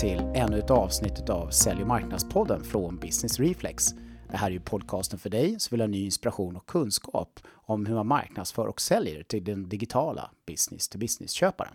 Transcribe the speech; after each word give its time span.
till 0.00 0.18
ännu 0.34 0.58
ett 0.58 0.70
avsnitt 0.70 1.30
av 1.30 1.50
Sälj 1.50 1.82
och 1.82 1.88
marknadspodden 1.88 2.64
från 2.64 2.96
Business 2.96 3.40
Reflex. 3.40 3.88
Det 4.30 4.36
här 4.36 4.46
är 4.46 4.50
ju 4.50 4.60
podcasten 4.60 5.18
för 5.18 5.30
dig 5.30 5.60
som 5.60 5.74
vill 5.74 5.80
ha 5.80 5.88
ny 5.88 6.04
inspiration 6.04 6.56
och 6.56 6.66
kunskap 6.66 7.40
om 7.48 7.86
hur 7.86 7.94
man 7.94 8.06
marknadsför 8.06 8.66
och 8.66 8.80
säljer 8.80 9.22
till 9.22 9.44
den 9.44 9.68
digitala 9.68 10.30
business-to-business-köparen. 10.46 11.74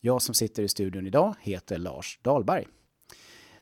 Jag 0.00 0.22
som 0.22 0.34
sitter 0.34 0.62
i 0.62 0.68
studion 0.68 1.06
idag 1.06 1.34
heter 1.40 1.78
Lars 1.78 2.18
Dahlberg. 2.22 2.66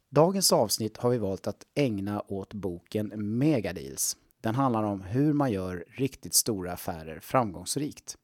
Dagens 0.09 0.53
avsnitt 0.53 0.97
har 0.97 1.11
vi 1.11 1.19
valt 1.19 1.47
att 1.47 1.67
ägna 1.75 2.23
åt 2.29 2.55
boken 2.55 3.39
Megadeals. 3.39 4.17
Den 4.41 4.55
handlar 4.55 4.83
om 4.83 5.01
hur 5.01 5.33
man 5.33 5.53
gör 5.53 5.85
riktigt 5.89 6.35
stora 6.35 6.73
affärer 6.73 7.21
framgångsrikt. 7.21 8.17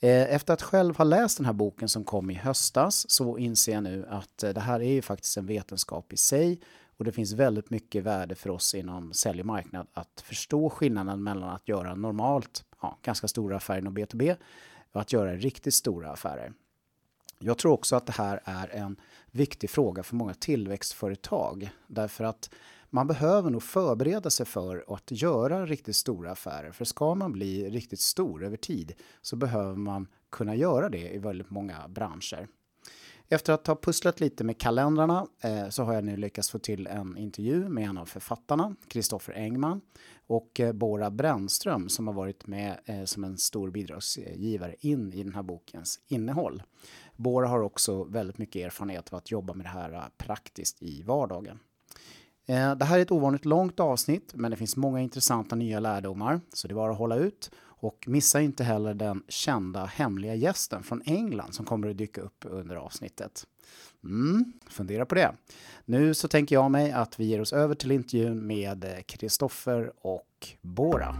Eh, 0.00 0.34
efter 0.34 0.54
att 0.54 0.62
själv 0.62 0.96
ha 0.96 1.04
läst 1.04 1.36
den 1.36 1.46
här 1.46 1.52
boken 1.52 1.88
som 1.88 2.04
kom 2.04 2.30
i 2.30 2.34
höstas 2.34 3.10
så 3.10 3.38
inser 3.38 3.72
jag 3.72 3.82
nu 3.82 4.06
att 4.08 4.42
eh, 4.42 4.50
det 4.50 4.60
här 4.60 4.80
är 4.80 4.92
ju 4.92 5.02
faktiskt 5.02 5.36
en 5.36 5.46
vetenskap 5.46 6.12
i 6.12 6.16
sig 6.16 6.60
och 6.96 7.04
det 7.04 7.12
finns 7.12 7.32
väldigt 7.32 7.70
mycket 7.70 8.04
värde 8.04 8.34
för 8.34 8.50
oss 8.50 8.74
inom 8.74 9.12
sälj 9.12 9.40
och 9.40 9.46
marknad 9.46 9.86
att 9.92 10.20
förstå 10.24 10.70
skillnaden 10.70 11.22
mellan 11.22 11.50
att 11.50 11.68
göra 11.68 11.94
normalt, 11.94 12.64
ja, 12.82 12.98
ganska 13.02 13.28
stora 13.28 13.56
affärer 13.56 13.78
inom 13.78 13.98
B2B 13.98 14.36
och 14.92 15.00
att 15.00 15.12
göra 15.12 15.34
riktigt 15.34 15.74
stora 15.74 16.10
affärer. 16.10 16.52
Jag 17.38 17.58
tror 17.58 17.72
också 17.72 17.96
att 17.96 18.06
det 18.06 18.12
här 18.12 18.40
är 18.44 18.68
en 18.68 18.96
viktig 19.30 19.70
fråga 19.70 20.02
för 20.02 20.16
många 20.16 20.34
tillväxtföretag 20.34 21.70
därför 21.86 22.24
att 22.24 22.50
man 22.90 23.06
behöver 23.06 23.50
nog 23.50 23.62
förbereda 23.62 24.30
sig 24.30 24.46
för 24.46 24.84
att 24.88 25.10
göra 25.10 25.66
riktigt 25.66 25.96
stora 25.96 26.32
affärer. 26.32 26.72
För 26.72 26.84
ska 26.84 27.14
man 27.14 27.32
bli 27.32 27.70
riktigt 27.70 28.00
stor 28.00 28.44
över 28.44 28.56
tid 28.56 28.92
så 29.22 29.36
behöver 29.36 29.76
man 29.76 30.08
kunna 30.30 30.54
göra 30.54 30.88
det 30.88 31.14
i 31.14 31.18
väldigt 31.18 31.50
många 31.50 31.88
branscher. 31.88 32.48
Efter 33.28 33.52
att 33.52 33.66
ha 33.66 33.76
pusslat 33.76 34.20
lite 34.20 34.44
med 34.44 34.60
kalendrarna 34.60 35.26
eh, 35.40 35.68
så 35.68 35.82
har 35.82 35.94
jag 35.94 36.04
nu 36.04 36.16
lyckats 36.16 36.50
få 36.50 36.58
till 36.58 36.86
en 36.86 37.16
intervju 37.16 37.68
med 37.68 37.84
en 37.84 37.98
av 37.98 38.06
författarna, 38.06 38.76
Kristoffer 38.88 39.32
Engman 39.32 39.80
och 40.26 40.60
eh, 40.60 40.72
Bora 40.72 41.10
Brännström 41.10 41.88
som 41.88 42.06
har 42.06 42.14
varit 42.14 42.46
med 42.46 42.80
eh, 42.84 43.04
som 43.04 43.24
en 43.24 43.38
stor 43.38 43.70
bidragsgivare 43.70 44.74
in 44.80 45.12
i 45.12 45.22
den 45.22 45.34
här 45.34 45.42
bokens 45.42 46.00
innehåll. 46.06 46.62
Bora 47.16 47.48
har 47.48 47.60
också 47.60 48.04
väldigt 48.04 48.38
mycket 48.38 48.66
erfarenhet 48.66 49.12
av 49.12 49.16
att 49.16 49.30
jobba 49.30 49.54
med 49.54 49.66
det 49.66 49.70
här 49.70 49.92
eh, 49.92 50.04
praktiskt 50.16 50.82
i 50.82 51.02
vardagen. 51.02 51.58
Eh, 52.46 52.74
det 52.74 52.84
här 52.84 52.98
är 52.98 53.02
ett 53.02 53.10
ovanligt 53.12 53.44
långt 53.44 53.80
avsnitt, 53.80 54.32
men 54.34 54.50
det 54.50 54.56
finns 54.56 54.76
många 54.76 55.00
intressanta 55.00 55.56
nya 55.56 55.80
lärdomar, 55.80 56.40
så 56.52 56.68
det 56.68 56.72
är 56.72 56.76
bara 56.76 56.92
att 56.92 56.98
hålla 56.98 57.16
ut. 57.16 57.50
Och 57.78 58.04
missa 58.06 58.40
inte 58.40 58.64
heller 58.64 58.94
den 58.94 59.22
kända 59.28 59.84
hemliga 59.84 60.34
gästen 60.34 60.82
från 60.82 61.02
England 61.04 61.52
som 61.52 61.64
kommer 61.64 61.90
att 61.90 61.98
dyka 61.98 62.20
upp 62.20 62.44
under 62.44 62.76
avsnittet. 62.76 63.44
Mm, 64.04 64.52
fundera 64.68 65.06
på 65.06 65.14
det. 65.14 65.32
Nu 65.84 66.14
så 66.14 66.28
tänker 66.28 66.56
jag 66.56 66.70
mig 66.70 66.92
att 66.92 67.20
vi 67.20 67.24
ger 67.24 67.40
oss 67.40 67.52
över 67.52 67.74
till 67.74 67.92
intervjun 67.92 68.46
med 68.46 68.84
eh, 68.84 69.02
Kristoffer 69.06 69.92
och 70.00 70.48
Bora. 70.60 71.16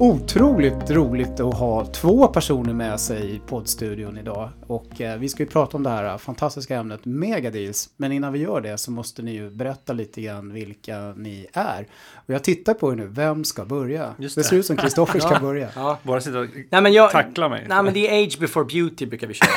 Otroligt 0.00 0.90
roligt 0.90 1.40
att 1.40 1.54
ha 1.54 1.86
två 1.86 2.26
personer 2.26 2.72
med 2.72 3.00
sig 3.00 3.34
i 3.34 3.40
poddstudion 3.46 4.18
idag. 4.18 4.50
Och 4.66 5.00
eh, 5.00 5.18
vi 5.18 5.28
ska 5.28 5.42
ju 5.42 5.48
prata 5.48 5.76
om 5.76 5.82
det 5.82 5.90
här 5.90 6.18
fantastiska 6.18 6.76
ämnet 6.76 7.04
Megadeals. 7.04 7.90
Men 7.96 8.12
innan 8.12 8.32
vi 8.32 8.38
gör 8.38 8.60
det 8.60 8.78
så 8.78 8.90
måste 8.90 9.22
ni 9.22 9.32
ju 9.32 9.50
berätta 9.50 9.92
lite 9.92 10.22
grann 10.22 10.52
vilka 10.52 11.12
ni 11.16 11.46
är. 11.52 11.86
Och 12.14 12.34
jag 12.34 12.44
tittar 12.44 12.74
på 12.74 12.92
er 12.92 12.96
nu, 12.96 13.06
vem 13.06 13.44
ska 13.44 13.64
börja? 13.64 14.14
Just 14.18 14.34
det. 14.34 14.40
det 14.40 14.44
ser 14.44 14.56
ut 14.56 14.66
som 14.66 14.76
Kristoffer 14.76 15.20
ska 15.20 15.38
börja. 15.40 15.68
Ja. 15.74 15.98
Bara 16.02 16.20
sitta 16.20 16.38
och 16.38 16.46
nej, 16.70 16.82
men 16.82 16.92
jag, 16.92 17.10
tackla 17.10 17.48
mig. 17.48 17.66
Nej 17.68 17.82
men 17.82 17.94
det 17.94 18.08
är 18.08 18.26
age 18.26 18.38
before 18.40 18.64
beauty 18.64 19.06
brukar 19.06 19.26
vi 19.26 19.34
köra. 19.34 19.48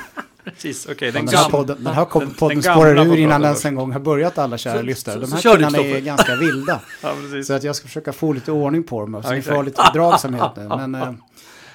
ja. 0.49 0.55
Precis, 0.55 0.85
okej. 0.85 0.95
Okay, 0.95 1.11
den, 1.11 1.25
den, 1.25 1.35
här 1.35 1.49
podden, 1.49 1.83
den 1.83 1.93
här 1.93 2.05
podden, 2.05 2.35
den 2.39 2.63
spårar 2.63 3.07
ur 3.07 3.17
innan 3.17 3.41
den 3.41 3.55
en 3.65 3.75
gång 3.75 3.91
har 3.91 3.99
börjat 3.99 4.37
alla 4.37 4.57
kära 4.57 4.81
lyssnare. 4.81 5.19
De 5.19 5.31
här 5.31 5.41
killarna 5.41 5.77
är 5.77 5.99
ganska 5.99 6.35
vilda. 6.35 6.81
ja, 7.03 7.13
så 7.43 7.53
att 7.53 7.63
jag 7.63 7.75
ska 7.75 7.87
försöka 7.87 8.13
få 8.13 8.33
lite 8.33 8.51
ordning 8.51 8.83
på 8.83 9.01
dem. 9.01 9.23
Så 9.23 9.29
ja, 9.29 9.35
ni 9.35 9.41
får 9.41 9.51
ha 9.51 9.61
lite 9.61 9.91
dragsamhet 9.93 10.51
nu. 10.55 10.67
Men 10.67 10.95
eh, 10.95 11.11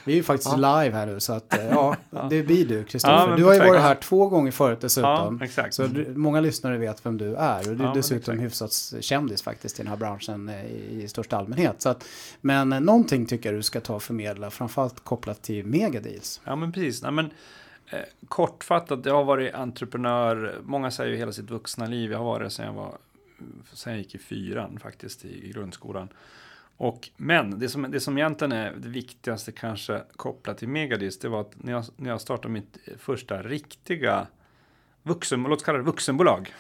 vi 0.05 0.13
är 0.13 0.17
ju 0.17 0.23
faktiskt 0.23 0.51
ja. 0.59 0.83
live 0.83 0.97
här 0.97 1.07
nu. 1.07 1.21
Så 1.21 1.33
att 1.33 1.59
eh, 1.59 1.67
ja, 1.67 1.97
det 2.31 2.43
blir 2.43 2.67
du, 2.67 2.85
Kristoffer. 2.85 3.31
Ja, 3.31 3.37
du 3.37 3.45
har 3.45 3.55
ju 3.55 3.59
varit 3.59 3.81
här 3.81 3.95
två 3.95 4.29
gånger 4.29 4.51
förut 4.51 4.81
dessutom. 4.81 5.39
Ja, 5.41 5.45
exakt. 5.45 5.75
Så 5.75 5.87
du, 5.87 6.15
många 6.17 6.41
lyssnare 6.41 6.79
vet 6.79 7.07
vem 7.07 7.19
du 7.19 7.35
är. 7.35 7.71
Och 7.71 7.77
du 7.77 7.85
är 7.85 7.95
dessutom 7.95 8.39
hyfsat 8.39 8.73
kändis 9.01 9.43
faktiskt 9.43 9.81
i 9.81 9.83
den 9.83 9.91
här 9.91 9.97
branschen 9.97 10.49
eh, 10.49 10.65
i, 10.65 11.03
i 11.03 11.09
största 11.09 11.37
allmänhet. 11.37 11.83
Så 11.83 11.89
att, 11.89 12.05
men 12.41 12.73
eh, 12.73 12.81
någonting 12.81 13.27
tycker 13.27 13.49
jag 13.49 13.59
du 13.59 13.63
ska 13.63 13.81
ta 13.81 13.95
och 13.95 14.03
förmedla. 14.03 14.51
Framförallt 14.51 15.05
kopplat 15.05 15.43
till 15.43 15.67
megadeals. 15.67 16.41
Ja, 16.45 16.57
men 16.57 16.73
precis. 16.73 17.03
Nej, 17.03 17.13
men, 17.13 17.31
Eh, 17.91 18.01
kortfattat, 18.29 19.07
jag 19.07 19.15
har 19.15 19.25
varit 19.25 19.55
entreprenör, 19.55 20.61
många 20.65 20.91
säger 20.91 21.11
ju 21.11 21.17
hela 21.17 21.33
sitt 21.33 21.51
vuxna 21.51 21.87
liv. 21.87 22.11
Jag 22.11 22.19
har 22.19 22.25
varit 22.25 22.53
sedan 22.53 22.67
jag 22.67 22.73
var, 22.73 22.99
sen 23.73 23.93
jag 23.93 23.99
gick 23.99 24.15
i 24.15 24.19
fyran 24.19 24.79
faktiskt 24.79 25.25
i, 25.25 25.49
i 25.49 25.53
grundskolan. 25.53 26.09
Och, 26.77 27.09
men 27.17 27.59
det 27.59 27.69
som, 27.69 27.91
det 27.91 28.01
som 28.01 28.19
egentligen 28.19 28.53
är 28.53 28.73
det 28.77 28.89
viktigaste 28.89 29.53
kanske 29.53 30.03
kopplat 30.17 30.59
till 30.59 30.69
Megadis, 30.69 31.19
det 31.19 31.29
var 31.29 31.41
att 31.41 31.53
när 31.57 31.73
jag, 31.73 31.85
när 31.97 32.11
jag 32.11 32.21
startade 32.21 32.49
mitt 32.49 32.79
första 32.99 33.43
riktiga 33.43 34.27
vuxen, 35.03 35.43
låt 35.43 35.59
oss 35.59 35.65
kalla 35.65 35.79
det 35.79 35.85
vuxenbolag. 35.85 36.55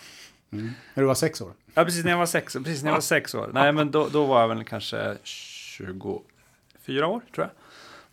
Mm. 0.50 0.70
När 0.94 1.02
du 1.02 1.06
var 1.06 1.14
sex 1.14 1.40
år? 1.40 1.52
Ja, 1.74 1.84
precis 1.84 2.04
när 2.04 2.10
jag 2.10 2.18
var 2.18 2.26
sex, 2.26 2.52
precis 2.52 2.82
när 2.82 2.90
jag 2.90 2.96
var 2.96 3.00
sex 3.00 3.34
år. 3.34 3.50
Nej, 3.52 3.72
men 3.72 3.90
då, 3.90 4.08
då 4.08 4.26
var 4.26 4.40
jag 4.40 4.48
väl 4.48 4.64
kanske 4.64 5.16
24 5.22 7.06
år, 7.06 7.20
tror 7.34 7.46
jag. 7.46 7.50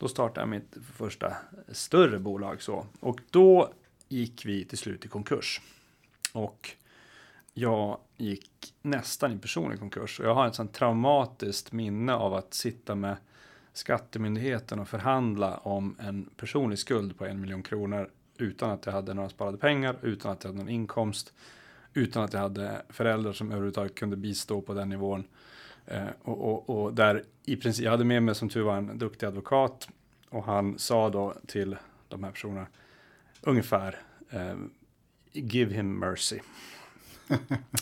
Då 0.01 0.07
startade 0.07 0.41
jag 0.41 0.49
mitt 0.49 0.77
första 0.95 1.33
större 1.67 2.19
bolag. 2.19 2.61
Så. 2.61 2.85
Och 2.99 3.19
då 3.29 3.73
gick 4.07 4.45
vi 4.45 4.65
till 4.65 4.77
slut 4.77 5.05
i 5.05 5.07
konkurs. 5.07 5.61
Och 6.33 6.69
jag 7.53 7.99
gick 8.17 8.73
nästan 8.81 9.31
i 9.31 9.37
personlig 9.37 9.79
konkurs. 9.79 10.19
Och 10.19 10.25
jag 10.25 10.35
har 10.35 10.47
ett 10.47 10.55
sånt 10.55 10.73
traumatiskt 10.73 11.71
minne 11.71 12.13
av 12.13 12.33
att 12.33 12.53
sitta 12.53 12.95
med 12.95 13.15
Skattemyndigheten 13.73 14.79
och 14.79 14.87
förhandla 14.87 15.57
om 15.57 15.95
en 15.99 16.29
personlig 16.37 16.79
skuld 16.79 17.17
på 17.17 17.25
en 17.25 17.41
miljon 17.41 17.63
kronor 17.63 18.09
utan 18.37 18.71
att 18.71 18.85
jag 18.85 18.93
hade 18.93 19.13
några 19.13 19.29
sparade 19.29 19.57
pengar, 19.57 19.95
utan 20.01 20.31
att 20.31 20.43
jag 20.43 20.51
hade 20.51 20.63
någon 20.63 20.69
inkomst, 20.69 21.33
utan 21.93 22.23
att 22.23 22.33
jag 22.33 22.39
hade 22.39 22.81
föräldrar 22.89 23.33
som 23.33 23.51
överhuvudtaget 23.51 23.95
kunde 23.95 24.15
bistå 24.15 24.61
på 24.61 24.73
den 24.73 24.89
nivån. 24.89 25.23
Eh, 25.85 26.07
och, 26.21 26.51
och, 26.51 26.69
och, 26.69 26.93
där 26.93 27.23
i 27.45 27.55
princip, 27.55 27.83
jag 27.83 27.91
hade 27.91 28.05
med 28.05 28.23
mig 28.23 28.35
som 28.35 28.49
tur 28.49 28.61
var 28.61 28.77
en 28.77 28.97
duktig 28.97 29.27
advokat 29.27 29.89
och 30.29 30.43
han 30.43 30.79
sa 30.79 31.09
då 31.09 31.33
till 31.47 31.75
de 32.07 32.23
här 32.23 32.31
personerna 32.31 32.67
ungefär 33.41 33.99
eh, 34.29 34.55
Give 35.33 35.73
him 35.73 35.99
mercy. 35.99 36.39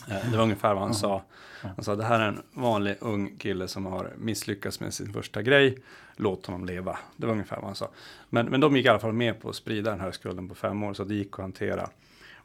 Eh, 0.08 0.30
det 0.30 0.36
var 0.36 0.44
ungefär 0.44 0.74
vad 0.74 0.82
han 0.82 0.94
sa. 0.94 1.22
Han 1.60 1.84
sa 1.84 1.96
det 1.96 2.04
här 2.04 2.20
är 2.20 2.28
en 2.28 2.42
vanlig 2.52 2.96
ung 3.00 3.36
kille 3.36 3.68
som 3.68 3.86
har 3.86 4.12
misslyckats 4.18 4.80
med 4.80 4.94
sin 4.94 5.12
första 5.12 5.42
grej. 5.42 5.78
Låt 6.16 6.46
honom 6.46 6.64
leva. 6.64 6.98
Det 7.16 7.26
var 7.26 7.32
ungefär 7.32 7.56
vad 7.56 7.64
han 7.64 7.74
sa. 7.74 7.90
Men, 8.30 8.46
men 8.46 8.60
de 8.60 8.76
gick 8.76 8.86
i 8.86 8.88
alla 8.88 8.98
fall 8.98 9.12
med 9.12 9.40
på 9.40 9.48
att 9.48 9.56
sprida 9.56 9.90
den 9.90 10.00
här 10.00 10.12
skulden 10.12 10.48
på 10.48 10.54
fem 10.54 10.82
år 10.82 10.94
så 10.94 11.04
det 11.04 11.14
gick 11.14 11.32
att 11.32 11.38
hantera. 11.38 11.90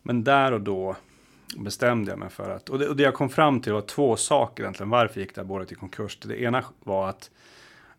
Men 0.01 0.23
där 0.23 0.51
och 0.51 0.61
då 0.61 0.95
bestämde 1.57 2.11
jag 2.11 2.19
mig 2.19 2.29
för 2.29 2.49
att, 2.49 2.69
och 2.69 2.79
det, 2.79 2.87
och 2.87 2.95
det 2.95 3.03
jag 3.03 3.13
kom 3.13 3.29
fram 3.29 3.61
till 3.61 3.73
var 3.73 3.81
två 3.81 4.15
saker 4.15 4.63
egentligen, 4.63 4.89
varför 4.89 5.21
gick 5.21 5.35
det 5.35 5.41
här 5.41 5.45
båda 5.45 5.65
till 5.65 5.77
konkurs. 5.77 6.17
Det 6.19 6.41
ena 6.41 6.63
var 6.79 7.09
att 7.09 7.31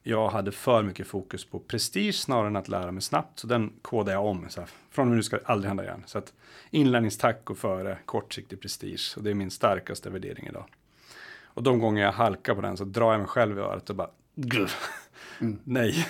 jag 0.02 0.28
hade 0.28 0.52
för 0.52 0.82
mycket 0.82 1.06
fokus 1.06 1.44
på 1.44 1.58
prestige 1.58 2.14
snarare 2.14 2.46
än 2.46 2.56
att 2.56 2.68
lära 2.68 2.92
mig 2.92 3.02
snabbt. 3.02 3.38
Så 3.38 3.46
den 3.46 3.72
kodade 3.82 4.12
jag 4.12 4.26
om. 4.26 4.46
Så 4.48 4.60
här, 4.60 4.70
från 4.90 5.02
och 5.02 5.08
med 5.08 5.16
nu 5.16 5.22
ska 5.22 5.36
det 5.36 5.46
aldrig 5.46 5.68
hända 5.68 5.84
igen. 5.84 6.02
Så 6.06 6.18
att 6.18 6.32
inlärningstack 6.70 7.44
går 7.44 7.54
före 7.54 7.98
kortsiktig 8.04 8.60
prestige. 8.60 9.14
Och 9.16 9.22
det 9.22 9.30
är 9.30 9.34
min 9.34 9.50
starkaste 9.50 10.10
värdering 10.10 10.46
idag. 10.46 10.64
Och 11.44 11.62
de 11.62 11.78
gånger 11.78 12.02
jag 12.02 12.12
halkar 12.12 12.54
på 12.54 12.60
den 12.60 12.76
så 12.76 12.84
drar 12.84 13.12
jag 13.12 13.18
mig 13.18 13.28
själv 13.28 13.58
i 13.58 13.60
örat 13.60 13.90
och 13.90 13.96
bara 13.96 14.10
mm. 15.40 15.58
nej. 15.64 16.06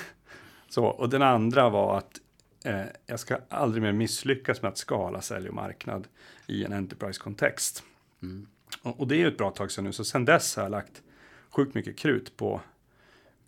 Så, 0.68 0.84
och 0.84 1.08
den 1.08 1.22
andra 1.22 1.68
var 1.68 1.98
att 1.98 2.20
eh, 2.66 2.86
jag 3.06 3.20
ska 3.20 3.38
aldrig 3.48 3.82
mer 3.82 3.92
misslyckas 3.92 4.62
med 4.62 4.68
att 4.68 4.78
skala 4.78 5.20
sälj 5.20 5.48
och 5.48 5.54
marknad 5.54 6.08
i 6.46 6.64
en 6.64 6.72
enterprise-kontext. 6.72 7.82
Mm. 8.22 8.46
Och, 8.82 9.00
och, 9.00 9.08
det 9.08 9.16
är 9.16 9.18
ju 9.18 9.28
ett 9.28 9.38
bra 9.38 9.50
tag 9.50 9.70
sedan 9.70 9.84
nu, 9.84 9.92
så 9.92 10.04
sedan 10.04 10.24
dess 10.24 10.56
har 10.56 10.62
jag 10.62 10.70
lagt 10.70 11.02
sjukt 11.50 11.74
mycket 11.74 11.98
krut 11.98 12.36
på 12.36 12.60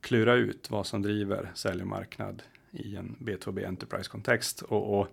klura 0.00 0.34
ut 0.34 0.70
vad 0.70 0.86
som 0.86 1.02
driver 1.02 1.50
sälj 1.54 1.82
och 1.82 1.88
marknad 1.88 2.42
i 2.70 2.96
en 2.96 3.16
B2B 3.18 3.66
Enterprise-kontext. 3.66 4.62
Och, 4.62 5.00
och, 5.00 5.08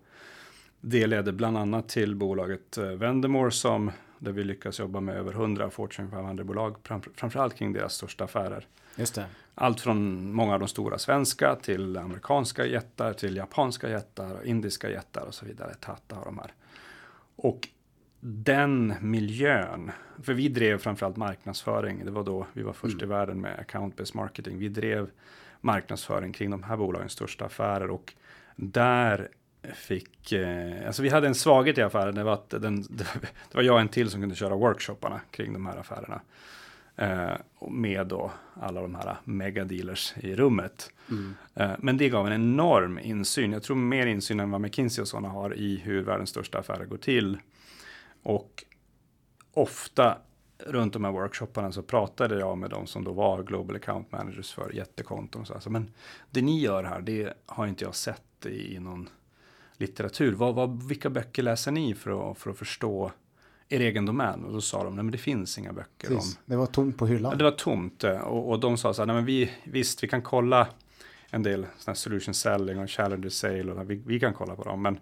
det 0.82 1.08
ledde 1.08 1.32
bland 1.32 1.58
annat 1.58 1.90
till 1.90 2.16
bolaget 2.16 2.78
eh, 2.78 2.86
Vendemore 2.86 3.52
som 3.52 3.92
där 4.20 4.32
vi 4.32 4.44
lyckas 4.44 4.80
jobba 4.80 5.00
med 5.00 5.16
över 5.16 5.32
100 5.32 5.70
Fortune 5.70 6.10
500-bolag, 6.10 6.76
framförallt 7.16 7.56
kring 7.56 7.74
deras 7.74 7.94
största 7.94 8.24
affärer. 8.24 8.68
Just 8.96 9.16
det. 9.16 9.26
Allt 9.56 9.82
från 9.82 10.32
många 10.34 10.54
av 10.54 10.60
de 10.60 10.68
stora 10.68 10.98
svenska 10.98 11.56
till 11.56 11.98
amerikanska 11.98 12.66
jättar, 12.66 13.14
till 13.14 13.36
japanska 13.36 13.90
jättar, 13.90 14.46
indiska 14.46 14.90
jättar 14.90 15.22
och 15.22 15.34
så 15.34 15.46
vidare. 15.46 15.74
Tata 15.74 16.16
har 16.16 16.26
de 16.26 16.38
här. 16.38 16.54
Och 17.36 17.68
den 18.20 18.94
miljön, 19.02 19.92
för 20.24 20.34
vi 20.34 20.50
drev 20.50 20.78
framförallt 20.78 21.18
marknadsföring, 21.18 22.06
det 22.06 22.12
var 22.12 22.24
då 22.24 22.48
vi 22.54 22.64
var 22.64 22.74
först 22.74 22.94
mm. 22.94 23.06
i 23.06 23.08
världen 23.08 23.42
med 23.42 23.66
account-based 23.68 24.16
marketing. 24.16 24.60
Vi 24.60 24.70
drev 24.70 25.10
marknadsföring 25.62 26.34
kring 26.34 26.52
de 26.52 26.64
här 26.64 26.78
bolagens 26.78 27.12
största 27.12 27.46
affärer 27.46 27.90
och 27.90 28.14
där 28.56 29.30
fick, 29.74 30.32
eh, 30.32 30.88
alltså 30.88 31.02
vi 31.02 31.10
hade 31.10 31.28
en 31.28 31.36
svaghet 31.36 31.78
i 31.78 31.82
affären, 31.82 32.16
det 32.16 32.24
var 32.24 32.34
att 32.34 32.50
den, 32.50 32.82
det 32.90 33.54
var 33.54 33.64
jag 33.64 33.74
och 33.74 33.82
en 33.82 33.90
till 33.90 34.10
som 34.10 34.22
kunde 34.22 34.36
köra 34.36 34.56
workshopparna 34.56 35.22
kring 35.32 35.54
de 35.54 35.66
här 35.66 35.78
affärerna. 35.78 36.22
Eh, 36.98 37.34
med 37.70 38.08
då 38.08 38.32
alla 38.62 38.82
de 38.82 38.96
här 38.96 39.18
megadealers 39.24 40.14
i 40.18 40.36
rummet. 40.36 40.92
Mm. 41.10 41.36
Eh, 41.56 41.72
men 41.80 41.98
det 41.98 42.10
gav 42.10 42.28
en 42.28 42.34
enorm 42.34 43.00
insyn, 43.00 43.52
jag 43.52 43.64
tror 43.64 43.76
mer 43.76 44.08
insyn 44.08 44.40
än 44.40 44.52
vad 44.52 44.62
McKinsey 44.62 45.02
och 45.02 45.08
sådana 45.08 45.30
har 45.30 45.56
i 45.56 45.78
hur 45.84 46.02
världens 46.02 46.30
största 46.30 46.60
affärer 46.60 46.86
går 46.86 46.98
till. 46.98 47.38
Och 48.24 48.64
ofta 49.54 50.18
runt 50.58 50.94
de 50.94 51.04
här 51.04 51.12
workshopparna 51.12 51.72
så 51.72 51.82
pratade 51.82 52.40
jag 52.40 52.58
med 52.58 52.70
de 52.70 52.88
som 52.88 53.04
då 53.04 53.12
var 53.12 53.44
Global 53.44 53.76
Account 53.76 54.12
Managers 54.12 54.54
för 54.54 54.76
jättekonton. 54.76 55.42
Och 55.42 55.48
så 55.48 55.54
alltså, 55.54 55.70
men 55.70 55.92
det 56.32 56.42
ni 56.42 56.60
gör 56.60 56.84
här, 56.84 57.02
det 57.02 57.34
har 57.46 57.68
inte 57.68 57.84
jag 57.84 57.96
sett 57.96 58.46
i 58.46 58.80
någon 58.80 59.10
litteratur. 59.78 60.34
Vad, 60.34 60.56
vad, 60.56 60.84
vilka 60.84 61.10
böcker 61.10 61.44
läser 61.44 61.72
ni 61.72 61.96
för 61.96 62.32
att, 62.32 62.38
för 62.38 62.52
att 62.52 62.58
förstå 62.58 63.12
er 63.70 63.80
egen 63.80 64.06
domän? 64.06 64.46
Och 64.46 64.54
då 64.54 64.62
sa 64.62 64.84
de, 64.84 64.96
nej 64.96 65.04
men 65.04 65.12
det 65.12 65.18
finns 65.18 65.58
inga 65.58 65.74
böcker 65.74 66.08
Precis. 66.08 66.38
om... 66.38 66.42
Det 66.46 66.56
var 66.56 66.66
tomt 66.66 66.98
på 66.98 67.08
hyllan. 67.08 67.32
Ja, 67.32 67.38
det 67.38 67.44
var 67.44 67.52
tomt. 67.52 68.04
Eh, 68.04 68.18
och, 68.18 68.50
och 68.50 68.60
de 68.60 68.78
sa 68.78 68.94
så 68.94 69.02
här, 69.02 69.08
nej 69.08 69.16
men 69.16 69.26
vi, 69.26 69.52
visst 69.64 70.04
vi 70.04 70.08
kan 70.08 70.22
kolla 70.22 70.68
en 71.30 71.44
del 71.44 71.66
sådana 71.78 71.96
solution 71.96 72.34
selling 72.34 72.80
och 72.80 72.90
challenger 72.90 73.30
sale 73.30 73.72
och 73.72 73.92
vi, 73.92 73.96
vi 74.06 74.20
kan 74.20 74.34
kolla 74.34 74.56
på 74.56 74.64
dem. 74.64 74.82
Men 74.82 75.00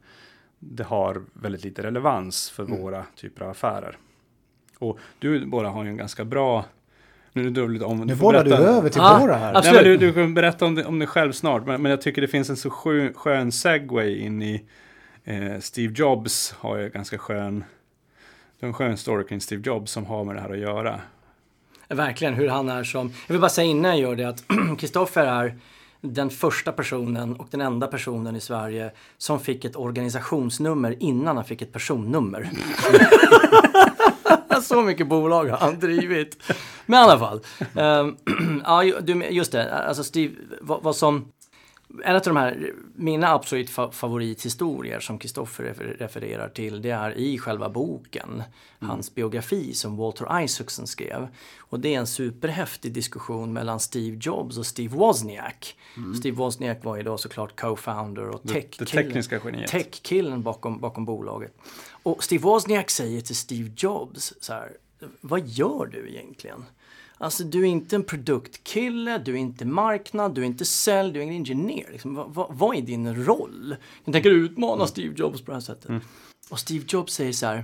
det 0.59 0.83
har 0.83 1.23
väldigt 1.33 1.63
lite 1.63 1.83
relevans 1.83 2.49
för 2.49 2.63
mm. 2.63 2.81
våra 2.81 3.05
typer 3.15 3.43
av 3.43 3.49
affärer. 3.49 3.97
Och 4.79 4.99
du 5.19 5.45
båda 5.45 5.69
har 5.69 5.83
ju 5.83 5.89
en 5.89 5.97
ganska 5.97 6.25
bra 6.25 6.65
nu, 7.33 7.49
du, 7.49 7.83
om, 7.83 7.99
nu 7.99 8.15
bollar 8.15 8.43
du 8.43 8.53
över 8.53 8.89
till 8.89 9.01
ah, 9.01 9.19
våra 9.19 9.35
här. 9.35 9.53
Nej, 9.53 9.73
men 9.73 9.83
du, 9.83 9.97
du 9.97 10.13
kan 10.13 10.33
berätta 10.33 10.65
om, 10.65 10.75
det, 10.75 10.85
om 10.85 10.99
dig 10.99 11.07
själv 11.07 11.31
snart. 11.31 11.65
Men, 11.65 11.81
men, 11.81 11.89
jag 11.89 12.01
tycker 12.01 12.21
det 12.21 12.27
finns 12.27 12.49
en 12.49 12.57
så 12.57 12.69
skön, 12.69 13.13
skön 13.13 13.51
segway 13.51 14.17
in 14.17 14.41
i 14.41 14.63
eh, 15.23 15.59
Steve 15.59 15.93
Jobs. 15.97 16.55
Har 16.59 16.77
ju 16.77 16.89
ganska 16.89 17.17
skön, 17.17 17.63
en 18.59 18.73
skön 18.73 18.97
story 18.97 19.25
kring 19.27 19.41
Steve 19.41 19.61
Jobs 19.65 19.91
som 19.91 20.05
har 20.05 20.23
med 20.23 20.35
det 20.35 20.41
här 20.41 20.49
att 20.49 20.59
göra. 20.59 20.99
Verkligen 21.87 22.33
hur 22.33 22.47
han 22.47 22.69
är 22.69 22.83
som, 22.83 23.11
jag 23.27 23.33
vill 23.33 23.41
bara 23.41 23.49
säga 23.49 23.67
innan 23.67 23.91
jag 23.91 23.99
gör 23.99 24.15
det 24.15 24.29
att 24.29 24.43
Kristoffer 24.79 25.25
är 25.25 25.55
den 26.01 26.29
första 26.29 26.71
personen 26.71 27.35
och 27.35 27.47
den 27.51 27.61
enda 27.61 27.87
personen 27.87 28.35
i 28.35 28.39
Sverige 28.39 28.91
som 29.17 29.39
fick 29.39 29.65
ett 29.65 29.75
organisationsnummer 29.75 30.95
innan 30.99 31.35
han 31.35 31.45
fick 31.45 31.61
ett 31.61 31.71
personnummer. 31.71 32.49
så 34.61 34.81
mycket 34.81 35.07
bolag 35.07 35.45
har 35.45 35.57
han 35.57 35.79
drivit. 35.79 36.43
Men 36.85 36.99
i 36.99 37.03
alla 37.03 37.19
fall. 37.19 37.41
Um, 37.75 38.17
ja, 38.65 38.83
just 39.29 39.51
det. 39.51 39.73
Alltså 39.73 40.03
Steve, 40.03 40.33
vad, 40.61 40.83
vad 40.83 40.95
som 40.95 41.25
en 42.03 42.15
av 42.15 42.21
de 42.21 42.37
här, 42.37 42.73
mina 42.95 43.27
absolut 43.27 43.69
favorithistorier 43.91 44.99
som 44.99 45.19
Kristoffer 45.19 45.63
refererar 45.99 46.49
till, 46.49 46.81
det 46.81 46.89
är 46.89 47.17
i 47.17 47.37
själva 47.37 47.69
boken, 47.69 48.29
mm. 48.33 48.89
hans 48.89 49.15
biografi 49.15 49.73
som 49.73 49.97
Walter 49.97 50.43
Isaacson 50.43 50.87
skrev. 50.87 51.27
Och 51.59 51.79
det 51.79 51.95
är 51.95 51.99
en 51.99 52.07
superhäftig 52.07 52.93
diskussion 52.93 53.53
mellan 53.53 53.79
Steve 53.79 54.17
Jobs 54.21 54.57
och 54.57 54.65
Steve 54.65 54.95
Wozniak. 54.95 55.75
Mm. 55.97 56.15
Steve 56.15 56.37
Wozniak 56.37 56.83
var 56.83 56.95
ju 56.95 57.03
då 57.03 57.17
såklart 57.17 57.59
co-founder 57.59 58.29
och 58.29 58.43
tech-killen 58.43 59.67
tech 59.67 60.43
bakom, 60.43 60.79
bakom 60.79 61.05
bolaget. 61.05 61.53
Och 62.03 62.23
Steve 62.23 62.43
Wozniak 62.43 62.89
säger 62.89 63.21
till 63.21 63.35
Steve 63.35 63.71
Jobs 63.77 64.33
så 64.39 64.53
här, 64.53 64.77
vad 65.21 65.47
gör 65.47 65.85
du 65.85 66.09
egentligen? 66.09 66.65
Alltså 67.17 67.43
du 67.43 67.61
är 67.61 67.65
inte 67.65 67.95
en 67.95 68.03
produktkille, 68.03 69.17
du 69.17 69.33
är 69.33 69.37
inte 69.37 69.65
marknad, 69.65 70.35
du 70.35 70.41
är 70.41 70.45
inte 70.45 70.65
sälj, 70.65 71.13
du 71.13 71.19
är 71.19 71.23
ingen 71.23 71.35
ingenjör. 71.35 71.91
Liksom, 71.91 72.15
vad, 72.15 72.33
vad, 72.33 72.47
vad, 72.49 72.75
är 72.77 72.81
din 72.81 73.25
roll? 73.25 73.75
Jag 74.05 74.13
tänker 74.13 74.29
utmana. 74.29 74.87
Steve 74.87 75.13
Jobs 75.17 75.41
på 75.41 75.51
det 75.51 75.55
här 75.55 75.61
sättet. 75.61 75.89
Mm. 75.89 76.01
Och 76.49 76.59
Steve 76.59 76.85
Jobs 76.87 77.13
säger 77.13 77.33
så 77.33 77.45
här. 77.45 77.63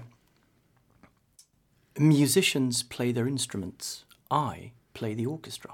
Musicians 1.96 2.90
play 2.90 3.14
their 3.14 3.28
instruments. 3.28 4.06
I 4.56 4.72
play 4.94 5.16
the 5.16 5.28
orchestra. 5.28 5.72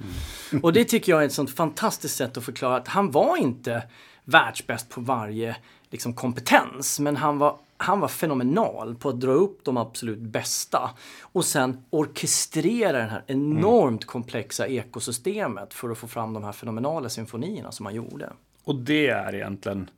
Mm. 0.00 0.64
Och 0.64 0.72
det 0.72 0.84
tycker 0.84 1.12
jag 1.12 1.22
är 1.22 1.26
ett 1.26 1.32
sånt 1.32 1.50
fantastiskt 1.50 2.16
sätt 2.16 2.36
att 2.36 2.44
förklara 2.44 2.76
att 2.76 2.88
han 2.88 3.10
var 3.10 3.36
inte 3.36 3.82
världsbäst 4.24 4.88
på 4.88 5.00
varje 5.00 5.56
liksom, 5.90 6.14
kompetens, 6.14 7.00
men 7.00 7.16
han 7.16 7.38
var 7.38 7.58
han 7.78 8.00
var 8.00 8.08
fenomenal 8.08 8.94
på 8.94 9.08
att 9.08 9.20
dra 9.20 9.32
upp 9.32 9.64
de 9.64 9.76
absolut 9.76 10.18
bästa 10.18 10.90
och 11.22 11.44
sen 11.44 11.84
orkestrera 11.90 12.98
det 12.98 13.04
här 13.04 13.24
enormt 13.26 14.02
mm. 14.02 14.08
komplexa 14.08 14.66
ekosystemet 14.66 15.74
för 15.74 15.90
att 15.90 15.98
få 15.98 16.06
fram 16.06 16.32
de 16.32 16.44
här 16.44 16.52
fenomenala 16.52 17.08
symfonierna 17.08 17.72
som 17.72 17.86
han 17.86 17.94
gjorde. 17.94 18.32
Och 18.64 18.74
det 18.74 19.08
är 19.08 19.34
egentligen 19.34 19.90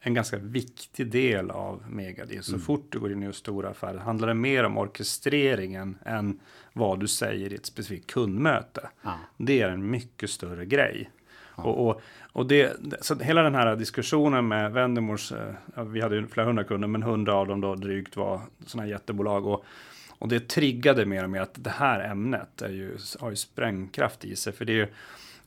en 0.00 0.14
ganska 0.14 0.36
viktig 0.36 1.10
del 1.10 1.50
av 1.50 1.82
Megadil. 1.88 2.42
Så 2.42 2.52
mm. 2.52 2.60
fort 2.60 2.86
du 2.88 2.98
går 2.98 3.12
in 3.12 3.22
i 3.22 3.32
stora 3.32 3.68
affärer 3.68 3.98
handlar 3.98 4.28
det 4.28 4.34
mer 4.34 4.64
om 4.64 4.78
orkestreringen 4.78 5.98
än 6.04 6.40
vad 6.72 7.00
du 7.00 7.08
säger 7.08 7.52
i 7.52 7.54
ett 7.54 7.66
specifikt 7.66 8.10
kundmöte. 8.10 8.88
Ah. 9.02 9.12
Det 9.36 9.60
är 9.60 9.68
en 9.68 9.90
mycket 9.90 10.30
större 10.30 10.66
grej. 10.66 11.10
Ah. 11.54 11.62
Och, 11.62 11.88
och, 11.88 12.00
och 12.38 12.46
det, 12.46 12.76
så 13.00 13.18
hela 13.18 13.42
den 13.42 13.54
här 13.54 13.76
diskussionen 13.76 14.48
med 14.48 14.72
Vendemors, 14.72 15.32
eh, 15.32 15.84
vi 15.84 16.00
hade 16.00 16.16
ju 16.16 16.26
flera 16.26 16.46
hundra 16.46 16.64
kunder, 16.64 16.88
men 16.88 17.02
hundra 17.02 17.34
av 17.34 17.46
dem 17.46 17.60
då 17.60 17.74
drygt 17.74 18.16
var 18.16 18.40
sådana 18.66 18.86
här 18.86 18.90
jättebolag. 18.90 19.46
Och, 19.46 19.64
och 20.18 20.28
det 20.28 20.48
triggade 20.48 21.06
mer 21.06 21.24
och 21.24 21.30
mer 21.30 21.40
att 21.40 21.64
det 21.64 21.70
här 21.70 22.10
ämnet 22.10 22.62
är 22.62 22.68
ju, 22.68 22.96
har 23.20 23.30
ju 23.30 23.36
sprängkraft 23.36 24.24
i 24.24 24.36
sig. 24.36 24.52
För 24.52 24.64
det 24.64 24.72
är 24.72 24.76
ju, 24.76 24.86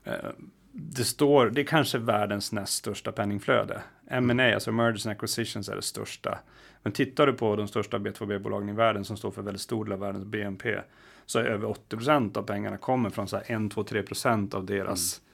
eh, 0.03 0.29
det 0.71 1.03
står, 1.03 1.49
det 1.49 1.61
är 1.61 1.65
kanske 1.65 1.97
världens 1.97 2.51
näst 2.51 2.73
största 2.73 3.11
penningflöde. 3.11 3.81
M&A, 4.07 4.53
alltså 4.53 4.71
mergers 4.71 5.05
and 5.05 5.11
acquisitions 5.11 5.69
är 5.69 5.75
det 5.75 5.81
största. 5.81 6.39
Men 6.83 6.93
tittar 6.93 7.27
du 7.27 7.33
på 7.33 7.55
de 7.55 7.67
största 7.67 7.97
B2B-bolagen 7.97 8.69
i 8.69 8.73
världen 8.73 9.05
som 9.05 9.17
står 9.17 9.31
för 9.31 9.41
väldigt 9.41 9.61
stor 9.61 9.85
del 9.85 9.93
av 9.93 9.99
världens 9.99 10.25
BNP 10.25 10.79
så 11.25 11.39
är 11.39 11.43
över 11.43 11.67
80% 11.89 12.37
av 12.37 12.43
pengarna 12.43 12.77
kommer 12.77 13.09
från 13.09 13.27
så 13.27 13.37
här 13.37 13.65
1, 13.65 13.71
2, 13.71 13.83
3% 13.83 14.55
av 14.55 14.65
deras 14.65 15.19
mm 15.19 15.30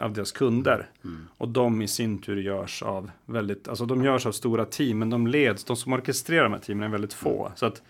av 0.00 0.12
deras 0.12 0.32
kunder. 0.32 0.90
Mm. 1.04 1.28
Och 1.36 1.48
de 1.48 1.82
i 1.82 1.88
sin 1.88 2.18
tur 2.18 2.36
görs 2.36 2.82
av 2.82 3.10
väldigt, 3.26 3.68
alltså 3.68 3.86
de 3.86 4.04
görs 4.04 4.26
av 4.26 4.32
stora 4.32 4.64
team, 4.64 4.98
men 4.98 5.10
de 5.10 5.26
leds, 5.26 5.64
de 5.64 5.76
som 5.76 5.92
orkestrerar 5.92 6.42
de 6.42 6.52
här 6.52 6.60
teamen 6.60 6.84
är 6.84 6.88
väldigt 6.88 7.12
få. 7.12 7.46
Mm. 7.46 7.56
Så 7.56 7.66
att 7.66 7.82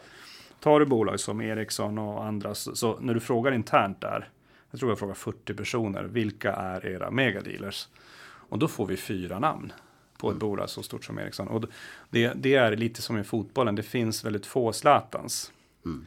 tar 0.60 0.80
du 0.80 0.86
bolag 0.86 1.20
som 1.20 1.40
Ericsson 1.40 1.98
och 1.98 2.24
andra, 2.24 2.54
så, 2.54 2.76
så, 2.76 2.98
när 3.00 3.14
du 3.14 3.20
frågar 3.20 3.52
internt 3.52 4.00
där, 4.00 4.28
jag 4.70 4.80
tror 4.80 4.90
jag 4.90 4.98
frågar 4.98 5.14
40 5.14 5.54
personer, 5.54 6.02
vilka 6.02 6.52
är 6.52 6.86
era 6.86 7.10
megadealers? 7.10 7.88
Och 8.22 8.58
då 8.58 8.68
får 8.68 8.86
vi 8.86 8.96
fyra 8.96 9.38
namn 9.38 9.72
på 10.18 10.28
ett 10.28 10.32
mm. 10.32 10.38
bolag 10.38 10.70
så 10.70 10.82
stort 10.82 11.04
som 11.04 11.18
Ericsson. 11.18 11.48
Och 11.48 11.64
det, 12.10 12.32
det, 12.36 12.54
är 12.54 12.76
lite 12.76 13.02
som 13.02 13.18
i 13.18 13.24
fotbollen, 13.24 13.74
det 13.74 13.82
finns 13.82 14.24
väldigt 14.24 14.46
få 14.46 14.72
Zlatans. 14.72 15.52
Mm. 15.84 16.06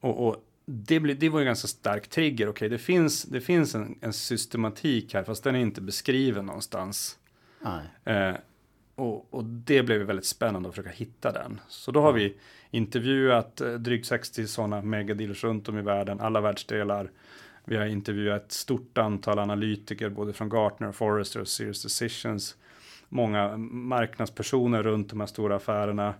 Och, 0.00 0.28
och 0.28 0.44
det, 0.64 1.00
blev, 1.00 1.18
det 1.18 1.28
var 1.28 1.38
ju 1.38 1.44
ganska 1.44 1.68
stark 1.68 2.08
trigger. 2.08 2.48
Okej, 2.48 2.50
okay, 2.50 2.68
det 2.68 2.78
finns, 2.78 3.22
det 3.22 3.40
finns 3.40 3.74
en, 3.74 3.98
en, 4.00 4.12
systematik 4.12 5.14
här, 5.14 5.24
fast 5.24 5.44
den 5.44 5.54
är 5.54 5.60
inte 5.60 5.80
beskriven 5.80 6.46
någonstans. 6.46 7.18
Eh, 8.04 8.34
och, 8.94 9.34
och, 9.34 9.44
det 9.44 9.82
blev 9.82 10.00
väldigt 10.00 10.26
spännande 10.26 10.68
att 10.68 10.74
försöka 10.74 10.96
hitta 10.96 11.32
den. 11.32 11.60
Så 11.68 11.90
då 11.90 12.00
har 12.00 12.10
mm. 12.10 12.20
vi 12.20 12.36
intervjuat 12.70 13.60
eh, 13.60 13.72
drygt 13.72 14.06
60 14.06 14.46
sådana 14.46 14.82
megadealers 14.82 15.44
runt 15.44 15.68
om 15.68 15.78
i 15.78 15.82
världen, 15.82 16.20
alla 16.20 16.40
världsdelar. 16.40 17.10
Vi 17.64 17.76
har 17.76 17.86
intervjuat 17.86 18.44
ett 18.44 18.52
stort 18.52 18.98
antal 18.98 19.38
analytiker, 19.38 20.08
både 20.08 20.32
från 20.32 20.48
Gartner, 20.48 20.92
Forrester 20.92 21.40
och 21.40 21.48
Serious 21.48 21.82
Decisions. 21.82 22.56
Många 23.08 23.56
marknadspersoner 23.56 24.82
runt 24.82 25.10
de 25.10 25.20
här 25.20 25.26
stora 25.26 25.56
affärerna. 25.56 26.14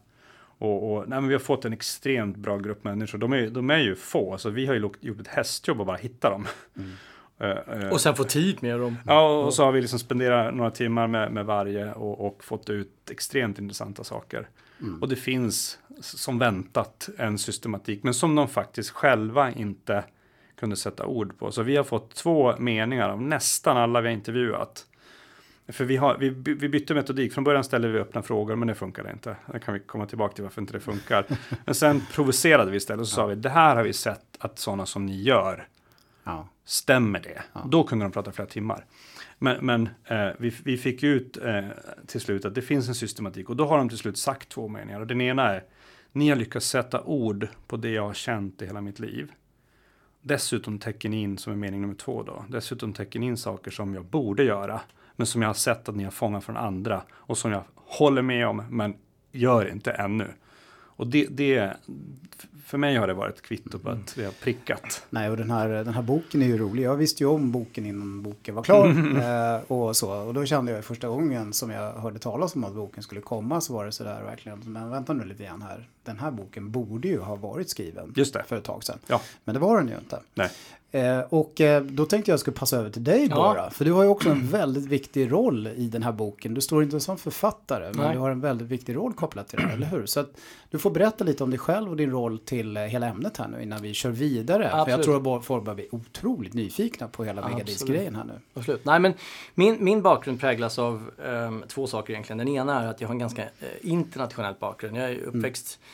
Och, 0.64 0.92
och 0.92 1.08
nej, 1.08 1.22
vi 1.22 1.32
har 1.32 1.40
fått 1.40 1.64
en 1.64 1.72
extremt 1.72 2.36
bra 2.36 2.58
grupp 2.58 2.84
människor. 2.84 3.18
De 3.18 3.32
är, 3.32 3.50
de 3.50 3.70
är 3.70 3.78
ju 3.78 3.94
få, 3.94 4.38
så 4.38 4.50
vi 4.50 4.66
har 4.66 4.74
ju 4.74 4.90
gjort 5.00 5.20
ett 5.20 5.28
hästjobb 5.28 5.80
att 5.80 5.86
bara 5.86 5.96
hitta 5.96 6.30
dem. 6.30 6.46
Mm. 6.76 6.90
Uh, 7.42 7.84
uh, 7.84 7.92
och 7.92 8.00
sen 8.00 8.14
få 8.14 8.24
tid 8.24 8.62
med 8.62 8.80
dem. 8.80 8.96
Ja, 9.06 9.44
och 9.44 9.54
så 9.54 9.64
har 9.64 9.72
vi 9.72 9.80
liksom 9.80 9.98
spenderat 9.98 10.54
några 10.54 10.70
timmar 10.70 11.06
med, 11.06 11.32
med 11.32 11.46
varje 11.46 11.92
och, 11.92 12.26
och 12.26 12.44
fått 12.44 12.70
ut 12.70 13.10
extremt 13.10 13.58
intressanta 13.58 14.04
saker. 14.04 14.48
Mm. 14.80 15.02
Och 15.02 15.08
det 15.08 15.16
finns 15.16 15.78
som 16.00 16.38
väntat 16.38 17.08
en 17.18 17.38
systematik, 17.38 18.02
men 18.02 18.14
som 18.14 18.34
de 18.34 18.48
faktiskt 18.48 18.90
själva 18.90 19.52
inte 19.52 20.04
kunde 20.56 20.76
sätta 20.76 21.06
ord 21.06 21.38
på. 21.38 21.52
Så 21.52 21.62
vi 21.62 21.76
har 21.76 21.84
fått 21.84 22.14
två 22.14 22.54
meningar 22.58 23.08
av 23.08 23.22
nästan 23.22 23.76
alla 23.76 24.00
vi 24.00 24.08
har 24.08 24.14
intervjuat 24.14 24.86
för 25.68 25.84
vi, 25.84 25.96
har, 25.96 26.18
vi, 26.18 26.28
vi 26.30 26.68
bytte 26.68 26.94
metodik. 26.94 27.32
Från 27.32 27.44
början 27.44 27.64
ställde 27.64 27.88
vi 27.88 27.98
öppna 27.98 28.22
frågor, 28.22 28.56
men 28.56 28.68
det 28.68 28.74
funkade 28.74 29.10
inte. 29.10 29.36
Det 29.52 29.58
kan 29.58 29.74
vi 29.74 29.80
komma 29.80 30.06
tillbaka 30.06 30.34
till 30.34 30.44
varför 30.44 30.60
inte 30.60 30.72
det 30.72 30.80
funkar. 30.80 31.26
men 31.64 31.74
sen 31.74 32.02
provocerade 32.12 32.70
vi 32.70 32.76
istället 32.76 33.00
och 33.00 33.08
så 33.08 33.20
ja. 33.20 33.24
sa 33.24 33.26
vi, 33.26 33.34
det 33.34 33.48
här 33.48 33.76
har 33.76 33.82
vi 33.82 33.92
sett 33.92 34.36
att 34.38 34.58
sådana 34.58 34.86
som 34.86 35.06
ni 35.06 35.22
gör, 35.22 35.68
ja. 36.24 36.48
stämmer 36.64 37.20
det? 37.20 37.42
Ja. 37.52 37.66
Då 37.70 37.84
kunde 37.84 38.04
de 38.04 38.12
prata 38.12 38.32
flera 38.32 38.48
timmar. 38.48 38.84
Men, 39.38 39.66
men 39.66 39.88
eh, 40.04 40.28
vi, 40.38 40.54
vi 40.64 40.76
fick 40.76 41.02
ut 41.02 41.36
eh, 41.36 41.64
till 42.06 42.20
slut 42.20 42.44
att 42.44 42.54
det 42.54 42.62
finns 42.62 42.88
en 42.88 42.94
systematik 42.94 43.50
och 43.50 43.56
då 43.56 43.66
har 43.66 43.78
de 43.78 43.88
till 43.88 43.98
slut 43.98 44.18
sagt 44.18 44.48
två 44.48 44.68
meningar. 44.68 45.00
Och 45.00 45.06
den 45.06 45.20
ena 45.20 45.54
är, 45.54 45.64
ni 46.12 46.28
har 46.28 46.36
lyckats 46.36 46.68
sätta 46.68 47.02
ord 47.02 47.48
på 47.66 47.76
det 47.76 47.90
jag 47.90 48.06
har 48.06 48.14
känt 48.14 48.62
i 48.62 48.66
hela 48.66 48.80
mitt 48.80 48.98
liv. 48.98 49.32
dessutom 50.22 50.78
täcker 50.78 51.08
ni 51.08 51.22
in, 51.22 51.38
som 51.38 51.52
är 51.52 51.56
mening 51.56 51.80
nummer 51.80 51.94
två 51.94 52.22
då, 52.22 52.44
dessutom 52.48 52.92
täcker 52.92 53.20
ni 53.20 53.26
in 53.26 53.36
saker 53.36 53.70
som 53.70 53.94
jag 53.94 54.04
borde 54.04 54.44
göra, 54.44 54.80
men 55.16 55.26
som 55.26 55.42
jag 55.42 55.48
har 55.48 55.54
sett 55.54 55.88
att 55.88 55.96
ni 55.96 56.04
har 56.04 56.10
fångat 56.10 56.44
från 56.44 56.56
andra 56.56 57.02
och 57.12 57.38
som 57.38 57.52
jag 57.52 57.62
håller 57.76 58.22
med 58.22 58.46
om, 58.46 58.62
men 58.70 58.94
gör 59.32 59.70
inte 59.72 59.90
ännu. 59.90 60.26
Och 60.96 61.06
det, 61.06 61.26
det, 61.30 61.76
för 62.64 62.78
mig 62.78 62.96
har 62.96 63.06
det 63.06 63.14
varit 63.14 63.42
kvitto 63.42 63.78
på 63.78 63.90
att 63.90 64.18
vi 64.18 64.24
har 64.24 64.32
prickat. 64.32 65.06
Nej, 65.10 65.30
och 65.30 65.36
den 65.36 65.50
här, 65.50 65.68
den 65.68 65.94
här 65.94 66.02
boken 66.02 66.42
är 66.42 66.46
ju 66.46 66.58
rolig. 66.58 66.82
Jag 66.82 66.96
visste 66.96 67.22
ju 67.22 67.28
om 67.30 67.52
boken 67.52 67.86
innan 67.86 68.22
boken 68.22 68.54
var 68.54 68.62
klar. 68.62 68.86
Eh, 69.14 69.60
och, 69.68 69.96
så. 69.96 70.12
och 70.12 70.34
då 70.34 70.44
kände 70.44 70.72
jag 70.72 70.84
första 70.84 71.08
gången 71.08 71.52
som 71.52 71.70
jag 71.70 71.92
hörde 71.92 72.18
talas 72.18 72.54
om 72.54 72.64
att 72.64 72.74
boken 72.74 73.02
skulle 73.02 73.20
komma 73.20 73.60
så 73.60 73.74
var 73.74 73.84
det 73.84 73.92
sådär 73.92 74.22
verkligen. 74.22 74.60
Men 74.64 74.90
vänta 74.90 75.12
nu 75.12 75.24
lite 75.24 75.44
grann 75.44 75.62
här. 75.62 75.88
Den 76.02 76.18
här 76.18 76.30
boken 76.30 76.70
borde 76.70 77.08
ju 77.08 77.20
ha 77.20 77.36
varit 77.36 77.70
skriven 77.70 78.12
Just 78.16 78.34
det. 78.34 78.44
för 78.46 78.56
ett 78.56 78.64
tag 78.64 78.84
sedan. 78.84 78.98
Ja. 79.06 79.20
Men 79.44 79.54
det 79.54 79.60
var 79.60 79.76
den 79.76 79.88
ju 79.88 79.94
inte. 79.94 80.20
Nej. 80.34 80.50
Eh, 80.94 81.20
och 81.20 81.60
eh, 81.60 81.82
då 81.82 82.06
tänkte 82.06 82.30
jag 82.30 82.40
skulle 82.40 82.56
passa 82.56 82.76
över 82.76 82.90
till 82.90 83.04
dig 83.04 83.26
Ja. 83.30 83.36
bara. 83.36 83.70
För 83.70 83.84
du 83.84 83.92
har 83.92 84.02
ju 84.02 84.08
också 84.08 84.30
en 84.30 84.48
väldigt 84.50 84.86
viktig 84.86 85.32
roll 85.32 85.66
i 85.66 85.88
den 85.88 86.02
här 86.02 86.12
boken. 86.12 86.54
Du 86.54 86.60
står 86.60 86.82
inte 86.82 87.00
som 87.00 87.18
författare, 87.18 87.84
men 87.94 88.04
Nej. 88.06 88.14
du 88.14 88.18
har 88.18 88.30
en 88.30 88.40
väldigt 88.40 88.68
viktig 88.68 88.96
roll 88.96 89.12
kopplat 89.12 89.48
till 89.48 89.58
det, 89.58 89.72
eller 89.72 89.86
hur? 89.86 90.06
Så 90.06 90.20
att 90.20 90.30
du 90.70 90.78
får 90.78 90.90
berätta 90.90 91.24
lite 91.24 91.44
om 91.44 91.50
dig 91.50 91.58
själv 91.58 91.90
och 91.90 91.96
din 91.96 92.10
roll 92.10 92.38
till 92.38 92.76
eh, 92.76 92.82
hela 92.82 93.06
ämnet 93.06 93.36
här 93.36 93.48
nu 93.48 93.62
innan 93.62 93.82
vi 93.82 93.94
kör 93.94 94.10
vidare. 94.10 94.68
För 94.68 94.76
jag 94.76 94.80
Absolut. 94.80 95.04
tror 95.04 95.36
att 95.38 95.44
folk 95.44 95.64
börjar 95.64 95.74
bli 95.74 95.88
otroligt 95.90 96.54
nyfikna 96.54 97.08
på 97.08 97.24
hela 97.24 97.42
Absolut. 97.42 97.58
Megadis-grejen 97.58 98.14
här 98.14 98.24
nu. 98.24 98.40
Absolut. 98.54 98.84
Nej, 98.84 99.00
men 99.00 99.14
min, 99.54 99.84
min 99.84 100.02
bakgrund 100.02 100.40
präglas 100.40 100.78
av 100.78 101.10
ehm, 101.26 101.64
två 101.68 101.86
saker 101.86 102.12
egentligen. 102.12 102.38
Den 102.38 102.48
ena 102.48 102.82
är 102.82 102.86
att 102.86 103.00
jag 103.00 103.08
har 103.08 103.14
en 103.14 103.18
ganska 103.18 103.42
eh, 103.42 103.48
internationell 103.80 104.54
bakgrund. 104.60 104.96
Jag 104.96 105.10
är 105.10 105.18
uppväxt 105.22 105.78
eh, 105.82 105.86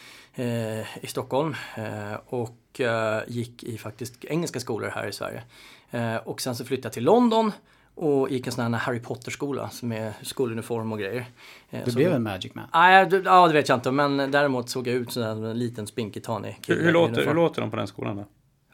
i 1.01 1.07
Stockholm 1.07 1.55
eh, 1.77 2.15
och 2.27 2.81
eh, 2.81 3.23
gick 3.29 3.65
i 3.65 3.79
faktiskt 3.79 4.25
engelska 4.25 4.61
skolor 4.61 4.91
här 4.95 5.07
i 5.07 5.13
Sverige. 5.13 5.43
Eh, 5.91 6.17
och 6.17 6.41
sen 6.41 6.57
så 6.57 6.65
flyttade 6.65 6.87
jag 6.87 6.93
till 6.93 7.05
London 7.05 7.53
och 7.95 8.31
gick 8.31 8.47
en 8.47 8.53
sån 8.53 8.75
här 8.75 8.81
Harry 8.81 9.01
Potter-skola 9.01 9.71
som 9.71 9.93
är 9.93 10.13
skoluniform 10.23 10.93
och 10.93 10.99
grejer. 10.99 11.25
Eh, 11.71 11.85
Du 11.85 11.91
så- 11.91 11.97
blev 11.97 12.13
en 12.13 12.23
Magic 12.23 12.55
Man. 12.55 12.65
Nej, 12.75 13.07
du- 13.07 13.23
ja, 13.25 13.47
det 13.49 13.53
vet 13.55 13.69
jag 13.69 13.77
inte. 13.79 13.91
Men 13.91 14.31
däremot 14.31 14.69
såg 14.71 14.87
jag 14.87 14.95
ut 14.95 15.13
som 15.13 15.23
en 15.23 15.59
liten 15.59 15.87
spinkig 15.87 16.25
tanig 16.25 16.59
kille 16.63 16.79
Hur, 16.79 16.85
hur, 16.87 16.93
låter, 16.93 17.27
hur 17.27 17.35
låter 17.35 17.61
de 17.61 17.71
på 17.71 17.77
den 17.77 17.87
skolan 17.87 18.17
då? 18.17 18.25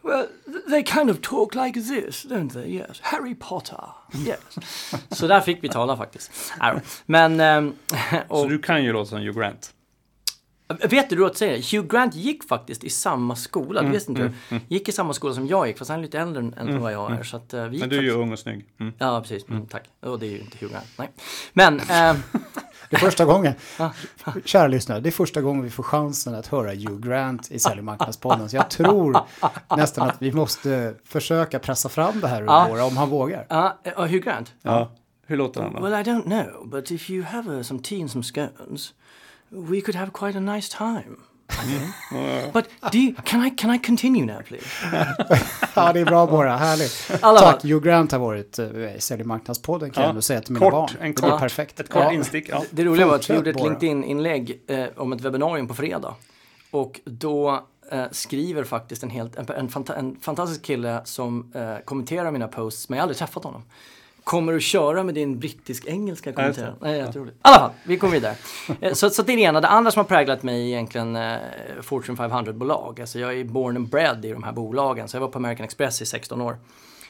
Well, 0.09 0.27
they 0.71 0.85
kind 0.85 1.11
of 1.11 1.17
talk 1.21 1.55
like 1.55 1.81
this, 1.81 2.25
don't 2.27 2.51
they? 2.53 2.75
Yes. 2.75 3.01
Harry 3.01 3.35
Potter. 3.35 3.81
Yes. 4.27 4.39
Så 5.11 5.27
där 5.27 5.41
fick 5.41 5.65
vi 5.65 5.69
tala 5.69 5.97
faktiskt. 5.97 6.53
Men, 7.07 7.41
ehm, 7.41 7.73
och, 8.29 8.39
Så 8.39 8.47
du 8.49 8.59
kan 8.59 8.85
ju 8.85 8.93
låta 8.93 9.09
som 9.11 9.19
Hugh 9.19 9.39
Grant. 9.39 9.73
Vet 10.69 11.11
du 11.11 11.17
vad 11.17 11.29
jag 11.29 11.37
säger? 11.37 11.77
Hugh 11.77 11.89
Grant 11.89 12.15
gick 12.15 12.45
faktiskt 12.45 12.85
i 12.85 12.91
samma 12.91 13.37
skola, 13.37 13.83
det 13.83 13.89
visste 13.89 14.13
inte 14.13 14.33
du? 14.49 14.61
Gick 14.69 14.89
i 14.89 14.93
samma 14.93 15.13
skola 15.13 15.35
som 15.35 15.47
jag 15.47 15.67
gick, 15.67 15.79
fast 15.79 15.91
han 15.91 15.99
är 15.99 16.03
lite 16.03 16.19
äldre 16.19 16.43
än 16.43 16.55
än 16.55 16.81
vad 16.81 16.93
jag 16.93 17.13
är. 17.13 17.23
Så 17.23 17.37
att, 17.37 17.55
eh, 17.55 17.65
vi 17.65 17.77
gick 17.77 17.81
Men 17.81 17.89
du 17.89 17.99
är 17.99 18.03
ju 18.03 18.11
ung 18.11 18.33
och 18.33 18.39
snygg. 18.39 18.65
Mm. 18.81 18.93
Ja, 18.99 19.21
precis. 19.21 19.49
Mm, 19.49 19.67
tack. 19.67 19.91
Och 20.01 20.19
det 20.19 20.27
är 20.27 20.31
ju 20.31 20.39
inte 20.39 20.59
Hugh 20.59 20.73
Grant. 20.73 20.87
Nej. 20.99 21.11
Men, 21.53 21.81
ehm, 21.81 22.17
Det 22.91 22.97
är 22.97 23.01
första 23.01 23.25
gången, 23.25 23.55
kära 24.45 24.67
lyssnare, 24.67 25.01
det 25.01 25.09
är 25.09 25.11
första 25.11 25.43
gången 25.43 25.63
vi 25.63 25.71
får 25.71 25.83
chansen 25.83 26.35
att 26.35 26.47
höra 26.47 26.71
Hugh 26.71 27.09
Grant 27.09 27.51
i 27.51 27.59
Sälj 27.59 27.79
och 27.79 27.85
marknadspodden. 27.85 28.49
Så 28.49 28.57
jag 28.57 28.71
tror 28.71 29.19
nästan 29.77 30.09
att 30.09 30.23
vi 30.23 30.33
måste 30.33 30.95
försöka 31.05 31.59
pressa 31.59 31.89
fram 31.89 32.21
det 32.21 32.29
här 32.29 32.43
ur 32.43 32.71
våra, 32.71 32.85
om 32.85 32.97
han 32.97 33.09
vågar. 33.09 33.47
ja, 33.49 33.79
uh, 33.99 34.01
Hugh 34.01 34.25
Grant? 34.25 34.55
Ja. 34.63 34.91
Hur 35.27 35.37
låter 35.37 35.63
han 35.63 35.73
då? 35.75 35.83
Well, 35.83 35.93
I 35.93 36.11
don't 36.11 36.23
know, 36.23 36.69
but 36.69 36.91
if 36.91 37.11
you 37.11 37.25
have 37.25 37.57
uh, 37.57 37.63
some 37.63 37.81
tea 37.83 38.01
and 38.01 38.11
some 38.11 38.25
scones, 38.25 38.95
we 39.51 39.81
could 39.81 39.95
have 39.97 40.11
quite 40.13 40.39
a 40.39 40.41
nice 40.41 40.69
time. 40.79 41.17
Think. 41.49 42.53
but 42.53 42.65
do 42.93 42.99
you, 42.99 43.15
can 43.25 43.47
I 43.47 43.51
can 43.51 43.71
I 43.75 43.79
continue 43.79 44.27
now, 44.27 44.43
please? 44.43 44.67
Ja, 45.75 45.93
det 45.93 46.01
är 46.01 46.05
bra 46.05 46.27
bara, 46.27 46.57
härligt. 46.57 47.11
Alla 47.21 47.41
Tack. 47.41 47.63
Hugh 47.63 47.81
Grant 47.85 48.13
har 48.13 48.19
varit 48.19 48.59
uh, 48.59 48.97
i 48.97 49.01
Sälj 49.01 49.21
och 49.23 49.27
marknadspodden 49.29 49.91
kan 49.91 50.01
Ja. 50.03 50.05
jag 50.07 50.11
ändå 50.11 50.23
säga 50.23 50.41
till 50.41 50.53
mina 50.53 50.67
Kort, 50.67 50.73
barn. 50.73 50.91
en 51.01 51.15
det 51.15 51.23
blir 51.23 51.31
kort- 51.31 51.41
perfekt. 51.41 51.81
Ett 51.81 51.89
kort 51.91 52.03
Ja. 52.03 52.13
instick. 52.13 52.49
Ja. 52.49 52.63
Det 52.71 52.85
roliga 52.85 53.07
var 53.07 53.15
att 53.15 53.31
vi 53.31 53.35
gjorde 53.35 53.51
ett. 53.51 53.57
LinkedIn-inlägg 53.57 54.61
eh, 54.67 54.85
om 54.97 55.13
ett 55.13 55.21
webbinarium 55.21 55.69
på 55.69 55.75
fredag. 55.75 56.15
Och 56.71 57.01
då 57.05 57.65
eh, 57.93 58.05
skriver 58.13 58.65
faktiskt 58.65 59.03
en, 59.03 59.11
helt, 59.11 59.37
en, 59.37 59.47
en, 59.57 59.69
fanta, 59.69 59.95
en 59.97 60.17
fantastisk 60.21 60.63
kille 60.63 61.01
som 61.05 61.53
eh, 61.55 61.77
kommenterar 61.85 62.31
mina 62.31 62.49
posts, 62.49 62.89
men 62.89 62.97
jag 62.97 63.03
har 63.03 63.05
aldrig 63.05 63.19
träffat 63.19 63.45
honom. 63.45 63.63
Kommer 64.27 64.53
du 64.53 64.61
köra 64.61 65.03
med 65.03 65.15
din 65.15 65.39
brittisk-engelska 65.39 66.33
kommentar? 66.33 66.75
Nej, 66.81 66.99
jätteroligt. 66.99 67.37
I 67.37 67.41
alla 67.43 67.59
fall, 67.59 67.71
vi 67.85 67.97
kommer 67.97 68.13
vidare. 68.13 68.35
Eh, 68.81 68.93
så, 68.93 69.11
så 69.11 69.23
det 69.23 69.33
är 69.33 69.37
det 69.37 69.43
ena. 69.43 69.61
Det 69.61 69.69
andra 69.69 69.91
som 69.91 70.01
har 70.01 70.05
präglat 70.05 70.43
mig 70.43 70.63
är 70.63 70.67
egentligen 70.67 71.17
eh, 71.17 71.37
Fortune 71.83 72.19
500-bolag. 72.19 73.01
Alltså 73.01 73.19
jag 73.19 73.39
är 73.39 73.45
born 73.45 73.77
and 73.77 73.89
bred 73.89 74.25
i 74.25 74.33
de 74.33 74.43
här 74.43 74.53
bolagen. 74.53 75.09
Så 75.09 75.17
jag 75.17 75.21
var 75.21 75.29
på 75.29 75.39
American 75.39 75.65
Express 75.65 76.03
i 76.03 76.07
16 76.07 76.41
år. 76.41 76.59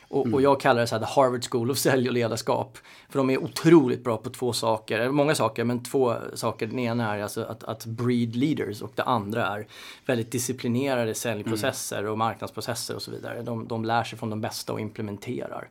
Och, 0.09 0.27
och 0.27 0.43
jag 0.43 0.61
kallar 0.61 0.81
det 0.81 0.87
så 0.87 0.95
här 0.95 1.07
the 1.07 1.13
Harvard 1.21 1.45
School 1.51 1.71
of 1.71 1.79
sälj 1.79 2.09
och 2.09 2.15
ledarskap. 2.15 2.79
För 3.09 3.19
de 3.19 3.31
är 3.31 3.43
otroligt 3.43 4.05
bra 4.05 4.17
på 4.17 4.31
två 4.31 4.53
saker, 4.53 4.99
eller 4.99 5.11
många 5.11 5.35
saker, 5.35 5.65
men 5.65 5.83
två 5.83 6.15
saker. 6.35 6.67
Den 6.67 6.79
ena 6.79 7.17
är 7.17 7.23
alltså 7.23 7.43
att, 7.43 7.65
att 7.65 7.87
breed 7.87 8.37
leaders 8.37 8.83
och 8.83 8.93
det 8.95 9.03
andra 9.03 9.47
är 9.47 9.67
väldigt 10.07 10.31
disciplinerade 10.31 11.15
säljprocesser 11.15 12.07
och 12.07 12.19
marknadsprocesser 12.19 12.95
och 12.95 13.03
så 13.03 13.11
vidare. 13.11 13.43
De, 13.43 13.69
de 13.69 13.85
lär 13.85 14.05
sig 14.05 14.19
från 14.19 14.31
de 14.31 14.41
bästa 14.41 14.73
och 14.73 14.81
implementerar. 14.81 15.69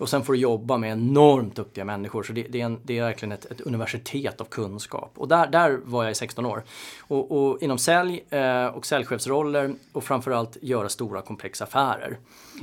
Och 0.00 0.08
sen 0.08 0.24
får 0.24 0.32
du 0.32 0.38
jobba 0.38 0.76
med 0.76 0.92
enormt 0.92 1.56
duktiga 1.56 1.84
människor. 1.84 2.22
Så 2.22 2.32
det, 2.32 2.42
det, 2.42 2.60
är, 2.60 2.64
en, 2.64 2.80
det 2.82 2.98
är 2.98 3.02
verkligen 3.02 3.32
ett, 3.32 3.44
ett 3.44 3.60
universitet 3.60 4.40
av 4.40 4.44
kunskap. 4.44 5.12
Och 5.16 5.28
där, 5.28 5.46
där 5.46 5.80
var 5.84 6.04
jag 6.04 6.10
i 6.10 6.14
16 6.14 6.46
år. 6.46 6.64
Och, 7.00 7.50
och 7.50 7.62
inom 7.62 7.78
sälj 7.78 8.24
eh, 8.30 8.66
och 8.66 8.86
säljchefsroller 8.86 9.74
och 9.92 10.04
framförallt 10.04 10.56
göra 10.62 10.88
stora 10.88 11.22
komplexa 11.22 11.64
affärer. 11.64 12.18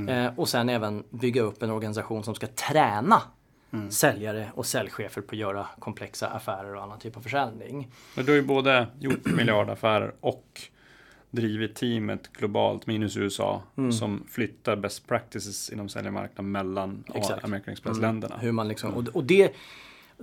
Eh, 0.09 0.39
och 0.39 0.49
sen 0.49 0.69
även 0.69 1.03
bygga 1.09 1.41
upp 1.41 1.63
en 1.63 1.71
organisation 1.71 2.23
som 2.23 2.35
ska 2.35 2.47
träna 2.47 3.21
säljare 3.89 4.51
och 4.53 4.65
säljchefer 4.65 5.21
på 5.21 5.35
att 5.35 5.39
göra 5.39 5.67
komplexa 5.79 6.27
affärer 6.27 6.75
och 6.75 6.83
annan 6.83 6.99
typ 6.99 7.17
av 7.17 7.21
försäljning. 7.21 7.91
Men 8.15 8.25
du 8.25 8.31
har 8.31 8.35
ju 8.35 8.41
både 8.41 8.87
gjort 8.99 9.25
miljardaffärer 9.25 10.15
och 10.19 10.61
drivit 11.31 11.75
teamet 11.75 12.33
globalt 12.33 12.87
minus 12.87 13.17
USA 13.17 13.61
som 13.99 14.23
flyttar 14.29 14.75
best 14.75 15.07
practices 15.07 15.69
inom 15.69 15.89
säljarmarknaden 15.89 16.51
mellan 16.51 17.03
Exakt. 17.13 17.43
American 17.43 17.71
Express-länderna. 17.71 18.37
Hur 18.37 18.51
man 18.51 18.67
liksom, 18.67 18.93
och, 18.93 19.07
och 19.07 19.23
det, 19.23 19.53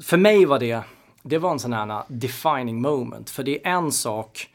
för 0.00 0.16
mig 0.16 0.44
var 0.44 0.58
det, 0.58 0.82
det 1.22 1.38
var 1.38 1.52
en 1.52 1.58
sån 1.58 1.72
här 1.72 2.02
defining 2.08 2.80
moment. 2.80 3.30
För 3.30 3.42
det 3.42 3.66
är 3.66 3.70
en 3.70 3.92
sak 3.92 4.50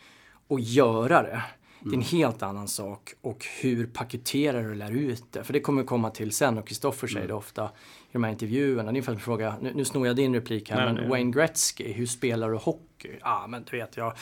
att 0.50 0.64
göra 0.64 1.22
det. 1.22 1.44
Det 1.82 1.90
är 1.90 1.94
en 1.94 2.02
helt 2.02 2.44
annan 2.44 2.68
sak 2.68 3.14
och 3.22 3.46
hur 3.62 3.86
paketerar 3.86 4.64
du 4.64 4.70
och 4.70 4.76
lär 4.76 4.92
ut 4.92 5.24
det. 5.32 5.44
För 5.44 5.54
det 5.54 5.60
kommer 5.60 5.84
komma 5.84 6.10
till 6.10 6.32
sen 6.32 6.58
och 6.58 6.68
Kristoffer 6.68 7.08
säger 7.08 7.28
det 7.28 7.34
ofta 7.34 7.70
i 8.10 8.14
de 8.14 8.24
här 8.24 8.32
intervjuerna. 8.32 8.84
Det 8.84 8.88
är 8.88 8.90
ungefär 8.90 9.12
som 9.12 9.18
att 9.18 9.24
fråga, 9.24 9.56
nu, 9.62 9.72
nu 9.76 9.86
snor 9.86 10.08
jag 10.08 10.16
din 10.16 10.34
replik 10.34 10.70
här, 10.70 10.78
Nej, 10.78 10.86
men 10.86 10.96
nej. 10.96 11.10
Wayne 11.10 11.32
Gretzky, 11.32 11.94
hur 11.94 12.06
spelar 12.06 12.50
du 12.50 12.58
hockey? 12.58 13.12
Ja, 13.22 13.42
ah, 13.44 13.48
men 13.48 13.64
du 13.70 13.78
vet 13.78 13.98
jag, 13.98 14.14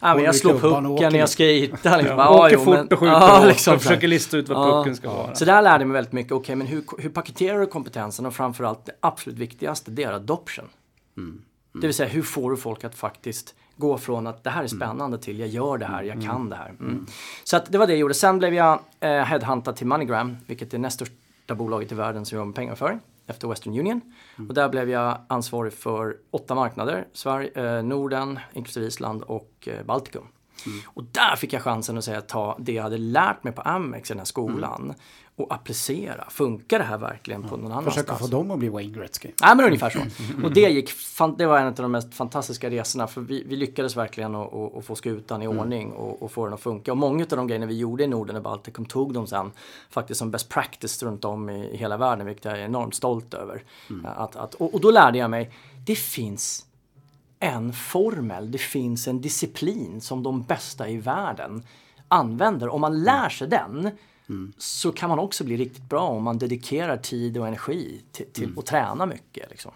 ja, 0.00 0.14
men 0.14 0.24
jag 0.24 0.34
slår 0.34 0.58
pucken 0.58 1.12
när 1.12 1.18
jag 1.18 1.28
skejtar. 1.28 1.98
Liksom. 1.98 2.18
Ja, 2.18 2.46
åker 2.46 2.56
jo, 2.56 2.64
fort 2.64 2.74
men- 2.74 2.88
och 2.88 2.98
skjuter 2.98 3.38
hårt 3.38 3.46
liksom 3.46 3.74
och 3.74 3.82
försöker 3.82 4.08
lista 4.08 4.36
ut 4.36 4.48
vad 4.48 4.72
pucken 4.72 4.96
ska 4.96 5.08
vara. 5.12 5.34
Så 5.34 5.44
där 5.44 5.62
lärde 5.62 5.82
jag 5.82 5.88
mig 5.88 5.94
väldigt 5.94 6.12
mycket. 6.12 6.32
Okej, 6.32 6.56
men 6.56 6.66
hur, 6.66 6.84
hur 6.98 7.10
paketerar 7.10 7.60
du 7.60 7.66
kompetensen 7.66 8.26
och 8.26 8.34
framförallt 8.34 8.86
det 8.86 8.92
absolut 9.00 9.38
viktigaste, 9.38 9.90
det 9.90 10.02
är 10.02 10.12
adoption. 10.12 10.68
Det 11.72 11.86
vill 11.86 11.94
säga, 11.94 12.08
hur 12.08 12.22
får 12.22 12.50
du 12.50 12.56
folk 12.56 12.84
att 12.84 12.94
faktiskt 12.94 13.54
gå 13.76 13.98
från 13.98 14.26
att 14.26 14.44
det 14.44 14.50
här 14.50 14.62
är 14.62 14.68
spännande 14.68 15.18
till 15.18 15.38
jag 15.40 15.48
gör 15.48 15.78
det 15.78 15.86
här, 15.86 16.02
jag 16.02 16.22
kan 16.22 16.50
det 16.50 16.56
här. 16.56 16.68
Mm. 16.68 17.06
Så 17.44 17.56
att 17.56 17.72
det 17.72 17.78
var 17.78 17.86
det 17.86 17.92
jag 17.92 18.00
gjorde. 18.00 18.14
Sen 18.14 18.38
blev 18.38 18.54
jag 18.54 18.80
eh, 19.00 19.10
headhuntad 19.10 19.76
till 19.76 19.86
MoneyGram, 19.86 20.36
vilket 20.46 20.74
är 20.74 20.78
näst 20.78 20.94
största 20.94 21.54
bolaget 21.54 21.92
i 21.92 21.94
världen 21.94 22.24
som 22.24 22.36
jobbar 22.36 22.46
med 22.46 22.54
pengaöverföring 22.54 23.00
efter 23.26 23.48
Western 23.48 23.78
Union. 23.78 24.00
Och 24.48 24.54
där 24.54 24.68
blev 24.68 24.90
jag 24.90 25.18
ansvarig 25.28 25.72
för 25.72 26.16
åtta 26.30 26.54
marknader, 26.54 27.08
Sverige, 27.12 27.76
eh, 27.76 27.82
Norden, 27.82 28.38
inklusive 28.52 28.86
Island 28.86 29.22
och 29.22 29.68
eh, 29.68 29.84
Baltikum. 29.84 30.26
Och 30.86 31.04
där 31.04 31.36
fick 31.36 31.52
jag 31.52 31.62
chansen 31.62 31.98
att 31.98 32.04
säga, 32.04 32.20
ta 32.20 32.56
det 32.60 32.72
jag 32.72 32.82
hade 32.82 32.98
lärt 32.98 33.44
mig 33.44 33.52
på 33.52 33.62
Amex 33.62 34.10
i 34.10 34.14
den 34.14 34.18
här 34.18 34.24
skolan 34.24 34.94
och 35.36 35.54
applicera. 35.54 36.30
Funkar 36.30 36.78
det 36.78 36.84
här 36.84 36.98
verkligen 36.98 37.42
på 37.42 37.56
någon 37.56 37.72
annanstans? 37.72 37.94
Försöka 37.94 38.16
få 38.16 38.26
dem 38.26 38.50
att 38.50 38.58
bli 38.58 38.68
Wayne 38.68 38.98
Gretzky. 38.98 39.30
Nej 39.42 39.56
men 39.56 39.66
ungefär 39.66 39.90
så. 39.90 39.98
Och 40.44 40.52
det, 40.54 40.60
gick, 40.60 40.90
det 41.38 41.46
var 41.46 41.58
en 41.58 41.66
av 41.66 41.74
de 41.74 41.92
mest 41.92 42.14
fantastiska 42.14 42.70
resorna 42.70 43.06
för 43.06 43.20
vi, 43.20 43.44
vi 43.46 43.56
lyckades 43.56 43.96
verkligen 43.96 44.34
att, 44.34 44.84
få 44.84 44.94
skutan 44.94 45.42
i 45.42 45.46
ordning 45.46 45.92
och, 45.92 46.22
och 46.22 46.32
få 46.32 46.44
den 46.44 46.54
att 46.54 46.60
funka. 46.60 46.92
Och 46.92 46.98
många 46.98 47.22
av 47.24 47.36
de 47.36 47.46
grejerna 47.46 47.66
vi 47.66 47.78
gjorde 47.78 48.04
i 48.04 48.06
Norden 48.06 48.36
och 48.36 48.42
Baltikum 48.42 48.84
tog 48.84 49.14
de 49.14 49.26
sen 49.26 49.52
faktiskt 49.90 50.18
som 50.18 50.30
best 50.30 50.48
practice 50.48 51.02
runt 51.02 51.24
om 51.24 51.50
i, 51.50 51.70
i 51.70 51.76
hela 51.76 51.96
världen, 51.96 52.26
vilket 52.26 52.44
jag 52.44 52.58
är 52.58 52.64
enormt 52.64 52.94
stolt 52.94 53.34
över. 53.34 53.62
Att, 54.04 54.36
att, 54.36 54.54
och, 54.54 54.74
och 54.74 54.80
då 54.80 54.90
lärde 54.90 55.18
jag 55.18 55.30
mig, 55.30 55.50
det 55.86 55.96
finns 55.96 56.66
en 57.40 57.72
formel, 57.72 58.50
det 58.50 58.58
finns 58.58 59.08
en 59.08 59.20
disciplin 59.20 60.00
som 60.00 60.22
de 60.22 60.42
bästa 60.42 60.88
i 60.88 60.96
världen 60.96 61.62
använder. 62.08 62.68
Om 62.68 62.80
man 62.80 63.02
lär 63.02 63.28
sig 63.28 63.48
den 63.48 63.90
så 64.58 64.92
kan 64.92 65.08
man 65.08 65.18
också 65.18 65.44
bli 65.44 65.56
riktigt 65.56 65.88
bra 65.88 66.08
om 66.08 66.24
man 66.24 66.38
dedikerar 66.38 66.96
tid 66.96 67.38
och 67.38 67.46
energi 67.48 68.02
till, 68.12 68.26
till 68.26 68.52
att 68.58 68.66
träna 68.66 69.06
mycket. 69.06 69.50
Liksom. 69.50 69.72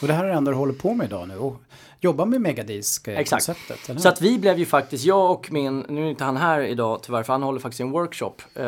Och 0.00 0.06
det 0.06 0.12
här 0.12 0.24
är 0.24 0.28
det 0.28 0.34
enda 0.34 0.50
du 0.50 0.56
håller 0.56 0.72
på 0.72 0.94
med 0.94 1.06
idag 1.06 1.28
nu 1.28 1.38
och 1.38 1.62
jobbar 2.00 2.26
med 2.26 2.40
megadisk-konceptet. 2.40 4.02
Så 4.02 4.08
att 4.08 4.20
vi 4.20 4.38
blev 4.38 4.58
ju 4.58 4.66
faktiskt, 4.66 5.04
jag 5.04 5.30
och 5.30 5.52
min, 5.52 5.80
nu 5.88 6.06
är 6.06 6.10
inte 6.10 6.24
han 6.24 6.36
här 6.36 6.60
idag 6.60 7.02
tyvärr 7.02 7.22
för 7.22 7.32
han 7.32 7.42
håller 7.42 7.60
faktiskt 7.60 7.80
en 7.80 7.90
workshop 7.90 8.34
eh, 8.54 8.64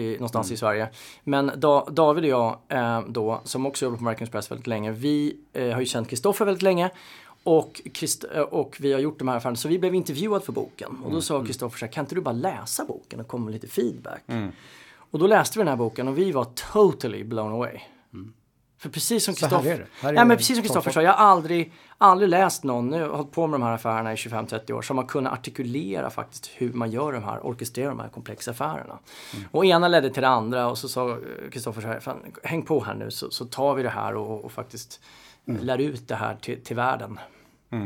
i, 0.00 0.12
någonstans 0.12 0.46
Mm. 0.46 0.54
i 0.54 0.56
Sverige. 0.56 0.88
Men 1.24 1.52
da, 1.56 1.86
David 1.90 2.24
och 2.24 2.30
jag 2.30 2.58
eh, 2.68 3.00
då, 3.08 3.40
som 3.44 3.66
också 3.66 3.84
jobbar 3.84 3.98
på 3.98 4.04
American 4.04 4.22
Express 4.22 4.50
väldigt 4.50 4.66
länge, 4.66 4.92
vi 4.92 5.36
eh, 5.52 5.70
har 5.70 5.80
ju 5.80 5.86
känt 5.86 6.08
Kristoffer 6.10 6.44
väldigt 6.44 6.62
länge. 6.62 6.90
Och, 7.44 7.80
Christ, 7.94 8.24
eh, 8.34 8.40
och 8.40 8.76
vi 8.80 8.92
har 8.92 9.00
gjort 9.00 9.18
de 9.18 9.28
här 9.28 9.36
affärerna, 9.36 9.56
så 9.56 9.68
vi 9.68 9.78
blev 9.78 9.94
intervjuade 9.94 10.44
för 10.44 10.52
boken. 10.52 10.90
Och 10.90 11.02
då 11.04 11.08
Mm. 11.08 11.22
sa 11.22 11.44
Kristoffer 11.44 11.78
så 11.78 11.84
här, 11.86 11.92
kan 11.92 12.04
inte 12.04 12.14
du 12.14 12.20
bara 12.20 12.32
läsa 12.32 12.84
boken 12.84 13.20
och 13.20 13.28
komma 13.28 13.44
med 13.44 13.52
lite 13.54 13.66
feedback? 13.68 14.22
Och 15.10 15.18
då 15.18 15.26
läste 15.26 15.58
vi 15.58 15.60
den 15.60 15.68
här 15.68 15.76
boken 15.76 16.08
och 16.08 16.18
vi 16.18 16.32
var 16.32 16.44
totally 16.72 17.24
blown 17.24 17.52
away. 17.52 17.78
För 18.78 18.88
precis 18.90 19.24
som 19.24 19.32
Mm. 19.32 19.36
Kristoffer 19.36 19.86
ja, 20.02 20.12
men 20.12 20.28
det 20.28 20.36
precis 20.36 20.46
som 20.46 20.54
folk- 20.56 20.62
Kristoffer 20.66 20.90
sa, 20.90 21.02
jag 21.02 21.12
har 21.12 21.26
aldrig, 21.26 21.72
aldrig 21.98 22.28
läst 22.28 22.64
någon, 22.64 22.88
nu 22.88 23.02
har 23.02 23.08
hållit 23.16 23.32
på 23.32 23.46
med 23.46 23.60
de 23.60 23.64
här 23.66 23.72
affärerna 23.74 24.12
i 24.12 24.16
25-30 24.16 24.72
år, 24.72 24.82
som 24.82 24.98
har 24.98 25.04
kunnat 25.06 25.32
artikulera 25.32 26.10
faktiskt 26.10 26.50
hur 26.54 26.72
man 26.72 26.90
gör 26.90 27.12
de 27.12 27.22
här, 27.24 27.40
orkestrerar 27.46 27.88
de 27.88 28.00
här 28.00 28.08
komplexa 28.08 28.50
affärerna. 28.50 28.98
Mm. 29.34 29.44
Och 29.50 29.64
ena 29.66 29.88
ledde 29.88 30.10
till 30.10 30.22
det 30.22 30.28
andra 30.28 30.68
och 30.68 30.78
så 30.78 30.88
sa 30.88 31.18
Kristoffer 31.52 31.80
så 31.80 31.88
här, 31.88 32.00
"Fan, 32.00 32.18
häng 32.42 32.62
på 32.62 32.84
här 32.84 32.94
nu 32.94 33.10
så, 33.10 33.30
så 33.30 33.44
tar 33.44 33.74
vi 33.74 33.82
det 33.82 33.88
här 33.88 34.14
och, 34.14 34.44
och 34.44 34.52
faktiskt 34.52 35.00
Mm. 35.48 35.64
lär 35.64 35.78
ut 35.78 36.08
det 36.08 36.14
här 36.14 36.36
till, 36.40 36.60
till 36.64 36.76
världen. 36.76 37.18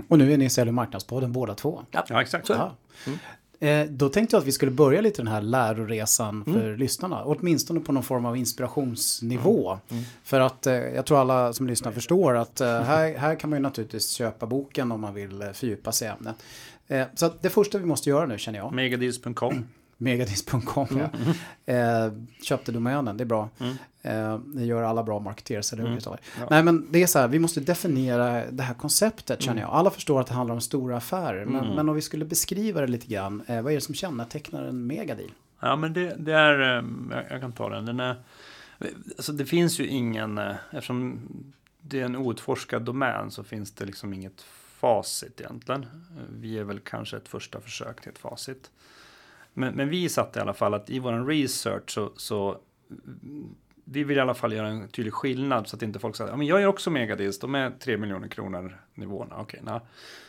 Och 0.09 0.19
nu 0.19 0.33
är 0.33 0.39
ni 0.39 0.45
i 0.45 0.51
Sälj 0.51 0.69
och 0.69 0.75
marknadspodden 0.75 1.33
båda 1.33 1.55
två. 1.55 1.83
Ja, 1.91 2.23
exakt. 2.23 2.47
Så. 2.47 2.53
Ja. 2.53 2.75
Eh, 3.61 3.87
då 3.87 4.09
tänkte 4.09 4.37
jag 4.37 4.41
att 4.41 4.47
vi 4.47 4.53
skulle 4.53 4.71
börja 4.71 5.01
lite 5.01 5.23
den 5.23 5.33
här 5.33 5.43
läroresan 5.43 6.45
för 6.45 6.77
lyssnarna. 6.77 7.23
Åtminstone 7.25 7.81
på 7.81 7.93
någon 7.93 8.03
form 8.03 8.25
av 8.25 8.37
inspirationsnivå. 8.37 9.79
För 10.23 10.41
att 10.41 10.67
eh, 10.67 10.75
jag 10.75 11.07
tror 11.07 11.21
alla 11.21 11.53
som 11.53 11.67
lyssnar 11.67 11.93
förstår 11.93 12.37
att 12.37 12.61
eh, 12.61 12.81
här, 12.81 13.19
här 13.19 13.35
kan 13.35 13.51
man 13.51 13.59
ju 13.59 13.63
naturligtvis 13.63 14.11
köpa 14.11 14.47
boken 14.47 14.93
om 14.93 15.01
man 15.01 15.15
vill 15.15 15.51
fördjupa 15.55 15.93
sig 15.93 16.09
i 16.09 16.11
ämnet. 16.11 16.37
Så 17.15 17.31
det 17.41 17.51
första 17.51 17.79
vi 17.79 17.85
måste 17.85 18.11
göra 18.11 18.27
nu 18.27 18.39
känner 18.39 18.59
jag. 18.59 18.73
Megadeals.com. 18.73 19.65
Megadis.com. 20.01 20.87
Ja. 21.67 21.75
Eh, 21.75 22.13
köpte 22.43 22.73
domänen, 22.73 23.17
det 23.17 23.25
är 23.25 23.27
bra. 23.27 23.49
Eh, 24.03 24.39
det 24.39 24.65
gör 24.65 24.83
alla 24.83 25.03
bra 25.03 25.19
marketerare, 25.21 25.81
eller 25.81 25.91
hur? 25.91 26.51
Nej 26.51 26.63
men 26.63 26.87
det 26.91 27.03
är 27.03 27.07
så 27.07 27.19
här, 27.19 27.29
vi 27.29 27.39
måste 27.39 27.61
definiera 27.61 28.51
det 28.51 28.63
här 28.63 28.75
konceptet 28.75 29.43
känner 29.43 29.61
jag. 29.63 29.71
Alla 29.71 29.91
förstår 29.91 30.21
att 30.21 30.27
det 30.27 30.35
handlar 30.35 30.55
om 30.55 30.61
stora 30.61 30.97
affärer. 30.97 31.45
Men, 31.45 31.75
men 31.75 31.89
om 31.89 31.95
vi 31.95 32.03
skulle 32.03 32.25
beskriva 32.25 32.81
det 32.81 32.87
lite 32.87 33.07
grann, 33.07 33.43
eh, 33.47 33.63
vad 33.63 33.73
är 33.73 33.75
det 33.77 33.81
som 33.81 33.95
kännetecknar 33.95 34.63
en 34.63 34.87
megadeal? 34.87 35.31
Ja, 35.61 35.77
men 35.77 35.93
det, 35.93 36.15
det 36.19 36.33
är, 36.33 36.61
eh, 36.79 36.85
jag, 37.11 37.25
jag 37.31 37.41
kan 37.41 37.53
ta 37.53 37.69
den. 37.69 37.85
den 37.87 38.01
är, 38.01 38.17
alltså 39.17 39.33
det 39.33 39.45
finns 39.47 39.81
ju 39.81 39.87
ingen, 39.87 40.39
eh, 40.39 40.55
eftersom 40.71 41.21
det 41.81 42.01
är 42.01 42.05
en 42.05 42.17
outforskad 42.17 42.83
domän 42.83 43.31
så 43.31 43.45
finns 43.45 43.71
det 43.73 43.85
liksom 43.85 44.13
inget 44.15 44.41
facit 44.81 45.41
egentligen. 45.41 45.83
Eh, 45.83 46.23
Vi 46.41 46.59
är 46.59 46.65
väl 46.65 46.79
kanske 46.81 47.17
ett 47.17 47.29
första 47.29 47.61
försök 47.61 48.01
till 48.01 48.11
ett 48.13 48.19
facit. 48.19 48.71
Men, 49.59 49.75
men 49.75 49.89
vi 49.89 50.09
satte 50.09 50.39
i 50.39 50.43
alla 50.43 50.55
fall 50.55 50.75
att 50.75 50.91
i 50.91 50.99
vår 50.99 51.27
research 51.27 51.91
så, 51.91 52.13
så 52.17 52.59
vi 53.85 54.05
vill 54.05 54.17
i 54.17 54.21
alla 54.21 54.35
fall 54.35 54.53
göra 54.53 54.69
en 54.69 54.89
tydlig 54.89 55.13
skillnad 55.15 55.69
så 55.69 55.77
att 55.77 55.83
inte 55.83 55.99
folk 55.99 56.17
säger, 56.17 56.31
ja 56.31 56.37
men 56.37 56.47
jag 56.47 56.63
är 56.63 56.67
också 56.67 56.91
megadist, 56.91 57.41
de 57.41 57.55
är 57.55 57.71
3 57.71 57.97
miljoner 57.97 58.29
kronor 58.29 58.79
nivåerna. 58.95 59.37
Okej, 59.39 59.61
nej. 59.63 59.81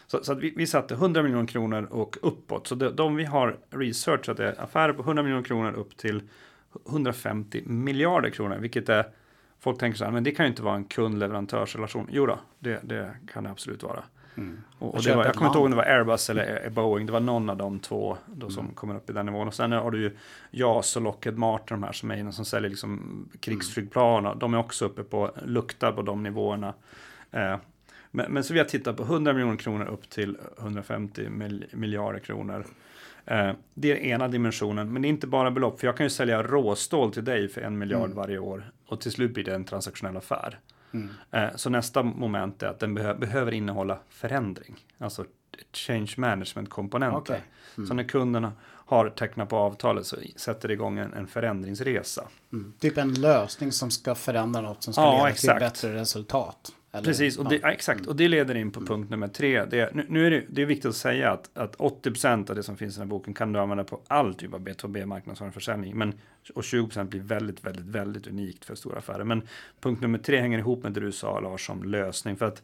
Så, 0.08 0.24
så 0.24 0.32
att 0.32 0.40
vi, 0.40 0.54
vi 0.58 0.68
satte 0.68 0.94
100 0.94 1.24
miljoner 1.24 1.48
kronor 1.48 1.88
och 1.92 2.18
uppåt. 2.22 2.68
Så 2.68 2.76
de, 2.76 2.90
de 2.90 3.16
vi 3.16 3.26
har 3.26 3.58
researchat 3.70 4.40
är 4.40 4.62
affärer 4.62 4.94
på 4.94 5.02
100 5.02 5.24
miljoner 5.24 5.44
kronor 5.44 5.74
upp 5.74 5.98
till 5.98 6.22
150 6.90 7.62
miljarder 7.66 8.30
kronor, 8.30 8.58
vilket 8.58 8.90
är 8.90 9.06
Folk 9.60 9.80
tänker 9.80 9.98
så 9.98 10.04
här, 10.04 10.12
men 10.12 10.24
det 10.24 10.32
kan 10.32 10.46
ju 10.46 10.50
inte 10.50 10.64
vara 10.64 10.76
en 10.76 10.86
kund-leverantörsrelation. 10.86 12.08
Jo 12.12 12.26
då, 12.26 12.40
det, 12.60 12.80
det 12.84 13.16
kan 13.34 13.44
det 13.44 13.50
absolut 13.50 13.84
vara. 13.84 14.04
Och, 14.80 14.96
och 14.96 15.04
det 15.04 15.16
var, 15.16 15.26
jag 15.26 15.36
kommer 15.36 15.48
inte 15.48 15.58
ihåg 15.58 15.66
om 15.66 15.72
det 15.72 15.78
var 15.78 15.84
Airbus 15.84 16.30
eller 16.30 16.70
Boeing, 16.70 17.06
det 17.06 17.12
var 17.12 17.20
någon 17.20 17.50
av 17.50 17.58
de 17.58 17.80
två 17.80 18.18
då 18.26 18.50
som 18.50 18.68
kommer 18.68 18.96
upp 18.96 19.10
i 19.10 19.14
den 19.14 19.26
nivån. 19.26 19.48
Och 19.48 19.54
sen 19.54 19.72
har 19.72 19.92
du 19.92 20.02
ju 20.02 20.12
JAS 20.52 20.96
och 20.96 21.02
Lockheed 21.02 21.38
Martin, 21.38 21.80
de 21.82 21.84
här 21.84 21.92
som 21.92 22.12
är 22.12 22.18
inne 22.18 22.32
som 22.32 22.46
säljer 22.46 22.70
liksom 22.70 23.26
krigsflygplan. 23.40 24.26
och 24.26 24.38
De 24.38 24.54
är 24.54 24.58
också 24.58 24.86
uppe 24.86 25.04
på, 25.04 25.32
luktar 25.46 25.92
på 25.92 26.02
de 26.02 26.24
nivåerna. 26.24 26.74
Eh, 27.32 27.56
men, 28.12 28.32
men 28.32 28.44
så 28.44 28.54
vi 28.54 28.60
har 28.60 28.66
tittat 28.66 28.98
på 28.98 29.04
100 29.04 29.34
miljoner 29.34 29.58
kronor 29.58 29.86
upp 29.86 30.10
till 30.10 30.38
150 30.60 31.30
mil, 31.30 31.66
miljarder 31.72 32.20
kronor. 32.20 32.66
Eh, 33.26 33.52
det 33.74 33.92
är 33.92 33.96
ena 33.96 34.28
dimensionen, 34.28 34.94
men 34.94 35.02
det 35.02 35.08
är 35.08 35.10
inte 35.10 35.28
bara 35.28 35.52
belopp. 35.52 35.80
För 35.80 35.88
jag 35.88 35.98
kan 35.98 36.06
ju 36.06 36.10
sälja 36.10 36.44
råstål 36.44 37.12
till 37.14 37.26
dig 37.26 37.48
för 37.48 37.62
en 37.62 37.78
miljard 37.78 38.10
varje 38.10 38.40
år. 38.40 38.72
Och 38.88 39.02
till 39.02 39.12
slut 39.12 39.34
blir 39.34 39.44
det 39.44 39.56
en 39.56 39.66
transaktionell 39.66 40.18
affär. 40.18 40.60
Eh, 41.32 41.48
så 41.56 41.70
nästa 41.70 42.04
moment 42.04 42.64
är 42.64 42.68
att 42.68 42.80
den 42.80 42.96
behö 42.96 43.14
behöver 43.14 43.52
innehålla 43.52 44.00
förändring. 44.10 44.76
Alltså 44.98 45.26
change 45.74 46.14
management-komponenter. 46.18 47.18
Okej. 47.76 47.88
Så 47.88 47.94
när 47.94 48.04
kunderna 48.04 48.54
har 48.66 49.10
tecknat 49.10 49.50
på 49.50 49.58
avtalet 49.58 50.06
så 50.06 50.16
sätter 50.36 50.68
det 50.68 50.74
igång 50.74 50.98
en, 50.98 51.14
en 51.14 51.28
förändringsresa. 51.28 52.28
Mm. 52.54 52.74
Typ 52.80 52.98
en 52.98 53.14
lösning 53.14 53.72
som 53.72 53.92
ska 53.92 54.16
förändra 54.16 54.62
något 54.62 54.84
som 54.84 54.94
ska 54.94 55.02
Ja, 55.02 55.18
leda 55.18 55.30
exakt. 55.30 55.60
till 55.60 55.66
bättre 55.90 56.02
resultat. 56.02 56.72
Eller- 56.92 57.04
Precis, 57.06 57.38
och 57.38 57.50
det, 57.50 57.60
ja, 57.62 57.72
exakt. 57.72 58.08
Och 58.08 58.16
det 58.16 58.28
leder 58.28 58.56
in 58.56 58.72
på 58.72 58.82
punkt 58.82 59.10
nummer 59.10 59.28
tre. 59.28 59.66
Det, 59.66 59.96
nu, 59.96 60.06
nu 60.10 60.28
är 60.28 60.32
det, 60.32 60.44
det 60.50 60.62
är 60.62 60.66
viktigt 60.66 60.86
att 60.90 60.96
säga 60.96 61.32
att, 61.32 61.58
att 61.58 61.78
80% 61.78 62.50
av 62.50 62.56
det 62.56 62.64
som 62.64 62.78
finns 62.78 62.96
i 62.96 63.00
den 63.00 63.08
här 63.08 63.10
boken 63.10 63.34
kan 63.34 63.54
du 63.54 63.60
använda 63.60 63.84
på 63.84 64.02
all 64.08 64.34
typ 64.34 64.54
av 64.54 64.60
B2B 64.60 65.06
marknadsföring 65.06 65.48
och 65.48 65.54
försäljning. 65.54 65.98
Men, 65.98 66.14
och 66.56 66.62
20% 66.62 67.04
blir 67.04 67.22
väldigt, 67.22 67.66
väldigt, 67.66 67.86
väldigt 67.86 68.28
unikt 68.28 68.66
för 68.66 68.76
stora 68.76 68.98
affärer. 68.98 69.24
Men 69.24 69.42
punkt 69.80 70.02
nummer 70.02 70.18
tre 70.20 70.40
hänger 70.40 70.60
ihop 70.60 70.84
med 70.84 70.92
det 70.94 71.00
du 71.00 71.12
sa 71.12 71.40
Lars 71.40 71.70
om 71.70 71.84
lösning. 71.84 72.36
För 72.38 72.46
att 72.46 72.64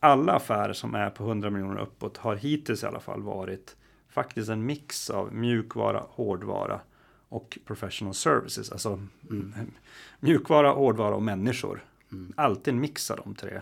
alla 0.00 0.32
affärer 0.32 0.72
som 0.72 0.94
är 0.94 1.10
på 1.10 1.24
100 1.24 1.50
miljoner 1.50 1.80
uppåt 1.80 2.16
har 2.16 2.36
hittills 2.36 2.82
i 2.82 2.86
alla 2.86 3.00
fall 3.00 3.22
varit 3.22 3.76
faktiskt 4.08 4.48
en 4.48 4.66
mix 4.66 5.10
av 5.10 5.34
mjukvara, 5.34 6.02
hårdvara 6.08 6.80
och 7.28 7.58
professional 7.66 8.14
services. 8.14 8.72
Alltså 8.72 9.00
mjukvara, 10.20 10.70
hårdvara 10.70 11.14
och 11.14 11.22
människor. 11.22 11.84
Alltid 12.34 12.74
en 12.74 12.80
mix 12.80 13.10
av 13.10 13.16
de 13.16 13.34
tre. 13.34 13.60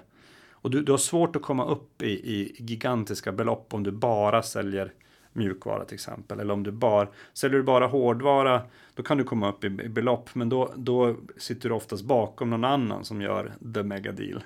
Och 0.50 0.70
du, 0.70 0.82
du 0.82 0.92
har 0.92 0.98
svårt 0.98 1.36
att 1.36 1.42
komma 1.42 1.66
upp 1.66 2.02
i, 2.02 2.10
i 2.10 2.56
gigantiska 2.58 3.32
belopp 3.32 3.74
om 3.74 3.82
du 3.82 3.90
bara 3.90 4.42
säljer 4.42 4.92
mjukvara 5.32 5.84
till 5.84 5.94
exempel. 5.94 6.40
Eller 6.40 6.54
om 6.54 6.62
du 6.62 6.70
bara 6.70 7.08
säljer 7.32 7.58
du 7.58 7.62
bara 7.64 7.86
hårdvara, 7.86 8.62
då 8.94 9.02
kan 9.02 9.18
du 9.18 9.24
komma 9.24 9.48
upp 9.48 9.64
i, 9.64 9.66
i 9.66 9.88
belopp. 9.88 10.30
Men 10.34 10.48
då, 10.48 10.72
då 10.76 11.16
sitter 11.36 11.68
du 11.68 11.74
oftast 11.74 12.04
bakom 12.04 12.50
någon 12.50 12.64
annan 12.64 13.04
som 13.04 13.20
gör 13.20 13.52
the 13.74 13.82
mega 13.82 14.12
deal. 14.12 14.42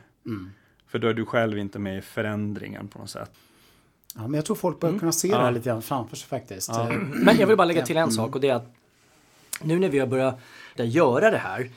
För 0.87 0.99
då 0.99 1.09
är 1.09 1.15
du 1.15 1.25
själv 1.27 1.59
inte 1.59 1.79
med 1.79 1.99
i 1.99 2.01
förändringen 2.01 2.89
på 2.89 2.99
något 2.99 3.11
sätt. 3.11 3.31
Ja, 4.15 4.23
men 4.23 4.35
jag 4.35 4.45
tror 4.45 4.57
folk 4.57 4.81
börjar 4.81 4.99
kunna 4.99 5.13
se 5.13 5.29
det 5.29 5.37
här 5.37 5.51
lite 5.51 5.69
grann 5.69 5.83
framför 5.83 6.17
sig 6.17 6.29
faktiskt. 6.29 6.69
Eh, 6.71 6.91
Men 7.15 7.37
jag 7.37 7.47
vill 7.47 7.57
bara 7.57 7.65
lägga 7.65 7.87
till 7.87 7.97
en 7.97 8.11
sak 8.11 8.35
och 8.35 8.41
det 8.41 8.49
är 8.49 8.55
att 8.55 8.75
nu 9.63 9.79
när 9.79 9.89
vi 9.89 9.99
har 9.99 10.07
börjat 10.07 10.39
göra 10.77 11.31
det 11.31 11.39
här 11.39 11.71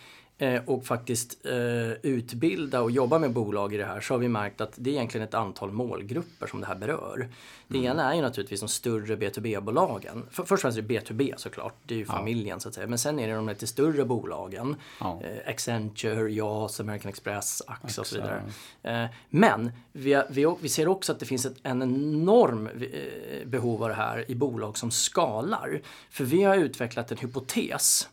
och 0.66 0.86
faktiskt 0.86 1.46
eh, 1.46 1.92
utbilda 2.04 2.82
och 2.82 2.92
jobba 2.92 3.20
med 3.20 3.32
bolag 3.32 3.74
i 3.74 3.78
det 3.78 3.86
här 3.86 4.02
så 4.02 4.14
har 4.14 4.20
vi 4.20 4.28
märkt 4.28 4.62
att 4.62 4.74
det 4.76 4.90
är 4.90 4.94
egentligen 4.94 5.28
ett 5.28 5.34
antal 5.34 5.72
målgrupper 5.72 6.48
som 6.48 6.62
det 6.62 6.68
här 6.68 6.76
berör. 6.76 7.30
Det 7.68 7.78
ena 7.78 8.12
är 8.12 8.16
ju 8.16 8.22
naturligtvis 8.22 8.60
de 8.60 8.70
större 8.70 9.16
B2B-bolagen. 9.16 10.24
För, 10.32 10.44
först 10.44 10.52
och 10.52 10.60
främst 10.60 10.78
är 10.78 10.82
det 10.82 11.00
B2B 11.00 11.34
såklart, 11.38 11.76
det 11.86 11.94
är 11.94 11.98
ju 11.98 12.06
familjen 12.06 12.60
så 12.60 12.70
att 12.70 12.76
säga. 12.76 12.88
Men 12.88 12.98
sen 12.98 13.20
är 13.20 13.28
det 13.28 13.34
de 13.34 13.50
lite 13.50 13.68
större 13.68 14.06
bolagen. 14.06 14.76
Ja. 15.00 15.22
Eh, 15.24 15.50
Accenture, 15.50 16.32
JAS, 16.32 16.80
American 16.80 17.10
Express, 17.10 17.62
AXA 17.68 18.02
och 18.02 18.08
så 18.08 18.16
vidare. 18.16 18.44
Eh, 18.84 19.06
Men 19.30 19.72
vi, 19.92 20.24
vi, 20.30 20.56
vi 20.62 20.70
ser 20.70 20.88
också 20.88 21.12
att 21.12 21.20
det 21.20 21.26
finns 21.26 21.46
ett, 21.46 21.58
en 21.64 21.82
enorm 21.82 22.68
eh, 22.68 23.48
behov 23.48 23.84
av 23.84 23.90
det 23.90 23.96
här 23.96 24.32
i 24.32 24.36
bolag 24.36 24.78
som 24.78 24.92
skalar. 24.92 25.82
För 26.10 26.24
vi 26.24 26.44
har 26.44 26.56
utvecklat 26.56 27.12
en 27.12 27.18
hypotes 27.18 28.10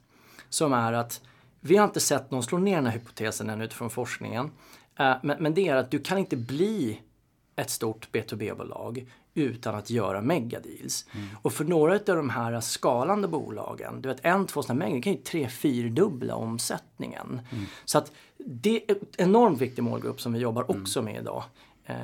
som 0.48 0.72
är 0.72 0.92
att 0.92 1.20
vi 1.60 1.76
har 1.76 1.84
inte 1.84 2.00
sett 2.00 2.30
någon 2.30 2.42
slå 2.42 2.58
ner 2.58 2.76
den 2.76 2.86
här 2.86 2.92
hypotesen 2.92 3.50
än 3.50 3.60
utifrån 3.60 3.90
forskningen. 3.90 4.50
Eh, 4.98 5.14
Men, 5.22 5.54
det 5.54 5.68
är 5.68 5.76
att 5.76 5.90
du 5.90 5.98
kan 5.98 6.18
inte 6.18 6.36
bli 6.36 7.00
ett 7.56 7.70
stort 7.70 8.08
B2B-bolag 8.12 9.06
utan 9.34 9.74
att 9.74 9.90
göra 9.90 10.20
megadeals. 10.22 11.06
Och 11.42 11.52
för 11.52 11.64
några 11.64 11.94
av 11.94 12.00
de 12.04 12.30
här 12.30 12.60
skalande 12.60 13.28
bolagen, 13.28 14.02
du 14.02 14.08
vet 14.08 14.24
en, 14.24 14.46
två 14.46 14.62
sådana 14.62 14.86
det 14.86 15.00
kan 15.00 15.12
ju 15.12 15.18
tre, 15.18 15.48
fyrdubbla 15.48 16.34
omsättningen. 16.34 17.40
Så 17.84 17.98
att 17.98 18.12
det 18.38 18.90
är 18.90 18.94
en 18.94 18.98
enormt 19.16 19.60
viktig 19.60 19.82
målgrupp 19.82 20.20
som 20.20 20.32
vi 20.32 20.38
jobbar 20.38 20.70
också 20.70 21.02
med 21.02 21.20
idag. 21.22 21.42
eh, 21.84 21.94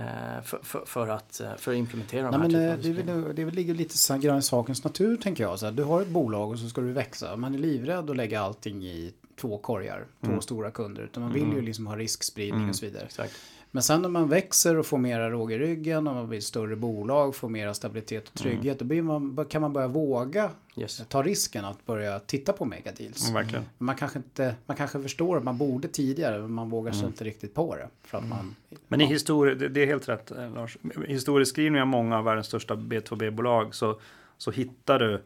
För, 0.45 0.59
för, 0.63 0.85
för, 0.87 1.09
att, 1.09 1.41
eh, 1.41 1.57
för 1.57 1.73
att 1.73 1.79
implementera 1.79 2.23
de 2.31 2.41
Nej, 2.41 2.41
här 2.41 2.77
men, 3.05 3.09
av 3.09 3.35
det, 3.35 3.45
det 3.45 3.51
ligger 3.51 3.75
lite 3.75 4.19
grann 4.19 4.39
i 4.39 4.43
sakens 4.43 4.85
natur 4.85 5.17
tänker 5.17 5.45
jag. 5.45 5.59
Så 5.59 5.67
här, 5.67 5.73
du 5.73 5.83
har 5.85 6.03
ett 6.03 6.09
bolag 6.09 6.51
och 6.51 6.59
så 6.59 6.69
ska 6.69 6.81
du 6.81 6.93
växa. 6.93 7.37
Man 7.37 7.55
är 7.55 7.59
livrädd 7.59 8.11
att 8.11 8.17
lägga 8.17 8.41
allting 8.41 8.85
i 8.85 9.13
två 9.37 9.59
korgar, 9.59 10.07
två 10.25 10.41
stora 10.41 10.71
kunder. 10.71 11.03
Utan 11.03 11.23
man 11.23 11.33
vill 11.33 11.53
ju 11.53 11.63
liksom 11.63 11.87
ha 11.87 11.97
riskspridning 11.97 12.69
och 12.69 12.77
så 12.77 12.87
vidare. 12.87 13.05
Exakt. 13.05 13.35
Men 13.75 13.83
sen 13.83 14.03
när 14.03 14.09
man 14.09 14.29
växer 14.29 14.77
och 14.77 14.87
får 14.87 14.99
mera 14.99 15.31
råg 15.31 15.53
i 15.53 15.59
ryggen 15.59 16.07
och 16.07 16.15
man 16.15 16.29
blir 16.29 16.41
större 16.41 16.77
bolag, 16.77 17.35
får 17.35 17.49
mera 17.49 17.75
stabilitet 17.75 18.29
och 18.29 18.35
trygghet, 18.35 18.65
mm. 18.65 18.79
då 18.79 18.85
blir 18.85 19.03
man, 19.03 19.47
kan 19.49 19.63
man 19.63 19.73
börja 19.73 19.89
våga 19.89 20.51
yes. 20.77 21.03
ta 21.09 21.23
risken 21.23 21.65
att 21.65 21.87
börja 21.87 22.19
titta 22.19 22.53
på 22.53 22.65
megadeals. 22.65 23.31
Mm. 23.31 23.63
Man 23.79 23.97
kanske, 23.97 24.19
inte, 24.19 24.55
man 24.67 24.77
kanske 24.77 25.03
förstår 25.03 25.37
att 25.37 25.45
man 25.45 25.59
borde 25.59 25.89
tidigare, 25.89 26.41
men 26.41 26.53
man 26.53 26.71
vågar 26.71 26.93
sig 26.93 27.01
mm. 27.01 27.11
inte 27.11 27.25
riktigt 27.25 27.55
på 27.55 27.77
det. 27.77 27.89
För 28.03 28.19
att 28.19 28.29
man, 28.29 28.55
men 28.89 29.01
i 29.01 29.05
historie, 29.07 29.55
det, 29.55 29.69
det, 29.69 29.83
är 29.83 29.87
helt 29.87 30.09
rätt 30.09 30.31
eh, 30.31 30.55
Lars. 30.55 30.79
Historieskrivning 31.09 31.81
av 31.81 31.87
många 31.87 32.19
av 32.19 32.25
världens 32.25 32.47
största 32.47 32.75
B2B-bolag 32.75 33.75
så, 33.75 34.01
så 34.39 34.51
hittar 34.51 34.99
du 34.99 35.23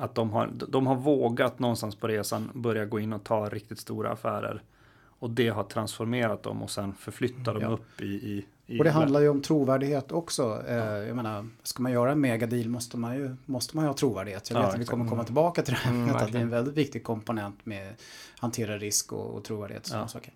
att 0.00 0.14
de 0.14 0.30
har, 0.30 0.50
de 0.68 0.86
har 0.86 0.96
vågat 0.96 1.58
någonstans 1.58 1.94
på 1.94 2.08
resan 2.08 2.50
börja 2.54 2.84
gå 2.84 3.00
in 3.00 3.12
och 3.12 3.24
ta 3.24 3.48
riktigt 3.48 3.78
stora 3.78 4.10
affärer. 4.10 4.62
Och 5.02 5.30
det 5.30 5.48
har 5.48 5.64
transformerat 5.64 6.42
dem 6.42 6.62
och 6.62 6.70
sen 6.70 6.94
förflyttar 6.94 7.54
dem 7.54 7.62
ja. 7.62 7.68
upp 7.68 8.00
i, 8.00 8.04
i, 8.04 8.46
i... 8.66 8.80
Och 8.80 8.84
det 8.84 8.90
handlar 8.90 9.20
ju 9.20 9.28
om 9.28 9.42
trovärdighet 9.42 10.12
också. 10.12 10.62
Eh, 10.68 10.76
jag 10.76 11.16
menar, 11.16 11.48
ska 11.62 11.82
man 11.82 11.92
göra 11.92 12.12
en 12.12 12.20
megadeal 12.20 12.68
måste 12.68 12.96
man 12.96 13.16
ju, 13.16 13.36
måste 13.46 13.76
man 13.76 13.84
ju 13.84 13.88
ha 13.88 13.94
trovärdighet. 13.94 14.50
Jag 14.50 14.56
vet 14.56 14.68
ja, 14.68 14.74
att 14.74 14.80
vi 14.80 14.84
kommer 14.84 15.08
komma 15.08 15.24
tillbaka 15.24 15.62
till 15.62 15.74
det 15.74 15.80
här. 15.80 15.92
Mm, 15.92 16.16
att 16.16 16.32
det 16.32 16.38
är 16.38 16.42
en 16.42 16.50
väldigt 16.50 16.74
viktig 16.74 17.04
komponent 17.04 17.66
med 17.66 17.94
hantera 18.38 18.78
risk 18.78 19.12
och, 19.12 19.34
och 19.34 19.44
trovärdighet. 19.44 19.90
Ja. 19.92 20.08
saker. 20.08 20.32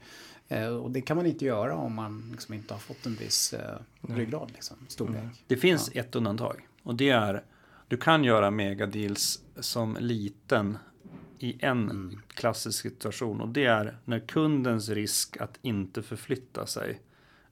Eh, 0.48 0.68
och 0.68 0.90
det 0.90 1.00
kan 1.00 1.16
man 1.16 1.26
inte 1.26 1.44
göra 1.44 1.74
om 1.76 1.94
man 1.94 2.28
liksom 2.32 2.54
inte 2.54 2.74
har 2.74 2.78
fått 2.78 3.06
en 3.06 3.14
viss 3.14 3.52
eh, 3.52 3.78
ryggrad, 4.00 4.50
liksom, 4.54 4.76
storlek. 4.88 5.22
Mm. 5.22 5.30
Det 5.46 5.56
finns 5.56 5.90
ja. 5.94 6.00
ett 6.00 6.16
undantag 6.16 6.68
och 6.82 6.94
det 6.94 7.10
är 7.10 7.42
du 7.94 7.98
kan 7.98 8.24
göra 8.24 8.50
megadeals 8.50 9.40
som 9.56 9.96
liten 10.00 10.78
i 11.38 11.56
en 11.64 11.90
mm. 11.90 12.20
klassisk 12.28 12.82
situation 12.82 13.40
och 13.40 13.48
det 13.48 13.64
är 13.64 13.96
när 14.04 14.20
kundens 14.20 14.88
risk 14.88 15.36
att 15.36 15.58
inte 15.62 16.02
förflytta 16.02 16.66
sig 16.66 17.00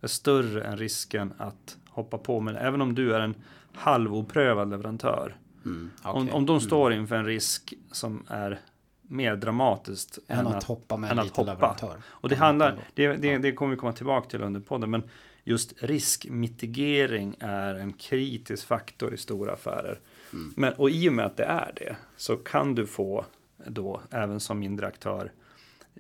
är 0.01 0.07
större 0.07 0.65
än 0.65 0.77
risken 0.77 1.33
att 1.39 1.77
hoppa 1.89 2.19
på. 2.19 2.41
Men 2.41 2.57
även 2.57 2.81
om 2.81 2.95
du 2.95 3.15
är 3.15 3.21
en 3.21 3.35
halvoprövad 3.75 4.71
leverantör. 4.71 5.37
Mm, 5.65 5.91
okay. 6.01 6.13
om, 6.13 6.31
om 6.31 6.47
de 6.47 6.53
mm. 6.53 6.61
står 6.61 6.93
inför 6.93 7.17
en 7.17 7.27
risk 7.27 7.75
som 7.93 8.25
är 8.29 8.61
mer 9.03 9.37
dramatiskt 9.37 10.19
än, 10.29 10.39
än 10.39 10.47
att, 10.47 10.55
att, 10.55 10.65
hoppa 10.65 10.97
med 10.97 11.11
en 11.11 11.17
liten 11.17 11.31
hoppa. 11.37 11.53
leverantör. 11.53 12.03
Och 12.07 12.29
det 12.29 12.37
handlar, 12.37 12.79
det, 12.95 13.17
det, 13.17 13.39
det 13.39 13.53
kommer 13.53 13.71
vi 13.71 13.77
komma 13.77 13.93
tillbaka 13.93 14.31
till 14.31 14.43
under 14.43 14.61
podden, 14.61 14.91
men 14.91 15.03
just 15.45 15.83
riskmitigering 15.83 17.37
är 17.41 17.75
en 17.75 17.93
kritisk 17.93 18.67
faktor 18.67 19.15
i 19.15 19.17
stora 19.17 19.53
affärer. 19.53 20.01
Mm. 20.33 20.53
Men, 20.57 20.73
och 20.73 20.91
i 20.91 21.09
och 21.09 21.13
med 21.13 21.27
att 21.27 21.37
det 21.37 21.45
är 21.45 21.73
det 21.77 21.97
så 22.17 22.37
kan 22.37 22.75
du 22.75 22.87
få 22.87 23.25
då 23.67 24.01
även 24.11 24.41
som 24.41 24.59
mindre 24.59 24.87
aktör 24.87 25.33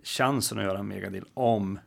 chansen 0.03 0.59
att 0.59 0.65
göra 0.65 0.79
en 0.79 0.89
megadeal 0.89 1.25
om 1.35 1.79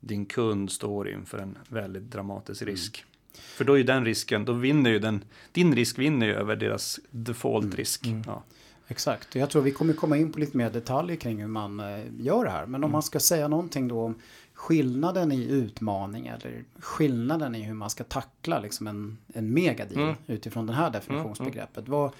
din 0.00 0.26
kund 0.26 0.70
står 0.70 1.08
inför 1.08 1.38
en 1.38 1.58
väldigt 1.68 2.10
dramatisk 2.10 2.62
mm. 2.62 2.74
risk. 2.74 3.04
Mm. 3.04 3.42
För 3.56 3.64
då 3.64 3.72
är 3.72 3.76
ju 3.76 3.84
den 3.84 4.04
risken, 4.04 4.44
då 4.44 4.52
vinner 4.52 4.90
ju 4.90 4.98
den, 4.98 5.24
din 5.52 5.74
risk 5.74 5.98
vinner 5.98 6.26
ju 6.26 6.34
över 6.34 6.56
deras 6.56 7.00
default 7.10 7.74
risk. 7.74 8.06
Mm. 8.06 8.22
Ja. 8.26 8.42
Exakt, 8.88 9.34
jag 9.34 9.50
tror 9.50 9.62
vi 9.62 9.70
kommer 9.70 9.92
komma 9.92 10.16
in 10.16 10.32
på 10.32 10.38
lite 10.38 10.56
mer 10.56 10.70
detaljer 10.70 11.16
kring 11.16 11.40
hur 11.40 11.48
man 11.48 11.80
eh, 11.80 12.04
gör 12.18 12.44
det 12.44 12.50
här. 12.50 12.66
Men 12.66 12.74
om 12.74 12.82
mm. 12.84 12.92
man 12.92 13.02
ska 13.02 13.20
säga 13.20 13.48
någonting 13.48 13.88
då 13.88 14.00
om 14.00 14.14
skillnaden 14.62 15.32
i 15.32 15.44
utmaning 15.44 16.26
eller 16.26 16.64
skillnaden 16.78 17.54
i 17.54 17.62
hur 17.62 17.74
man 17.74 17.90
ska 17.90 18.04
tackla 18.04 18.60
liksom 18.60 18.86
en, 18.86 19.18
en 19.34 19.54
megadeal 19.54 20.02
mm. 20.02 20.14
utifrån 20.26 20.66
det 20.66 20.72
här 20.72 20.90
definitionsbegreppet. 20.90 21.78
Mm. 21.88 21.90
Vad, 21.90 22.10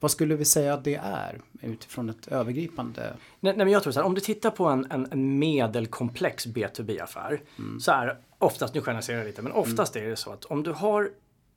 vad 0.00 0.10
skulle 0.10 0.36
vi 0.36 0.44
säga 0.44 0.74
att 0.74 0.84
det 0.84 0.94
är 0.94 1.40
utifrån 1.62 2.10
ett 2.10 2.28
övergripande? 2.28 3.16
Nej, 3.40 3.56
nej 3.56 3.64
men 3.64 3.68
jag 3.72 3.82
tror 3.82 3.92
så 3.92 4.00
här, 4.00 4.06
om 4.06 4.14
du 4.14 4.20
tittar 4.20 4.50
på 4.50 4.64
en, 4.66 4.86
en, 4.90 5.08
en 5.10 5.38
medelkomplex 5.38 6.46
B2B-affär 6.46 7.42
mm. 7.58 7.80
så 7.80 7.92
är 7.92 8.18
oftast, 8.38 8.74
nu 8.74 8.80
generaliserar 8.80 9.18
jag 9.18 9.26
lite, 9.26 9.42
men 9.42 9.52
oftast 9.52 9.96
mm. 9.96 10.06
är 10.06 10.10
det 10.10 10.16
så 10.16 10.32
att 10.32 10.44
om 10.44 10.62
du 10.62 10.72
har 10.72 11.10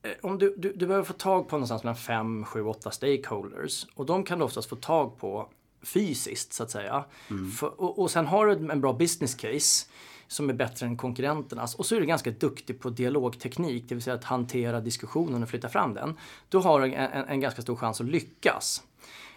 eh, 0.04 0.12
om 0.22 0.38
du, 0.38 0.56
du, 0.58 0.74
du 0.74 0.88
behöver 0.88 1.06
få 1.06 1.14
tag 1.14 1.50
på 1.50 1.56
någonstans 1.56 1.84
mellan 1.84 1.96
5, 1.96 2.46
7, 2.46 2.64
8 2.64 2.92
stakeholders 2.92 3.86
och 3.96 4.06
de 4.06 4.24
kan 4.24 4.40
du 4.40 4.46
oftast 4.46 4.70
få 4.70 4.76
tag 4.76 5.18
på 5.18 5.50
fysiskt 5.84 6.54
så 6.54 6.64
att 6.64 6.72
säga. 6.72 7.06
Mm. 7.30 7.52
För, 7.52 7.82
och, 7.82 8.00
och 8.00 8.12
sen 8.12 8.26
har 8.26 8.48
du 8.48 8.72
en 8.72 8.82
bra 8.82 8.94
business 8.94 9.36
case 9.36 9.86
som 10.28 10.50
är 10.50 10.54
bättre 10.54 10.86
än 10.86 10.98
konkurrenternas. 10.98 11.76
Och 11.76 11.86
så 11.86 11.96
är 11.96 12.00
du 12.00 12.06
ganska 12.06 12.32
duktig 12.32 12.80
på 12.80 12.90
dialogteknik, 12.90 13.90
det 13.90 13.96
vill 13.96 14.04
säga 14.04 14.16
att 14.16 14.24
hantera 14.24 14.82
diskussionen 14.82 15.44
och 15.44 15.50
flytta 15.50 15.70
fram 15.70 15.94
den. 15.94 16.18
Då 16.50 16.60
har 16.60 16.82
du 16.82 16.94
en, 16.94 16.94
en, 16.94 17.26
en 17.28 17.40
ganska 17.40 17.62
stor 17.62 17.76
chans 17.76 18.02
att 18.02 18.08
lyckas. 18.08 18.84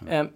Mm. 0.00 0.26
Eh, 0.26 0.32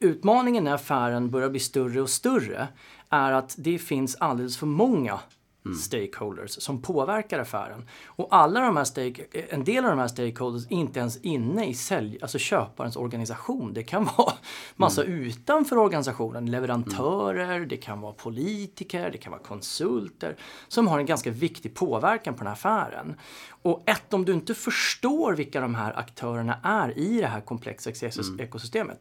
utmaningen 0.00 0.64
när 0.64 0.74
affären 0.74 1.30
börjar 1.30 1.50
bli 1.50 1.60
större 1.60 2.02
och 2.02 2.10
större 2.10 2.68
är 3.08 3.32
att 3.32 3.54
det 3.58 3.78
finns 3.78 4.16
alldeles 4.16 4.56
för 4.56 4.66
många 4.66 5.20
mm. 5.64 5.78
stakeholders 5.78 6.62
som 6.62 6.82
påverkar 6.82 7.38
affären. 7.38 7.88
Och 8.06 8.28
alla 8.30 8.60
de 8.60 8.76
här 8.76 8.84
stake, 8.84 9.24
en 9.32 9.64
del 9.64 9.84
av 9.84 9.90
de 9.90 9.98
här 9.98 10.08
stakeholders 10.08 10.66
är 10.66 10.72
inte 10.72 11.00
ens 11.00 11.16
inne 11.20 11.66
i 11.66 11.74
sälj, 11.74 12.18
alltså 12.22 12.38
köparens 12.38 12.96
organisation. 12.96 13.74
Det 13.74 13.82
kan 13.82 14.04
vara 14.16 14.32
massa 14.76 15.04
mm. 15.04 15.20
utanför 15.20 15.78
organisationen, 15.78 16.50
leverantörer, 16.50 17.56
mm. 17.56 17.68
det 17.68 17.76
kan 17.76 18.00
vara 18.00 18.12
politiker, 18.12 19.10
det 19.10 19.18
kan 19.18 19.30
vara 19.30 19.42
konsulter 19.42 20.36
som 20.68 20.88
har 20.88 20.98
en 20.98 21.06
ganska 21.06 21.30
viktig 21.30 21.74
påverkan 21.74 22.34
på 22.34 22.38
den 22.38 22.46
här 22.46 22.52
affären. 22.52 23.14
Och 23.48 23.82
ett, 23.86 24.14
om 24.14 24.24
du 24.24 24.32
inte 24.32 24.54
förstår 24.54 25.32
vilka 25.32 25.60
de 25.60 25.74
här 25.74 25.98
aktörerna 25.98 26.60
är 26.62 26.98
i 26.98 27.20
det 27.20 27.26
här 27.26 27.40
komplexa 27.40 27.90
mm. 27.90 28.40
ekosystemet 28.40 29.00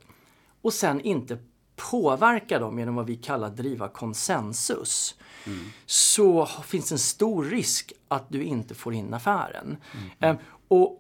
och 0.62 0.74
sen 0.74 1.02
inte 1.02 1.38
påverka 1.76 2.60
dem 2.60 2.80
genom 2.80 2.96
vad 2.96 3.06
vi 3.06 3.16
kallar 3.16 3.50
driva 3.50 3.88
konsensus 3.88 5.16
mm. 5.46 5.66
så 5.86 6.46
finns 6.46 6.92
en 6.92 7.00
stor 7.00 7.44
risk 7.44 7.94
att 8.08 8.26
du 8.30 8.44
inte 8.44 8.76
får 8.76 8.94
in 8.94 9.14
affären. 9.14 9.78
Mm. 10.20 10.36
Um, 10.36 10.38
och 10.68 11.00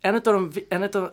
en 0.00 0.14
av, 0.14 0.20
de, 0.22 0.52
en, 0.70 0.82
av, 0.82 1.10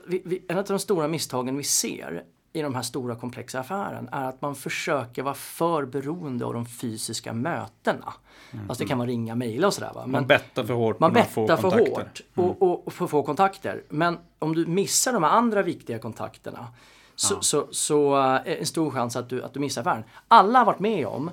en 0.48 0.58
av 0.58 0.66
de 0.66 0.80
stora 0.80 1.08
misstagen 1.08 1.58
vi 1.58 1.64
ser 1.64 2.24
i 2.54 2.62
de 2.62 2.76
här 2.76 2.82
stora 2.82 3.16
komplexa 3.16 3.60
affären 3.60 4.10
är 4.12 4.30
att 4.30 4.42
man 4.42 4.56
försöker 4.56 5.24
vara 5.24 5.34
för 5.34 5.86
beroende 5.86 6.46
av 6.46 6.54
de 6.54 6.66
fysiska 6.66 7.34
mötena. 7.34 8.14
Mm. 8.52 8.70
Alltså 8.70 8.84
det 8.84 8.88
kan 8.88 8.98
vara 8.98 9.08
ringa, 9.08 9.36
mejla 9.36 9.68
och 9.68 9.74
sådär. 9.74 9.92
Va? 9.96 10.02
Men 10.02 10.12
man 10.12 10.28
bettar 10.28 10.64
för 10.64 10.74
hårt. 10.74 11.00
Man 11.00 11.14
bettar 11.14 11.58
för 11.58 11.72
hårt 11.72 12.22
och, 12.36 12.44
mm. 12.44 12.56
och, 12.60 12.88
och, 12.88 12.94
för 12.94 13.08
få 13.08 13.24
kontakter. 13.24 13.84
Men 13.90 14.18
om 14.40 14.56
du 14.56 14.66
missar 14.66 15.14
de 15.14 15.24
andra 15.24 15.62
viktiga 15.62 16.00
kontakterna 16.00 16.68
så, 17.16 17.34
ja. 17.34 17.42
så, 17.42 17.68
så 17.72 18.18
uh, 18.18 18.60
en 18.60 18.66
stor 18.66 18.92
chans 18.92 19.16
att 19.16 19.30
du, 19.30 19.44
att 19.44 19.54
du 19.54 19.60
missar 19.60 19.82
affären. 19.82 20.04
Alla 20.28 20.60
har 20.60 20.66
varit 20.66 20.80
med 20.80 21.08
om, 21.08 21.32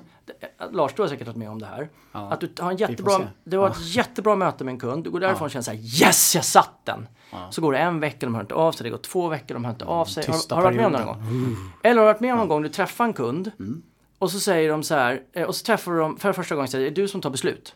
Lars 0.71 0.93
du 0.93 1.01
har 1.01 1.09
säkert 1.09 1.27
varit 1.27 1.37
med 1.37 1.49
om 1.49 1.59
det 1.59 1.65
här, 1.65 1.89
ja. 2.11 2.31
att 2.31 2.41
du 2.41 2.51
har 2.59 2.71
en 2.71 2.77
jättebra, 2.77 3.19
det 3.43 3.57
var 3.57 3.69
ett 3.69 3.95
jättebra 3.95 4.35
möte 4.35 4.63
med 4.63 4.71
en 4.71 4.79
kund, 4.79 5.03
du 5.03 5.09
går 5.09 5.19
därifrån 5.19 5.45
och 5.45 5.51
känner 5.51 5.63
såhär 5.63 5.77
yes 5.77 6.35
jag 6.35 6.45
satt 6.45 6.85
den! 6.85 7.07
Så 7.49 7.61
går 7.61 7.71
det 7.73 7.79
en 7.79 7.99
vecka, 7.99 8.25
de 8.25 8.35
hör 8.35 8.41
inte 8.41 8.55
av 8.55 8.71
sig, 8.71 8.83
det 8.83 8.89
går 8.89 8.97
två 8.97 9.27
veckor, 9.27 9.53
de 9.53 9.65
hör 9.65 9.71
inte 9.71 9.85
av 9.85 10.05
sig. 10.05 10.25
Har, 10.27 10.55
har, 10.55 10.61
du 10.61 10.63
varit 10.63 10.75
med 10.75 10.85
om 10.85 10.91
det 10.91 10.97
någon 10.97 11.07
gång? 11.07 11.27
Mm. 11.27 11.55
Eller 11.83 12.01
har 12.01 12.07
du 12.07 12.13
varit 12.13 12.21
med 12.21 12.33
om 12.33 12.39
någon 12.39 12.47
gång 12.47 12.61
du 12.61 12.69
träffar 12.69 13.05
en 13.05 13.13
kund 13.13 13.51
mm. 13.59 13.81
och 14.19 14.31
så 14.31 14.39
säger 14.39 14.69
de 14.69 14.83
så 14.83 14.95
här, 14.95 15.21
eh, 15.33 15.43
och 15.43 15.55
så 15.55 15.65
träffar 15.65 15.91
du 15.91 15.99
dem 15.99 16.17
för 16.17 16.33
första 16.33 16.55
gången, 16.55 16.67
säger, 16.67 16.85
är 16.85 16.91
det 16.91 17.01
du 17.01 17.07
som 17.07 17.21
tar 17.21 17.29
beslut? 17.29 17.75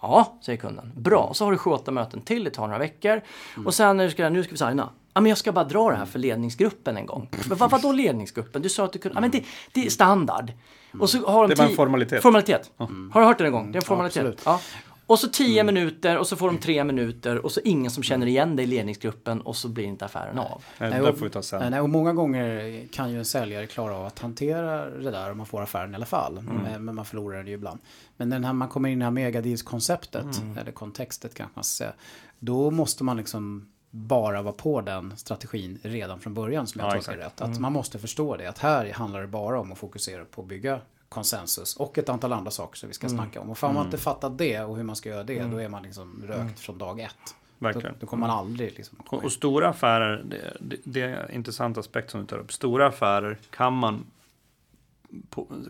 Ja, 0.00 0.38
säger 0.42 0.58
kunden. 0.58 0.92
Bra, 0.96 1.30
så 1.34 1.44
har 1.44 1.52
du 1.52 1.58
sju, 1.58 1.70
åtta 1.70 1.90
möten 1.90 2.20
till, 2.20 2.44
det 2.44 2.50
tar 2.50 2.66
några 2.66 2.78
veckor. 2.78 3.20
Mm. 3.56 3.66
Och 3.66 3.74
sen 3.74 3.96
nu 3.96 4.10
ska, 4.10 4.28
nu 4.28 4.42
ska 4.42 4.50
vi 4.50 4.58
signa. 4.58 4.90
Ja, 5.14 5.20
men 5.20 5.28
jag 5.28 5.38
ska 5.38 5.52
bara 5.52 5.64
dra 5.64 5.90
det 5.90 5.96
här 5.96 6.06
för 6.06 6.18
ledningsgruppen 6.18 6.96
en 6.96 7.06
gång. 7.06 7.28
Men 7.48 7.58
vad, 7.58 7.70
vadå 7.70 7.92
ledningsgruppen? 7.92 8.62
Du 8.62 8.68
sa 8.68 8.84
att 8.84 8.92
du 8.92 8.98
kunde... 8.98 9.16
Ja, 9.16 9.20
men 9.20 9.30
det, 9.30 9.44
det 9.72 9.86
är 9.86 9.90
standard. 9.90 10.52
Och 11.00 11.10
så 11.10 11.26
har 11.26 11.42
de 11.42 11.54
det 11.54 11.62
var 11.62 11.70
en 11.70 11.76
formalitet. 11.76 12.22
Formalitet. 12.22 12.70
Mm. 12.78 13.10
Har 13.14 13.20
du 13.20 13.26
hört 13.26 13.38
det 13.38 13.46
en 13.46 13.52
gång? 13.52 13.72
Det 13.72 13.76
är 13.76 13.80
en 13.80 13.86
formalitet. 13.86 14.42
Ja, 14.44 14.60
och 15.08 15.18
så 15.18 15.28
tio 15.28 15.60
mm. 15.60 15.74
minuter 15.74 16.18
och 16.18 16.26
så 16.26 16.36
får 16.36 16.46
de 16.46 16.58
tre 16.58 16.84
minuter 16.84 17.38
och 17.38 17.52
så 17.52 17.60
ingen 17.64 17.90
som 17.90 18.02
känner 18.02 18.26
igen 18.26 18.56
dig 18.56 18.64
i 18.64 18.68
ledningsgruppen 18.68 19.40
och 19.40 19.56
så 19.56 19.68
blir 19.68 19.84
inte 19.84 20.04
affären 20.04 20.38
av. 20.38 20.64
Nej, 20.78 20.90
det 20.90 21.14
får 21.14 21.24
vi 21.24 21.30
ta 21.30 21.42
sen. 21.42 21.70
Nej, 21.70 21.80
och 21.80 21.88
många 21.88 22.12
gånger 22.12 22.82
kan 22.92 23.10
ju 23.10 23.18
en 23.18 23.24
säljare 23.24 23.66
klara 23.66 23.96
av 23.96 24.06
att 24.06 24.18
hantera 24.18 24.90
det 24.90 25.10
där 25.10 25.30
om 25.30 25.36
man 25.36 25.46
får 25.46 25.62
affären 25.62 25.92
i 25.92 25.94
alla 25.94 26.06
fall. 26.06 26.38
Mm. 26.38 26.84
Men 26.84 26.94
man 26.94 27.04
förlorar 27.04 27.38
den 27.38 27.46
ju 27.46 27.52
ibland. 27.52 27.80
Men 28.16 28.28
när 28.28 28.52
man 28.52 28.68
kommer 28.68 28.88
in 28.88 28.98
i 28.98 28.98
det 28.98 29.04
här 29.04 29.10
megadeals-konceptet, 29.10 30.38
mm. 30.40 30.58
eller 30.58 30.72
kontextet 30.72 31.34
kanske 31.34 31.52
man 31.54 31.64
ska 31.64 31.84
säga, 31.84 31.92
då 32.38 32.70
måste 32.70 33.04
man 33.04 33.16
liksom 33.16 33.68
bara 33.90 34.42
vara 34.42 34.52
på 34.52 34.80
den 34.80 35.16
strategin 35.16 35.78
redan 35.82 36.20
från 36.20 36.34
början 36.34 36.66
som 36.66 36.80
jag 36.80 36.88
ja, 36.88 36.92
tolkar 36.92 37.16
rätt. 37.16 37.40
Att 37.40 37.48
mm. 37.48 37.62
man 37.62 37.72
måste 37.72 37.98
förstå 37.98 38.36
det, 38.36 38.46
att 38.46 38.58
här 38.58 38.92
handlar 38.92 39.20
det 39.20 39.26
bara 39.26 39.60
om 39.60 39.72
att 39.72 39.78
fokusera 39.78 40.24
på 40.24 40.42
att 40.42 40.48
bygga 40.48 40.80
konsensus 41.08 41.76
och 41.76 41.98
ett 41.98 42.08
antal 42.08 42.32
andra 42.32 42.50
saker 42.50 42.76
som 42.76 42.88
vi 42.88 42.94
ska 42.94 43.06
mm. 43.06 43.18
snacka 43.18 43.40
om. 43.40 43.50
Och 43.50 43.58
får 43.58 43.66
man 43.66 43.76
mm. 43.76 43.86
inte 43.86 43.98
fattat 43.98 44.38
det 44.38 44.60
och 44.60 44.76
hur 44.76 44.84
man 44.84 44.96
ska 44.96 45.08
göra 45.08 45.24
det, 45.24 45.38
mm. 45.38 45.50
då 45.50 45.58
är 45.58 45.68
man 45.68 45.82
liksom 45.82 46.24
rökt 46.26 46.40
mm. 46.40 46.54
från 46.54 46.78
dag 46.78 47.00
ett. 47.00 47.34
Verkligen. 47.58 47.92
Då, 47.92 47.98
då 48.00 48.06
kommer 48.06 48.26
man 48.26 48.38
aldrig 48.38 48.72
liksom 48.76 48.98
och, 49.08 49.24
och, 49.24 49.32
stora 49.32 49.68
affärer, 49.68 50.22
det, 50.24 50.56
det, 50.60 50.76
det 50.84 51.00
är 51.00 51.24
en 51.24 51.34
intressant 51.34 51.78
aspekt 51.78 52.10
som 52.10 52.20
du 52.20 52.26
tar 52.26 52.38
upp. 52.38 52.52
Stora 52.52 52.86
affärer 52.86 53.38
kan 53.50 53.72
man 53.72 54.06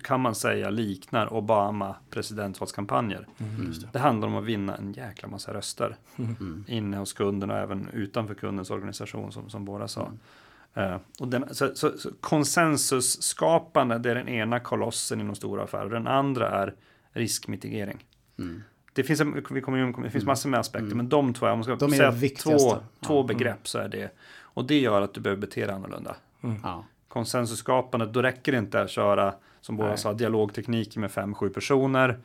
kan 0.03 0.21
man 0.21 0.35
säga 0.35 0.71
liknar 0.71 1.33
Obama 1.33 1.97
presidentvalskampanjer. 2.11 3.27
Mm. 3.39 3.73
Det. 3.73 3.89
det. 3.93 3.99
handlar 3.99 4.29
om 4.29 4.37
att 4.37 4.45
vinna 4.45 4.77
en 4.77 4.93
jäkla 4.93 5.29
massa 5.29 5.55
röster 5.55 5.97
mm. 6.17 6.65
inne 6.69 6.97
hos 6.97 7.13
kunden 7.13 7.51
och 7.51 7.57
även 7.57 7.89
utanför 7.93 8.35
kundens 8.35 8.71
organisation 8.71 9.33
som, 9.33 9.51
som 9.51 9.65
båda 9.65 9.89
sa. 9.89 10.07
Mm. 10.75 10.93
Uh, 10.93 11.01
och 11.21 11.29
den, 11.29 11.55
så, 11.55 11.75
så, 11.75 11.99
så 11.99 12.11
konsensusskapande, 12.21 13.99
det 13.99 14.11
är 14.11 14.15
den 14.15 14.29
ena 14.29 14.61
kolossen 14.61 15.21
inom 15.21 15.35
stora 15.35 15.63
affärer. 15.63 15.91
Den 15.91 16.07
andra 16.07 16.51
är 16.51 16.75
riskmitigering. 17.13 18.05
Mm. 18.39 18.63
det 18.93 19.03
finns, 19.03 19.21
en, 19.21 19.45
vi 19.51 19.61
kommer, 19.61 20.03
det 20.03 20.11
finns 20.11 20.25
massor 20.25 20.51
med 20.51 20.61
aspekter, 20.61 20.97
men 20.97 21.09
de 21.09 21.35
två, 21.35 21.47
om 21.47 21.59
man 21.59 21.65
ska 21.65 21.73
Mm. 21.73 21.91
De 21.91 21.97
säga 21.97 22.31
två, 22.43 22.77
två 23.01 23.23
begrepp 23.23 23.69
så 23.69 23.79
är 23.79 23.89
det. 23.89 24.15
Och 24.41 24.67
det 24.67 24.79
gör 24.79 25.03
att 25.03 25.15
du 25.15 25.21
behöver 25.21 25.41
bete 25.41 25.67
dig 25.67 25.75
annorlunda. 25.75 26.17
Ja. 26.63 26.85
Konsensusskapandet, 27.09 28.13
då 28.13 28.23
räcker 28.23 28.53
det 28.53 28.59
inte 28.59 28.81
att 28.81 28.91
köra, 28.91 29.35
som 29.61 29.77
båda 29.77 29.97
sa, 29.97 30.13
dialogtekniker 30.13 31.01
med 31.01 31.11
fem, 31.11 31.35
sju 31.35 31.49
personer. 31.51 32.19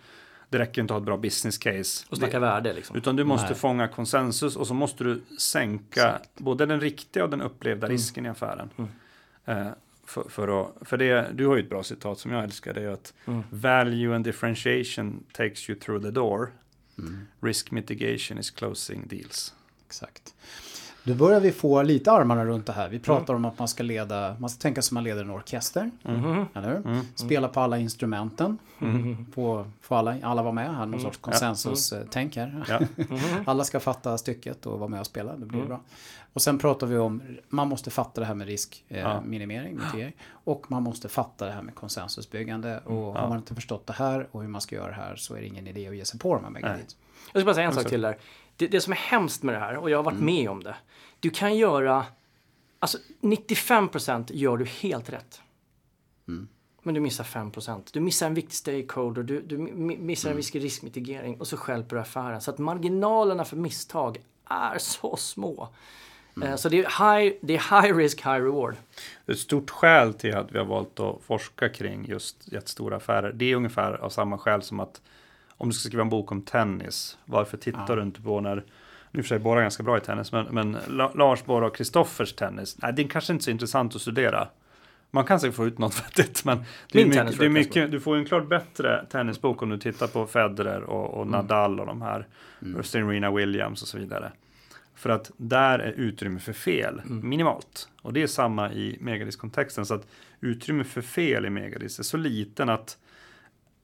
Det 0.50 0.60
räcker 0.60 0.82
inte 0.82 0.94
att 0.94 0.96
ha 0.96 1.02
ett 1.02 1.06
bra 1.06 1.18
business 1.18 1.58
case. 1.58 2.06
Och 2.10 2.18
snacka 2.18 2.40
värde 2.40 2.74
liksom. 2.74 2.96
Utan 2.96 3.16
du 3.16 3.24
måste 3.24 3.48
Nej. 3.48 3.56
fånga 3.56 3.88
konsensus 3.88 4.56
och 4.56 4.68
så 4.68 4.74
måste 4.74 5.04
du 5.04 5.22
sänka 5.40 6.20
både 6.38 6.66
den 6.66 6.82
riktiga 6.82 7.24
och 7.24 7.30
den 7.30 7.42
upplevda 7.42 7.88
Mm. 7.88 7.98
risken 7.98 8.26
i 8.26 8.30
affären. 8.30 8.70
Eh, 9.46 9.68
för, 10.06 10.24
för, 10.30 10.62
att, 10.62 10.72
för 10.82 10.98
det, 10.98 11.28
du 11.34 11.48
har 11.48 11.56
ju 11.56 11.64
ett 11.64 11.70
bra 11.70 11.84
citat 11.84 12.20
som 12.20 12.32
jag 12.32 12.44
älskar, 12.44 12.74
det 12.74 12.80
är 12.80 12.86
ju 12.86 12.94
att 12.94 13.14
Mm. 13.26 13.44
value 13.50 14.16
and 14.16 14.26
differentiation 14.26 15.24
takes 15.32 15.70
you 15.70 15.80
through 15.80 16.04
the 16.06 16.12
door. 16.12 16.52
Mm. 16.98 17.28
Risk 17.42 17.72
mitigation 17.72 18.38
is 18.38 18.52
closing 18.52 19.08
deals. 19.08 19.54
Exakt. 19.88 20.34
Då 21.06 21.14
börjar 21.14 21.40
vi 21.40 21.52
få 21.52 21.82
lite 21.82 22.12
armarna 22.12 22.46
runt 22.46 22.66
det 22.66 22.74
här. 22.74 22.90
Vi 22.90 23.00
pratar 23.00 23.34
om 23.34 23.46
att 23.46 23.60
man 23.60 23.68
ska 23.68 23.84
leda, 23.84 24.36
man 24.40 24.50
ska 24.50 24.62
tänka 24.62 24.82
som 24.82 24.96
man 24.96 25.04
leder 25.04 25.22
en 25.22 25.30
orkester. 25.32 25.92
Mhm. 26.04 26.46
Eller 26.54 26.68
hur? 26.70 26.78
Mm. 26.88 27.06
Spela 27.16 27.48
på 27.48 27.60
alla 27.60 27.78
instrumenten. 27.78 28.58
På, 29.36 29.66
får 29.82 29.96
alla, 29.96 30.16
alla 30.24 30.42
vara 30.44 30.54
med. 30.54 30.76
Här, 30.76 30.86
någon 30.86 31.02
sorts 31.02 31.20
Ja. 31.22 31.32
konsensus-tänk 31.32 32.36
här. 32.36 32.66
Ja. 32.70 32.80
Alla 33.46 33.64
ska 33.64 33.80
fatta 33.80 34.18
stycket 34.18 34.66
och 34.66 34.80
vara 34.80 34.90
med 34.90 35.00
och 35.00 35.06
spela. 35.06 35.36
Det 35.36 35.46
blir 35.46 35.58
Mm. 35.60 35.68
bra. 35.70 35.80
Och 36.34 36.42
sen 36.42 36.60
pratar 36.60 36.88
vi 36.88 36.98
om, 36.98 37.22
man 37.50 37.68
måste 37.68 37.92
fatta 37.92 38.22
det 38.22 38.28
här 38.28 38.34
med 38.36 38.48
riskminimering, 38.48 39.76
Ja. 39.78 39.82
eh, 39.82 39.86
mitigering. 39.86 40.14
Och 40.30 40.72
man 40.72 40.84
måste 40.84 41.10
fatta 41.10 41.46
det 41.46 41.52
här 41.52 41.62
med 41.62 41.76
konsensusbyggande. 41.76 42.80
Och 42.86 42.96
har 42.96 43.22
Ja. 43.22 43.30
man 43.30 43.38
inte 43.38 43.56
förstått 43.56 43.88
det 43.88 43.94
här 43.94 44.28
och 44.32 44.42
hur 44.42 44.50
man 44.50 44.62
ska 44.62 44.76
göra 44.76 44.88
det 44.88 44.94
här 44.94 45.16
så 45.16 45.36
är 45.36 45.42
det 45.42 45.48
ingen 45.48 45.68
idé 45.68 45.88
att 45.88 45.96
ge 45.96 46.06
sig 46.06 46.20
på 46.20 46.36
de 46.36 46.44
här 46.44 46.52
megadit. 46.52 46.96
Jag 47.34 47.42
ska 47.42 47.46
bara 47.46 47.56
säga 47.56 47.68
en 47.68 47.74
sak 47.74 47.86
till 47.90 48.02
där. 48.02 48.18
Det, 48.58 48.68
det 48.68 48.82
som 48.82 48.94
är 48.94 48.98
hemskt 48.98 49.44
med 49.44 49.56
det 49.56 49.60
här, 49.60 49.78
och 49.78 49.90
jag 49.90 49.98
har 49.98 50.04
varit 50.04 50.20
med 50.20 50.50
om 50.50 50.64
det. 50.64 50.76
Du 51.20 51.30
kan 51.30 51.58
göra, 51.58 52.06
alltså 52.80 52.98
95% 53.22 54.26
gör 54.34 54.58
du 54.58 54.66
helt 54.66 55.10
rätt. 55.10 55.42
Men 56.86 56.94
du 56.94 57.00
missar 57.02 57.24
5%. 57.24 57.82
Du 57.94 58.00
missar 58.00 58.28
en 58.28 58.34
viktig 58.34 58.54
stakeholder, 58.56 59.24
du, 59.24 59.42
du 59.42 59.58
mi- 59.58 60.00
missar 60.00 60.30
en 60.30 60.38
viss 60.38 60.56
riskmitigering 60.56 61.40
och 61.40 61.48
så 61.48 61.58
stjälper 61.58 61.96
du 61.96 62.02
affären. 62.02 62.42
Så 62.42 62.52
att 62.52 62.58
marginalerna 62.58 63.46
för 63.46 63.58
misstag 63.58 64.18
är 64.50 64.78
så 64.78 65.16
små. 65.16 65.68
Eh, 66.44 66.56
Så 66.56 66.70
det 66.70 66.80
är, 66.80 67.16
high, 67.20 67.34
det 67.42 67.56
är 67.56 67.82
high 67.82 67.96
risk, 67.98 68.18
high 68.22 68.30
reward. 68.44 68.76
Ett 69.28 69.40
stort 69.40 69.70
skäl 69.70 70.14
till 70.14 70.36
att 70.36 70.52
vi 70.52 70.58
har 70.58 70.66
valt 70.66 71.00
att 71.00 71.22
forska 71.22 71.70
kring 71.70 72.06
just 72.06 72.52
jättestora 72.52 72.96
affärer. 72.96 73.32
Det 73.34 73.52
är 73.52 73.56
ungefär 73.56 73.94
av 73.94 74.10
samma 74.10 74.38
skäl 74.38 74.62
som 74.62 74.80
att 74.80 75.02
om 75.58 75.70
du 75.70 75.74
ska 75.76 75.88
skriva 75.90 76.02
en 76.04 76.10
bok 76.10 76.32
om 76.32 76.42
tennis, 76.42 77.18
varför 77.26 77.58
tittar 77.58 77.86
Ja. 77.90 77.96
du 77.96 78.02
inte 78.02 78.22
på 78.22 78.42
när, 78.42 78.64
nu 79.12 79.22
för 79.22 79.28
sig 79.28 79.40
båda 79.40 79.62
ganska 79.62 79.84
bra 79.84 79.98
i 79.98 80.02
tennis, 80.02 80.32
men, 80.32 80.46
men 80.46 80.78
La- 80.90 81.12
Lars 81.16 81.46
Borg 81.46 81.66
och 81.68 81.76
Kristoffers 81.76 82.34
tennis, 82.34 82.78
nej 82.82 82.94
det 82.94 83.02
är 83.02 83.08
kanske 83.08 83.34
inte 83.34 83.46
så 83.46 83.52
intressant 83.52 83.96
att 83.96 84.02
studera. 84.02 84.48
Man 85.12 85.26
kan 85.26 85.40
säkert 85.40 85.56
få 85.56 85.66
ut 85.68 85.78
något 85.78 86.00
vettigt, 86.06 86.46
men 86.46 86.64
det 86.92 87.02
är 87.02 87.06
mycket, 87.06 87.40
det 87.40 87.46
är 87.46 87.50
mycket, 87.50 87.92
du 87.92 88.00
får 88.00 88.16
ju 88.16 88.22
en 88.22 88.28
klart 88.28 88.50
bättre 88.50 89.06
tennisbok 89.12 89.62
om 89.62 89.70
du 89.70 89.78
tittar 89.78 90.08
på 90.08 90.26
Federer 90.28 90.82
och, 90.84 91.14
och 91.20 91.28
Nadal 91.28 91.80
och 91.80 91.86
de 91.86 92.02
här, 92.02 92.28
och 92.78 92.86
Serena 92.86 93.32
Williams 93.32 93.82
och 93.82 93.88
så 93.88 93.98
vidare. 93.98 94.32
För 94.96 95.10
att 95.10 95.32
där 95.38 95.80
är 95.80 95.92
utrymme 95.92 96.40
för 96.40 96.54
fel 96.54 97.02
minimalt. 97.06 97.90
Och 98.02 98.14
det 98.14 98.22
är 98.24 98.28
samma 98.28 98.72
i 98.74 98.98
megadis-kontexten. 99.02 99.86
Så 99.86 99.94
att 99.94 100.08
utrymme 100.42 100.84
för 100.84 101.02
fel 101.02 101.46
i 101.46 101.50
megadis 101.50 102.00
är 102.00 102.04
så 102.04 102.18
liten 102.18 102.70
att 102.70 102.98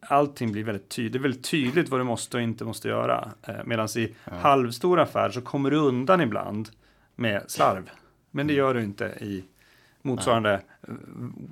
allting 0.02 0.52
blir 0.52 0.64
väldigt 0.64 0.90
tydligt. 0.90 1.14
Det 1.14 1.20
är 1.20 1.22
väldigt 1.22 1.44
tydligt 1.44 1.90
vad 1.90 2.00
du 2.00 2.04
måste 2.04 2.38
och 2.38 2.44
inte 2.44 2.66
måste 2.66 2.88
göra. 2.88 3.32
Eh, 3.42 3.56
Medan 3.66 3.88
i 3.96 4.16
halvstora 4.24 5.04
affärer 5.04 5.30
så 5.30 5.42
kommer 5.42 5.72
du 5.72 5.78
undan 5.78 6.22
ibland 6.22 6.70
med 7.16 7.44
slarv. 7.48 7.90
Men 8.32 8.48
det 8.48 8.54
gör 8.54 8.74
du 8.74 8.84
inte 8.84 9.06
i 9.06 9.44
motsvarande 10.02 10.54
eh, 10.54 10.94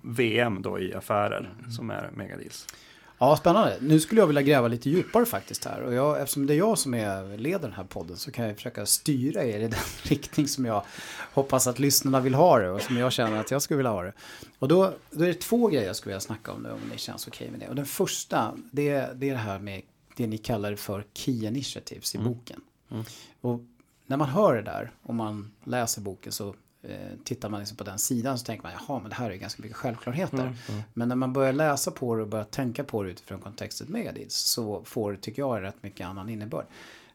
VM 0.03 0.61
då 0.61 0.79
i 0.79 0.93
affärer 0.93 1.49
som 1.77 1.89
är 1.89 2.09
megadeals. 2.13 2.67
Ja, 3.19 3.37
spännande. 3.37 3.77
Nu 3.81 3.99
skulle 3.99 4.21
jag 4.21 4.27
vilja 4.27 4.41
gräva 4.41 4.67
lite 4.67 4.89
djupare 4.89 5.25
faktiskt 5.25 5.65
här. 5.65 5.81
Och 5.81 5.93
jag, 5.93 6.21
eftersom 6.21 6.45
det 6.45 6.53
är 6.53 6.57
jag 6.57 6.77
som 6.77 6.93
är 6.93 7.37
leder 7.37 7.59
den 7.59 7.73
här 7.73 7.83
podden 7.83 8.17
så 8.17 8.31
kan 8.31 8.45
jag 8.45 8.55
försöka 8.55 8.85
styra 8.85 9.43
er 9.43 9.59
i 9.59 9.67
den 9.67 9.79
riktning 10.03 10.47
som 10.47 10.65
jag 10.65 10.83
hoppas 11.33 11.67
att 11.67 11.79
lyssnarna 11.79 12.19
vill 12.19 12.33
ha 12.33 12.59
det 12.59 12.69
och 12.69 12.81
som 12.81 12.97
jag 12.97 13.11
känner 13.11 13.39
att 13.39 13.51
jag 13.51 13.61
skulle 13.61 13.77
vilja 13.77 13.91
ha 13.91 14.03
det. 14.03 14.13
Och 14.59 14.67
då, 14.67 14.93
då 15.11 15.23
är 15.23 15.27
det 15.27 15.41
två 15.41 15.67
grejer 15.67 15.87
jag 15.87 15.95
skulle 15.95 16.11
vilja 16.11 16.19
snacka 16.19 16.51
om 16.51 16.63
nu 16.63 16.71
om 16.71 16.79
det 16.91 16.97
känns 16.97 17.27
okej 17.27 17.51
med 17.51 17.59
det. 17.59 17.67
Och 17.67 17.75
den 17.75 17.85
första, 17.85 18.53
det, 18.71 18.91
det 19.15 19.29
är 19.29 19.33
det 19.33 19.39
här 19.39 19.59
med 19.59 19.81
det 20.15 20.27
ni 20.27 20.37
kallar 20.37 20.75
för 20.75 21.05
Key 21.13 21.45
Initiatives 21.45 22.15
i 22.15 22.17
boken. 22.17 22.61
Och 23.41 23.61
när 24.05 24.17
man 24.17 24.29
hör 24.29 24.55
det 24.55 24.61
där 24.61 24.91
och 25.03 25.15
man 25.15 25.51
läser 25.63 26.01
boken 26.01 26.31
så 26.31 26.55
tittar 27.23 27.49
man 27.49 27.59
liksom 27.59 27.77
på 27.77 27.83
den 27.83 27.99
sidan 27.99 28.39
så 28.39 28.45
tänker 28.45 28.63
man 28.63 28.71
jaha 28.71 28.99
men 28.99 29.09
det 29.09 29.15
här 29.15 29.31
är 29.31 29.35
ganska 29.35 29.61
mycket 29.61 29.77
självklarheter. 29.77 30.55
Men 30.93 31.07
när 31.07 31.15
man 31.15 31.33
börjar 31.33 31.53
läsa 31.53 31.91
på 31.91 32.15
det 32.15 32.21
och 32.21 32.27
börjar 32.27 32.45
tänka 32.45 32.83
på 32.83 33.03
det 33.03 33.09
utifrån 33.09 33.39
kontextet 33.39 33.89
megadeals 33.89 34.35
så 34.35 34.83
får 34.83 35.11
det 35.11 35.17
tycker 35.17 35.41
jag 35.41 35.61
rätt 35.61 35.83
mycket 35.83 36.07
annan 36.07 36.29
innebörd. 36.29 36.65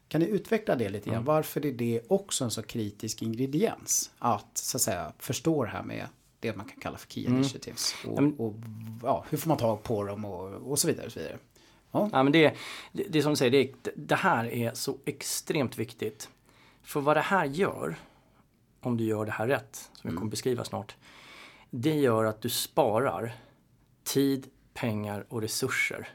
Kan 0.07 0.21
ni 0.21 0.27
utveckla 0.27 0.75
det 0.75 0.89
lite 0.89 1.09
grann? 1.09 1.23
Varför 1.23 1.65
är 1.65 1.71
det 1.71 2.01
också 2.07 2.43
en 2.43 2.51
så 2.51 2.63
kritisk 2.63 3.21
ingrediens? 3.21 4.11
Att 4.19 4.57
så 4.57 4.77
att 4.77 4.81
säga 4.81 5.13
förstå 5.19 5.63
det 5.63 5.69
här 5.69 5.83
med 5.83 6.07
det 6.39 6.55
man 6.55 6.65
kan 6.65 6.77
kalla 6.79 6.97
för 6.97 7.07
key 7.07 7.23
initiatives. 7.25 7.95
Och, 8.07 8.45
och 8.45 8.53
ja, 9.03 9.25
hur 9.29 9.37
får 9.37 9.47
man 9.47 9.57
tag 9.57 9.83
på 9.83 10.03
dem 10.03 10.25
och, 10.25 10.71
och 10.71 10.79
så 10.79 10.87
vidare. 10.87 11.05
Och 11.05 11.11
så 11.11 11.19
vidare. 11.19 11.37
Ja. 11.91 12.09
Ja, 12.11 12.23
men 12.23 12.33
det, 12.33 12.53
det, 12.91 13.03
det 13.09 13.19
är 13.19 13.23
som 13.23 13.31
du 13.31 13.35
säger, 13.35 13.51
det, 13.51 13.91
det 13.95 14.15
här 14.15 14.45
är 14.45 14.73
så 14.73 14.97
extremt 15.05 15.77
viktigt. 15.77 16.29
För 16.83 17.01
vad 17.01 17.17
det 17.17 17.21
här 17.21 17.45
gör, 17.45 17.95
om 18.85 18.97
du 18.97 19.03
gör 19.03 19.25
det 19.25 19.31
här 19.31 19.47
rätt, 19.47 19.91
som 19.93 20.09
jag 20.09 20.17
kommer 20.17 20.31
beskriva 20.31 20.63
snart. 20.63 20.95
Det 21.69 21.95
gör 21.95 22.25
att 22.25 22.41
du 22.41 22.49
sparar 22.49 23.35
tid, 24.03 24.49
pengar 24.73 25.25
och 25.29 25.41
resurser 25.41 26.09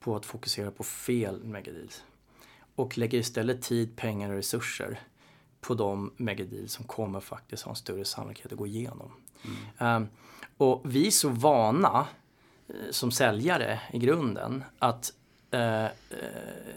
på 0.00 0.16
att 0.16 0.26
fokusera 0.26 0.70
på 0.70 0.84
fel 0.84 1.44
megadeals. 1.44 2.04
Och 2.74 2.98
lägger 2.98 3.18
istället 3.18 3.62
tid, 3.62 3.96
pengar 3.96 4.30
och 4.30 4.36
resurser 4.36 5.00
på 5.60 5.74
de 5.74 6.12
megadeals 6.16 6.72
som 6.72 6.84
kommer 6.84 7.20
faktiskt 7.20 7.62
ha 7.62 7.70
en 7.70 7.76
större 7.76 8.04
sannolikhet 8.04 8.52
att 8.52 8.58
gå 8.58 8.66
igenom. 8.66 9.12
Ehm, 9.78 10.06
och 10.56 10.82
vi 10.84 11.06
är 11.06 11.10
så 11.10 11.28
vana 11.28 12.06
eh, 12.68 12.74
som 12.90 13.10
säljare 13.10 13.80
i 13.92 13.98
grunden 13.98 14.64
att 14.78 15.12
eh, 15.50 15.84
eh, 15.84 15.90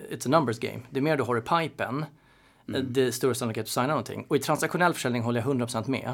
it's 0.10 0.28
a 0.28 0.30
numbers 0.30 0.60
game. 0.60 0.82
Det 0.90 1.00
är 1.00 1.02
mer 1.02 1.18
du 1.18 1.24
har 1.24 1.38
i 1.38 1.42
pipen, 1.42 2.06
eh, 2.68 2.82
det 2.82 3.02
är 3.02 3.12
större 3.12 3.36
sannolikhet 3.36 3.64
att 3.64 3.70
signa 3.70 3.88
någonting. 3.88 4.26
Och 4.28 4.36
i 4.36 4.40
transaktionell 4.40 4.94
försäljning 4.94 5.22
håller 5.22 5.42
jag 5.42 5.50
100% 5.50 5.90
med. 5.90 6.14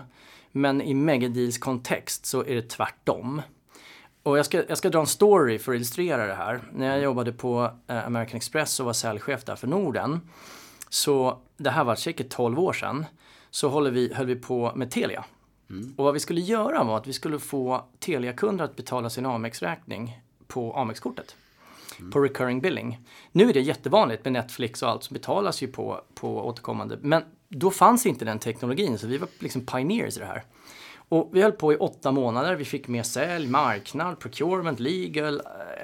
Men 0.52 0.82
i 0.82 0.94
megadeals 0.94 1.58
kontext 1.58 2.26
så 2.26 2.46
är 2.46 2.56
det 2.56 2.70
tvärtom. 2.70 3.42
Och 4.24 4.38
jag 4.38 4.46
ska, 4.46 4.64
jag 4.70 4.78
ska 4.78 4.90
dra 4.90 5.00
en 5.00 5.08
story 5.08 5.60
för 5.60 5.72
att 5.72 5.76
illustrera 5.76 6.28
det 6.28 6.34
här. 6.34 6.62
När 6.74 6.88
jag 6.88 7.02
jobbade 7.02 7.32
på 7.32 7.72
eh, 7.88 8.06
American 8.06 8.38
Express 8.38 8.80
och 8.80 8.86
var 8.86 8.94
säljchef 8.94 9.44
där 9.44 9.56
för 9.56 9.68
Norden. 9.68 10.22
Så 10.90 11.40
det 11.58 11.70
här 11.70 11.84
var 11.84 11.96
säkert 11.96 12.30
12 12.30 12.60
år 12.60 12.74
sedan. 12.74 13.06
Så 13.50 13.70
håller 13.70 13.92
vi, 13.92 14.14
höll 14.14 14.26
vi 14.26 14.36
på 14.36 14.72
med 14.76 14.92
Telia. 14.92 15.26
Och 15.98 16.06
vad 16.06 16.14
vi 16.14 16.20
skulle 16.20 16.42
göra 16.42 16.84
var 16.84 16.98
att 16.98 17.08
vi 17.08 17.14
skulle 17.14 17.40
få 17.40 17.86
Telia-kunder 18.00 18.66
att 18.66 18.76
betala 18.76 19.10
sin 19.10 19.26
Amex-räkning 19.26 20.22
på 20.48 20.74
Amex-kortet. 20.74 21.36
På 22.12 22.20
recurring 22.20 22.62
billing. 22.62 23.00
Nu 23.32 23.50
är 23.50 23.54
det 23.54 23.62
jättevanligt 23.62 24.24
med 24.24 24.34
Netflix 24.34 24.84
och 24.84 24.90
allt 24.90 25.04
som 25.04 25.14
betalas 25.14 25.64
ju 25.64 25.68
på, 25.68 26.02
på 26.14 26.48
återkommande. 26.48 27.00
Men 27.02 27.24
då 27.50 27.72
fanns 27.72 28.06
inte 28.06 28.26
den 28.26 28.40
teknologin 28.40 28.98
så 28.98 29.08
vi 29.08 29.18
var 29.18 29.30
liksom 29.40 29.66
pioneers 29.66 30.18
i 30.18 30.20
det 30.20 30.26
här. 30.26 30.44
Och 31.10 31.30
vi 31.34 31.42
höll 31.42 31.52
på 31.52 31.74
i 31.74 31.76
åtta 31.76 32.12
månader. 32.12 32.56
Vi 32.56 32.66
fick 32.66 32.88
med 32.88 33.06
sälj, 33.06 33.48
marknad, 33.48 34.20
procurement, 34.20 34.80
legal, 34.80 35.42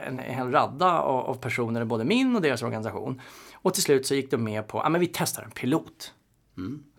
en, 0.07 0.19
en 0.19 0.35
hel 0.35 0.51
radda 0.51 0.99
av, 0.99 1.25
av 1.25 1.35
personer, 1.35 1.85
både 1.85 2.03
min 2.03 2.35
och 2.35 2.41
deras 2.41 2.63
organisation. 2.63 3.21
Och 3.53 3.73
till 3.73 3.83
slut 3.83 4.05
så 4.05 4.15
gick 4.15 4.31
de 4.31 4.43
med 4.43 4.67
på, 4.67 4.77
ja 4.77 4.89
men 4.89 5.01
vi 5.01 5.07
testar 5.07 5.43
en 5.43 5.51
pilot. 5.51 6.13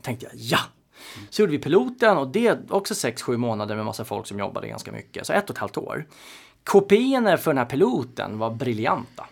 Tänkte 0.02 0.26
jag, 0.26 0.34
ja! 0.36 0.58
Så 1.30 1.42
gjorde 1.42 1.52
vi 1.52 1.58
piloten 1.58 2.16
och 2.16 2.28
det 2.28 2.70
också 2.70 2.94
6-7 2.94 3.36
månader 3.36 3.76
med 3.76 3.84
massa 3.84 4.04
folk 4.04 4.26
som 4.26 4.38
jobbade 4.38 4.68
ganska 4.68 4.92
mycket. 4.92 5.26
Så 5.26 5.32
ett 5.32 5.50
och 5.50 5.56
ett 5.56 5.60
halvt 5.60 5.76
år. 5.76 6.06
Kopiorna 6.64 7.36
för 7.36 7.50
den 7.50 7.58
här 7.58 7.64
piloten 7.64 8.38
var 8.38 8.50
briljanta. 8.50 9.26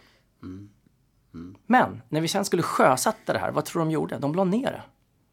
Men 1.66 2.02
när 2.08 2.20
vi 2.20 2.28
sen 2.28 2.44
skulle 2.44 2.62
sjösätta 2.62 3.32
det 3.32 3.38
här, 3.38 3.50
vad 3.52 3.64
tror 3.64 3.82
du 3.82 3.88
de 3.88 3.92
gjorde? 3.92 4.18
De 4.18 4.34
la 4.34 4.44
ner 4.44 4.70
det. 4.70 4.82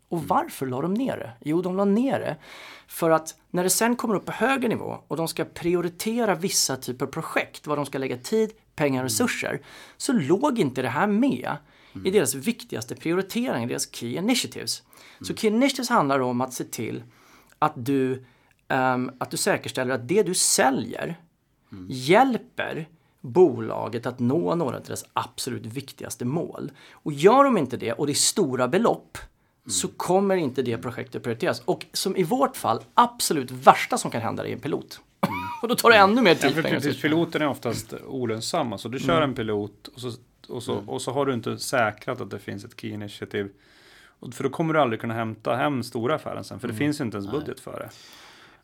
Och 0.09 0.23
varför 0.23 0.65
la 0.65 0.81
de 0.81 0.93
ner 0.93 1.17
det? 1.17 1.31
Jo, 1.41 1.61
de 1.61 1.77
la 1.77 1.85
ner 1.85 2.19
det 2.19 2.37
för 2.87 3.09
att 3.09 3.35
när 3.49 3.63
det 3.63 3.69
sen 3.69 3.95
kommer 3.95 4.15
upp 4.15 4.25
på 4.25 4.31
högre 4.31 4.67
nivå 4.67 4.97
och 5.07 5.17
de 5.17 5.27
ska 5.27 5.45
prioritera 5.45 6.35
vissa 6.35 6.75
typer 6.75 7.05
av 7.05 7.09
projekt, 7.09 7.67
vad 7.67 7.77
de 7.77 7.85
ska 7.85 7.97
lägga 7.97 8.17
tid, 8.17 8.51
pengar 8.75 8.99
och 8.99 9.03
resurser, 9.03 9.61
så 9.97 10.13
låg 10.13 10.59
inte 10.59 10.81
det 10.81 10.89
här 10.89 11.07
med 11.07 11.55
i 12.05 12.11
deras 12.11 12.35
viktigaste 12.35 12.95
prioritering, 12.95 13.67
deras 13.67 13.95
key 13.95 14.15
initiatives. 14.15 14.83
Så 15.21 15.35
key 15.35 15.47
initiatives 15.47 15.89
handlar 15.89 16.19
om 16.19 16.41
att 16.41 16.53
se 16.53 16.63
till 16.63 17.03
att 17.59 17.73
du, 17.75 18.25
um, 18.67 19.11
att 19.19 19.31
du 19.31 19.37
säkerställer 19.37 19.93
att 19.93 20.07
det 20.07 20.23
du 20.23 20.33
säljer 20.33 21.19
hjälper 21.89 22.87
bolaget 23.21 24.05
att 24.05 24.19
nå 24.19 24.55
några 24.55 24.77
av 24.77 24.83
deras 24.83 25.05
absolut 25.13 25.65
viktigaste 25.65 26.25
mål. 26.25 26.71
Och 26.91 27.13
gör 27.13 27.43
de 27.43 27.57
inte 27.57 27.77
det 27.77 27.93
och 27.93 28.05
det 28.07 28.11
är 28.11 28.15
stora 28.15 28.67
belopp 28.67 29.17
så 29.67 29.87
kommer 29.87 30.35
inte 30.35 30.61
det 30.61 30.77
projektet 30.77 31.23
prioriteras. 31.23 31.61
Och 31.65 31.85
som 31.93 32.15
i 32.15 32.23
vårt 32.23 32.57
fall, 32.57 32.83
absolut 32.93 33.51
värsta 33.51 33.97
som 33.97 34.11
kan 34.11 34.21
hända 34.21 34.47
är 34.47 34.53
en 34.53 34.59
pilot. 34.59 34.99
och 35.61 35.67
då 35.67 35.75
tar 35.75 35.89
det 35.89 35.97
ännu 35.97 36.21
mer 36.21 36.31
Ja, 36.31 36.35
tid. 36.37 36.53
för 36.55 36.61
pengar. 36.61 36.75
precis, 36.79 37.01
piloten 37.01 37.41
är 37.41 37.47
oftast 37.47 37.93
olönsamma, 38.07 38.77
så 38.77 38.89
du 38.89 38.99
kör 38.99 39.21
en 39.21 39.33
pilot 39.35 39.87
och 39.87 40.01
så, 40.01 40.11
och, 40.47 40.63
så, 40.63 40.83
och 40.87 41.01
så 41.01 41.11
har 41.11 41.25
du 41.25 41.33
inte 41.33 41.57
säkrat 41.57 42.21
att 42.21 42.29
det 42.29 42.39
finns 42.39 42.65
ett 42.65 42.81
key 42.81 42.89
initiative. 42.89 43.49
För 44.31 44.43
då 44.43 44.49
kommer 44.49 44.73
du 44.73 44.79
aldrig 44.79 45.01
kunna 45.01 45.13
hämta 45.13 45.55
hem 45.55 45.83
stora 45.83 46.15
affären 46.15 46.43
sen, 46.43 46.59
för 46.59 46.67
det 46.67 46.73
finns 46.73 47.01
inte 47.01 47.17
ens 47.17 47.31
budget 47.31 47.59
för 47.59 47.79
det. 47.79 47.89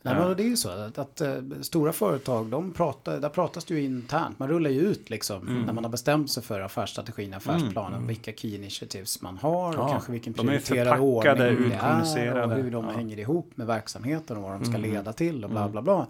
Nej, 0.05 0.15
men 0.15 0.37
det 0.37 0.43
är 0.43 0.47
ju 0.47 0.57
så 0.57 0.69
att, 0.69 0.97
att 0.97 1.21
eh, 1.21 1.35
stora 1.61 1.93
företag, 1.93 2.45
de 2.47 2.71
pratar, 2.73 3.19
där 3.19 3.29
pratas 3.29 3.65
det 3.65 3.73
ju 3.73 3.81
internt. 3.83 4.39
Man 4.39 4.47
rullar 4.49 4.69
ju 4.69 4.79
ut 4.81 5.09
liksom 5.09 5.47
Mm. 5.47 5.61
när 5.63 5.73
man 5.73 5.83
har 5.83 5.91
bestämt 5.91 6.31
sig 6.31 6.43
för 6.43 6.59
affärsstrategin, 6.59 7.33
affärsplanen, 7.33 8.07
vilka 8.07 8.31
key 8.33 8.55
initiatives 8.55 9.21
man 9.21 9.37
har 9.37 9.69
och 9.69 9.75
Ja, 9.83 9.87
kanske 9.91 10.11
vilken 10.11 10.33
prioriterad 10.33 10.99
ordning 10.99 11.35
det 11.69 11.75
är 11.75 12.43
och 12.43 12.51
hur 12.55 12.71
de 12.71 12.71
Ja. 12.71 12.79
Mm. 12.79 12.95
hänger 12.95 13.19
ihop 13.19 13.51
med 13.55 13.67
verksamheten 13.67 14.37
och 14.37 14.43
vad 14.43 14.51
de 14.51 14.65
ska 14.65 14.77
leda 14.77 15.13
till 15.13 15.43
och 15.43 15.49
bla 15.49 15.69
bla 15.69 15.81
bla. 15.81 16.07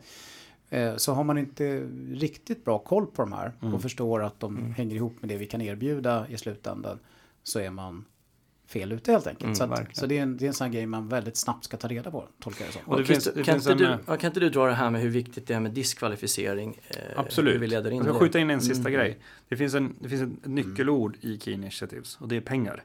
Eh, 0.70 0.96
Så 0.96 1.14
har 1.14 1.24
man 1.24 1.38
inte 1.38 1.80
riktigt 2.12 2.66
bra 2.66 2.80
koll 2.80 3.06
på 3.06 3.22
de 3.22 3.34
här 3.34 3.52
Mm. 3.62 3.74
och 3.74 3.82
förstår 3.82 4.24
att 4.24 4.40
de 4.40 4.74
hänger 4.78 4.96
ihop 4.96 5.16
med 5.20 5.30
det 5.30 5.38
vi 5.38 5.46
kan 5.46 5.62
erbjuda 5.62 6.26
i 6.30 6.38
slutändan 6.38 7.00
så 7.44 7.60
är 7.60 7.70
man 7.70 8.06
fel 8.68 8.92
ute 8.92 9.12
helt 9.12 9.28
enkelt. 9.28 9.58
så 9.58 9.64
att, 9.64 9.80
Mm, 9.80 9.86
så 9.94 10.06
det, 10.06 10.18
är 10.18 10.22
en, 10.22 10.38
det 10.38 10.46
är 10.46 10.48
en 10.48 10.54
sån 10.54 10.66
här 10.68 10.74
grej 10.74 10.86
man 10.86 11.08
väldigt 11.10 11.38
snabbt 11.38 11.66
ska 11.66 11.78
ta 11.78 11.88
reda 11.88 12.12
på, 12.12 12.28
tolkar 12.40 12.66
jag 12.66 12.70
det 12.74 12.80
som. 12.80 12.92
Och 12.94 12.98
det 13.00 13.06
finns- 13.06 13.30
det 13.36 13.44
kan, 13.44 13.56
inte 13.56 13.72
en, 13.72 13.78
du, 13.78 13.86
eh, 13.86 13.98
kan 14.06 14.28
inte 14.28 14.40
du 14.40 14.50
dra 14.50 14.66
det 14.68 14.74
här 14.74 14.90
med 14.90 15.02
hur 15.02 15.10
viktigt 15.10 15.48
det 15.48 15.54
är 15.54 15.60
med 15.60 15.72
diskvalificering? 15.72 16.80
Eh, 16.88 16.98
Absolut. 17.16 17.62
Vi 17.62 17.68
leder 17.68 17.92
in 17.92 17.98
jag 17.98 18.06
ska 18.06 18.20
skjuta 18.20 18.40
in 18.40 18.50
en 18.50 18.62
sista 18.62 18.90
grej. 18.90 19.20
Det 19.50 19.58
finns, 19.58 19.74
en, 19.74 19.96
det 20.00 20.10
finns 20.10 20.22
ett 20.22 20.46
nyckelord 20.46 21.18
i 21.22 21.40
Key 21.40 21.54
Initiatives 21.54 22.18
och 22.22 22.28
det 22.28 22.36
är 22.38 22.42
pengar. 22.42 22.84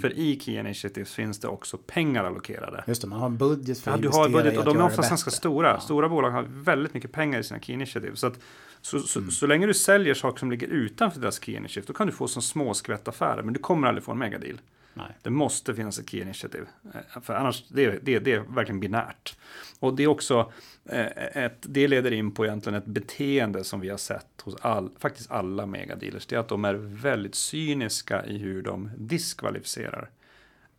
För 0.00 0.12
i 0.18 0.40
Key 0.40 0.58
Initiatives 0.60 1.12
finns 1.12 1.38
det 1.40 1.48
också 1.48 1.78
pengar 1.78 2.24
allokerade. 2.24 2.84
Just 2.86 3.02
det, 3.02 3.08
man 3.08 3.18
har 3.18 3.26
en 3.26 3.36
budget 3.36 3.78
för 3.78 3.90
Ja, 3.90 3.94
att 3.94 4.02
du 4.02 4.08
har 4.08 4.26
investera 4.26 4.42
budget 4.44 4.58
och 4.58 4.74
de 4.74 4.80
är 4.80 4.84
oftast 4.86 5.08
ganska 5.08 5.30
stora. 5.30 5.68
Ja. 5.68 5.80
Stora 5.80 6.08
bolag 6.08 6.30
har 6.30 6.42
väldigt 6.50 6.94
mycket 6.94 7.12
pengar 7.12 7.38
i 7.40 7.44
sina 7.44 7.60
key 7.60 7.72
initiative. 7.74 8.16
Så, 8.16 8.26
att, 8.26 8.38
så, 8.80 9.00
så, 9.00 9.22
så 9.22 9.46
länge 9.46 9.66
du 9.66 9.74
säljer 9.74 10.14
saker 10.14 10.38
som 10.38 10.50
ligger 10.50 10.66
utanför 10.68 11.20
deras 11.20 11.40
key 11.44 11.54
initiative, 11.56 11.84
då 11.86 11.92
kan 11.92 12.06
du 12.06 12.12
få 12.12 12.28
som 12.28 12.42
små 12.42 12.74
skvättaffärer, 12.74 13.42
men 13.42 13.54
du 13.54 13.60
kommer 13.60 13.88
aldrig 13.88 14.04
få 14.04 14.12
en 14.12 14.18
megadeal. 14.18 14.60
Nej. 14.96 15.16
Det 15.22 15.30
måste 15.30 15.74
finnas 15.74 15.98
ett 15.98 16.10
key 16.10 16.20
initiative. 16.20 16.66
Eh, 16.94 17.22
för 17.22 17.34
annars, 17.34 17.64
det, 17.68 17.98
det, 18.02 18.18
det 18.18 18.32
är 18.32 18.40
verkligen 18.40 18.80
binärt. 18.80 19.36
Och 19.78 19.96
det 19.96 20.02
är 20.02 20.06
också, 20.06 20.52
eh, 20.84 21.06
ett, 21.44 21.56
det 21.60 21.88
leder 21.88 22.12
in 22.12 22.32
på 22.32 22.46
egentligen 22.46 22.78
ett 22.78 22.86
beteende 22.86 23.64
som 23.64 23.80
vi 23.80 23.88
har 23.88 23.96
sett 23.96 24.40
hos 24.42 24.56
all, 24.60 24.90
faktiskt 24.98 25.30
alla 25.30 25.66
megadealers. 25.66 26.26
Det 26.26 26.36
är 26.36 26.40
att 26.40 26.48
de 26.48 26.64
är 26.64 26.74
väldigt 26.74 27.34
cyniska 27.34 28.26
i 28.26 28.38
hur 28.38 28.62
de 28.62 28.90
diskvalificerar 28.96 30.10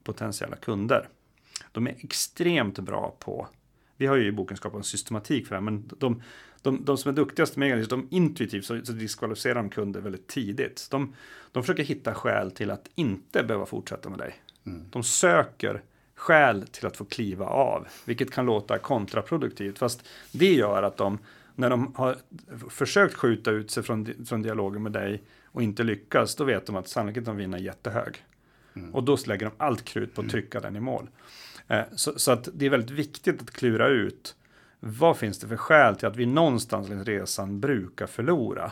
potentiella 0.03 0.55
kunder. 0.55 1.09
De 1.71 1.87
är 1.87 1.95
extremt 1.99 2.79
bra 2.79 3.15
på, 3.19 3.47
vi 3.97 4.05
har 4.05 4.15
ju 4.15 4.27
i 4.27 4.31
boken 4.31 4.57
skapat 4.57 4.77
en 4.77 4.83
systematik 4.83 5.47
för 5.47 5.55
det 5.55 5.61
här, 5.61 5.65
men 5.71 5.89
de, 5.97 6.21
de, 6.61 6.85
de 6.85 6.97
som 6.97 7.09
är 7.09 7.15
duktigast 7.15 7.55
med 7.55 7.65
megadealers, 7.65 7.89
de 7.89 8.07
intuitivt 8.11 8.65
så, 8.65 8.85
så 8.85 8.91
diskvalificerar 8.91 9.55
de 9.55 9.69
kunder 9.69 10.01
väldigt 10.01 10.27
tidigt. 10.27 10.87
De, 10.91 11.15
de 11.51 11.63
försöker 11.63 11.83
hitta 11.83 12.13
skäl 12.13 12.51
till 12.51 12.71
att 12.71 12.89
inte 12.95 13.43
behöva 13.43 13.65
fortsätta 13.65 14.09
med 14.09 14.19
dig. 14.19 14.35
De 14.91 15.03
söker 15.03 15.81
skäl 16.15 16.67
till 16.67 16.85
att 16.85 16.97
få 16.97 17.05
kliva 17.05 17.45
av, 17.45 17.87
vilket 18.05 18.31
kan 18.31 18.45
låta 18.45 18.77
kontraproduktivt. 18.77 19.79
Fast 19.79 20.07
det 20.31 20.53
gör 20.53 20.83
att 20.83 20.97
de, 20.97 21.19
när 21.55 21.69
de 21.69 21.93
har 21.95 22.17
försökt 22.69 23.15
skjuta 23.15 23.51
ut 23.51 23.71
sig 23.71 23.83
från, 23.83 24.25
från 24.25 24.41
dialogen 24.41 24.83
med 24.83 24.91
dig 24.91 25.23
och 25.45 25.63
inte 25.63 25.83
lyckas, 25.83 26.35
då 26.35 26.43
vet 26.43 26.65
de 26.65 26.75
att 26.75 26.87
sannolikheten 26.87 27.33
att 27.33 27.39
vinna 27.39 27.57
är 27.57 27.61
jättehög. 27.61 28.25
Och 28.93 29.03
då 29.03 29.17
lägger 29.27 29.45
de 29.45 29.51
allt 29.57 29.85
krut 29.85 30.15
på 30.15 30.21
att 30.21 30.29
trycka 30.29 30.59
den 30.59 30.75
i 30.75 30.79
mål. 30.79 31.09
Eh, 31.67 31.81
så, 31.95 32.19
så 32.19 32.31
att 32.31 32.49
det 32.53 32.65
är 32.65 32.69
väldigt 32.69 32.91
viktigt 32.91 33.41
att 33.41 33.51
klura 33.51 33.87
ut 33.87 34.35
vad 34.79 35.17
finns 35.17 35.39
det 35.39 35.47
för 35.47 35.57
skäl 35.57 35.95
till 35.95 36.07
att 36.07 36.15
vi 36.15 36.25
någonstans 36.25 36.89
längs 36.89 37.07
resan 37.07 37.59
brukar 37.59 38.07
förlora? 38.07 38.71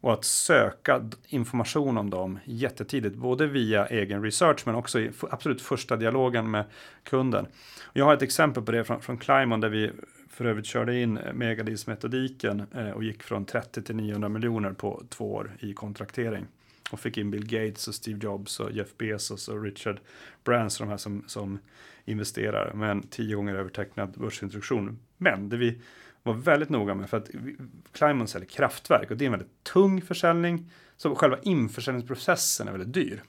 Och 0.00 0.12
att 0.12 0.24
söka 0.24 1.10
information 1.26 1.98
om 1.98 2.10
dem 2.10 2.38
jättetidigt, 2.44 3.16
både 3.16 3.46
via 3.46 3.86
egen 3.86 4.22
research 4.22 4.62
men 4.66 4.74
också 4.74 5.00
i 5.00 5.10
absolut 5.30 5.62
första 5.62 5.96
dialogen 5.96 6.50
med 6.50 6.64
kunden. 7.02 7.46
Jag 7.92 8.04
har 8.04 8.14
ett 8.14 8.22
exempel 8.22 8.62
på 8.62 8.72
det 8.72 8.84
från, 8.84 9.02
från 9.02 9.18
Climon 9.18 9.60
där 9.60 9.68
vi 9.68 9.90
för 10.30 10.44
övrigt 10.44 10.66
körde 10.66 11.00
in 11.00 11.18
Megadis-metodiken 11.34 12.66
eh, 12.74 12.90
och 12.90 13.04
gick 13.04 13.22
från 13.22 13.44
30 13.44 13.82
till 13.82 13.96
900 13.96 14.28
miljoner 14.28 14.72
på 14.72 15.02
två 15.08 15.34
år 15.34 15.56
i 15.60 15.72
kontraktering. 15.72 16.46
Och 16.90 17.00
fick 17.00 17.18
in 17.18 17.30
Bill 17.30 17.46
Gates 17.46 17.88
och 17.88 17.94
Steve 17.94 18.18
Jobs 18.22 18.60
och 18.60 18.72
Jeff 18.72 18.96
Bezos 18.98 19.48
och 19.48 19.62
Richard 19.62 20.00
Branson, 20.44 20.86
de 20.86 20.90
här 20.90 20.98
som, 20.98 21.24
som 21.26 21.58
investerar 22.04 22.72
med 22.74 22.90
en 22.90 23.02
tio 23.02 23.36
gånger 23.36 23.54
övertecknad 23.54 24.10
börsintroduktion. 24.18 24.98
Men 25.24 25.48
det 25.48 25.56
vi 25.56 25.80
var 26.22 26.34
väldigt 26.34 26.68
noga 26.68 26.94
med 26.94 27.10
för 27.10 27.16
att 27.16 27.30
Climon 27.92 28.28
säljer 28.28 28.48
kraftverk 28.48 29.10
och 29.10 29.16
det 29.16 29.24
är 29.24 29.26
en 29.26 29.32
väldigt 29.32 29.64
tung 29.64 30.02
försäljning. 30.02 30.70
Så 30.96 31.14
själva 31.14 31.38
införsäljningsprocessen 31.42 32.68
är 32.68 32.72
väldigt 32.72 32.94
dyr. 32.94 33.22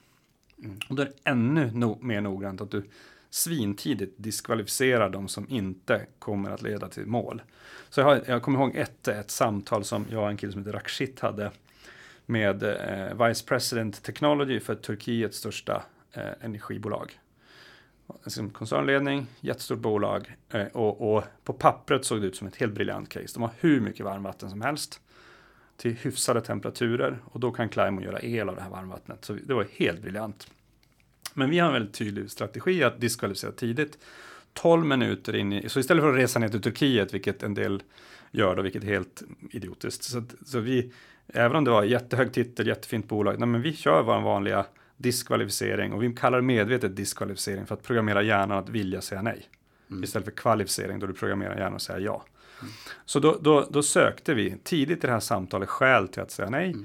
Och 0.90 0.96
då 0.96 1.02
är 1.02 1.06
det 1.06 1.30
ännu 1.30 1.72
no 1.72 2.00
mer 2.02 2.22
noggrant 2.22 2.62
att 2.62 2.72
du 2.72 2.84
svintidigt 3.30 4.14
diskvalificerar 4.18 5.10
de 5.10 5.28
som 5.28 5.50
inte 5.50 6.06
kommer 6.20 6.52
att 6.52 6.62
leda 6.62 6.88
till 6.88 7.06
mål. 7.06 7.42
Så 7.90 8.00
jag, 8.00 8.06
har, 8.06 8.24
jag 8.28 8.42
kommer 8.42 8.60
ihåg 8.60 8.76
ett, 8.76 9.08
ett 9.08 9.32
samtal 9.32 9.84
som 9.84 10.06
jag 10.12 10.24
och 10.24 10.30
en 10.30 10.38
kille 10.38 10.52
som 10.52 10.62
heter 10.62 10.74
Rakshit 10.74 11.20
hade 11.20 11.52
med 12.26 12.64
eh, 12.64 13.28
Vice 13.28 13.46
President 13.46 14.04
Technology 14.04 14.60
för 14.60 14.76
Turkiets 14.76 15.38
största 15.38 15.84
eh, 16.12 16.30
energibolag 16.42 17.20
liksom 18.24 18.50
koncernledning, 18.50 19.28
jättestort 19.42 19.80
bolag 19.80 20.36
eh, 20.50 20.68
och, 20.68 21.16
och 21.16 21.24
på 21.44 21.54
pappret 21.54 22.06
såg 22.06 22.22
det 22.22 22.28
ut 22.28 22.36
som 22.36 22.48
ett 22.48 22.56
helt 22.56 22.74
briljant 22.74 23.10
case. 23.10 23.34
De 23.34 23.44
har 23.44 23.52
hur 23.60 23.82
mycket 23.82 24.06
varmvatten 24.06 24.50
som 24.50 24.62
helst 24.62 25.02
till 25.78 25.94
hyfsade 25.94 26.42
temperaturer 26.42 27.20
och 27.26 27.40
då 27.40 27.52
kan 27.52 27.70
Climo 27.70 28.02
göra 28.02 28.22
el 28.22 28.50
av 28.50 28.56
det 28.56 28.62
här 28.62 28.70
varmvattnet. 28.70 29.26
Så 29.26 29.34
det 29.34 29.54
var 29.54 29.68
helt 29.78 30.02
briljant. 30.02 30.48
Men 31.34 31.50
vi 31.50 31.60
har 31.60 31.68
en 31.68 31.74
väldigt 31.74 31.94
tydlig 31.94 32.32
strategi 32.32 32.84
att 32.84 33.02
diskvalificera 33.02 33.52
tidigt. 33.52 33.98
12 34.54 34.86
minuter 34.86 35.36
in 35.36 35.54
i, 35.54 35.70
så 35.70 35.80
istället 35.80 36.02
för 36.02 36.10
att 36.10 36.20
resa 36.20 36.40
ner 36.40 36.50
till 36.50 36.62
Turkiet, 36.62 37.14
vilket 37.14 37.44
en 37.44 37.54
del 37.54 37.84
gör 38.32 38.56
då, 38.56 38.62
vilket 38.62 38.84
är 38.84 38.88
helt 38.88 39.24
idiotiskt. 39.52 40.04
Så, 40.04 40.24
så 40.46 40.60
vi, 40.60 40.92
även 41.28 41.58
om 41.58 41.64
det 41.64 41.72
var 41.72 41.84
jättehög 41.84 42.34
titel, 42.34 42.68
jättefint 42.68 43.08
bolag, 43.08 43.40
nej 43.40 43.48
men 43.48 43.62
vi 43.62 43.74
kör 43.74 44.04
vår 44.04 44.22
vanliga 44.22 44.66
diskvalificering 44.98 45.94
och 45.94 46.04
vi 46.04 46.14
kallar 46.14 46.38
det 46.38 46.44
medvetet 46.44 46.96
diskvalificering 46.96 47.66
för 47.66 47.76
att 47.76 47.84
programmera 47.84 48.22
hjärnan 48.22 48.58
att 48.58 48.70
vilja 48.70 49.02
säga 49.02 49.22
nej. 49.22 49.50
Istället 50.04 50.26
för 50.26 50.32
kvalificering 50.32 51.00
då 51.00 51.08
du 51.08 51.14
programmerar 51.14 51.58
hjärnan 51.58 51.76
att 51.76 51.82
säga 51.82 52.00
ja. 52.00 52.26
Så 53.06 53.20
då, 53.20 53.38
då, 53.42 53.68
då 53.70 53.84
sökte 53.84 54.34
vi 54.34 54.58
tidigt 54.64 55.04
i 55.04 55.08
det 55.08 55.14
här 55.14 55.20
samtalet 55.20 55.70
skäl 55.70 56.08
till 56.08 56.22
att 56.22 56.32
säga 56.32 56.50
nej. 56.50 56.76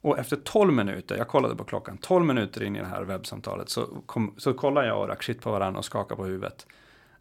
Och 0.00 0.18
efter 0.18 0.36
12 0.36 0.72
minuter, 0.72 1.16
jag 1.16 1.28
kollade 1.28 1.56
på 1.56 1.64
klockan, 1.64 1.98
12 1.98 2.26
minuter 2.26 2.62
in 2.62 2.76
i 2.76 2.78
det 2.78 2.86
här 2.86 3.02
webbsamtalet 3.02 3.68
så, 3.68 3.86
kom, 4.06 4.34
så 4.36 4.54
kollade 4.54 4.86
jag 4.86 5.00
och 5.00 5.08
Rakshit 5.08 5.40
på 5.40 5.50
varandra 5.50 5.78
och 5.78 5.84
skakade 5.84 6.16
på 6.16 6.24
huvudet. 6.24 6.66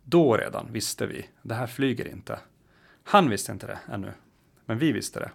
Då 0.03 0.37
redan 0.37 0.67
visste 0.71 1.07
vi, 1.07 1.29
det 1.41 1.53
här 1.53 1.67
flyger 1.67 2.07
inte. 2.07 2.39
Han 3.03 3.29
visste 3.29 3.51
inte 3.51 3.67
det 3.67 3.79
ännu, 3.93 4.11
men 4.65 4.77
vi 4.77 4.91
visste 4.91 5.19
det. 5.19 5.31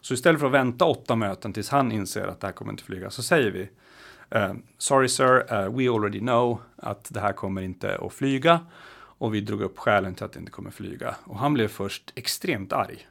Så 0.00 0.14
istället 0.14 0.40
för 0.40 0.46
att 0.46 0.52
vänta 0.52 0.84
åtta 0.84 1.16
möten 1.16 1.52
tills 1.52 1.68
han 1.68 1.92
inser 1.92 2.26
att 2.26 2.40
det 2.40 2.46
här 2.46 2.54
kommer 2.54 2.72
inte 2.72 2.84
flyga, 2.84 3.10
så 3.10 3.22
säger 3.22 3.50
vi 3.50 3.68
eh, 4.30 4.52
Sorry 4.78 5.08
sir, 5.08 5.52
eh, 5.52 5.76
we 5.76 5.90
already 5.90 6.18
know 6.18 6.60
att 6.76 7.08
det 7.14 7.20
här 7.20 7.32
kommer 7.32 7.62
inte 7.62 7.96
att 7.96 8.12
flyga. 8.12 8.60
Och 9.20 9.34
vi 9.34 9.40
drog 9.40 9.60
upp 9.62 9.78
skälen 9.78 10.14
till 10.14 10.24
att 10.24 10.32
det 10.32 10.38
inte 10.38 10.52
kommer 10.52 10.70
flyga. 10.70 11.14
Och 11.24 11.38
han 11.38 11.54
blev 11.54 11.68
först 11.68 12.12
extremt 12.14 12.72
arg. 12.72 13.08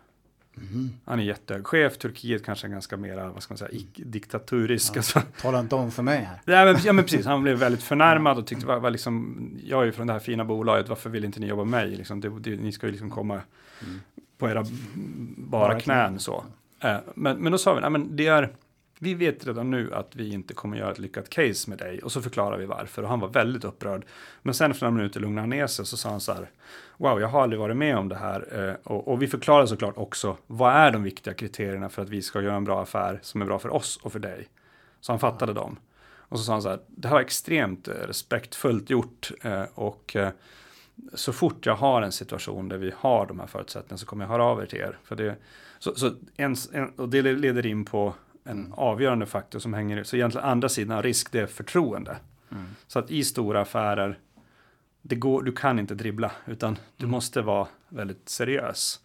Han 1.06 1.20
är 1.20 1.24
jättehög 1.24 1.68
chef, 1.68 1.98
Turkiet 1.98 2.46
kanske 2.46 2.68
är 2.68 2.72
ganska 2.72 2.98
mera, 2.98 3.30
vad 3.32 3.44
ska 3.44 3.52
man 3.52 3.58
säga, 3.58 3.82
diktaturisk. 3.96 4.98
Alltså. 4.98 5.22
Tala 5.42 5.60
inte 5.60 5.76
om 5.76 5.92
för 5.92 6.04
mig 6.04 6.20
här. 6.24 6.42
Ja, 6.46 6.66
men, 6.66 6.78
ja 6.84 6.94
men 6.94 7.04
precis, 7.06 7.26
han 7.26 7.44
blev 7.44 7.58
väldigt 7.58 7.84
förnärmad 7.84 8.38
och 8.38 8.48
tyckte, 8.48 8.66
var, 8.66 8.80
var 8.80 8.90
liksom, 8.92 9.38
jag 9.64 9.82
är 9.82 9.86
ju 9.86 9.92
från 9.92 10.08
det 10.08 10.14
här 10.14 10.20
fina 10.20 10.46
bolaget, 10.46 10.90
varför 10.90 11.10
vill 11.10 11.26
inte 11.26 11.40
ni 11.40 11.48
jobba 11.48 11.64
med 11.64 11.88
mig? 11.88 11.98
Liksom, 11.98 12.22
det, 12.22 12.40
det, 12.40 12.56
ni 12.56 12.72
ska 12.72 12.86
ju 12.86 12.92
liksom 12.92 13.10
komma 13.10 13.42
på 14.38 14.50
era 14.50 14.64
bara, 15.38 15.68
Bara 15.70 15.80
knän 15.80 16.08
knän. 16.08 16.20
så. 16.20 16.44
Eh, 16.80 16.98
men, 17.16 17.38
men 17.38 17.52
då 17.52 17.58
sa 17.58 17.74
vi, 17.74 17.82
nej 17.82 17.90
men 17.90 18.16
det 18.16 18.28
är, 18.28 18.54
vi 19.00 19.14
vet 19.14 19.48
redan 19.48 19.72
nu 19.72 19.94
att 19.94 20.16
vi 20.16 20.34
inte 20.34 20.54
kommer 20.54 20.78
göra 20.78 20.92
ett 20.92 21.00
lyckat 21.00 21.30
case 21.30 21.70
med 21.70 21.80
dig. 21.80 22.00
Och 22.00 22.12
så 22.12 22.22
förklarar 22.22 22.58
vi 22.58 22.66
varför. 22.66 23.04
Och 23.04 23.10
han 23.10 23.20
var 23.20 23.28
väldigt 23.28 23.64
upprörd. 23.64 24.06
Men 24.42 24.54
sen 24.54 24.72
efter 24.72 24.86
några 24.86 24.98
minuter 24.98 25.20
lugnade 25.20 25.42
han 25.42 25.50
ner 25.50 25.68
sig. 25.68 25.84
och 25.84 25.88
Så 25.88 25.98
sa 25.98 26.10
han 26.10 26.20
så 26.20 26.34
här. 26.34 26.50
Wow, 26.98 27.22
jag 27.22 27.28
har 27.28 27.44
aldrig 27.44 27.60
varit 27.60 27.78
med 27.78 27.98
om 27.98 28.10
det 28.10 28.16
här. 28.16 28.70
Eh, 28.70 28.92
och, 28.92 29.08
och 29.08 29.22
vi 29.22 29.28
förklarar 29.28 29.66
såklart 29.66 29.98
också. 29.98 30.38
Vad 30.48 30.74
är 30.74 30.92
de 30.92 31.04
viktiga 31.04 31.34
kriterierna 31.34 31.90
för 31.90 32.02
att 32.02 32.10
vi 32.10 32.22
ska 32.22 32.42
göra 32.42 32.56
en 32.56 32.64
bra 32.64 32.82
affär 32.82 33.20
som 33.22 33.42
är 33.42 33.46
bra 33.46 33.60
för 33.60 33.70
oss 33.70 33.98
och 33.98 34.12
för 34.12 34.20
dig? 34.20 34.48
Så 35.02 35.12
han 35.12 35.20
fattade 35.20 35.54
dem. 35.54 35.80
Och 36.30 36.40
så 36.40 36.46
sa 36.46 36.52
han 36.52 36.62
så 36.62 36.70
här. 36.70 36.80
Det 36.88 37.08
här 37.08 37.16
var 37.16 37.22
extremt 37.22 37.88
eh, 37.88 37.94
respektfullt 37.94 38.90
gjort. 38.90 39.32
Eh, 39.42 39.64
och 39.74 40.16
så 41.14 41.34
fort 41.34 41.66
jag 41.66 41.76
har 41.76 42.02
en 42.02 42.12
situation 42.12 42.70
där 42.70 42.78
vi 42.78 42.94
har 42.98 43.26
de 43.26 43.40
här 43.40 43.48
förutsättningarna 43.48 43.98
så 43.98 44.06
kommer 44.06 44.26
jag 44.26 44.30
höra 44.30 44.44
av 44.44 44.62
er 44.62 44.66
till 44.66 44.80
er. 44.80 44.98
För 45.04 45.16
det, 45.16 45.36
så, 45.80 45.96
så 45.96 46.12
en, 46.38 46.56
en, 46.74 46.90
och 46.90 47.10
det 47.10 47.22
leder 47.22 47.66
in 47.66 47.86
på 47.86 48.14
en 48.48 48.58
Mm. 48.60 48.74
avgörande 48.74 49.26
faktor 49.26 49.60
som 49.60 49.74
hänger 49.74 50.04
Så 50.04 50.16
egentligen 50.16 50.48
andra 50.48 50.70
sidan 50.70 50.98
av 50.98 51.04
risk, 51.04 51.32
det 51.32 51.40
är 51.40 51.46
förtroende. 51.48 52.18
Mm. 52.52 52.66
Så 52.88 53.00
att 53.00 53.12
i 53.12 53.24
stora 53.24 53.62
affärer, 53.62 54.20
det 55.02 55.16
går, 55.16 55.42
du 55.44 55.52
kan 55.52 55.80
inte 55.80 55.96
dribbla, 55.96 56.32
utan 56.46 56.74
du 56.98 57.04
Mm. 57.04 57.12
måste 57.12 57.42
vara 57.42 57.68
väldigt 57.90 58.30
seriös. 58.30 59.00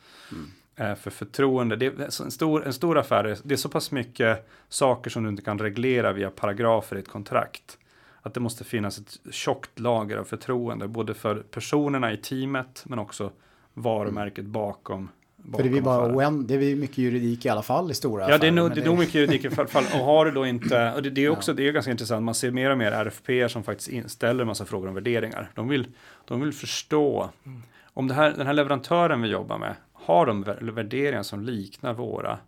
Eh, 0.76 0.95
för 0.95 1.11
förtroende, 1.11 1.76
det 1.76 1.86
är 1.86 2.11
så 2.11 2.24
en, 2.24 2.30
stor, 2.30 2.66
en 2.66 2.72
stor 2.72 2.99
affär, 2.99 3.24
är- 3.24 3.38
det 3.43 3.55
är 3.55 3.57
så 3.57 3.68
pass 3.68 3.90
mycket 3.90 4.49
saker 4.68 5.11
som 5.11 5.22
du 5.22 5.28
inte 5.28 5.43
kan 5.43 5.59
reglera 5.59 6.12
via 6.12 6.30
paragrafer 6.30 6.97
i 6.97 6.99
ett 6.99 7.09
kontrakt. 7.09 7.78
Att 8.22 8.34
det 8.34 8.40
måste 8.40 8.64
finnas 8.64 8.99
ett 8.99 9.18
tjockt 9.34 9.78
lager 9.78 10.16
av 10.16 10.24
förtroende, 10.24 10.88
både 10.88 11.14
för 11.14 11.34
personerna 11.36 12.12
i 12.12 12.16
teamet, 12.16 12.84
men 12.86 12.99
också 12.99 13.32
varumärket 13.74 14.45
bakom. 14.45 15.09
För 15.57 15.62
det 15.62 15.78
är, 15.78 15.80
bara 15.80 16.14
oänd, 16.16 16.49
det 16.49 16.55
är 16.55 16.76
mycket 16.76 16.99
juridik 16.99 17.47
i 17.47 17.49
alla 17.49 17.62
fall 17.62 17.90
i 17.90 17.95
stora 17.95 18.30
Ja, 18.30 18.38
det 18.38 18.47
är 18.47 18.53
nog, 18.53 18.74
det 18.74 18.80
är 18.80 18.86
nog 18.86 18.99
mycket 18.99 19.14
juridik 19.14 19.45
i 19.45 19.49
alla 19.59 19.66
fall. 19.66 19.84
Och 19.84 20.07
har 20.07 20.24
du 20.24 20.30
då 20.30 20.47
inte, 20.47 20.93
och 20.93 21.03
det, 21.03 21.11
det 21.11 21.24
är 21.24 21.28
också 21.30 21.55
det 21.55 21.68
är 21.68 21.72
ganska 21.72 21.90
intressant, 21.90 22.24
man 22.24 22.34
ser 22.34 22.51
mer 22.51 22.70
och 22.70 22.78
mer 22.78 22.93
RFP 22.93 23.49
som 23.49 23.62
faktiskt 23.62 24.11
ställer 24.11 24.40
en 24.40 24.47
massa 24.47 24.64
frågor 24.64 24.88
om 24.88 24.95
värderingar. 24.95 25.51
De 25.55 25.68
vill, 25.68 25.86
de 26.24 26.40
vill 26.40 26.53
förstå 26.53 27.30
om 27.84 28.09
det 28.09 28.14
här, 28.14 28.32
den 28.36 28.47
här 28.47 28.55
leverantören 28.55 29.22
vi 29.22 29.28
jobbar 29.28 29.59
med, 29.59 29.74
har 29.93 30.26
de 30.26 30.45
vär- 30.45 30.70
värderingar 30.70 31.22
som 31.22 31.43
liknar 31.43 31.95
våra? 31.95 32.38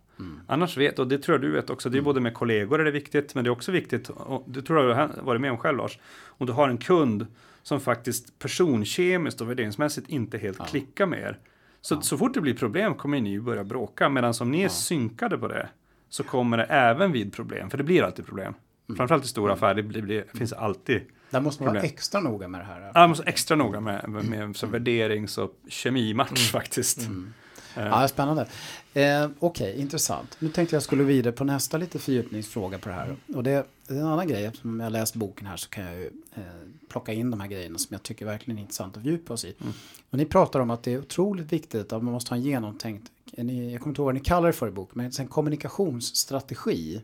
Annars 0.47 0.77
vet, 0.77 0.99
och 0.99 1.07
det 1.07 1.17
tror 1.17 1.33
jag 1.33 1.41
du 1.41 1.51
vet 1.51 1.69
också, 1.69 1.89
det 1.89 1.97
är 1.97 2.01
både 2.01 2.19
med 2.19 2.33
kollegor 2.33 2.79
är 2.81 2.85
det 2.85 2.91
viktigt, 2.91 3.35
men 3.35 3.43
det 3.43 3.47
är 3.47 3.51
också 3.51 3.71
viktigt, 3.71 4.09
och 4.09 4.43
det 4.47 4.61
tror 4.61 4.79
jag 4.79 4.89
du 4.89 4.93
har 4.93 5.09
varit 5.21 5.41
med 5.41 5.51
om 5.51 5.57
själv 5.57 5.77
Lars, 5.77 5.99
om 6.27 6.47
du 6.47 6.53
har 6.53 6.69
en 6.69 6.77
kund 6.77 7.27
som 7.63 7.79
faktiskt 7.79 8.39
personkemiskt 8.39 9.41
och 9.41 9.49
värderingsmässigt 9.49 10.09
inte 10.09 10.37
helt 10.37 10.67
klickar 10.67 11.05
med 11.05 11.19
er. 11.19 11.37
Så, 11.85 12.01
så 12.01 12.17
fort 12.17 12.33
det 12.33 12.41
blir 12.41 12.53
problem 12.53 12.95
kommer 12.95 13.21
ni 13.21 13.39
börja 13.39 13.63
bråka, 13.63 14.09
medan 14.09 14.33
om 14.41 14.51
ni 14.51 14.61
är 14.61 14.69
synkade 14.69 15.37
på 15.37 15.47
det 15.47 15.69
så 16.09 16.23
kommer 16.23 16.57
det 16.57 16.63
även 16.63 17.11
vid 17.11 17.33
problem, 17.33 17.69
för 17.69 17.77
det 17.77 17.83
blir 17.83 18.03
alltid 18.03 18.25
problem. 18.25 18.53
Framförallt 18.97 19.25
i 19.25 19.27
stora 19.27 19.53
affärer, 19.53 19.73
det, 19.73 19.83
blir, 19.83 20.25
det 20.31 20.37
finns 20.37 20.53
alltid 20.53 21.01
Där 21.29 21.41
måste 21.41 21.63
man 21.63 21.67
vara 21.73 21.79
problem. 21.79 21.93
extra 21.93 22.21
noga 22.21 22.47
med 22.47 22.61
det 22.61 22.65
här. 22.65 22.81
Ja, 22.81 22.91
man 22.93 23.09
måste 23.09 23.23
extra 23.23 23.57
noga 23.57 23.79
med, 23.79 24.09
med, 24.09 24.25
med 24.25 24.55
så 24.55 24.67
värderings 24.67 25.37
och 25.37 25.51
kemimatch 25.67 26.51
faktiskt. 26.51 27.09
Ja, 27.75 28.07
spännande. 28.07 28.47
Eh, 28.93 29.29
Okej, 29.39 29.81
intressant. 29.81 30.37
Nu 30.39 30.49
tänkte 30.49 30.75
jag 30.75 30.83
skulle 30.83 31.03
vidare 31.03 31.33
på 31.33 31.43
nästa 31.43 31.77
lite 31.77 31.99
fördjupningsfråga 31.99 32.79
på 32.79 32.89
det 32.89 32.95
här. 32.95 33.15
Och 33.35 33.43
det 33.43 33.51
är 33.51 33.65
en 33.87 34.05
annan 34.05 34.27
grej, 34.27 34.45
eftersom 34.45 34.79
jag 34.79 34.91
läst 34.91 35.15
boken 35.15 35.47
här 35.47 35.57
så 35.57 35.69
kan 35.69 35.83
jag 35.83 35.95
ju 35.95 36.05
eh, 36.35 36.43
plocka 36.89 37.13
in 37.13 37.31
de 37.31 37.39
här 37.39 37.47
grejerna 37.47 37.77
som 37.77 37.87
jag 37.93 38.03
tycker 38.03 38.25
verkligen 38.25 38.57
är 38.57 38.61
intressant 38.61 38.97
att 38.97 39.03
fördjupa 39.03 39.33
oss 39.33 39.45
i. 39.45 39.55
Och 40.09 40.17
ni 40.17 40.25
pratar 40.25 40.59
om 40.59 40.69
att 40.69 40.83
det 40.83 40.93
är 40.93 40.99
otroligt 40.99 41.53
viktigt 41.53 41.93
att 41.93 42.03
man 42.03 42.13
måste 42.13 42.31
ha 42.31 42.37
en 42.37 42.43
genomtänkt, 42.43 43.11
ni, 43.37 43.71
jag 43.71 43.81
kommer 43.81 43.91
inte 43.91 44.01
ihåg 44.01 44.05
vad 44.05 44.15
ni 44.15 44.21
kallar 44.21 44.47
det 44.47 44.53
för 44.53 44.67
i 44.67 44.71
boken, 44.71 44.93
men 44.93 45.11
en 45.19 45.27
kommunikationsstrategi. 45.27 47.01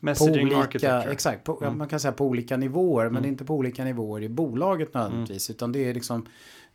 På 0.00 0.06
Messaging 0.06 0.46
olika, 0.46 0.58
architecture. 0.58 1.12
exakt, 1.12 1.44
på, 1.44 1.58
ja, 1.60 1.70
man 1.70 1.88
kan 1.88 2.00
säga 2.00 2.12
på 2.12 2.26
olika 2.26 2.56
nivåer, 2.56 3.10
men 3.10 3.24
inte 3.24 3.44
på 3.44 3.54
olika 3.54 3.84
nivåer 3.84 4.22
i 4.22 4.28
bolaget 4.28 4.94
nödvändigtvis, 4.94 5.50
utan 5.50 5.72
det 5.72 5.78
är 5.78 5.94
liksom 5.94 6.26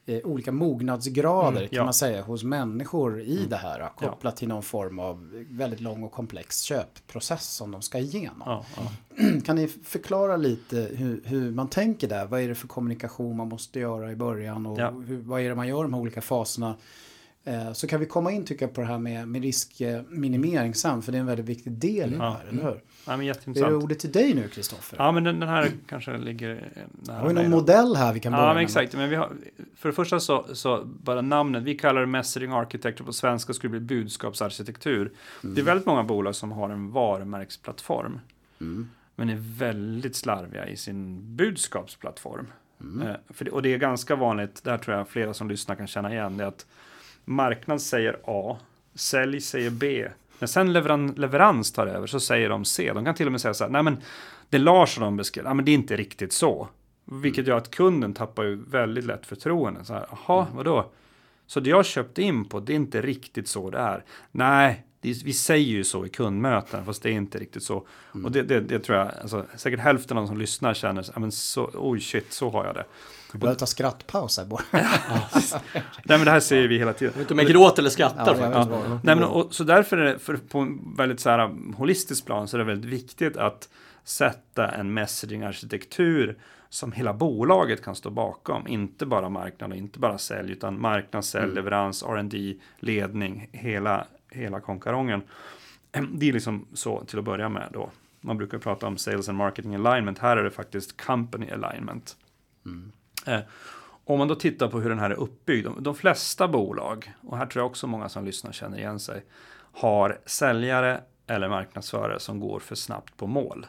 eh, 0.06 0.20
olika 0.24 0.52
mognadsgrader 0.52 1.60
kan 1.60 1.68
ja. 1.72 1.84
man 1.84 1.94
säga 1.94 2.22
hos 2.22 2.44
människor 2.44 3.22
i 3.22 3.46
det 3.50 3.56
här, 3.56 3.90
kopplat 3.98 4.38
till 4.38 4.48
någon 4.48 4.64
form 4.64 5.00
av 5.00 5.46
väldigt 5.50 5.80
lång 5.80 6.04
och 6.04 6.12
komplex 6.12 6.62
köpprocess 6.62 7.48
som 7.56 7.72
de 7.72 7.82
ska 7.82 7.98
igenom. 8.00 8.44
Ja, 8.46 8.66
ja. 8.78 9.22
Kan 9.46 9.56
ni 9.56 9.68
förklara 9.68 10.38
lite 10.38 10.76
hur, 10.94 11.22
hur 11.26 11.52
man 11.52 11.68
tänker 11.70 12.08
där? 12.08 12.26
Vad 12.26 12.42
är 12.42 12.48
det 12.48 12.56
för 12.56 12.68
kommunikation 12.68 13.38
man 13.38 13.50
måste 13.50 13.80
göra 13.80 14.12
i 14.12 14.16
början 14.16 14.66
och 14.66 14.80
Ja. 14.80 14.90
hur, 15.08 15.18
vad 15.22 15.42
är 15.42 15.50
det 15.50 15.56
man 15.56 15.68
gör 15.68 15.80
i 15.80 15.82
de 15.82 15.94
här 15.94 16.02
olika 16.02 16.22
faserna? 16.22 16.76
Eh, 17.44 17.74
Så 17.74 17.88
kan 17.88 18.00
vi 18.00 18.06
komma 18.06 18.32
in 18.32 18.46
tycker 18.46 18.66
jag 18.66 18.74
på 18.76 18.82
det 18.82 18.88
här 18.88 18.98
med, 19.00 19.28
med 19.28 19.42
riskminimering 19.44 20.76
sen, 20.76 21.02
för 21.02 21.12
det 21.12 21.18
är 21.18 21.20
en 21.20 21.26
väldigt 21.26 21.46
viktig 21.46 21.72
del 21.72 22.10
i 22.10 22.12
det 22.12 22.24
Ja. 22.24 22.30
här, 22.42 22.48
eller 22.50 22.64
hur? 22.64 22.82
Ja, 23.10 23.18
men 23.18 23.28
Är 23.28 23.34
det 23.34 23.38
jätteintressant. 23.38 23.84
ordet 23.84 24.00
till 24.00 24.12
dig 24.12 24.34
nu, 24.34 24.48
Kristoffer? 24.48 24.98
Ja, 25.00 25.12
men 25.12 25.24
den, 25.24 25.40
den 25.40 25.50
här 25.50 25.72
kanske 25.88 26.18
ligger 26.18 26.50
eh, 26.56 26.82
nära 27.08 27.20
Har 27.20 27.28
vi 27.28 27.34
någon 27.34 27.50
modell 27.50 27.96
här 27.96 28.14
vi 28.14 28.20
kan 28.20 28.32
börja 28.32 28.46
Ja, 28.46 28.54
men 28.54 28.64
exakt. 28.64 28.94
Men 28.94 29.10
vi 29.10 29.16
har, 29.16 29.32
för 29.76 29.90
det 29.90 29.96
första 29.96 30.20
så, 30.20 30.46
så 30.54 30.84
bara 30.86 31.22
namnet, 31.22 31.64
vi 31.64 31.76
kallar 31.76 32.02
det 32.02 32.08
messaging 32.08 32.52
architecture 32.52 33.06
på 33.06 33.14
svenska 33.14 33.54
skulle 33.54 33.72
bli 33.72 33.80
budskapsarkitektur. 33.80 35.12
Det 35.42 35.62
är 35.62 35.66
väldigt 35.66 35.86
många 35.86 36.04
bolag 36.04 36.36
som 36.36 36.52
har 36.52 36.70
en 36.70 36.92
varumärksplattform. 36.92 38.20
Mm. 38.62 38.90
Men 39.16 39.30
är 39.30 39.38
väldigt 39.40 40.16
slarviga 40.16 40.68
i 40.68 40.78
sin 40.78 41.36
budskapsplattform. 41.36 42.48
Eh, 42.80 43.16
för 43.30 43.46
det, 43.46 43.52
och 43.52 43.62
det 43.62 43.74
är 43.74 43.78
ganska 43.78 44.16
vanligt, 44.16 44.64
där 44.64 44.78
tror 44.78 44.98
jag 44.98 45.08
flera 45.08 45.34
som 45.34 45.50
lyssnar 45.50 45.76
kan 45.76 45.88
känna 45.88 46.14
igen, 46.14 46.38
det 46.38 46.48
att 46.48 46.66
marknad 47.26 47.82
säger 47.82 48.20
A, 48.26 48.58
sälj 48.96 49.42
säger 49.42 49.70
B. 49.70 50.08
När 50.40 50.48
sen 50.48 50.74
leveran, 50.74 51.08
leverans 51.08 51.72
tar 51.72 51.88
över 51.88 52.08
så 52.08 52.20
säger 52.20 52.50
de 52.50 52.66
C. 52.66 52.94
De 52.94 53.06
kan 53.06 53.16
till 53.16 53.26
och 53.26 53.32
med 53.32 53.42
säga 53.42 53.54
så 53.54 53.64
här, 53.64 53.72
nej 53.72 53.84
men 53.84 53.98
det 54.50 54.58
Lars 54.58 54.98
och 54.98 55.04
de 55.04 55.18
beskrev, 55.18 55.46
ja 55.46 55.54
men 55.54 55.66
det 55.66 55.72
är 55.72 55.74
inte 55.74 55.96
riktigt 55.96 56.34
så. 56.34 56.68
Vilket 57.06 57.48
gör 57.48 57.58
att 57.58 57.72
kunden 57.72 58.14
tappar 58.14 58.44
ju 58.44 58.64
väldigt 58.64 59.06
lätt 59.06 59.26
förtroende. 59.26 59.86
Så 59.86 59.94
här, 59.94 60.06
jaha, 60.12 60.48
vadå? 60.56 60.92
Så 61.48 61.60
det 61.60 61.70
jag 61.70 61.86
köpte 61.86 62.22
in 62.22 62.46
på, 62.46 62.60
det 62.60 62.74
är 62.74 62.76
inte 62.76 63.02
riktigt 63.02 63.48
så 63.48 63.70
det 63.70 63.78
är. 63.78 64.04
Nej, 64.32 64.86
det, 65.02 65.24
vi 65.24 65.34
säger 65.34 65.68
ju 65.68 65.84
så 65.84 66.06
i 66.06 66.10
kundmöten, 66.10 66.86
fast 66.86 67.04
det 67.04 67.10
är 67.10 67.14
inte 67.14 67.40
riktigt 67.40 67.64
så. 67.64 67.88
Och 68.24 68.32
det, 68.32 68.44
det, 68.44 68.60
det 68.60 68.80
tror 68.80 68.98
jag, 68.98 69.12
alltså, 69.22 69.46
säkert 69.56 69.80
hälften 69.80 70.18
av 70.18 70.24
de 70.24 70.28
som 70.28 70.38
lyssnar 70.38 70.74
känner, 70.74 71.20
men 71.20 71.32
så, 71.32 71.70
oj 71.74 72.00
shit, 72.00 72.34
så 72.34 72.50
har 72.50 72.66
jag 72.66 72.76
det. 72.76 72.86
Vi 73.34 73.40
behöver 73.40 73.60
ta 73.60 73.66
skrattpaus 73.66 74.38
här 74.38 74.46
bara. 74.46 74.62
Nej 74.72 76.18
men 76.18 76.26
det 76.26 76.32
här 76.32 76.40
säger 76.40 76.68
vi 76.68 76.78
hela 76.78 76.94
tiden. 76.94 77.14
Jag 77.14 77.20
vet 77.20 77.32
inte 77.32 77.34
om 77.34 77.40
jag 77.40 77.48
gråter 77.48 77.82
eller 77.82 77.90
skrattar. 77.90 78.52
Ja, 78.52 78.68
vad. 78.70 78.90
Nej, 78.90 79.16
men, 79.16 79.24
och, 79.24 79.54
så 79.56 79.64
därför 79.64 79.98
är 79.98 80.06
det, 80.06 80.20
för, 80.20 80.38
på 80.38 80.60
en 80.60 80.96
väldigt 80.98 81.20
så 81.20 81.30
här, 81.30 81.74
holistisk 81.76 82.26
plan, 82.26 82.48
så 82.48 82.58
är 82.58 82.60
det 82.60 82.66
väldigt 82.66 82.92
viktigt 82.92 83.38
att 83.38 83.70
sätta 84.04 84.68
en 84.68 84.94
messaging-arkitektur 84.94 86.38
som 86.70 86.92
hela 86.92 87.14
bolaget 87.14 87.84
kan 87.84 87.96
stå 87.96 88.10
bakom. 88.10 88.68
Inte 88.68 89.06
bara 89.06 89.30
marknad 89.30 89.72
och 89.72 89.78
inte 89.78 90.00
bara 90.00 90.18
sälj, 90.18 90.52
utan 90.52 90.82
marknad, 90.82 91.26
sälj, 91.26 91.54
leverans, 91.56 92.04
R&D, 92.04 92.56
ledning, 92.80 93.50
hela, 93.52 94.06
hela 94.30 94.60
konkarongen. 94.60 95.22
Det 96.12 96.30
är 96.30 96.34
liksom 96.34 96.66
så 96.74 97.04
till 97.04 97.20
att 97.20 97.26
börja 97.26 97.50
med 97.50 97.70
då. 97.74 97.90
Man 98.22 98.38
brukar 98.38 98.58
prata 98.58 98.88
om 98.88 98.98
sales 98.98 99.30
and 99.30 99.38
marketing 99.38 99.76
alignment. 99.76 100.20
Här 100.20 100.38
är 100.38 100.44
det 100.44 100.52
faktiskt 100.52 101.02
company 101.02 101.50
alignment. 101.50 102.18
Eh, 103.30 103.40
om 104.04 104.18
man 104.20 104.28
då 104.28 104.36
tittar 104.36 104.68
på 104.68 104.80
hur 104.80 104.90
den 104.90 105.00
här 105.00 105.10
är 105.10 105.20
uppbyggd. 105.20 105.66
De, 105.66 105.84
de 105.84 105.96
flesta 105.96 106.48
bolag, 106.48 107.14
och 107.22 107.38
här 107.38 107.46
tror 107.46 107.62
jag 107.62 107.70
också 107.70 107.88
många 107.88 108.10
som 108.10 108.26
lyssnar 108.26 108.52
känner 108.52 108.78
igen 108.78 109.00
sig, 109.00 109.26
har 109.72 110.20
säljare 110.26 111.02
eller 111.28 111.50
marknadsförare 111.50 112.20
som 112.20 112.40
går 112.40 112.60
för 112.60 112.76
snabbt 112.76 113.18
på 113.18 113.28
mål. 113.28 113.66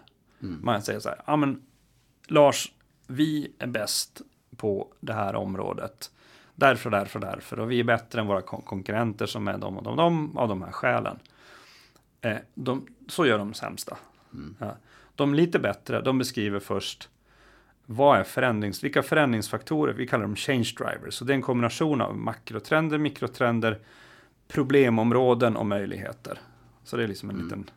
Man 0.62 0.82
säger 0.82 1.00
så 1.00 1.08
här, 1.08 1.22
ja 1.26 1.36
men 1.36 1.62
Lars, 2.26 2.72
vi 3.06 3.52
är 3.58 3.66
bäst 3.66 4.20
på 4.56 4.88
det 5.00 5.12
här 5.12 5.34
området. 5.34 6.10
Därför, 6.54 6.90
därför, 6.90 7.18
därför. 7.18 7.60
Och 7.60 7.70
vi 7.70 7.80
är 7.80 7.84
bättre 7.84 8.20
än 8.20 8.26
våra 8.26 8.42
kon- 8.42 8.62
konkurrenter 8.62 9.26
som 9.26 9.48
är 9.48 9.58
de 9.58 9.76
och 9.76 9.82
de, 9.82 9.96
de 9.96 10.38
av 10.38 10.48
de 10.48 10.62
här 10.62 10.72
skälen. 10.72 11.18
Eh, 12.20 12.36
de, 12.54 12.86
så 13.08 13.26
gör 13.26 13.38
de 13.38 13.54
sämsta. 13.54 13.96
Ja. 14.58 14.76
De 15.14 15.34
lite 15.34 15.58
bättre, 15.58 16.00
de 16.00 16.18
beskriver 16.18 16.60
först 16.60 17.08
vad 17.92 18.18
är 18.18 18.24
förändrings, 18.24 18.84
vilka 18.84 19.02
förändringsfaktorer, 19.02 19.92
vi 19.92 20.06
kallar 20.06 20.22
dem 20.22 20.36
change 20.36 20.72
drivers. 20.78 21.14
Så 21.14 21.24
det 21.24 21.32
är 21.32 21.34
en 21.34 21.42
kombination 21.42 22.00
av 22.00 22.16
makrotrender, 22.16 22.98
mikrotrender, 22.98 23.78
problemområden 24.48 25.56
och 25.56 25.66
möjligheter. 25.66 26.38
Så 26.84 26.96
det 26.96 27.02
är 27.02 27.08
liksom 27.08 27.30
en 27.30 27.38
liten 27.38 27.70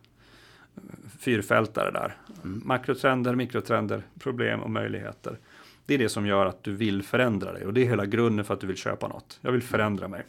eh, 0.76 0.82
fyrfältare 1.20 1.92
där. 1.92 2.18
Makrotrender, 2.44 3.36
mikrotrender, 3.36 4.04
problem 4.20 4.60
och 4.60 4.70
möjligheter. 4.70 5.40
Det 5.86 5.94
är 5.94 5.98
det 5.98 6.10
som 6.10 6.26
gör 6.26 6.46
att 6.46 6.64
du 6.64 6.74
vill 6.74 7.04
förändra 7.04 7.54
dig 7.54 7.66
och 7.66 7.74
det 7.74 7.82
är 7.82 7.86
hela 7.86 8.06
grunden 8.06 8.46
för 8.46 8.54
att 8.54 8.62
du 8.62 8.68
vill 8.68 8.78
köpa 8.78 9.08
något. 9.08 9.40
Jag 9.42 9.52
vill 9.52 9.64
förändra 9.64 10.08
mig. 10.08 10.24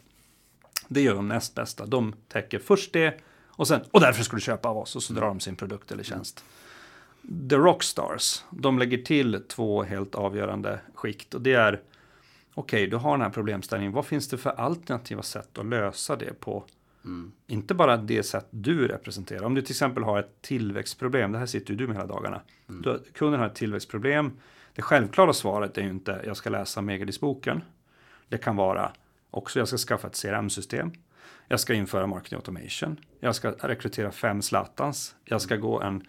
Det 0.89 1.03
gör 1.03 1.15
de 1.15 1.29
näst 1.29 1.55
bästa. 1.55 1.87
De 1.87 2.15
täcker 2.29 2.59
först 2.59 2.93
det 2.93 3.21
och 3.47 3.69
sen, 3.69 3.81
och 3.91 4.01
därför 4.01 4.25
ska 4.25 4.37
du 4.37 4.41
köpa 4.41 4.69
av 4.69 4.79
oss 4.79 4.97
och 4.97 5.03
så 5.03 5.13
drar 5.13 5.27
de 5.27 5.41
sin 5.41 5.57
produkt 5.57 5.93
eller 5.93 6.03
tjänst. 6.03 6.45
The 7.51 7.57
Rockstars, 7.57 8.45
de 8.51 8.79
lägger 8.79 8.99
till 8.99 9.43
två 9.49 9.83
helt 9.83 10.15
avgörande 10.15 10.81
skikt 10.95 11.35
och 11.35 11.41
det 11.41 11.53
är 11.53 11.81
okej, 12.55 12.87
du 12.87 12.97
har 12.97 13.11
den 13.13 13.21
här 13.21 13.31
problemställningen. 13.31 13.93
Vad 13.93 14.07
finns 14.07 14.29
det 14.29 14.39
för 14.39 14.51
alternativa 14.51 15.23
sätt 15.23 15.59
att 15.59 15.67
lösa 15.67 16.17
det 16.17 16.41
på? 16.41 16.65
Inte 17.47 17.75
bara 17.75 17.97
det 17.97 18.23
sätt 18.23 18.47
du 18.51 18.89
representerar. 18.89 19.43
Om 19.45 19.55
du 19.55 19.63
till 19.63 19.73
exempel 19.73 20.03
har 20.03 20.19
ett 20.19 20.43
tillväxtproblem, 20.43 21.33
det 21.33 21.39
här 21.39 21.47
sitter 21.47 21.71
ju 21.71 21.77
du 21.77 21.87
med 21.87 21.97
hela 21.97 22.07
dagarna. 22.09 22.41
Du, 22.67 22.89
har- 22.89 23.01
kunden 23.13 23.41
har 23.41 23.47
ett 23.47 23.55
tillväxtproblem. 23.55 24.33
Det 24.75 24.83
självklara 24.83 25.33
svaret 25.33 25.79
är 25.79 25.83
ju 25.83 25.91
inte 25.91 26.23
jag 26.27 26.37
ska 26.37 26.51
läsa 26.51 26.81
Megadis-boken. 26.83 27.61
Det 28.29 28.39
kan 28.39 28.57
vara 28.57 28.93
också 29.31 29.59
jag 29.59 29.69
ska 29.69 29.77
skaffa 29.77 30.07
ett 30.09 30.23
CRM-system. 30.23 30.93
Jag 31.49 31.61
ska 31.61 31.75
införa 31.75 32.07
marketing 32.07 32.37
automation. 32.37 32.97
Jag 33.21 33.35
ska 33.35 33.51
rekrytera 33.51 34.11
fem 34.13 34.43
Zlatans. 34.43 35.15
Jag 35.25 35.41
ska 35.43 35.57
gå 35.57 35.81
en 35.83 36.03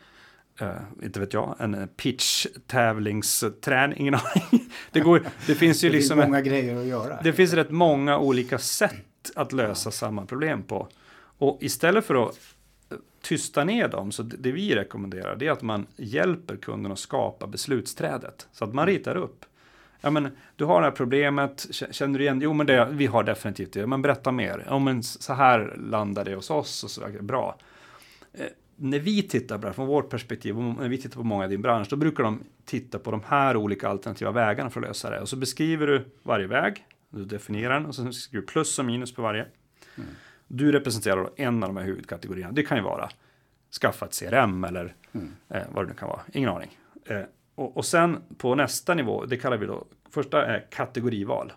eh, 0.59 0.75
inte 1.03 1.19
vet 1.19 1.33
jag, 1.33 1.55
en 1.59 1.87
pitch-tävlingsträning, 1.87 3.99
ingen 3.99 4.13
aning. 4.15 4.69
Det, 4.91 4.99
går, 4.99 5.21
det 5.47 5.55
finns 5.59 5.83
ju 5.83 5.89
det 5.89 5.95
liksom... 5.95 6.17
finns 6.17 6.27
många 6.27 6.41
grejer 6.41 6.79
att 6.79 6.85
göra. 6.85 7.19
Det 7.23 7.33
finns 7.33 7.53
rätt 7.53 7.71
många 7.71 8.19
olika 8.19 8.57
sätt 8.57 9.31
att 9.35 9.53
lösa 9.53 9.91
samma 9.91 10.25
problem 10.25 10.63
på. 10.63 10.87
Och 11.37 11.57
istället 11.61 12.05
för 12.05 12.25
att 12.25 12.39
eh, 12.91 12.97
tysta 13.21 13.63
ner 13.63 13.87
dem, 13.87 14.11
så 14.11 14.23
det 14.23 14.51
vi 14.51 14.75
rekommenderar 14.75 15.35
det 15.35 15.47
är 15.47 15.51
att 15.51 15.61
man 15.61 15.87
hjälper 15.95 16.55
kunden 16.55 16.91
att 16.91 16.99
skapa 16.99 17.47
beslutsträdet. 17.47 18.47
Så 18.51 18.63
att 18.63 18.73
man 18.73 18.85
ritar 18.85 19.15
upp. 19.15 19.45
Ja, 20.01 20.11
men, 20.11 20.37
du 20.55 20.65
har 20.65 20.81
det 20.81 20.87
här 20.87 20.91
problemet, 20.91 21.67
känner 21.91 22.19
du 22.19 22.25
igen? 22.25 22.39
Jo, 22.41 22.53
men 22.53 22.67
det, 22.67 22.87
vi 22.91 23.05
har 23.05 23.23
definitivt 23.23 23.73
det. 23.73 23.87
Men 23.87 24.01
berätta 24.01 24.31
mer. 24.31 24.65
Ja, 24.67 24.79
men 24.79 25.03
så 25.03 25.33
här 25.33 25.75
landar 25.77 26.25
det 26.25 26.35
hos 26.35 26.49
oss 26.49 26.83
och 26.83 26.91
så 26.91 27.01
bra. 27.21 27.57
När 28.75 28.99
vi 28.99 29.23
tittar 29.23 29.57
på 29.57 29.67
det 29.67 29.73
från 29.73 29.87
vårt 29.87 30.09
perspektiv, 30.09 30.55
när 30.55 30.89
vi 30.89 30.97
tittar 30.97 31.15
på 31.15 31.23
många 31.23 31.45
i 31.45 31.47
din 31.47 31.61
bransch, 31.61 31.87
då 31.89 31.95
brukar 31.95 32.23
de 32.23 32.43
titta 32.65 32.99
på 32.99 33.11
de 33.11 33.21
här 33.27 33.57
olika 33.57 33.89
alternativa 33.89 34.31
vägarna 34.31 34.69
för 34.69 34.81
att 34.81 34.87
lösa 34.87 35.09
det. 35.09 35.19
Och 35.19 35.29
så 35.29 35.35
beskriver 35.35 35.87
du 35.87 36.05
varje 36.23 36.47
väg, 36.47 36.85
du 37.09 37.25
definierar 37.25 37.73
den 37.73 37.85
och 37.85 37.95
så 37.95 38.11
skriver 38.11 38.41
du 38.41 38.47
plus 38.47 38.79
och 38.79 38.85
minus 38.85 39.13
på 39.13 39.21
varje. 39.21 39.45
Mm. 39.95 40.09
Du 40.47 40.71
representerar 40.71 41.29
en 41.35 41.63
av 41.63 41.69
de 41.69 41.77
här 41.77 41.85
huvudkategorierna. 41.85 42.51
Det 42.51 42.63
kan 42.63 42.77
ju 42.77 42.83
vara 42.83 43.09
skaffa 43.81 44.05
ett 44.05 44.19
CRM 44.19 44.63
eller 44.63 44.95
mm. 45.11 45.31
eh, 45.49 45.63
vad 45.71 45.85
det 45.85 45.89
nu 45.89 45.95
kan 45.95 46.09
vara. 46.09 46.21
Ingen 46.33 46.49
aning. 46.49 46.77
Eh, 47.05 47.21
och, 47.55 47.77
och, 47.77 47.85
sen 47.85 48.21
på 48.37 48.55
nästa 48.55 48.93
nivå, 48.93 49.25
det 49.25 49.37
kallar 49.37 49.57
vi 49.57 49.65
då, 49.65 49.85
första 50.09 50.45
är 50.45 50.67
kategorival. 50.71 51.53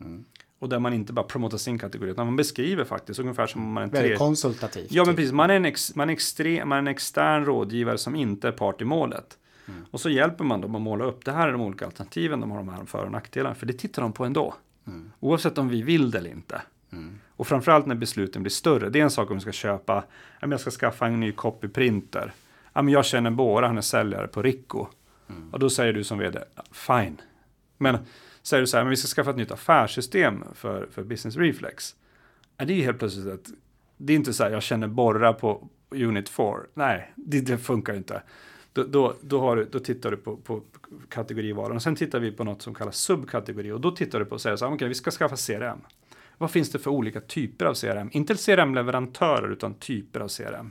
Mm. 0.00 0.24
Och 0.62 0.68
där 0.68 0.78
man 0.78 0.92
inte 0.92 1.12
bara 1.12 1.26
promotar 1.26 1.58
sin 1.58 1.78
kategori, 1.78 2.10
utan 2.10 2.26
man 2.26 2.36
beskriver 2.36 2.84
faktiskt 2.84 3.20
ungefär 3.20 3.46
som 3.46 3.72
man 3.72 3.82
är 3.82 3.86
en 3.86 3.92
Väldigt 3.92 4.18
konsultativt. 4.18 4.92
Ja, 4.92 5.04
men 5.04 5.16
precis. 5.16 5.32
Man 5.32 5.50
är, 5.50 5.54
en 5.54 5.64
ex, 5.64 5.94
man, 5.94 6.08
är 6.08 6.12
extrem, 6.12 6.68
man 6.68 6.76
är 6.76 6.82
en 6.82 6.88
extern 6.88 7.44
rådgivare 7.44 7.98
som 7.98 8.16
inte 8.16 8.48
är 8.48 8.52
part 8.52 8.80
i 8.80 8.84
målet. 8.84 9.38
Mm. 9.68 9.84
Och 9.90 10.00
så 10.00 10.10
hjälper 10.10 10.44
man 10.44 10.60
dem 10.60 10.74
att 10.74 10.82
måla 10.82 11.04
upp, 11.04 11.24
det 11.24 11.32
här 11.32 11.48
är 11.48 11.52
de 11.52 11.60
olika 11.60 11.84
alternativen, 11.84 12.40
de 12.40 12.50
har 12.50 12.58
de 12.58 12.68
här 12.68 12.84
för 12.84 13.04
och 13.04 13.12
nackdelarna, 13.12 13.54
för 13.54 13.66
det 13.66 13.72
tittar 13.72 14.02
de 14.02 14.12
på 14.12 14.24
ändå. 14.24 14.54
Mm. 14.86 15.12
Oavsett 15.20 15.58
om 15.58 15.68
vi 15.68 15.82
vill 15.82 16.10
det 16.10 16.18
eller 16.18 16.30
inte. 16.30 16.62
Mm. 16.92 17.18
Och 17.28 17.46
framförallt 17.46 17.86
när 17.86 17.94
besluten 17.94 18.42
blir 18.42 18.50
större. 18.50 18.90
Det 18.90 18.98
är 18.98 19.04
en 19.04 19.10
sak 19.10 19.30
om 19.30 19.36
vi 19.36 19.40
ska 19.40 19.52
köpa, 19.52 20.04
jag 20.40 20.60
ska 20.60 20.70
skaffa 20.70 21.06
en 21.06 21.20
ny 21.20 21.32
copyprinter. 21.32 22.32
jag 22.74 23.04
känner 23.04 23.30
Bora, 23.30 23.66
han 23.66 23.78
är 23.78 23.82
säljare 23.82 24.28
på 24.28 24.42
Rico. 24.42 24.86
Mm. 25.28 25.50
Och 25.50 25.58
då 25.58 25.70
säger 25.70 25.92
du 25.92 26.04
som 26.04 26.18
vd, 26.18 26.40
fine. 26.72 27.20
Men 27.78 27.98
säger 28.42 28.60
du 28.60 28.66
så 28.66 28.76
här, 28.76 28.84
men 28.84 28.90
vi 28.90 28.96
ska 28.96 29.06
skaffa 29.06 29.30
ett 29.30 29.36
nytt 29.36 29.50
affärssystem 29.50 30.44
för, 30.54 30.88
för 30.90 31.02
Business 31.02 31.36
Reflex. 31.36 31.94
Ja, 32.56 32.64
det 32.64 32.72
är 32.72 32.76
ju 32.76 32.82
helt 32.82 32.98
plötsligt 32.98 33.26
att 33.26 33.50
det 33.96 34.12
är 34.12 34.16
inte 34.16 34.32
så 34.32 34.44
här, 34.44 34.50
jag 34.50 34.62
känner 34.62 34.86
borra 34.86 35.32
på 35.32 35.68
Unit 35.90 36.28
4. 36.28 36.54
Nej, 36.74 37.12
det, 37.16 37.40
det 37.40 37.58
funkar 37.58 37.94
inte. 37.94 38.22
Då, 38.72 38.82
då, 38.84 39.14
då, 39.20 39.40
har 39.40 39.56
du, 39.56 39.64
då 39.64 39.78
tittar 39.78 40.10
du 40.10 40.16
på, 40.16 40.36
på 40.36 40.62
kategorivalen 41.08 41.76
och 41.76 41.82
sen 41.82 41.96
tittar 41.96 42.20
vi 42.20 42.32
på 42.32 42.44
något 42.44 42.62
som 42.62 42.74
kallas 42.74 42.96
subkategori 42.96 43.70
och 43.70 43.80
då 43.80 43.90
tittar 43.90 44.18
du 44.18 44.24
på 44.24 44.34
och 44.34 44.40
säger 44.40 44.56
så 44.56 44.64
här, 44.64 44.70
okej, 44.70 44.76
okay, 44.76 44.88
vi 44.88 44.94
ska 44.94 45.10
skaffa 45.10 45.36
CRM. 45.36 45.78
Vad 46.38 46.50
finns 46.50 46.70
det 46.70 46.78
för 46.78 46.90
olika 46.90 47.20
typer 47.20 47.64
av 47.64 47.74
CRM? 47.74 48.08
Inte 48.12 48.34
CRM-leverantörer 48.34 49.52
utan 49.52 49.74
typer 49.74 50.20
av 50.20 50.28
CRM. 50.28 50.70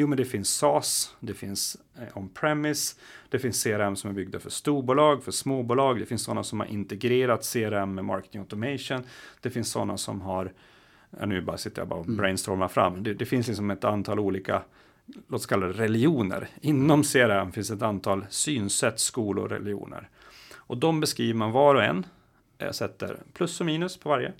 Jo, 0.00 0.06
men 0.06 0.18
det 0.18 0.24
finns 0.24 0.50
SaaS, 0.50 1.16
det 1.20 1.34
finns 1.34 1.76
eh, 1.98 2.18
on-premise, 2.18 2.96
det 3.28 3.38
finns 3.38 3.64
CRM 3.64 3.96
som 3.96 4.10
är 4.10 4.14
byggda 4.14 4.40
för 4.40 4.50
storbolag, 4.50 5.24
för 5.24 5.32
småbolag, 5.32 5.98
det 5.98 6.06
finns 6.06 6.22
sådana 6.22 6.44
som 6.44 6.60
har 6.60 6.66
integrerat 6.66 7.52
CRM 7.52 7.94
med 7.94 8.04
marketing 8.04 8.40
automation, 8.40 9.02
det 9.40 9.50
finns 9.50 9.70
sådana 9.70 9.96
som 9.96 10.20
har, 10.20 10.52
ja, 11.18 11.26
nu 11.26 11.40
bara 11.40 11.58
sitter 11.58 11.80
jag 11.80 11.88
bara 11.88 12.00
och 12.00 12.06
mm. 12.06 12.16
brainstormar 12.16 12.68
fram, 12.68 13.02
det, 13.02 13.14
det 13.14 13.26
finns 13.26 13.48
liksom 13.48 13.70
ett 13.70 13.84
antal 13.84 14.18
olika 14.18 14.62
låt 15.28 15.40
oss 15.40 15.46
kalla 15.46 15.66
det 15.66 15.72
religioner. 15.72 16.48
Inom 16.60 17.02
CRM 17.02 17.52
finns 17.52 17.70
ett 17.70 17.82
antal 17.82 18.26
synsätt, 18.28 19.00
skolor 19.00 19.44
och 19.44 19.50
religioner. 19.50 20.08
Och 20.54 20.76
de 20.76 21.00
beskriver 21.00 21.38
man 21.38 21.52
var 21.52 21.74
och 21.74 21.84
en. 21.84 22.06
Jag 22.58 22.74
sätter 22.74 23.18
plus 23.32 23.60
och 23.60 23.66
minus 23.66 23.96
på 23.96 24.08
varje. 24.08 24.32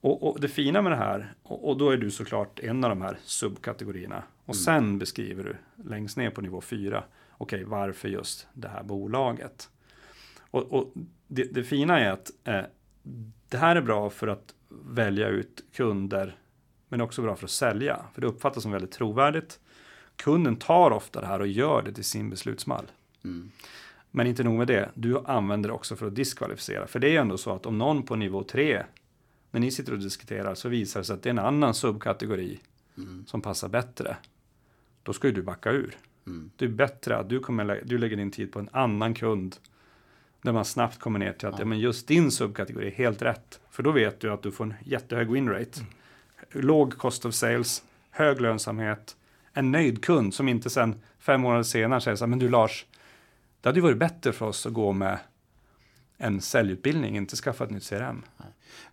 Och, 0.00 0.22
och 0.22 0.40
det 0.40 0.48
fina 0.48 0.82
med 0.82 0.92
det 0.92 0.96
här, 0.96 1.34
och, 1.42 1.68
och, 1.68 1.76
då 1.76 1.90
är 1.90 1.96
du 1.96 2.10
såklart 2.10 2.60
en 2.60 2.84
av 2.84 2.90
de 2.90 3.02
här 3.02 3.18
subkategorierna. 3.24 4.22
Och 4.44 4.54
mm. 4.54 4.64
sen 4.64 4.98
beskriver 4.98 5.44
du 5.44 5.56
längst 5.88 6.16
ner 6.16 6.30
på 6.30 6.40
nivå 6.40 6.60
4, 6.60 7.04
okej 7.38 7.56
okay, 7.56 7.64
varför 7.64 8.08
just 8.08 8.48
det 8.52 8.68
här 8.68 8.82
bolaget? 8.82 9.68
Och, 10.50 10.72
och 10.72 10.92
det, 11.26 11.44
det, 11.54 11.64
fina 11.64 12.00
är 12.00 12.10
att 12.10 12.30
eh, 12.44 12.62
det 13.48 13.56
här 13.56 13.76
är 13.76 13.82
bra 13.82 14.10
för 14.10 14.28
att 14.28 14.54
välja 14.68 15.28
ut 15.28 15.64
kunder, 15.72 16.36
men 16.88 17.00
också 17.00 17.22
bra 17.22 17.36
för 17.36 17.44
att 17.44 17.50
sälja. 17.50 18.04
För 18.14 18.20
det 18.20 18.26
uppfattas 18.26 18.62
som 18.62 18.72
väldigt 18.72 18.92
trovärdigt. 18.92 19.60
Kunden 20.16 20.56
tar 20.56 20.90
ofta 20.90 21.20
det 21.20 21.26
här 21.26 21.40
och 21.40 21.46
gör 21.46 21.82
det 21.82 21.92
till 21.92 22.04
sin 22.04 22.30
beslutsmall. 22.30 22.84
Mm. 23.24 23.50
Men 24.10 24.26
inte 24.26 24.44
nog 24.44 24.58
med 24.58 24.66
det, 24.66 24.90
du 24.94 25.18
använder 25.18 25.68
det 25.68 25.74
också 25.74 25.96
för 25.96 26.06
att 26.06 26.14
diskvalificera. 26.14 26.86
För 26.86 26.98
det 26.98 27.16
är 27.16 27.20
ändå 27.20 27.38
så 27.38 27.54
att 27.54 27.66
om 27.66 27.78
någon 27.78 28.02
på 28.02 28.16
nivå 28.16 28.42
3 28.42 28.82
när 29.50 29.60
ni 29.60 29.70
sitter 29.70 29.92
och 29.92 29.98
diskuterar 29.98 30.54
så 30.54 30.68
visar 30.68 31.00
det 31.00 31.04
sig 31.04 31.14
att 31.14 31.22
det 31.22 31.28
är 31.28 31.30
en 31.30 31.38
annan 31.38 31.74
subkategori 31.74 32.60
mm. 32.96 33.24
som 33.26 33.40
passar 33.40 33.68
bättre. 33.68 34.16
Då 35.02 35.12
ska 35.12 35.26
ju 35.28 35.34
du 35.34 35.42
backa 35.42 35.70
ur. 35.70 35.96
Mm. 36.26 36.50
Det 36.56 36.64
är 36.64 36.68
bättre 36.68 37.16
att 37.16 37.28
du, 37.28 37.40
kommer, 37.40 37.82
du 37.84 37.98
lägger 37.98 38.16
din 38.16 38.30
tid 38.30 38.52
på 38.52 38.58
en 38.58 38.68
annan 38.72 39.14
kund 39.14 39.56
där 40.42 40.52
man 40.52 40.64
snabbt 40.64 40.98
kommer 40.98 41.18
ner 41.18 41.32
till 41.32 41.48
att 41.48 41.54
ja. 41.54 41.60
ja 41.60 41.64
men 41.64 41.78
just 41.78 42.08
din 42.08 42.30
subkategori 42.30 42.86
är 42.86 42.90
helt 42.90 43.22
rätt. 43.22 43.60
För 43.70 43.82
då 43.82 43.92
vet 43.92 44.20
du 44.20 44.30
att 44.32 44.42
du 44.42 44.52
får 44.52 44.64
en 44.64 44.74
jättehög 44.84 45.30
winrate. 45.30 45.80
Mm. 45.80 46.66
Låg 46.66 46.98
cost 46.98 47.24
of 47.24 47.34
sales, 47.34 47.84
hög 48.10 48.40
lönsamhet, 48.40 49.16
en 49.52 49.70
nöjd 49.70 50.04
kund 50.04 50.34
som 50.34 50.48
inte 50.48 50.70
sen 50.70 51.00
fem 51.18 51.40
månader 51.40 51.62
senare 51.62 52.00
säger 52.00 52.16
så 52.16 52.24
här, 52.24 52.30
men 52.30 52.38
du 52.38 52.48
Lars, 52.48 52.86
det 53.60 53.68
hade 53.68 53.78
ju 53.78 53.82
varit 53.82 53.98
bättre 53.98 54.32
för 54.32 54.46
oss 54.46 54.66
att 54.66 54.72
gå 54.72 54.92
med 54.92 55.18
en 56.20 56.40
säljutbildning, 56.40 57.16
inte 57.16 57.36
skaffa 57.36 57.64
ett 57.64 57.70
nytt 57.70 57.88
CRM. 57.88 58.22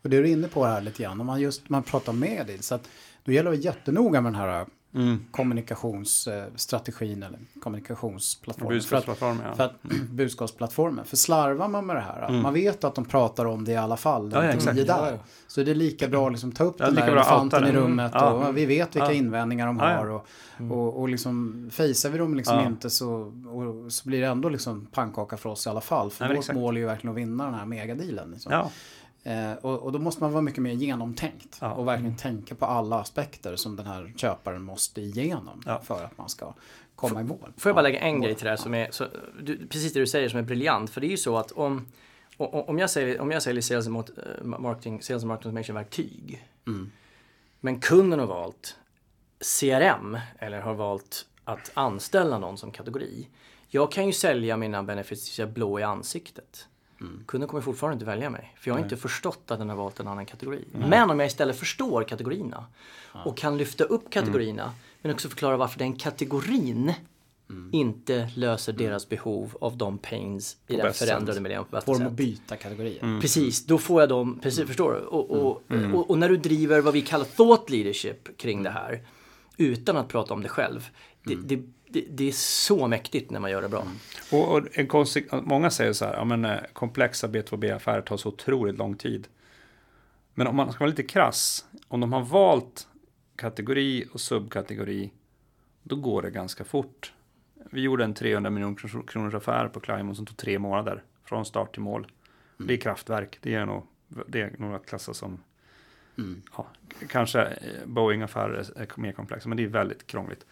Och 0.01 0.09
det 0.09 0.17
är 0.17 0.23
du 0.23 0.29
inne 0.29 0.47
på 0.47 0.65
här 0.65 0.81
lite 0.81 1.03
grann, 1.03 1.21
om 1.21 1.27
man 1.27 1.41
just 1.41 1.69
man 1.69 1.83
pratar 1.83 2.13
med 2.13 2.47
dig, 2.47 2.63
så 2.63 2.75
att 2.75 2.89
då 3.23 3.31
gäller 3.31 3.51
det 3.51 3.57
jättenoga 3.57 4.21
med 4.21 4.33
den 4.33 4.41
här 4.41 4.65
mm. 4.93 5.25
kommunikationsstrategin 5.31 7.23
eller 7.23 7.39
kommunikationsplattformen. 7.61 8.73
Budskapsplattformen, 8.73 9.37
för 9.37 9.49
att, 9.49 9.59
ja. 9.59 9.79
För 9.89 9.95
att, 9.95 10.01
budskapsplattformen. 10.11 11.05
För 11.05 11.17
slarvar 11.17 11.67
man 11.67 11.85
med 11.85 11.95
det 11.95 12.01
här, 12.01 12.27
mm. 12.29 12.41
man 12.41 12.53
vet 12.53 12.83
att 12.83 12.95
de 12.95 13.05
pratar 13.05 13.45
om 13.45 13.65
det 13.65 13.71
i 13.71 13.77
alla 13.77 13.97
fall, 13.97 14.31
ja, 14.33 14.45
ja, 14.45 14.73
där. 14.73 15.11
Ja, 15.11 15.17
Så 15.47 15.63
det 15.63 15.71
är 15.71 15.75
lika 15.75 16.07
bra 16.07 16.25
att 16.25 16.31
liksom 16.31 16.51
ta 16.51 16.63
upp 16.63 16.75
ja, 16.79 16.85
den 16.85 16.95
där 16.95 17.07
elefanten 17.07 17.67
i 17.67 17.71
rummet 17.71 18.15
mm. 18.15 18.33
och 18.33 18.57
vi 18.57 18.65
vet 18.65 18.95
vilka 18.95 19.13
invändningar 19.13 19.67
de 19.67 19.79
har. 19.79 20.09
Och, 20.09 20.27
mm. 20.59 20.71
och, 20.71 20.99
och 21.01 21.09
liksom 21.09 21.69
fejsar 21.73 22.09
vi 22.09 22.17
dem 22.17 22.35
liksom 22.35 22.59
inte 22.59 22.89
så, 22.89 23.33
och, 23.47 23.93
så 23.93 24.09
blir 24.09 24.21
det 24.21 24.27
ändå 24.27 24.49
liksom 24.49 24.87
pannkaka 24.91 25.37
för 25.37 25.49
oss 25.49 25.67
i 25.67 25.69
alla 25.69 25.81
fall. 25.81 26.11
För 26.11 26.35
vårt 26.35 26.53
mål 26.53 26.75
är 26.75 26.81
ju 26.81 26.85
verkligen 26.85 27.11
att 27.11 27.17
vinna 27.17 27.45
den 27.45 27.53
här 27.53 27.65
megadealen. 27.65 28.31
Liksom. 28.31 28.51
Eh, 29.27 29.53
och, 29.53 29.79
och, 29.79 29.91
då 29.91 29.99
måste 29.99 30.23
man 30.23 30.31
vara 30.31 30.41
mycket 30.41 30.63
mer 30.63 30.71
genomtänkt 30.71 31.57
ja. 31.61 31.73
och 31.73 31.87
verkligen 31.87 32.17
tänka 32.17 32.55
på 32.55 32.65
alla 32.65 32.99
aspekter 32.99 33.55
som 33.55 33.75
den 33.75 33.85
här 33.85 34.13
köparen 34.15 34.61
måste 34.61 35.01
igenom 35.01 35.61
ja. 35.65 35.81
för 35.83 36.03
att 36.03 36.17
man 36.17 36.29
ska 36.29 36.53
komma 36.95 37.21
i 37.21 37.23
mål. 37.23 37.53
Får 37.57 37.69
jag 37.69 37.75
bara 37.75 37.81
lägga 37.81 37.99
en 37.99 38.21
grej 38.21 38.35
till 38.35 38.43
det 38.43 38.49
här 38.49 38.57
som 38.57 38.73
är, 38.73 38.91
så, 38.91 39.07
du, 39.41 39.67
precis 39.67 39.93
det 39.93 39.99
du 39.99 40.07
säger 40.07 40.29
som 40.29 40.39
är 40.39 40.43
briljant. 40.43 40.89
För 40.89 41.01
det 41.01 41.07
är 41.07 41.11
ju 41.11 41.17
så 41.17 41.37
att 41.37 41.51
om, 41.51 41.85
om 42.37 42.79
jag 42.79 42.89
säger, 42.89 43.21
om 43.21 43.31
jag 43.31 43.43
säljer 43.43 43.61
sales, 43.61 43.87
mot, 43.87 44.09
uh, 44.09 44.43
marketing, 44.43 45.01
sales 45.01 45.23
och 45.23 45.27
marketing 45.27 45.49
automation 45.49 45.75
verktyg. 45.75 46.47
Mm. 46.67 46.91
Men 47.59 47.79
kunden 47.79 48.19
har 48.19 48.27
valt 48.27 48.77
CRM 49.59 50.17
eller 50.39 50.59
har 50.59 50.73
valt 50.73 51.25
att 51.43 51.71
anställa 51.73 52.39
någon 52.39 52.57
som 52.57 52.71
kategori. 52.71 53.27
Jag 53.67 53.91
kan 53.91 54.07
ju 54.07 54.13
sälja 54.13 54.57
mina 54.57 54.83
benefits 54.83 55.39
blå 55.39 55.79
i 55.79 55.83
ansiktet. 55.83 56.67
Mm. 57.01 57.23
Kunden 57.25 57.49
kommer 57.49 57.61
fortfarande 57.61 57.93
inte 57.93 58.05
välja 58.05 58.29
mig. 58.29 58.55
För 58.59 58.69
jag 58.69 58.75
har 58.75 58.79
Nej. 58.79 58.85
inte 58.85 58.97
förstått 58.97 59.51
att 59.51 59.59
den 59.59 59.69
har 59.69 59.75
valt 59.75 59.99
en 59.99 60.07
annan 60.07 60.25
kategori. 60.25 60.65
Nej. 60.71 60.89
Men 60.89 61.09
om 61.09 61.19
jag 61.19 61.27
istället 61.27 61.59
förstår 61.59 62.03
kategorierna 62.03 62.65
ja. 63.13 63.23
och 63.23 63.37
kan 63.37 63.57
lyfta 63.57 63.83
upp 63.83 64.09
kategorierna 64.09 64.63
mm. 64.63 64.75
men 65.01 65.11
också 65.11 65.29
förklara 65.29 65.57
varför 65.57 65.79
den 65.79 65.95
kategorin 65.95 66.93
mm. 67.49 67.69
inte 67.73 68.29
löser 68.35 68.73
mm. 68.73 68.85
deras 68.85 69.09
behov 69.09 69.57
av 69.61 69.77
de 69.77 69.97
pains 69.97 70.57
i 70.67 70.75
den 70.75 70.93
förändrade 70.93 71.39
miljön 71.41 71.63
på 71.63 71.71
bästa 71.71 71.93
sätt. 71.93 72.01
Får 72.01 72.07
att 72.07 72.13
byta 72.13 72.55
kategorier. 72.55 73.03
Mm. 73.03 73.21
Precis, 73.21 73.65
då 73.65 73.77
får 73.77 74.01
jag 74.01 74.09
dem, 74.09 74.39
precis, 74.43 74.59
mm. 74.59 74.67
förstår 74.67 74.93
du? 74.93 74.99
Och, 74.99 75.31
och, 75.31 75.61
och, 75.93 76.09
och, 76.09 76.17
när 76.17 76.29
du 76.29 76.37
driver 76.37 76.81
vad 76.81 76.93
vi 76.93 77.01
kallar 77.01 77.25
thought 77.25 77.69
leadership 77.69 78.37
kring 78.37 78.63
det 78.63 78.69
här 78.69 79.07
utan 79.57 79.97
att 79.97 80.07
prata 80.07 80.33
om 80.33 80.41
det 80.41 80.49
själv. 80.49 80.89
Det, 81.23 81.35
det 81.35 81.63
det, 81.89 82.05
det, 82.09 82.27
är 82.27 82.31
så 82.31 82.87
mäktigt 82.87 83.31
när 83.31 83.39
man 83.39 83.51
gör 83.51 83.61
det 83.61 83.69
bra. 83.69 83.81
Mm. 83.81 83.93
Och, 84.31 84.55
och 84.55 84.67
en 84.71 84.87
konstig, 84.87 85.27
många 85.31 85.69
säger 85.69 85.93
så 85.93 86.05
här, 86.05 86.13
ja, 86.13 86.23
men, 86.23 86.45
eh, 86.45 86.59
komplexa 86.73 87.27
B2B-affärer 87.27 88.01
tar 88.01 88.17
så 88.17 88.29
otroligt 88.29 88.77
lång 88.77 88.95
tid. 88.95 89.27
Men 90.33 90.47
om 90.47 90.55
man 90.55 90.71
ska 90.71 90.79
vara 90.79 90.89
lite 90.89 91.03
krass, 91.03 91.65
om 91.87 91.99
de 91.99 92.13
har 92.13 92.21
valt 92.21 92.87
kategori 93.35 94.05
och 94.11 94.21
subkategori, 94.21 95.11
då 95.83 95.95
går 95.95 96.21
det 96.21 96.29
ganska 96.29 96.63
fort. 96.63 97.13
Vi 97.71 97.81
gjorde 97.81 98.03
en 98.03 98.13
300 98.13 98.49
miljoner 98.49 99.05
kronors 99.07 99.33
affär 99.33 99.67
på 99.67 99.79
Climon 99.79 100.15
som 100.15 100.25
tog 100.25 100.37
tre 100.37 100.59
månader 100.59 101.03
från 101.25 101.45
start 101.45 101.73
till 101.73 101.81
mål. 101.81 102.01
Mm. 102.57 102.67
Det 102.67 102.73
är 102.73 102.77
kraftverk, 102.77 103.37
det 103.41 103.53
är 103.53 103.65
nog, 103.65 103.83
det 104.27 104.41
är 104.41 104.55
nog 104.57 104.73
att 104.73 104.85
klassa 104.85 105.13
som 105.13 105.39
Mm. 106.17 106.41
Ja, 106.57 106.67
kanske 107.09 107.41
eh, 107.41 107.85
Boeing-affärer 107.85 108.71
är 108.75 108.87
mer 108.95 109.11
komplexa, 109.11 109.49
men 109.49 109.57
det 109.57 109.63
är 109.63 109.67
väldigt 109.67 110.07
krångligt. 110.07 110.45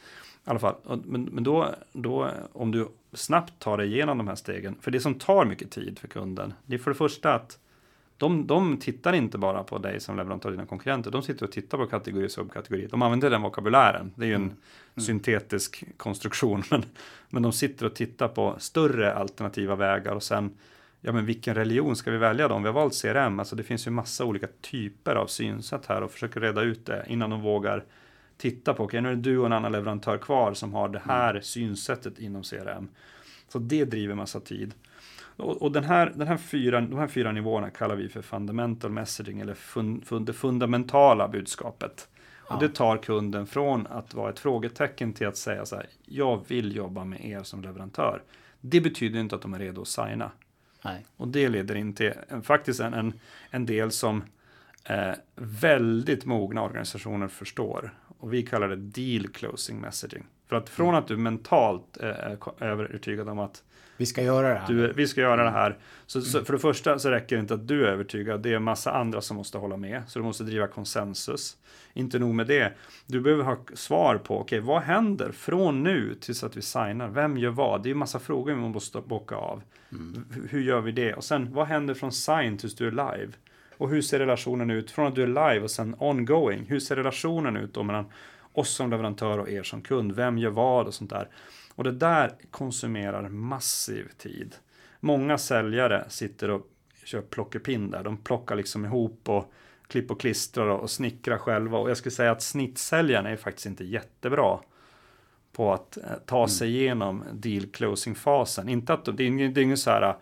Alla 0.49 0.59
fall, 0.59 0.75
men, 1.05 1.23
men 1.23 1.43
då, 1.43 1.75
då 1.93 2.31
om 2.53 2.71
du 2.71 2.87
snabbt 3.13 3.59
tar 3.59 3.77
dig 3.77 3.93
igenom 3.93 4.17
de 4.17 4.27
här 4.27 4.35
stegen, 4.35 4.75
för 4.81 4.91
det 4.91 4.99
som 4.99 5.13
tar 5.13 5.45
mycket 5.45 5.71
tid 5.71 5.99
för 5.99 6.07
kunden, 6.07 6.53
det 6.65 6.75
är 6.75 6.79
för 6.79 6.91
det 6.91 6.97
första 6.97 7.33
att 7.33 7.59
de, 8.17 8.47
de 8.47 8.77
tittar 8.77 9.13
inte 9.13 9.37
bara 9.37 9.63
på 9.63 9.77
dig 9.77 9.99
som 9.99 10.17
leverantör 10.17 10.49
och 10.49 10.55
dina 10.55 10.65
konkurrenter, 10.65 11.11
de 11.11 11.21
sitter 11.21 11.45
och 11.45 11.51
tittar 11.51 11.77
på 11.77 11.85
kategori 11.85 12.27
och 12.27 12.31
subkategori. 12.31 12.87
De 12.91 13.01
använder 13.01 13.29
den 13.29 13.41
vokabulären, 13.41 14.11
det 14.15 14.25
är 14.25 14.27
ju 14.27 14.35
en 14.35 14.53
syntetisk 14.97 15.83
konstruktion, 15.97 16.63
men, 16.71 16.83
men 17.29 17.43
de 17.43 17.51
sitter 17.51 17.85
och 17.85 17.95
tittar 17.95 18.27
på 18.27 18.55
större 18.59 19.13
alternativa 19.13 19.75
vägar. 19.75 20.15
Och 20.15 20.23
sen, 20.23 20.57
ja 21.01 21.11
men 21.11 21.25
vilken 21.25 21.55
religion 21.55 21.95
ska 21.95 22.11
vi 22.11 22.17
välja 22.17 22.47
då? 22.47 22.55
Om 22.55 22.63
vi 22.63 22.67
har 22.67 22.73
valt 22.73 23.01
CRM, 23.01 23.39
alltså 23.39 23.55
det 23.55 23.63
finns 23.63 23.87
ju 23.87 23.91
massa 23.91 24.25
olika 24.25 24.47
typer 24.61 25.15
av 25.15 25.27
synsätt 25.27 25.85
här 25.85 26.01
och 26.01 26.11
försöker 26.11 26.39
reda 26.41 26.61
ut 26.61 26.85
det 26.85 27.05
innan 27.07 27.29
de 27.29 27.41
vågar 27.41 27.83
titta 28.37 28.73
på, 28.73 28.83
okej 28.83 29.01
nu 29.01 29.11
är 29.11 29.15
det 29.15 29.21
du 29.21 29.37
och 29.37 29.45
en 29.45 29.53
annan 29.53 29.71
leverantör 29.71 30.17
kvar 30.17 30.53
som 30.53 30.73
har 30.73 30.89
det 30.89 31.01
här 31.05 31.39
synsättet 31.39 32.19
inom 32.19 32.43
CRM. 32.43 32.87
Så 33.47 33.59
det 33.59 33.85
driver 33.85 34.15
massa 34.15 34.39
tid. 34.39 34.73
Och, 35.37 35.61
och 35.61 35.71
den 35.71 35.83
här, 35.83 36.13
den 36.15 36.27
här 36.27 36.37
fyra, 36.37 36.81
de 36.81 36.97
här 36.97 37.07
fyra 37.07 37.31
nivåerna 37.31 37.69
kallar 37.69 37.95
vi 37.95 38.09
för 38.09 38.21
fundamental 38.21 38.91
messaging 38.91 39.39
eller 39.39 39.53
fun, 39.53 40.01
fun, 40.05 40.25
det 40.25 40.33
fundamentala 40.33 41.27
budskapet. 41.27 42.07
Ja. 42.49 42.55
Och 42.55 42.61
det 42.61 42.69
tar 42.69 42.97
kunden 42.97 43.47
från 43.47 43.87
att 43.87 44.13
vara 44.13 44.29
ett 44.29 44.39
frågetecken 44.39 45.13
till 45.13 45.27
att 45.27 45.37
säga 45.37 45.65
så 45.65 45.75
här, 45.75 45.87
jag 46.05 46.43
vill 46.47 46.75
jobba 46.75 47.03
med 47.03 47.25
er 47.25 47.43
som 47.43 47.61
leverantör. 47.61 48.21
Det 48.61 48.81
betyder 48.81 49.19
inte 49.19 49.35
att 49.35 49.41
de 49.41 49.53
är 49.53 49.59
redo 49.59 49.81
att 49.81 49.87
signa. 49.87 50.31
Nej. 50.85 51.05
Och 51.17 51.27
det 51.27 51.49
leder 51.49 51.75
in 51.75 51.93
till 51.93 52.13
en, 52.27 52.43
faktiskt 52.43 52.79
en, 52.79 52.93
en, 52.93 53.13
en 53.49 53.65
del 53.65 53.91
som 53.91 54.23
eh, 54.83 55.13
väldigt 55.35 56.25
mogna 56.25 56.63
organisationer 56.63 57.27
förstår. 57.27 57.93
Och 58.19 58.33
vi 58.33 58.43
kallar 58.43 58.67
det 58.69 58.75
deal 58.75 59.27
closing 59.27 59.81
messaging. 59.81 60.23
För 60.47 60.55
att 60.55 60.69
från 60.69 60.95
att 60.95 61.07
du 61.07 61.17
mentalt 61.17 61.97
eh, 62.01 62.09
är 62.09 62.35
ko- 62.35 62.53
övertygad 62.59 63.29
om 63.29 63.39
att 63.39 63.63
Vi 63.97 64.05
ska 64.05 64.21
göra 64.23 64.49
det 64.53 64.59
här. 64.59 64.67
du, 64.67 64.93
vi 64.93 65.07
ska 65.07 65.21
göra 65.21 65.43
det 65.43 65.49
här. 65.49 65.77
Så, 66.05 66.21
så 66.21 66.45
för 66.45 66.53
det 66.53 66.59
första 66.59 66.99
så 66.99 67.09
räcker 67.09 67.35
det 67.35 67.39
inte 67.39 67.53
att 67.53 67.67
du 67.67 67.83
är 67.85 67.87
övertygad. 67.91 68.41
Det 68.41 68.49
är 68.51 68.55
en 68.55 68.63
massa 68.63 68.91
andra 68.91 69.21
som 69.21 69.37
måste 69.37 69.57
hålla 69.57 69.77
med. 69.77 70.01
Så 70.07 70.19
du 70.19 70.25
måste 70.25 70.43
driva 70.43 70.67
konsensus. 70.67 71.57
Inte 71.93 72.19
nog 72.19 72.35
med 72.35 72.47
det. 72.47 72.73
Du 73.05 73.21
behöver 73.21 73.43
ha 73.43 73.57
svar 73.73 74.17
på, 74.17 74.39
okej, 74.39 74.59
vad 74.59 74.81
händer 74.81 75.31
från 75.31 75.83
nu 75.83 76.15
tills 76.21 76.43
att 76.43 76.57
vi 76.57 76.61
signar? 76.61 77.07
Vem 77.09 77.37
gör 77.37 77.49
vad? 77.51 77.83
Det 77.83 77.87
är 77.87 77.91
ju 77.91 77.95
massa 77.95 78.19
frågor 78.19 78.53
vi 78.53 78.59
måste 78.59 79.01
bocka 79.01 79.35
av. 79.35 79.61
H- 79.91 79.97
Hur 80.49 80.61
gör 80.61 80.81
vi 80.81 80.91
det? 80.91 81.13
Och 81.13 81.23
sen, 81.23 81.53
vad 81.53 81.67
händer 81.67 81.93
från 81.93 82.11
sign 82.11 82.57
tills 82.57 82.75
du 82.75 82.87
är 82.87 82.91
live? 82.91 83.31
Och 83.77 83.89
hur 83.89 84.01
ser 84.01 84.19
relationen 84.19 84.71
ut 84.71 84.91
från 84.91 85.07
att 85.07 85.15
du 85.15 85.23
är 85.23 85.27
live 85.27 85.59
och 85.59 85.71
sen 85.71 85.95
ongoing? 85.99 86.65
Hur 86.65 86.79
ser 86.79 86.95
relationen 86.95 87.57
ut 87.57 87.73
då 87.73 87.83
mellan 87.83 88.05
oss 88.53 88.69
som 88.69 88.89
leverantör 88.89 89.37
och 89.39 89.49
er 89.49 89.63
som 89.63 89.81
kund? 89.81 90.11
Vem 90.15 90.37
gör 90.37 90.49
vad 90.49 90.87
och 90.87 90.93
sånt 90.93 91.09
där? 91.09 91.27
Och 91.75 91.83
det 91.83 91.91
där 91.91 92.31
konsumerar 92.51 93.29
massiv 93.29 94.07
tid. 94.17 94.55
Många 94.99 95.37
säljare 95.37 96.05
sitter 96.09 96.49
och 96.49 96.67
kör 97.03 97.21
plockepinn 97.21 97.89
där. 97.89 98.03
De 98.03 98.17
plockar 98.17 98.55
liksom 98.55 98.85
ihop 98.85 99.29
och 99.29 99.53
klipp 99.87 100.11
och 100.11 100.19
klistrar 100.21 100.67
och 100.67 100.89
snickrar 100.89 101.37
själva. 101.37 101.77
Och 101.77 101.89
jag 101.89 101.97
skulle 101.97 102.11
säga 102.11 102.31
att 102.31 102.41
snittsäljaren 102.41 103.25
är 103.25 103.35
faktiskt 103.35 103.65
inte 103.65 103.83
jättebra 103.83 104.59
på 105.51 105.73
att 105.73 105.97
eh, 105.97 106.03
ta 106.25 106.47
sig 106.47 106.69
igenom 106.75 107.23
deal 107.33 107.65
closing-fasen. 107.65 108.69
Inte 108.69 108.93
att 108.93 109.05
de- 109.05 109.15
det 109.15 109.23
är 109.23 109.27
ingen, 109.27 109.53
det 109.53 109.61
är 109.61 109.63
ingen 109.63 109.77
så 109.77 109.89
här 109.89 110.15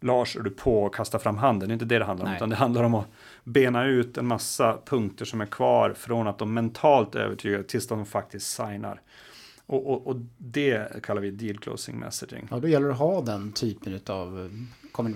Lars, 0.00 0.36
är 0.36 0.40
du 0.40 0.50
på 0.50 0.82
och 0.82 0.94
kasta 0.94 1.18
fram 1.18 1.36
handen? 1.36 1.68
Det 1.68 1.72
är 1.72 1.74
inte 1.74 1.84
det 1.84 1.98
det 1.98 2.04
handlar 2.04 2.24
om. 2.26 2.30
Nej. 2.30 2.36
Utan 2.38 2.50
det 2.50 2.56
handlar 2.56 2.82
om 2.82 2.94
att 2.94 3.06
bena 3.44 3.84
ut 3.84 4.18
en 4.18 4.26
massa 4.26 4.78
punkter 4.86 5.24
som 5.24 5.40
är 5.40 5.46
kvar 5.46 5.94
från 5.96 6.26
att 6.28 6.38
de 6.38 6.54
mentalt 6.54 7.14
är 7.14 7.18
övertygade 7.20 7.64
tills 7.64 7.88
de 7.88 8.06
faktiskt 8.06 8.46
signar. 8.56 9.00
Och, 9.66 9.90
och, 9.90 10.06
och 10.06 10.16
det 10.38 11.02
kallar 11.02 11.22
vi 11.22 11.30
deal 11.30 11.58
closing 11.58 11.98
messaging. 11.98 12.48
Ja, 12.50 12.58
då 12.58 12.68
gäller 12.68 12.86
det 12.86 12.92
att 12.92 12.98
ha 12.98 13.20
den 13.20 13.52
typen 13.52 14.00
av 14.08 14.50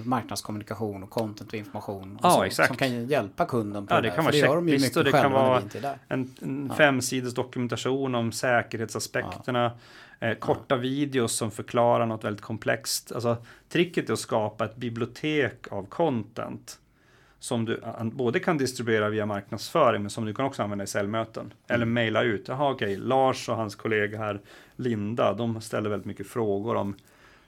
marknadskommunikation 0.05 1.03
och 1.03 1.11
content 1.11 1.49
och 1.53 1.59
information. 1.59 2.17
Och 2.17 2.21
Ja, 2.23 2.31
så, 2.31 2.43
exakt. 2.43 2.69
Som 2.69 2.77
kan 2.77 3.07
hjälpa 3.07 3.45
kunden 3.47 3.87
på 3.87 3.95
Ja, 3.95 4.01
det, 4.01 4.09
det 4.09 4.15
kan 4.15 4.17
För 4.17 4.23
vara 4.23 4.33
det 4.33 4.39
gör 4.39 5.03
de 5.03 5.05
det 5.05 5.11
kan 5.11 5.33
vara. 5.33 5.63
En, 6.09 6.35
en 6.43 6.67
Ja. 6.69 6.75
femsides 6.75 7.35
dokumentation 7.35 8.15
om 8.15 8.33
säkerhetsaspekterna. 8.33 9.73
Eh, 10.21 10.35
korta 10.35 10.77
videos 10.77 11.33
som 11.33 11.51
förklarar 11.51 12.07
något 12.07 12.25
väldigt 12.25 12.43
komplext. 12.43 13.13
Alltså, 13.13 13.37
tricket 13.69 14.09
är 14.09 14.13
att 14.13 14.19
skapa 14.19 14.65
ett 14.65 14.77
bibliotek 14.77 15.73
av 15.73 15.87
content. 15.87 16.79
Som 17.39 17.65
du 17.65 17.81
både 18.03 18.41
kan 18.41 18.59
distribuera 18.59 19.09
via 19.09 19.27
marknadsföring 19.27 20.03
men 20.03 20.11
som 20.11 20.25
du 20.25 20.35
kan 20.35 20.45
också 20.45 20.63
använda 20.63 20.85
i 20.85 20.87
säljmöten. 20.87 21.53
Eller 21.69 21.87
mejla 21.87 22.23
ut. 22.23 22.49
Jaha 22.49 22.71
okej, 22.71 22.97
Lars 22.97 23.49
och 23.49 23.57
hans 23.57 23.75
kollega 23.75 24.19
här 24.19 24.41
Linda, 24.77 25.33
de 25.33 25.61
ställer 25.61 25.91
väldigt 25.91 26.07
mycket 26.07 26.27
frågor 26.27 26.77
om 26.77 26.95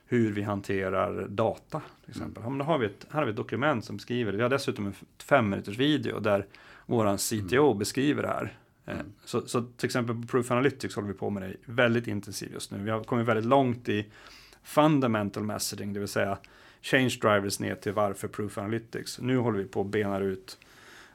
hur 0.07 0.33
vi 0.33 0.41
hanterar 0.41 1.27
data. 1.29 1.81
Till 2.05 2.11
exempel. 2.11 2.43
Ja, 2.43 2.49
men 2.49 2.57
då 2.57 2.65
har 2.65 2.77
vi 2.77 2.85
ett, 2.85 3.05
här 3.09 3.19
har 3.19 3.25
vi 3.25 3.29
ett 3.29 3.37
dokument 3.37 3.85
som 3.85 3.97
beskriver 3.97 4.31
det. 4.31 4.37
Vi 4.37 4.43
har 4.43 4.49
dessutom 4.49 4.85
en 4.85 4.93
fem 5.23 5.49
minuters 5.49 5.77
video 5.77 6.19
där 6.19 6.45
våran 6.85 7.17
CTO 7.17 7.73
beskriver 7.73 8.21
det 8.21 8.27
här. 8.27 8.57
Eh, 8.87 8.97
Så, 9.25 9.47
så 9.47 9.61
till 9.61 9.85
exempel 9.85 10.15
på 10.15 10.27
Proof 10.27 10.51
Analytics 10.51 10.95
håller 10.95 11.07
vi 11.07 11.13
på 11.13 11.29
med 11.29 11.43
det 11.43 11.55
väldigt 11.65 12.07
intensivt 12.07 12.51
just 12.51 12.71
nu. 12.71 12.77
Vi 12.77 12.89
har 12.89 13.03
kommit 13.03 13.27
väldigt 13.27 13.45
långt 13.45 13.89
i 13.89 14.05
fundamental 14.63 15.43
messaging, 15.43 15.93
det 15.93 15.99
vill 15.99 16.09
säga 16.09 16.37
change 16.81 17.17
drivers 17.21 17.59
ner 17.59 17.75
till 17.75 17.93
varför 17.93 18.27
Proof 18.27 18.57
Analytics. 18.57 19.19
Nu 19.19 19.37
håller 19.37 19.57
vi 19.57 19.65
på 19.65 19.81
att 19.81 19.87
bena 19.87 20.19
ut 20.19 20.57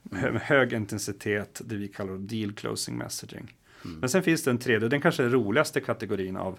med 0.03 0.41
hög 0.43 0.73
intensitet 0.73 1.61
det 1.65 1.77
vi 1.77 1.89
kallar 1.89 2.19
deal 2.19 2.53
closing 2.53 2.99
messaging. 2.99 3.55
Men 4.01 4.09
sen 4.09 4.23
finns 4.23 4.45
det 4.45 4.51
en 4.51 4.59
tredje, 4.59 4.89
den 4.89 5.01
kanske 5.01 5.29
roligaste 5.29 5.81
kategorin 5.81 6.37
av, 6.37 6.59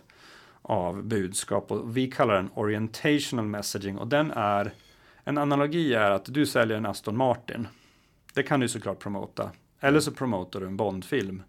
av 0.62 1.04
budskap 1.04 1.72
och 1.72 1.98
vi 1.98 2.12
kallar 2.12 2.36
den 2.36 2.50
orientational 2.54 3.46
messaging 3.46 3.98
och 3.98 4.08
den 4.08 4.32
är 4.32 4.74
en 5.24 5.38
analogi 5.38 5.94
är 5.94 6.12
att 6.12 6.26
du 6.26 6.46
säljer 6.46 6.78
en 6.78 6.86
Aston 6.86 7.18
Martin. 7.18 7.68
Det 8.34 8.44
kan 8.44 8.60
du 8.60 8.68
såklart 8.68 9.00
promota. 9.00 9.52
Eller 9.84 10.00
så 10.00 10.12
promotar 10.12 10.60
du 10.60 10.66
en 10.68 10.78
Bondfilm. 10.78 11.44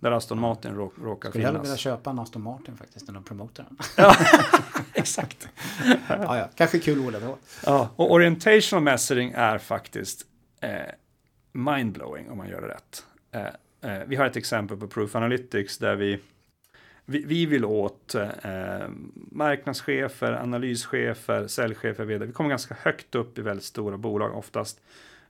Där 0.00 0.10
Aston 0.10 0.40
Martin 0.40 0.74
rå, 0.74 0.92
råkar 1.02 1.28
Skulle 1.30 1.44
hellre 1.44 1.58
finnas. 1.58 1.66
vilja 1.66 1.76
köpa 1.76 2.10
en 2.10 2.18
Aston 2.18 2.42
Martin 2.42 2.76
faktiskt 2.76 3.08
än 3.08 3.16
att 3.16 3.24
promota 3.24 3.64
den. 3.68 4.06
Exakt. 4.94 5.48
ja, 6.08 6.38
ja. 6.38 6.48
Kanske 6.54 6.78
kul 6.78 6.98
ord 7.06 7.12
då. 7.12 7.38
Ja, 7.66 7.90
och 7.96 8.12
orientational 8.12 8.82
messaging 8.82 9.32
är 9.36 9.58
faktiskt 9.58 10.26
eh, 10.60 10.70
mindblowing 11.52 12.30
om 12.30 12.38
man 12.38 12.48
gör 12.48 12.60
det 12.60 12.68
rätt. 12.68 13.04
Eh, 13.30 13.92
eh, 13.92 14.02
vi 14.06 14.16
har 14.16 14.26
ett 14.26 14.36
exempel 14.36 14.76
på 14.76 14.88
Proof 14.88 15.16
Analytics 15.16 15.78
där 15.78 15.96
vi, 15.96 16.18
vi, 17.04 17.24
vi 17.24 17.46
vill 17.46 17.64
åt 17.64 18.14
eh, 18.14 18.88
marknadschefer, 19.14 20.32
analyschefer, 20.32 21.46
säljchefer, 21.46 22.04
vd. 22.04 22.26
Vi 22.26 22.32
kommer 22.32 22.50
ganska 22.50 22.76
högt 22.80 23.14
upp 23.14 23.38
i 23.38 23.42
väldigt 23.42 23.64
stora 23.64 23.96
bolag 23.96 24.36
oftast. 24.38 24.80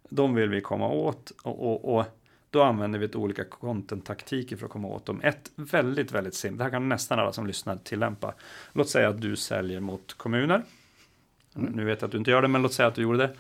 De 0.09 0.35
vill 0.35 0.49
vi 0.49 0.61
komma 0.61 0.89
åt 0.89 1.33
och, 1.43 1.85
och, 1.85 1.99
och 1.99 2.07
då 2.51 2.63
använder 2.63 2.99
vi 2.99 3.05
ett 3.05 3.17
olika 3.17 3.45
content-taktiker 3.45 4.57
för 4.57 4.67
att 4.67 4.73
komma 4.73 4.89
åt 4.89 5.07
dem. 5.07 5.21
Ett 5.23 5.51
väldigt, 5.57 6.13
väldigt 6.13 6.35
simpelt, 6.35 6.59
det 6.59 6.65
här 6.65 6.71
kan 6.71 6.89
nästan 6.89 7.19
alla 7.19 7.33
som 7.33 7.47
lyssnar 7.47 7.77
tillämpa. 7.77 8.35
Låt 8.73 8.89
säga 8.89 9.09
att 9.09 9.21
du 9.21 9.37
säljer 9.37 9.81
mot 9.81 10.15
kommuner. 10.15 10.63
Nu 11.55 11.85
vet 11.85 12.01
jag 12.01 12.09
att 12.09 12.13
du 12.13 12.19
inte 12.19 12.31
gör 12.31 12.43
det, 12.43 12.49
men 12.49 12.63
låt 12.63 12.73
säga 12.73 12.87
att 12.89 12.95
du 12.95 13.03
gjorde 13.03 13.19
det. 13.19 13.31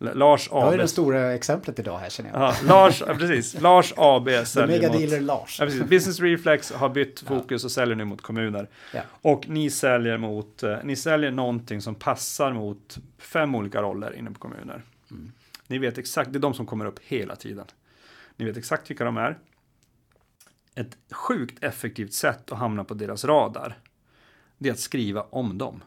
L- 0.00 0.10
Lars 0.14 0.48
Jag 0.52 0.68
är 0.68 0.72
AB. 0.72 0.78
det 0.78 0.88
stora 0.88 1.32
exemplet 1.34 1.78
idag 1.78 1.98
här 1.98 2.08
känner 2.10 2.30
jag. 2.30 2.40
Ja, 2.40 2.54
Lars, 2.64 3.02
ja, 3.06 3.14
precis. 3.14 3.60
Lars 3.60 3.94
AB 3.96 4.28
säljer 4.46 4.66
mot... 4.66 4.68
megadealer 4.92 5.20
Lars. 5.20 5.60
Ja, 5.60 5.66
precis. 5.66 5.82
Business 5.82 6.20
Reflex 6.20 6.72
har 6.72 6.88
bytt 6.88 7.20
fokus 7.20 7.64
och 7.64 7.70
säljer 7.70 7.96
nu 7.96 8.04
mot 8.04 8.20
kommuner. 8.22 8.68
Och 9.22 9.48
ni 9.48 9.70
säljer 9.70 10.16
mot, 10.18 10.62
eh, 10.62 10.76
ni 10.84 10.96
säljer 10.96 11.30
någonting 11.30 11.80
som 11.80 11.94
passar 11.94 12.52
mot 12.52 12.98
fem 13.18 13.54
olika 13.54 13.82
roller 13.82 14.16
inom 14.16 14.34
kommuner. 14.34 14.82
Mm. 15.10 15.32
Ni 15.66 15.78
vet 15.78 15.98
exakt, 15.98 16.32
det 16.32 16.38
är 16.38 16.40
de 16.40 16.54
som 16.54 16.66
kommer 16.66 16.84
upp 16.84 16.98
hela 17.02 17.36
tiden. 17.36 17.64
Ni 18.40 18.46
vet 18.46 18.56
exakt 18.56 18.90
vilka 18.90 19.04
de 19.04 19.16
är. 19.16 19.38
Ett 20.74 20.96
sjukt 21.12 21.64
effektivt 21.64 22.12
sätt 22.12 22.52
att 22.52 22.58
hamna 22.58 22.84
på 22.84 22.94
deras 22.94 23.24
radar. 23.24 23.78
Det 24.58 24.68
är 24.68 24.72
att 24.72 24.78
skriva 24.78 25.22
om 25.22 25.58
dem. 25.58 25.82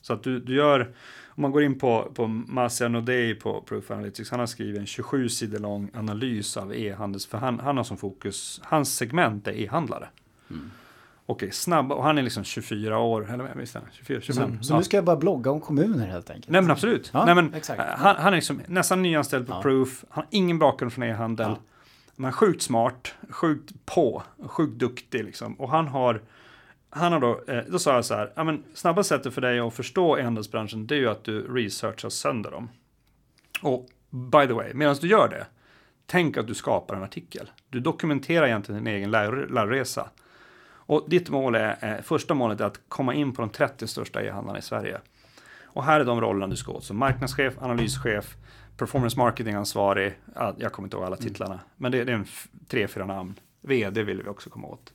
Så 0.00 0.12
att 0.12 0.22
du, 0.22 0.40
du 0.40 0.54
gör, 0.54 0.94
om 1.28 1.42
man 1.42 1.50
går 1.52 1.62
in 1.62 1.78
på, 1.78 2.12
på 2.14 2.26
Masya 2.26 2.88
Nodei 2.88 3.34
på 3.34 3.60
Proof 3.60 3.90
Analytics, 3.90 4.30
han 4.30 4.40
har 4.40 4.46
skrivit 4.46 4.80
en 4.80 4.86
27 4.86 5.28
sidor 5.28 5.58
lång 5.58 5.90
analys 5.94 6.56
av 6.56 6.74
e-handels, 6.74 7.26
för 7.26 7.38
han, 7.38 7.60
han 7.60 7.76
har 7.76 7.84
som 7.84 7.96
fokus, 7.96 8.60
hans 8.64 8.96
segment 8.96 9.48
är 9.48 9.52
e-handlare. 9.52 10.08
Okej, 11.26 11.50
snabb, 11.52 11.92
och 11.92 12.04
han 12.04 12.18
är 12.18 12.22
liksom 12.22 12.44
24 12.44 12.98
år, 12.98 13.30
eller 13.32 13.54
visst 13.54 13.76
är 13.76 13.80
han 13.80 13.88
24, 13.92 14.20
25? 14.20 14.62
Så 14.62 14.72
Ja. 14.72 14.78
nu 14.78 14.84
ska 14.84 14.96
jag 14.96 15.04
bara 15.04 15.16
blogga 15.16 15.50
om 15.50 15.60
kommuner 15.60 16.06
helt 16.06 16.30
enkelt. 16.30 16.48
Nej 16.48 16.60
men 16.62 16.70
absolut. 16.70 17.10
Ja, 17.14 17.24
Nej, 17.24 17.34
men, 17.34 17.54
exakt. 17.54 17.80
eh, 17.80 17.86
han, 17.86 18.16
han 18.16 18.32
är 18.32 18.36
liksom 18.36 18.60
nästan 18.66 19.02
nyanställd 19.02 19.46
på 19.46 19.52
Ja. 19.52 19.62
Proof, 19.62 20.04
han 20.10 20.22
har 20.24 20.28
ingen 20.30 20.58
bakgrund 20.58 20.92
från 20.92 21.04
e-handel. 21.04 21.50
Ja. 21.50 21.58
Men 22.16 22.32
sjukt 22.32 22.62
smart, 22.62 23.14
sjukt 23.30 23.72
på, 23.86 24.22
sjukt 24.46 24.78
duktig 24.78 25.24
liksom. 25.24 25.54
Och 25.60 25.70
han 25.70 25.88
har, 25.88 26.22
han 26.90 27.12
har 27.12 27.20
då, 27.20 27.40
eh, 27.48 27.62
då 27.68 27.78
sa 27.78 27.94
jag 27.94 28.04
så 28.04 28.14
här, 28.14 28.32
ja 28.34 28.44
men 28.44 28.64
snabba 28.74 29.02
sättet 29.02 29.34
för 29.34 29.40
dig 29.40 29.60
att 29.60 29.74
förstå 29.74 30.18
e-handelsbranschen 30.18 30.86
det 30.86 30.94
är 30.94 30.98
ju 30.98 31.08
att 31.08 31.24
du 31.24 31.54
researchar 31.54 32.08
sönder 32.08 32.50
dem. 32.50 32.68
Och 33.62 33.86
by 34.10 34.46
the 34.46 34.52
way, 34.52 34.74
medan 34.74 34.96
du 35.00 35.08
gör 35.08 35.28
det, 35.28 35.46
tänk 36.06 36.36
att 36.36 36.46
du 36.46 36.54
skapar 36.54 36.96
en 36.96 37.02
artikel. 37.02 37.50
Du 37.68 37.80
dokumenterar 37.80 38.46
egentligen 38.46 38.84
din 38.84 38.94
egen 38.94 39.10
lär, 39.10 39.46
lärresa. 39.46 40.10
Och 40.86 41.04
ditt 41.08 41.30
mål 41.30 41.54
är, 41.54 41.76
eh, 41.80 42.02
första 42.02 42.34
målet 42.34 42.60
är 42.60 42.64
att 42.64 42.80
komma 42.88 43.14
in 43.14 43.32
på 43.32 43.42
de 43.42 43.50
30 43.50 43.86
största 43.86 44.22
e-handlarna 44.22 44.58
i 44.58 44.62
Sverige. 44.62 45.00
Och 45.64 45.84
här 45.84 46.00
är 46.00 46.04
de 46.04 46.20
rollerna 46.20 46.46
du 46.46 46.56
ska 46.56 46.72
åt, 46.72 46.84
som 46.84 46.96
marknadschef, 46.96 47.54
analyschef, 47.58 48.36
performance 48.76 49.18
marketing-ansvarig, 49.18 50.14
ja, 50.34 50.54
jag 50.58 50.72
kommer 50.72 50.86
inte 50.86 50.96
ihåg 50.96 51.06
alla 51.06 51.16
titlarna, 51.16 51.60
men 51.76 51.92
det, 51.92 52.04
det 52.04 52.12
är 52.12 52.16
en 52.16 52.26
tre, 52.68 52.88
fyra 52.88 53.06
namn. 53.06 53.34
VD 53.60 54.02
vill 54.02 54.22
vi 54.22 54.28
också 54.28 54.50
komma 54.50 54.68
åt. 54.68 54.92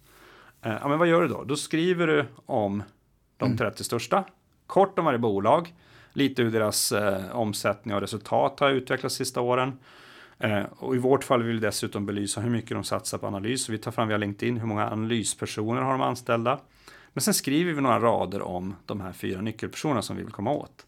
Eh, 0.62 0.78
ja, 0.82 0.88
men 0.88 1.00
vad 1.00 1.08
gör 1.08 1.22
du 1.22 1.28
då? 1.28 1.44
Då 1.44 1.56
skriver 1.56 2.08
du 2.08 2.26
om 2.46 2.84
de 3.38 3.58
30 3.58 3.84
största, 3.84 4.24
kort 4.68 5.00
om 5.00 5.06
varje 5.06 5.20
bolag, 5.20 5.74
lite 6.14 6.44
hur 6.44 6.52
deras 6.52 6.92
eh, 6.92 7.36
omsättning 7.36 7.96
och 7.96 8.02
resultat 8.02 8.60
har 8.60 8.70
utvecklats 8.70 9.16
sista 9.16 9.42
åren. 9.42 9.80
Eh, 10.40 10.64
och 10.78 10.96
i 10.96 10.98
vårt 10.98 11.24
fall 11.24 11.44
vill 11.44 11.56
vi 11.56 11.62
dessutom 11.62 12.06
belysa 12.06 12.42
hur 12.42 12.50
mycket 12.50 12.70
de 12.70 12.84
satsar 12.84 13.18
på 13.18 13.28
analys. 13.28 13.70
Vi 13.70 13.78
tar 13.78 13.92
fram 13.92 14.08
via 14.08 14.18
LinkedIn 14.18 14.58
hur 14.58 14.68
många 14.68 14.90
analyspersoner 14.90 15.82
har 15.82 15.92
de 15.92 16.02
anställda. 16.02 16.60
Men 17.14 17.22
sen 17.22 17.34
skriver 17.34 17.74
vi 17.74 17.82
några 17.82 18.00
rader 18.00 18.42
om 18.42 18.76
de 18.86 19.02
här 19.02 19.12
fyra 19.12 19.42
nyckelpersonerna 19.42 20.02
som 20.02 20.18
vi 20.18 20.24
vill 20.24 20.32
komma 20.32 20.52
åt. 20.52 20.86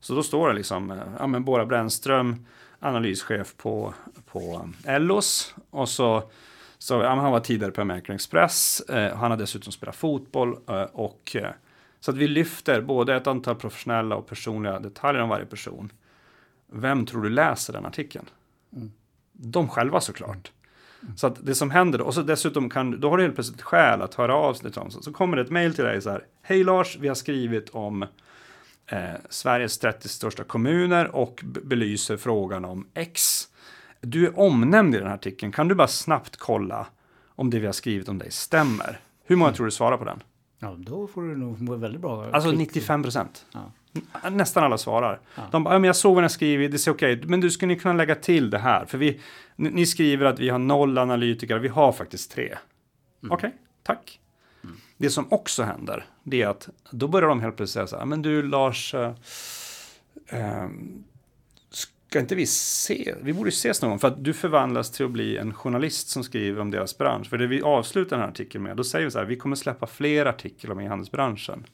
Så 0.00 0.14
då 0.14 0.22
står 0.22 0.48
det 0.48 0.54
liksom, 0.54 0.90
eh, 0.90 0.98
ja 1.18 1.26
men 1.26 1.44
Bora 1.44 1.66
Brännström, 1.66 2.46
analyschef 2.80 3.56
på, 3.56 3.94
på 4.26 4.68
Ellos. 4.84 5.54
Och 5.70 5.88
så, 5.88 6.30
så 6.78 6.94
ja, 6.94 7.14
men 7.14 7.18
han 7.18 7.32
var 7.32 7.40
tidigare 7.40 7.72
på 7.72 7.80
American 7.80 8.14
Express. 8.14 8.80
Eh, 8.80 9.16
han 9.16 9.30
har 9.30 9.38
dessutom 9.38 9.72
spelat 9.72 9.96
fotboll. 9.96 10.58
Eh, 10.68 10.82
och, 10.82 11.36
eh, 11.36 11.50
så 12.00 12.10
att 12.10 12.16
vi 12.16 12.28
lyfter 12.28 12.80
både 12.80 13.16
ett 13.16 13.26
antal 13.26 13.54
professionella 13.54 14.16
och 14.16 14.26
personliga 14.26 14.78
detaljer 14.78 15.22
om 15.22 15.28
varje 15.28 15.46
person. 15.46 15.92
Vem 16.72 17.06
tror 17.06 17.22
du 17.22 17.30
läser 17.30 17.72
den 17.72 17.86
artikeln? 17.86 18.24
De 19.32 19.68
själva 19.68 20.00
såklart. 20.00 20.52
Så 21.16 21.26
att 21.26 21.46
det 21.46 21.54
som 21.54 21.70
händer 21.70 21.98
då, 21.98 22.04
och 22.04 22.14
så 22.14 22.22
dessutom 22.22 22.70
kan 22.70 23.00
då 23.00 23.10
har 23.10 23.16
du 23.16 23.22
helt 23.22 23.34
plötsligt 23.34 23.62
skäl 23.62 24.02
att 24.02 24.14
höra 24.14 24.34
av 24.34 24.54
sig 24.54 24.62
till 24.62 24.80
dem. 24.80 24.90
Så, 24.90 25.02
så 25.02 25.12
kommer 25.12 25.36
det 25.36 25.42
ett 25.42 25.50
mejl 25.50 25.74
till 25.74 25.84
dig 25.84 26.02
så 26.02 26.10
här. 26.10 26.26
Hej 26.42 26.64
Lars, 26.64 26.96
vi 27.00 27.08
har 27.08 27.14
skrivit 27.14 27.70
om 27.70 28.06
eh, 28.88 28.98
Sveriges 29.28 29.78
30 29.78 30.08
största 30.08 30.44
kommuner 30.44 31.16
och 31.16 31.40
belyser 31.44 32.16
frågan 32.16 32.64
om 32.64 32.86
X. 32.94 33.44
Du 34.00 34.26
är 34.26 34.38
omnämnd 34.38 34.94
i 34.94 34.98
den 34.98 35.06
här 35.06 35.14
artikeln. 35.14 35.52
Kan 35.52 35.68
du 35.68 35.74
bara 35.74 35.88
snabbt 35.88 36.36
kolla 36.36 36.86
om 37.28 37.50
det 37.50 37.58
vi 37.58 37.66
har 37.66 37.72
skrivit 37.72 38.08
om 38.08 38.18
dig 38.18 38.30
stämmer? 38.30 39.00
Hur 39.24 39.36
många 39.36 39.52
tror 39.52 39.66
du 39.66 39.72
svarar 39.72 39.96
på 39.96 40.04
den? 40.04 40.22
Ja, 40.58 40.74
då 40.78 41.06
får 41.06 41.22
du 41.22 41.36
nog 41.36 41.80
väldigt 41.80 42.00
bra. 42.00 42.30
Alltså 42.32 42.50
klick. 42.50 42.58
95 42.60 43.02
procent. 43.02 43.46
Ja. 43.52 43.72
Nästan 44.30 44.64
alla 44.64 44.78
svarar. 44.78 45.20
Ja. 45.34 45.42
De 45.50 45.64
bara, 45.64 45.74
ja, 45.74 45.78
men 45.78 45.86
jag 45.86 45.96
såg 45.96 46.14
vad 46.14 46.24
ni 46.24 46.30
skrivit, 46.30 46.72
det 46.72 46.78
ser 46.78 46.90
okej 46.90 47.22
Men 47.24 47.40
du 47.40 47.50
skulle 47.50 47.74
ni 47.74 47.80
kunna 47.80 47.94
lägga 47.94 48.14
till 48.14 48.50
det 48.50 48.58
här? 48.58 48.84
För 48.84 48.98
vi, 48.98 49.20
ni, 49.56 49.86
skriver 49.86 50.26
att 50.26 50.38
vi 50.38 50.48
har 50.48 50.58
noll 50.58 50.98
analytiker, 50.98 51.58
vi 51.58 51.68
har 51.68 51.92
faktiskt 51.92 52.30
tre. 52.30 52.56
Okej, 53.30 53.54
tack. 53.82 54.20
Det 54.98 55.10
som 55.10 55.32
också 55.32 55.62
händer, 55.62 56.06
det 56.22 56.42
är 56.42 56.48
att 56.48 56.68
då 56.90 57.08
börjar 57.08 57.28
de 57.28 57.40
helt 57.40 57.56
plötsligt 57.56 57.74
säga 57.74 57.86
så 57.86 57.98
här, 57.98 58.04
men 58.04 58.22
du 58.22 58.42
Lars, 58.42 58.94
eh, 58.94 59.12
ehm, 60.28 61.04
ska 61.70 62.20
inte 62.20 62.34
vi 62.34 62.46
se, 62.46 63.14
vi 63.22 63.32
borde 63.32 63.48
ses 63.48 63.82
någon 63.82 63.90
gång, 63.90 63.98
för 63.98 64.08
att 64.08 64.24
du 64.24 64.32
förvandlas 64.32 64.90
till 64.90 65.06
att 65.06 65.12
bli 65.12 65.36
en 65.36 65.54
journalist 65.54 66.08
som 66.08 66.24
skriver 66.24 66.60
om 66.60 66.70
deras 66.70 66.98
bransch. 66.98 67.30
För 67.30 67.38
det 67.38 67.46
vi 67.46 67.62
avslutar 67.62 68.16
den 68.16 68.20
här 68.20 68.30
artikeln 68.30 68.64
med, 68.64 68.76
då 68.76 68.84
säger 68.84 69.04
vi 69.04 69.10
så 69.10 69.18
här, 69.18 69.26
vi 69.26 69.36
kommer 69.36 69.56
släppa 69.56 69.86
fler 69.86 70.26
artiklar 70.26 70.72
om 70.72 70.80
e-handelsbranschen. 70.80 71.64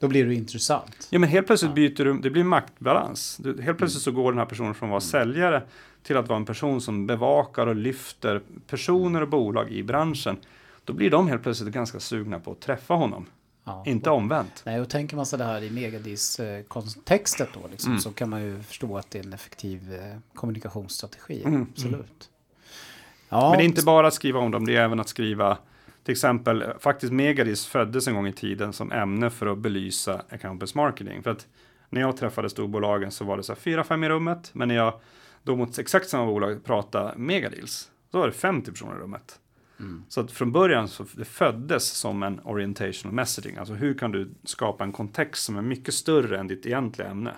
Då 0.00 0.08
blir 0.08 0.26
det 0.26 0.34
intressant. 0.34 1.08
Ja, 1.10 1.18
men 1.18 1.28
helt 1.28 1.46
plötsligt 1.46 1.74
byter 1.74 2.04
du, 2.04 2.18
det 2.18 2.30
blir 2.30 2.44
maktbalans. 2.44 3.36
Du, 3.36 3.62
helt 3.62 3.78
plötsligt 3.78 4.02
så 4.02 4.12
går 4.12 4.32
den 4.32 4.38
här 4.38 4.46
personen 4.46 4.74
från 4.74 4.88
att 4.88 4.90
vara 4.90 5.00
säljare 5.00 5.62
till 6.02 6.16
att 6.16 6.28
vara 6.28 6.36
en 6.36 6.44
person 6.44 6.80
som 6.80 7.06
bevakar 7.06 7.66
och 7.66 7.76
lyfter 7.76 8.40
personer 8.66 9.22
och 9.22 9.28
bolag 9.28 9.70
i 9.72 9.82
branschen. 9.82 10.36
Då 10.92 10.96
blir 10.96 11.10
de 11.10 11.28
helt 11.28 11.42
plötsligt 11.42 11.74
ganska 11.74 12.00
sugna 12.00 12.40
på 12.40 12.52
att 12.52 12.60
träffa 12.60 12.94
honom. 12.94 13.26
Ja. 13.64 13.82
Inte 13.86 14.10
omvänt. 14.10 14.62
Nej, 14.66 14.80
och 14.80 14.90
tänker 14.90 15.16
man 15.16 15.26
här 15.40 15.62
i 15.62 15.70
Megadis-kontextet 15.70 17.48
då, 17.54 17.68
liksom, 17.70 17.90
Mm. 17.90 18.00
så 18.00 18.12
kan 18.12 18.30
man 18.30 18.42
ju 18.42 18.62
förstå 18.62 18.98
att 18.98 19.10
det 19.10 19.18
är 19.18 19.24
en 19.26 19.32
effektiv 19.32 19.94
eh, 19.94 20.18
kommunikationsstrategi. 20.34 21.42
Mm, 21.44 21.66
Absolut. 21.72 22.30
Ja, 23.28 23.48
Men 23.50 23.58
det 23.58 23.64
är 23.64 23.66
inte 23.66 23.84
bara 23.84 24.06
att 24.06 24.14
skriva 24.14 24.40
om 24.40 24.50
dem, 24.50 24.64
det 24.66 24.76
är 24.76 24.80
även 24.80 25.00
att 25.00 25.08
skriva 25.08 25.58
till 26.04 26.12
exempel, 26.12 26.64
faktiskt 26.80 27.12
Megadis 27.12 27.66
föddes 27.66 28.08
en 28.08 28.14
gång 28.14 28.26
i 28.26 28.32
tiden 28.32 28.72
som 28.72 28.92
ämne 28.92 29.30
för 29.30 29.46
att 29.46 29.58
belysa 29.58 30.22
account 30.28 30.74
marketing. 30.74 31.22
För 31.22 31.30
att 31.30 31.46
när 31.90 32.00
jag 32.00 32.16
träffade 32.16 32.50
storbolagen 32.50 33.10
så 33.10 33.24
var 33.24 33.36
det 33.36 33.42
så 33.42 33.52
här 33.52 33.60
fyra, 33.60 33.84
fem 33.84 34.04
i 34.04 34.08
rummet. 34.08 34.50
Men 34.52 34.68
när 34.68 34.74
jag 34.74 35.00
då 35.42 35.56
mot 35.56 35.78
exakt 35.78 36.08
samma 36.08 36.26
bolag 36.26 36.64
pratade 36.64 37.12
Megadeals, 37.16 37.90
då 38.10 38.18
var 38.18 38.26
det 38.26 38.32
50 38.32 38.70
personer 38.70 38.96
i 38.96 38.98
rummet. 38.98 39.38
Mm. 39.80 40.04
Så 40.08 40.20
att 40.20 40.32
från 40.32 40.52
början 40.52 40.88
så 40.88 41.06
det 41.12 41.24
föddes 41.24 41.84
som 41.84 42.22
en 42.22 42.40
orientational 42.44 43.14
messaging. 43.14 43.56
Alltså 43.56 43.74
hur 43.74 43.94
kan 43.94 44.12
du 44.12 44.30
skapa 44.44 44.84
en 44.84 44.92
kontext 44.92 45.44
som 45.44 45.56
är 45.56 45.62
mycket 45.62 45.94
större 45.94 46.38
än 46.38 46.48
ditt 46.48 46.66
egentliga 46.66 47.08
ämne. 47.08 47.34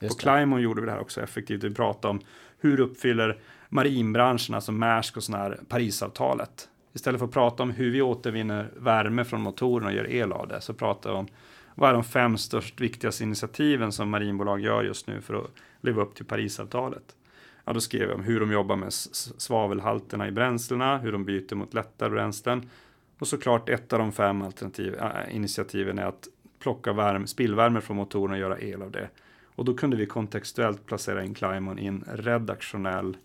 Just 0.00 0.18
det. 0.18 0.22
Climon 0.22 0.60
gjorde 0.60 0.80
vi 0.80 0.86
det 0.86 0.92
här 0.92 1.00
också 1.00 1.20
effektivt. 1.20 1.64
Vi 1.64 1.74
pratade 1.74 2.10
om 2.10 2.20
hur 2.58 2.80
uppfyller 2.80 3.38
marinbranschen, 3.68 4.54
alltså 4.54 4.72
Maersk 4.72 5.16
och 5.16 5.24
sån 5.24 5.34
här 5.34 5.60
Parisavtalet. 5.68 6.68
Istället 6.92 7.18
för 7.18 7.26
att 7.26 7.32
prata 7.32 7.62
om 7.62 7.70
hur 7.70 7.90
vi 7.90 8.02
återvinner 8.02 8.70
värme 8.76 9.24
från 9.24 9.40
motorn 9.40 9.84
och 9.84 9.92
gör 9.92 10.10
el 10.10 10.32
av 10.32 10.48
det, 10.48 10.60
så 10.60 10.74
pratar 10.74 11.10
vi 11.10 11.16
om 11.16 11.26
vad 11.74 11.90
är 11.90 11.94
de 11.94 12.04
fem 12.04 12.38
störst 12.38 12.80
viktigaste 12.80 13.24
initiativen 13.24 13.92
som 13.92 14.10
marinbolag 14.10 14.60
gör 14.60 14.84
just 14.84 15.06
nu 15.06 15.20
för 15.20 15.34
att 15.34 15.50
leva 15.80 16.02
upp 16.02 16.14
till 16.14 16.24
Parisavtalet. 16.24 17.16
Ja, 17.64 17.72
då 17.72 17.80
skrev 17.80 18.02
jag 18.08 18.14
om 18.14 18.24
hur 18.24 18.40
de 18.40 18.52
jobbar 18.52 18.76
med 18.76 18.92
svavelhalterna 18.92 20.28
i 20.28 20.30
bränslena, 20.30 20.98
hur 20.98 21.12
de 21.12 21.24
byter 21.24 21.54
mot 21.54 21.74
lättare 21.74 22.10
bränslen. 22.10 22.70
Och 23.18 23.28
såklart 23.28 23.68
ett 23.68 23.92
av 23.92 23.98
de 23.98 24.12
fem 24.12 24.42
alternativ, 24.42 24.94
äh, 24.94 25.36
initiativen 25.36 25.98
är 25.98 26.06
att 26.06 26.28
plocka 26.58 26.92
värme, 26.92 27.26
spillvärme 27.26 27.80
från 27.80 27.96
motorn 27.96 28.30
och 28.30 28.38
göra 28.38 28.58
el 28.60 28.82
av 28.82 28.90
det. 28.90 29.08
Och 29.56 29.64
då 29.64 29.74
kunde 29.74 29.96
vi 29.96 30.06
kontextuellt 30.06 30.86
placera 30.86 31.24
in 31.24 31.34
Climon 31.34 31.78
i 31.78 31.86
en 31.86 32.04
redaktionell 32.12 33.16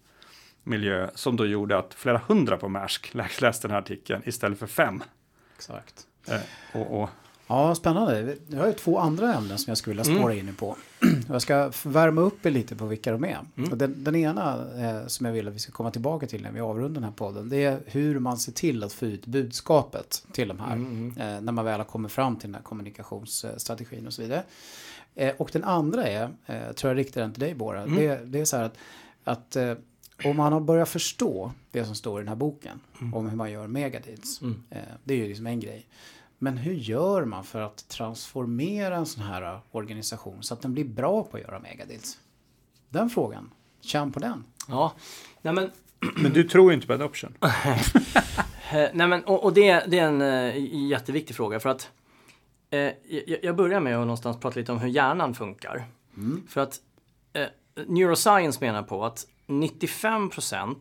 miljö 0.64 1.10
som 1.16 1.36
då 1.36 1.46
gjorde 1.46 1.78
att 1.78 1.94
flera 1.94 2.22
hundra 2.28 2.58
på 2.58 2.70
Maersk 2.70 3.14
lä- 3.14 3.30
läste 3.42 3.68
den 3.68 3.72
här 3.72 3.82
artikeln 3.82 4.22
istället 4.26 4.60
för 4.60 4.68
fem. 4.68 5.04
Exakt. 5.56 6.08
Eh, 6.28 6.82
och, 6.82 7.02
och, 7.02 7.10
Ja, 7.50 7.76
spännande. 7.76 8.36
Jag 8.47 8.60
har 8.60 8.68
ju 8.68 8.74
två 8.74 8.97
andra 9.00 9.34
ämnen 9.34 9.58
som 9.58 9.72
jag 9.72 9.78
skulle 9.78 9.91
vilja 9.97 10.12
Mm. 10.12 10.22
spåra 10.24 10.34
in 10.34 10.56
på. 10.56 10.76
Jag 11.30 11.41
ska 11.41 11.72
värma 11.84 12.22
upp 12.22 12.45
er 12.45 12.52
lite 12.52 12.76
på 12.76 12.86
vilka 12.86 13.12
de 13.12 13.24
är. 13.24 13.39
Mm. 13.58 13.78
Den, 13.78 14.04
den 14.04 14.16
ena 14.16 14.66
eh, 14.78 15.08
som 15.08 15.26
jag 15.26 15.34
vill 15.34 15.47
att 15.47 15.54
vi 15.54 15.60
ska 15.60 15.72
komma 15.72 15.91
tillbaka 15.91 16.28
till 16.28 16.41
när 16.43 16.52
vi 16.52 16.60
avrundar 16.60 16.93
den 17.02 17.04
här 17.04 17.12
podden. 17.12 17.50
Det 17.50 17.64
är 17.64 17.80
hur 17.86 18.20
man 18.20 18.38
ser 18.38 18.52
till 18.52 18.84
att 18.84 18.93
få 18.93 19.06
ut 19.06 19.26
budskapet 19.26 20.24
till 20.34 20.47
de 20.47 20.60
här. 20.60 20.74
Mm, 20.74 21.14
Eh, 21.18 21.41
när 21.41 21.52
man 21.52 21.66
väl 21.66 21.80
har 21.80 21.86
kommit 21.86 22.12
fram 22.12 22.36
till 22.36 22.47
den 22.50 22.56
här 22.56 22.62
kommunikationsstrategin 22.62 24.08
och 24.08 24.14
så 24.14 24.22
vidare. 24.22 24.43
Eh, 25.16 25.34
och 25.38 25.50
den 25.54 25.64
andra 25.64 26.04
är, 26.08 26.30
eh, 26.45 26.72
tror 26.76 26.91
jag 26.93 26.97
riktar 26.97 27.22
den 27.22 27.34
till 27.34 27.41
dig 27.43 27.56
Bora. 27.56 27.82
Mm. 27.84 27.95
Det, 27.95 28.20
det 28.26 28.39
är 28.39 28.45
så 28.45 28.58
här 28.58 28.64
att, 28.64 28.78
att 29.24 29.56
eh, 29.56 29.74
om 30.26 30.38
man 30.38 30.54
har 30.54 30.60
börjat 30.60 30.89
förstå 30.89 31.52
det 31.72 31.86
som 31.86 31.95
står 31.95 32.20
i 32.20 32.22
den 32.22 32.28
här 32.30 32.36
boken. 32.36 32.80
Om 33.14 33.30
hur 33.30 33.36
man 33.38 33.52
gör 33.52 33.68
megadeals. 33.68 34.41
Mm. 34.41 34.64
Eh, 34.70 34.78
det 35.04 35.14
är 35.14 35.18
ju 35.18 35.28
liksom 35.28 35.47
en 35.47 35.60
grej. 35.60 35.86
Men 36.40 36.58
hur 36.58 36.74
gör 36.74 37.26
man 37.26 37.44
för 37.44 37.62
att 37.62 37.90
transformera 37.90 38.96
en 38.96 39.06
sån 39.06 39.24
här 39.24 39.54
uh, 39.54 39.60
organisation 39.72 40.44
så 40.44 40.54
att 40.54 40.62
den 40.62 40.74
blir 40.74 40.86
bra 40.86 41.24
på 41.24 41.38
att 41.38 41.44
göra 41.44 41.60
megadeals? 41.60 42.18
Den 42.90 43.10
frågan. 43.10 43.52
Känn 43.82 44.12
på 44.12 44.20
den. 44.20 44.44
Ja, 44.68 44.94
nej 45.42 45.54
men, 45.54 45.72
men 46.16 46.34
du 46.34 46.44
tror 46.44 46.72
ju 46.72 46.76
inte 46.76 46.88
på 46.88 46.94
adoption. 46.94 47.34
eh, 47.42 48.90
nej 48.94 49.08
men 49.08 49.24
och, 49.24 49.44
och 49.44 49.54
det, 49.54 49.84
det 49.88 50.00
är 50.00 50.08
en 50.08 50.22
eh, 50.22 50.88
jätteviktig 50.90 51.36
fråga 51.36 51.60
för 51.60 51.70
att 51.70 51.92
eh, 52.70 52.80
jag, 52.80 53.38
jag 53.44 53.56
börjar 53.56 53.80
med 53.80 53.96
att 53.96 54.02
någonstans 54.02 54.40
prata 54.40 54.60
lite 54.60 54.72
om 54.72 54.80
hur 54.80 54.90
hjärnan 54.90 55.34
funkar. 55.36 55.86
För 56.48 56.62
att 56.62 56.80
eh, 57.34 57.48
neuroscience 57.88 58.66
menar 58.66 58.84
på 58.84 59.06
att 59.06 59.26
95% 59.48 60.76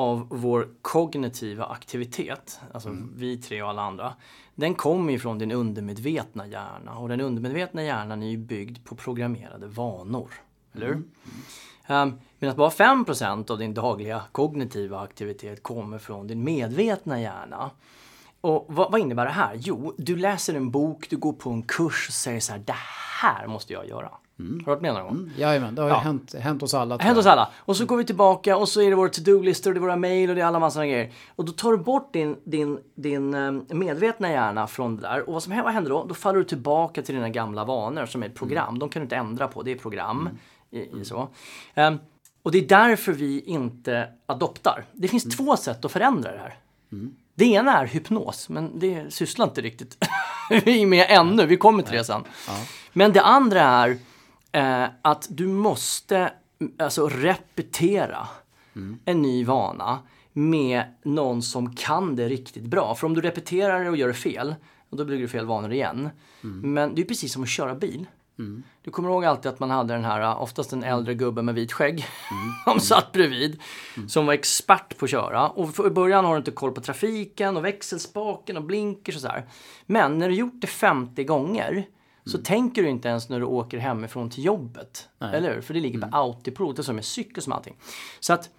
av 0.00 0.26
vår 0.30 0.68
kognitiva 0.82 1.64
aktivitet, 1.64 2.60
alltså 2.72 2.96
vi 3.14 3.36
tre 3.38 3.62
och 3.62 3.68
alla 3.68 3.82
andra, 3.82 4.14
den 4.54 4.74
kommer 4.74 5.12
ifrån 5.12 5.38
din 5.38 5.52
undermedvetna 5.52 6.46
hjärna. 6.46 6.98
Och 6.98 7.08
den 7.08 7.20
undermedvetna 7.20 7.82
hjärnan 7.82 8.22
är 8.22 8.30
ju 8.30 8.36
byggd 8.36 8.84
på 8.84 8.96
programmerade 8.96 9.66
vanor. 9.66 10.30
Eller 10.72 10.86
hur? 10.86 11.02
Um, 11.96 12.20
Medan 12.38 12.56
bara 12.56 12.70
5% 12.70 13.50
av 13.50 13.58
din 13.58 13.74
dagliga 13.74 14.22
kognitiva 14.32 15.00
aktivitet 15.00 15.62
kommer 15.62 15.98
från 15.98 16.26
din 16.26 16.44
medvetna 16.44 17.20
hjärna. 17.20 17.70
Och 18.40 18.66
vad, 18.68 18.92
vad 18.92 19.00
innebär 19.00 19.24
det 19.24 19.30
här? 19.30 19.54
Jo, 19.60 19.94
du 19.98 20.16
läser 20.16 20.54
en 20.54 20.70
bok, 20.70 21.10
du 21.10 21.16
går 21.16 21.32
på 21.32 21.50
en 21.50 21.62
kurs 21.62 22.08
och 22.08 22.14
säger 22.14 22.40
så 22.40 22.52
här, 22.52 22.58
det 22.58 22.76
här 23.22 23.46
måste 23.46 23.72
jag 23.72 23.88
göra. 23.88 24.10
Har 24.40 24.58
du 24.58 24.64
varit 24.64 24.80
med 24.82 24.94
någon 24.94 25.02
gång? 25.02 25.12
Mm, 25.16 25.30
jajamän, 25.36 25.74
det 25.74 25.82
har 25.82 25.88
ju 25.88 25.94
Ja. 25.94 25.98
hänt, 26.00 26.34
hänt 26.34 26.62
oss 26.62 26.74
alla. 26.74 26.96
Hänt 26.98 27.18
oss 27.18 27.26
alla. 27.26 27.48
Och 27.56 27.76
så 27.76 27.84
går 27.84 27.96
vi 27.96 28.04
tillbaka 28.04 28.56
och 28.56 28.68
så 28.68 28.80
är 28.82 28.90
det 28.90 28.96
våra 28.96 29.08
to-do-listor, 29.08 29.72
det 29.72 29.78
är 29.78 29.80
våra 29.80 29.96
mail 29.96 30.28
och 30.30 30.36
det 30.36 30.42
är 30.42 30.46
alla 30.46 30.58
massor 30.58 30.80
av 30.80 30.86
grejer. 30.86 31.12
Och 31.36 31.44
då 31.44 31.52
tar 31.52 31.70
du 31.72 31.78
bort 31.78 32.12
din, 32.12 32.36
din, 32.44 32.78
din 32.94 33.34
eh, 33.34 33.52
medvetna 33.76 34.30
hjärna 34.30 34.66
från 34.66 34.96
det 34.96 35.02
där. 35.02 35.26
Och 35.28 35.32
vad 35.32 35.42
som 35.42 35.52
händer, 35.52 35.64
vad 35.64 35.72
händer 35.74 35.90
då? 35.90 36.04
Då 36.04 36.14
faller 36.14 36.38
du 36.38 36.44
tillbaka 36.44 37.02
till 37.02 37.14
dina 37.14 37.28
gamla 37.28 37.64
vanor 37.64 38.06
som 38.06 38.22
är 38.22 38.26
ett 38.26 38.34
program. 38.34 38.78
De 38.78 38.88
kan 38.88 39.00
du 39.00 39.04
inte 39.04 39.16
ändra 39.16 39.48
på, 39.48 39.62
det 39.62 39.70
är 39.70 39.76
program. 39.76 40.28
I, 40.70 40.78
i 41.00 41.04
så. 41.04 41.28
Ehm, 41.74 41.98
och 42.42 42.52
det 42.52 42.58
är 42.58 42.68
därför 42.68 43.12
vi 43.12 43.40
inte 43.40 44.08
adoptar. 44.26 44.84
Det 44.92 45.08
finns 45.08 45.36
två 45.36 45.56
sätt 45.56 45.84
att 45.84 45.92
förändra 45.92 46.32
det 46.32 46.38
här. 46.38 46.54
Det 47.34 47.44
ena 47.44 47.78
är 47.80 47.86
hypnos, 47.86 48.48
men 48.48 48.78
det 48.78 49.14
sysslar 49.14 49.46
inte 49.46 49.60
riktigt 49.60 50.04
vi 50.64 50.86
med 50.86 51.06
ännu. 51.08 51.46
Vi 51.46 51.56
kommer 51.56 51.82
till 51.82 51.96
det 51.96 52.04
sen. 52.04 52.24
Men 52.92 53.12
det 53.12 53.22
andra 53.22 53.60
är 53.60 53.98
eh, 54.52 54.84
att 55.02 55.26
du 55.30 55.46
måste 55.46 56.32
alltså, 56.78 57.08
repetera 57.08 58.28
en 59.04 59.22
ny 59.22 59.44
vana 59.44 59.98
med 60.32 60.84
någon 61.02 61.42
som 61.42 61.74
kan 61.74 62.16
det 62.16 62.28
riktigt 62.28 62.64
bra. 62.64 62.94
För 62.94 63.06
om 63.06 63.14
du 63.14 63.20
repeterar 63.20 63.84
det 63.84 63.90
och 63.90 63.96
gör 63.96 64.08
det 64.08 64.14
fel, 64.14 64.54
då 64.90 65.04
blir 65.04 65.20
det 65.20 65.28
fel 65.28 65.46
vanor 65.46 65.72
igen. 65.72 66.08
Men 66.62 66.94
det 66.94 67.02
är 67.02 67.06
precis 67.06 67.32
som 67.32 67.42
att 67.42 67.48
köra 67.48 67.74
bil. 67.74 68.06
Du 68.82 68.90
kommer 68.90 69.08
ihåg 69.08 69.24
alltid 69.24 69.52
att 69.52 69.60
man 69.60 69.70
hade 69.70 69.94
den 69.94 70.04
här, 70.04 70.20
eh, 70.20 70.42
oftast 70.42 70.72
en 70.72 70.84
äldre 70.84 71.14
gubbe 71.14 71.42
med 71.42 71.54
vit 71.54 71.72
skägg, 71.72 72.06
som 72.64 72.80
satt 72.80 73.12
bredvid, 73.12 73.60
som 74.08 74.26
var 74.26 74.34
expert 74.34 74.98
på 74.98 75.04
att 75.04 75.10
köra. 75.10 75.48
Och 75.48 75.86
i 75.86 75.90
början 75.90 76.24
har 76.24 76.32
du 76.32 76.38
inte 76.38 76.50
koll 76.50 76.72
på 76.72 76.80
trafiken 76.80 77.56
och 77.56 77.64
växelspaken 77.64 78.56
och 78.56 78.62
blinkers 78.62 79.14
och 79.16 79.20
så 79.20 79.28
här. 79.28 79.46
Men 79.86 80.18
när 80.18 80.28
du 80.28 80.34
gjort 80.34 80.60
det 80.60 80.66
50 80.66 81.24
gånger 81.24 81.86
så 82.30 82.38
tänker 82.38 82.82
du 82.82 82.88
inte 82.88 83.08
ens 83.08 83.28
när 83.28 83.40
du 83.40 83.46
åker 83.46 83.78
hemifrån 83.78 84.30
till 84.30 84.44
jobbet. 84.44 85.08
Eller 85.20 85.54
hur? 85.54 85.60
För 85.60 85.74
det 85.74 85.80
ligger 85.80 86.00
på 86.00 86.16
autopilot, 86.16 86.76
det 86.76 86.80
är 86.80 86.84
som 86.84 86.96
med 86.96 87.04
cykel 87.04 87.42
som 87.42 87.52
allting. 87.52 87.76
Så 88.20 88.32
att 88.32 88.50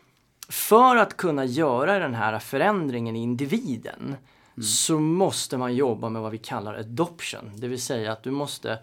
för 0.49 0.95
att 0.95 1.17
kunna 1.17 1.45
göra 1.45 1.99
den 1.99 2.13
här 2.13 2.39
förändringen 2.39 3.15
i 3.15 3.23
individen 3.23 4.15
så 4.63 4.99
måste 4.99 5.57
man 5.57 5.75
jobba 5.75 6.09
med 6.09 6.21
vad 6.21 6.31
vi 6.31 6.37
kallar 6.37 6.73
adoption. 6.73 7.51
Det 7.55 7.67
vill 7.67 7.81
säga 7.81 8.11
att 8.11 8.23
du 8.23 8.31
måste 8.31 8.79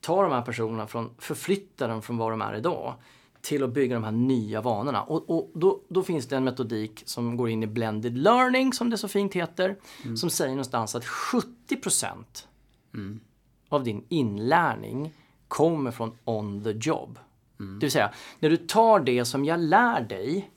ta 0.00 0.22
de 0.22 0.32
här 0.32 0.42
personerna, 0.42 0.86
från, 0.86 1.10
förflytta 1.18 1.86
dem 1.86 2.02
från 2.02 2.16
var 2.16 2.30
de 2.30 2.42
är 2.42 2.54
idag 2.54 2.94
till 3.40 3.62
att 3.62 3.70
bygga 3.70 3.94
de 3.94 4.04
här 4.04 4.12
nya 4.12 4.60
vanorna. 4.60 5.02
Och, 5.02 5.30
och 5.30 5.50
då, 5.54 5.80
då 5.88 6.02
finns 6.02 6.26
det 6.26 6.36
en 6.36 6.44
metodik 6.44 7.02
som 7.06 7.36
går 7.36 7.48
in 7.48 7.62
i 7.62 7.66
blended 7.66 8.18
learning, 8.18 8.72
som 8.72 8.90
det 8.90 8.98
så 8.98 9.08
fint 9.08 9.34
heter, 9.34 9.76
som 10.16 10.30
säger 10.30 10.50
någonstans 10.50 10.94
att 10.94 11.04
70 11.04 11.76
av 13.74 13.84
din 13.84 14.04
inlärning 14.08 15.12
kommer 15.48 15.90
från 15.90 16.12
on 16.24 16.64
the 16.64 16.70
job. 16.70 17.18
Det 17.58 17.86
vill 17.86 17.90
säga, 17.90 18.12
när 18.38 18.50
du 18.50 18.56
tar 18.56 19.00
det 19.00 19.24
som 19.24 19.44
jag 19.44 19.60
lär 19.60 20.00
dig 20.00 20.50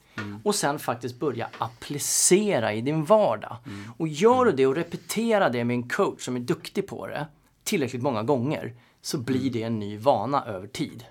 och 0.44 0.54
sen 0.54 0.78
faktiskt 0.78 1.20
börja 1.20 1.48
applicera 1.58 2.72
i 2.74 2.80
din 2.80 3.04
vardag. 3.04 3.56
Och 3.98 4.08
gör 4.08 4.44
du 4.44 4.52
det 4.52 4.66
och 4.66 4.74
repeterar 4.74 5.50
det 5.50 5.64
med 5.64 5.74
en 5.74 5.88
coach 5.88 6.24
som 6.24 6.36
är 6.36 6.40
duktig 6.40 6.86
på 6.86 7.06
det 7.06 7.26
tillräckligt 7.64 8.02
många 8.02 8.22
gånger 8.22 8.74
så 9.02 9.18
blir 9.18 9.50
det 9.50 9.62
en 9.62 9.78
ny 9.78 9.98
vana 9.98 10.44
över 10.44 10.66
tid. 10.66 11.04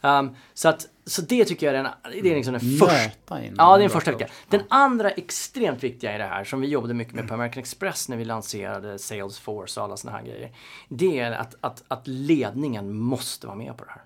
Um, 0.00 0.36
så, 0.54 0.68
att, 0.68 0.86
så 1.04 1.22
det 1.22 1.44
tycker 1.44 1.66
jag 1.66 1.74
är 1.74 1.82
den, 1.82 1.92
det 2.22 2.30
är 2.30 2.34
liksom 2.36 2.52
den 2.52 2.78
första. 2.78 2.96
Nöta 2.96 3.44
in 3.44 3.54
Ja, 3.58 3.76
det 3.76 3.78
är 3.78 3.80
den 3.80 3.90
första 3.90 4.10
viktiga. 4.10 4.28
Den 4.48 4.62
andra 4.68 5.10
extremt 5.10 5.84
viktiga 5.84 6.14
i 6.14 6.18
det 6.18 6.24
här, 6.24 6.44
som 6.44 6.60
vi 6.60 6.68
jobbade 6.68 6.94
mycket 6.94 7.14
med 7.14 7.28
på 7.28 7.34
American 7.34 7.60
Express 7.60 8.08
när 8.08 8.16
vi 8.16 8.24
lanserade 8.24 8.98
Salesforce 8.98 9.80
och 9.80 9.84
alla 9.84 9.96
såna 9.96 10.12
här 10.12 10.24
grejer. 10.24 10.50
Det 10.88 11.18
är 11.18 11.32
att, 11.32 11.54
att, 11.60 11.84
att 11.88 12.06
ledningen 12.06 12.98
måste 12.98 13.46
vara 13.46 13.56
med 13.56 13.76
på 13.76 13.84
det 13.84 13.90
här. 13.90 14.02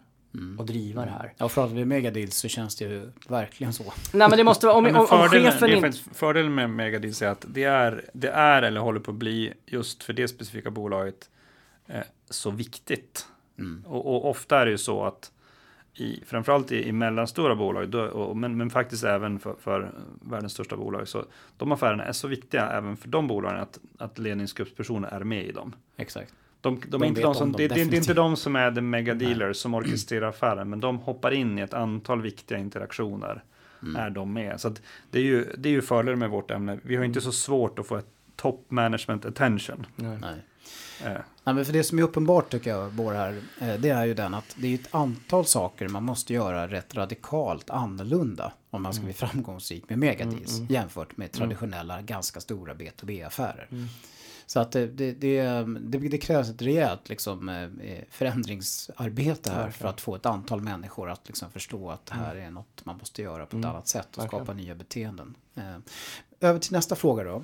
Och 0.58 0.66
driva 0.66 1.04
det 1.04 1.10
här. 1.10 1.34
Ja, 1.36 1.48
pratar 1.48 1.74
vi 1.74 1.84
megadeals 1.84 2.36
så 2.36 2.48
känns 2.48 2.76
det 2.76 2.84
ju 2.84 3.12
verkligen 3.28 3.72
så. 3.72 3.84
Nej 4.12 4.28
men 4.28 4.38
det 4.38 4.44
måste 4.44 4.66
vara, 4.66 4.76
om, 4.76 4.84
Men 4.84 4.96
om, 4.96 5.00
om 5.00 5.06
fördelen, 5.06 5.52
chefen 5.52 5.84
inte... 5.84 5.98
fördelen 6.14 6.54
med 6.54 6.70
Megadeals 6.70 7.22
är 7.22 7.28
att 7.28 7.44
det 7.48 7.64
är, 7.64 8.10
det 8.12 8.28
är 8.28 8.62
eller 8.62 8.80
håller 8.80 9.00
på 9.00 9.10
att 9.10 9.16
bli 9.16 9.52
just 9.66 10.02
för 10.02 10.12
det 10.12 10.28
specifika 10.28 10.70
bolaget 10.70 11.30
eh, 11.86 12.00
så 12.30 12.50
viktigt. 12.50 13.26
Och, 13.86 14.06
och 14.06 14.30
ofta 14.30 14.60
är 14.60 14.64
det 14.64 14.70
ju 14.70 14.78
så 14.78 15.04
att 15.04 15.31
i, 15.94 16.22
framförallt 16.26 16.72
i, 16.72 16.88
i 16.88 16.92
mellanstora 16.92 17.54
bolag, 17.54 17.88
då, 17.88 18.02
och, 18.02 18.36
men, 18.36 18.56
men 18.56 18.70
faktiskt 18.70 19.04
även 19.04 19.38
för, 19.38 19.54
för 19.60 19.90
världens 20.20 20.52
största 20.52 20.76
bolag, 20.76 21.08
så 21.08 21.24
de 21.56 21.72
affärerna 21.72 22.04
är 22.04 22.12
så 22.12 22.28
viktiga 22.28 22.70
även 22.70 22.96
för 22.96 23.08
de 23.08 23.26
bolagen 23.26 23.60
att, 23.60 23.78
att 23.98 24.18
ledningsgruppspersoner 24.18 25.08
är 25.08 25.24
med 25.24 25.44
i 25.44 25.52
dem. 25.52 25.74
Exakt. 25.96 26.34
De, 26.60 26.80
de, 26.80 26.90
De 26.90 27.02
är 27.02 27.06
inte 27.06 27.20
de 27.20 27.26
om 27.26 27.34
som, 27.34 27.52
det, 27.52 27.68
det, 27.68 27.80
är 27.80 27.94
inte 27.94 28.14
de 28.14 28.36
som 28.36 28.56
är 28.56 28.72
the 28.72 28.80
mega 28.80 29.14
dealers 29.14 29.56
som 29.56 29.74
orkestrerar 29.74 30.28
affären, 30.28 30.70
men 30.70 30.80
de 30.80 30.98
hoppar 30.98 31.30
in 31.30 31.58
i 31.58 31.62
ett 31.62 31.74
antal 31.74 32.22
viktiga 32.22 32.58
interaktioner. 32.58 33.42
Mm. 33.82 33.96
Är 33.96 34.10
de 34.10 34.32
med. 34.32 34.60
Så 34.60 34.68
att 34.68 34.82
det 35.10 35.18
är 35.18 35.22
ju, 35.22 35.44
det 35.58 35.68
är 35.68 35.72
ju 35.72 35.82
fördelen 35.82 36.18
med 36.18 36.30
vårt 36.30 36.50
ämne. 36.50 36.78
Vi 36.82 36.96
har 36.96 37.04
inte 37.04 37.20
så 37.20 37.32
svårt 37.32 37.78
att 37.78 37.86
få 37.86 37.96
ett 37.96 38.08
top 38.36 38.66
management 38.68 39.24
attention. 39.24 39.86
Nej. 39.96 40.12
Eh, 40.12 40.28
Nej, 41.44 41.54
men 41.54 41.64
för 41.64 41.72
det 41.72 41.84
som 41.84 41.98
är 41.98 42.02
uppenbart 42.02 42.50
tycker 42.50 42.70
jag, 42.70 42.92
Bår 42.92 43.12
här, 43.12 43.40
eh, 43.60 43.74
det 43.74 43.88
är 43.88 44.04
ju 44.04 44.14
den 44.14 44.34
att 44.34 44.56
det 44.56 44.68
är 44.68 44.74
ett 44.74 44.94
antal 44.94 45.46
saker 45.46 45.88
man 45.88 46.02
måste 46.04 46.34
göra 46.34 46.68
rätt 46.68 46.94
radikalt 46.94 47.70
annorlunda 47.70 48.52
om 48.70 48.82
man 48.82 48.94
ska 48.94 49.04
bli 49.04 49.12
framgångsrik 49.12 49.88
med 49.88 49.98
megadeals 49.98 50.60
jämfört 50.70 51.16
med 51.16 51.32
traditionella 51.32 52.02
ganska 52.02 52.40
stora 52.40 52.74
B2B-affärer. 52.74 53.68
Så 54.46 54.60
att 54.60 54.72
det, 54.72 54.86
det, 54.86 55.12
det, 55.12 55.42
det, 55.80 55.98
det 55.98 56.18
krävs 56.18 56.48
ett 56.48 56.62
rejält 56.62 57.08
liksom, 57.08 57.48
eh, 57.48 57.68
förändringsarbete 58.10 59.50
här 59.50 59.70
för 59.70 59.88
att 59.88 60.00
få 60.00 60.14
ett 60.14 60.26
antal 60.26 60.60
människor 60.60 61.10
att 61.10 61.26
liksom 61.26 61.50
förstå 61.50 61.90
att 61.90 62.06
det 62.06 62.14
här 62.14 62.36
är 62.36 62.50
något 62.50 62.84
man 62.84 62.96
måste 62.96 63.22
göra 63.22 63.46
på 63.46 63.58
ett 63.58 63.64
annat 63.64 63.88
sätt 63.88 64.16
och 64.16 64.22
skapa 64.24 64.52
nya 64.52 64.74
beteenden. 64.74 65.34
Eh, 65.54 65.76
Över 66.40 66.58
till 66.58 66.72
nästa 66.72 66.94
fråga 66.96 67.24
då. 67.24 67.42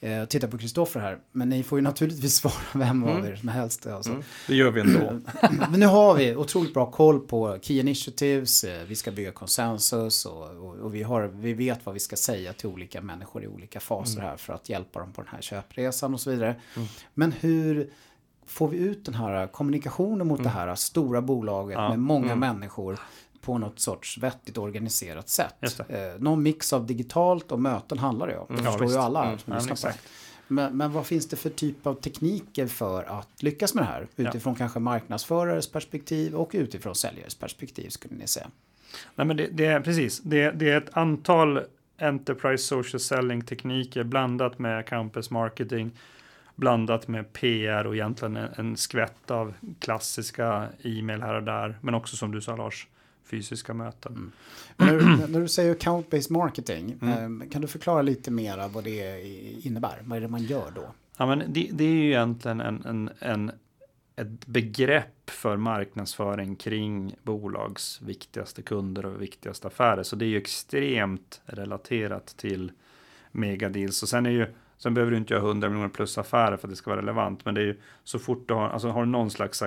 Eh, 0.00 0.24
titta 0.24 0.48
på 0.48 0.58
Kristoffer 0.58 1.00
här, 1.00 1.18
men 1.32 1.48
ni 1.48 1.62
får 1.62 1.78
ju 1.78 1.82
naturligtvis 1.82 2.36
svara 2.36 2.54
vem 2.74 3.04
av 3.04 3.26
er 3.26 3.36
som 3.36 3.48
helst. 3.48 3.86
Alltså. 3.86 4.22
det 4.46 4.54
gör 4.54 4.70
vi 4.70 4.80
ändå. 4.80 5.20
Men 5.70 5.80
nu 5.80 5.86
har 5.86 6.14
vi 6.14 6.36
otroligt 6.36 6.74
bra 6.74 6.90
koll 6.90 7.20
på 7.20 7.58
Key 7.62 7.80
Initiatives, 7.80 8.64
eh, 8.64 8.84
vi 8.86 8.94
ska 8.94 9.10
bygga 9.10 9.32
konsensus 9.32 10.26
och, 10.26 10.42
och, 10.42 10.74
och 10.76 10.94
vi, 10.94 11.02
har, 11.02 11.22
vi 11.22 11.52
vet 11.54 11.86
vad 11.86 11.92
vi 11.92 12.00
ska 12.00 12.16
säga 12.16 12.52
till 12.52 12.68
olika 12.68 13.00
människor 13.00 13.44
i 13.44 13.46
olika 13.46 13.80
faser 13.80 14.20
här 14.20 14.36
för 14.36 14.52
att 14.52 14.68
hjälpa 14.68 15.00
dem 15.00 15.12
på 15.12 15.22
den 15.22 15.30
här 15.34 15.40
köpresan 15.40 16.14
och 16.14 16.20
så 16.20 16.30
vidare. 16.30 16.56
Men 17.14 17.32
hur 17.32 17.90
får 18.46 18.68
vi 18.68 18.76
ut 18.76 19.04
den 19.04 19.14
här 19.14 19.46
kommunikationen 19.46 20.26
mot 20.26 20.42
det 20.42 20.48
här 20.48 20.74
stora 20.74 21.22
bolaget 21.22 21.74
Ja. 21.78 21.88
med 21.88 21.98
många 21.98 22.36
människor 22.36 22.98
på 23.40 23.58
något 23.58 23.80
sorts 23.80 24.18
vettigt 24.18 24.58
organiserat 24.58 25.28
sätt? 25.28 25.80
Eh, 25.88 25.98
någon 26.18 26.42
mix 26.42 26.72
av 26.72 26.86
digitalt 26.86 27.52
och 27.52 27.60
möten 27.60 27.98
handlar 27.98 28.26
det 28.26 28.38
om. 28.38 28.46
Det 28.48 28.54
Ja, 28.62 28.70
förstår 28.70 28.80
visst. 28.84 28.94
ju 28.96 29.00
alla 29.00 29.24
Mm. 29.24 29.38
som 29.38 29.52
Ja, 29.52 29.58
men 29.60 29.68
lyssnar 29.68 29.90
exakt. 29.90 30.08
Men, 30.50 30.76
men 30.76 30.92
vad 30.92 31.06
finns 31.06 31.28
det 31.28 31.36
för 31.36 31.50
typ 31.50 31.86
av 31.86 31.94
tekniker 31.94 32.66
för 32.66 33.02
att 33.02 33.42
lyckas 33.42 33.74
med 33.74 33.84
det 33.84 33.88
här? 33.88 34.06
Utifrån 34.16 34.54
kanske 34.54 34.78
marknadsförares 34.78 35.72
perspektiv 35.72 36.34
och 36.34 36.50
utifrån 36.52 36.94
säljares 36.94 37.34
perspektiv 37.34 37.88
skulle 37.88 38.14
ni 38.14 38.26
säga. 38.26 38.46
Nej, 39.14 39.26
men 39.26 39.36
det, 39.36 39.46
det 39.52 39.66
är 39.66 39.80
precis. 39.80 40.20
Det, 40.20 40.50
det 40.50 40.70
är 40.70 40.76
ett 40.78 40.96
antal 40.96 41.60
Enterprise 42.00 42.64
Social 42.64 43.00
Selling 43.00 43.42
tekniker 43.44 44.04
blandat 44.04 44.58
med 44.58 44.86
campus 44.86 45.30
marketing, 45.30 45.90
blandat 46.54 47.08
med 47.08 47.32
PR 47.32 47.86
och 47.86 47.94
egentligen 47.94 48.36
en, 48.36 48.48
en 48.56 48.76
skvätt 48.76 49.30
av 49.30 49.54
klassiska 49.80 50.68
e-mail 50.82 51.22
här 51.22 51.34
och 51.34 51.42
där, 51.42 51.78
men 51.80 51.94
också 51.94 52.16
som 52.16 52.32
du 52.32 52.40
sa 52.40 52.56
Lars, 52.56 52.86
fysiska 53.30 53.74
möten. 53.74 54.32
Men 54.76 54.86
när, 54.88 54.98
du, 54.98 55.26
när 55.32 55.40
du 55.40 55.48
säger 55.48 55.74
account-based 55.74 56.32
marketing, 56.32 56.98
Mm. 57.02 57.42
eh, 57.42 57.48
kan 57.48 57.62
du 57.62 57.68
förklara 57.68 58.02
lite 58.02 58.30
mera 58.30 58.68
vad 58.68 58.84
det 58.84 59.22
innebär? 59.66 59.98
Vad 60.04 60.16
är 60.16 60.20
det 60.20 60.28
man 60.28 60.42
gör 60.44 60.70
då? 60.74 60.94
Ja, 61.16 61.26
men 61.26 61.38
det, 61.48 61.68
det 61.72 61.84
är 61.84 61.88
ju 61.88 62.06
egentligen 62.06 62.60
en, 62.60 62.84
en, 62.84 63.10
en, 63.18 63.50
ett 64.16 64.46
begrepp 64.46 65.30
för 65.30 65.56
marknadsföring 65.56 66.56
kring 66.56 67.14
bolags 67.22 68.02
viktigaste 68.02 68.62
kunder 68.62 69.06
och 69.06 69.22
viktigaste 69.22 69.66
affärer. 69.68 70.02
Så 70.02 70.16
det 70.16 70.24
är 70.24 70.28
ju 70.28 70.38
extremt 70.38 71.40
relaterat 71.46 72.26
till 72.26 72.72
megadeals. 73.32 74.02
Och 74.02 74.08
sen 74.08 74.26
är 74.26 74.30
ju 74.30 74.46
Sen 74.80 74.94
behöver 74.94 75.10
du 75.12 75.18
inte 75.18 75.34
göra 75.34 75.44
100 75.44 75.68
miljoner 75.68 75.88
plus 75.88 76.18
affärer 76.18 76.56
för 76.56 76.68
att 76.68 76.72
det 76.72 76.76
ska 76.76 76.90
vara 76.90 77.00
relevant. 77.00 77.44
Men 77.44 77.54
det 77.54 77.60
är 77.60 77.64
ju 77.64 77.76
så 78.04 78.18
fort 78.18 78.48
du 78.48 78.54
har, 78.54 78.68
alltså 78.68 78.88
har 78.88 79.00
du 79.04 79.10
någon 79.10 79.30
slags 79.30 79.62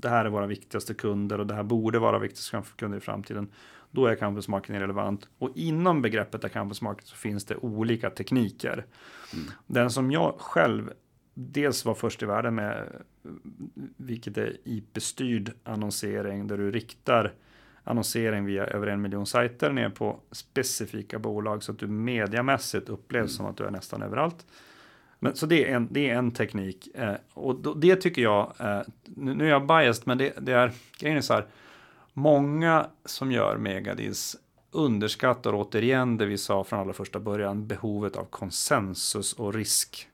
det 0.00 0.08
här 0.08 0.24
är 0.24 0.28
våra 0.28 0.46
viktigaste 0.46 0.94
kunder 0.94 1.38
och 1.38 1.46
det 1.46 1.54
här 1.54 1.62
borde 1.62 1.98
vara 1.98 2.18
viktigaste 2.18 2.62
kunder 2.76 2.98
i 2.98 3.00
framtiden. 3.00 3.48
Då 3.90 4.06
är 4.06 4.14
campus 4.14 4.48
marketing 4.48 4.80
relevant. 4.80 5.28
Och 5.38 5.50
inom 5.54 6.02
begreppet 6.02 6.52
campus 6.52 6.82
marketing 6.82 7.10
så 7.10 7.16
finns 7.16 7.44
det 7.44 7.56
olika 7.56 8.10
tekniker. 8.10 8.86
Den 9.66 9.90
som 9.90 10.10
jag 10.10 10.34
själv 10.38 10.92
dels 11.34 11.84
var 11.84 11.94
först 11.94 12.22
i 12.22 12.26
världen 12.26 12.54
med, 12.54 13.02
vilket 13.96 14.38
är 14.38 14.56
IP-styrd 14.64 15.52
annonsering 15.64 16.46
där 16.46 16.58
du 16.58 16.70
riktar 16.70 17.32
annonsering 17.84 18.44
via 18.44 18.66
över 18.66 18.86
en 18.86 19.02
miljon 19.02 19.26
sajter 19.26 19.72
ner 19.72 19.90
på 19.90 20.20
specifika 20.30 21.18
bolag 21.18 21.62
så 21.62 21.72
att 21.72 21.78
du 21.78 21.86
mediamässigt 21.86 22.88
upplevs 22.88 23.36
som 23.36 23.46
att 23.46 23.56
du 23.56 23.64
är 23.64 23.70
nästan 23.70 24.02
överallt. 24.02 24.46
Men, 25.22 25.36
så 25.36 25.46
det 25.46 25.70
är 25.70 25.76
en, 25.76 25.88
det 25.90 26.10
är 26.10 26.14
en 26.14 26.30
teknik 26.30 26.88
eh, 26.94 27.14
och 27.34 27.54
då, 27.54 27.74
det 27.74 27.96
tycker 27.96 28.22
jag, 28.22 28.52
eh, 28.58 28.80
nu, 29.04 29.34
nu 29.34 29.44
är 29.44 29.50
jag 29.50 29.66
biased 29.66 30.06
men 30.06 30.18
det, 30.18 30.32
det 30.40 30.52
är, 30.52 30.72
grejen 30.98 31.18
är 31.18 31.22
så 31.22 31.32
här, 31.32 31.46
många 32.12 32.86
som 33.04 33.32
gör 33.32 33.56
megadeals 33.56 34.36
underskattar 34.70 35.52
återigen 35.54 36.16
det 36.16 36.26
vi 36.26 36.38
sa 36.38 36.64
från 36.64 36.80
allra 36.80 36.92
första 36.92 37.20
början, 37.20 37.66
behovet 37.66 38.16
av 38.16 38.24
konsensus 38.24 39.32
och 39.32 39.54
risk. 39.54 40.08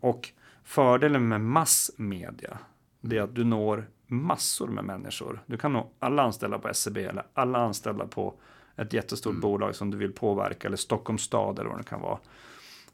Och 0.00 0.28
fördelen 0.64 1.28
med 1.28 1.40
massmedia, 1.40 2.58
det 3.00 3.18
är 3.18 3.22
att 3.22 3.34
du 3.34 3.44
når 3.44 3.88
massor 4.06 4.68
med 4.68 4.84
människor. 4.84 5.42
Du 5.46 5.56
kan 5.56 5.72
nå 5.72 5.90
alla 5.98 6.22
anställda 6.22 6.58
på 6.58 6.68
SCB 6.68 7.04
eller 7.04 7.24
alla 7.34 7.58
anställda 7.58 8.06
på 8.06 8.34
ett 8.76 8.92
jättestort 8.92 9.36
bolag 9.40 9.74
som 9.74 9.90
du 9.90 9.96
vill 9.96 10.12
påverka 10.12 10.68
eller 10.68 10.76
Stockholms 10.76 11.22
stad 11.22 11.58
eller 11.58 11.70
vad 11.70 11.78
det 11.78 11.84
kan 11.84 12.00
vara. 12.00 12.18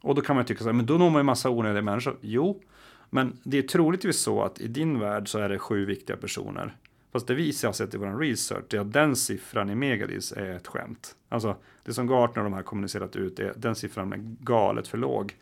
Och 0.00 0.14
då 0.14 0.22
kan 0.22 0.36
man 0.36 0.44
tycka 0.44 0.58
så 0.58 0.68
här, 0.68 0.72
men 0.72 0.86
då 0.86 0.98
når 0.98 1.10
man 1.10 1.20
ju 1.20 1.24
massa 1.24 1.50
onödiga 1.50 1.82
människor. 1.82 2.16
Jo, 2.20 2.62
men 3.10 3.38
det 3.42 3.58
är 3.58 3.62
troligtvis 3.62 4.18
så 4.18 4.42
att 4.42 4.60
i 4.60 4.68
din 4.68 4.98
värld 4.98 5.28
så 5.28 5.38
är 5.38 5.48
det 5.48 5.58
sju 5.58 5.84
viktiga 5.84 6.16
personer. 6.16 6.76
Fast 7.12 7.26
det 7.26 7.34
vi 7.34 7.52
har 7.62 7.72
sett 7.72 7.94
i 7.94 7.96
vår 7.96 8.18
research 8.18 8.74
är 8.74 8.78
att 8.80 8.92
den 8.92 9.16
siffran 9.16 9.70
i 9.70 9.74
Megadis 9.74 10.32
är 10.32 10.56
ett 10.56 10.66
skämt. 10.66 11.14
Alltså 11.28 11.56
det 11.84 11.92
som 11.94 12.06
Gartner 12.06 12.44
och 12.44 12.50
de 12.50 12.56
här 12.56 12.62
kommunicerat 12.62 13.16
ut 13.16 13.38
är 13.38 13.52
den 13.56 13.74
siffran 13.74 14.12
är 14.12 14.18
galet 14.40 14.88
för 14.88 14.98
låg. 14.98 15.34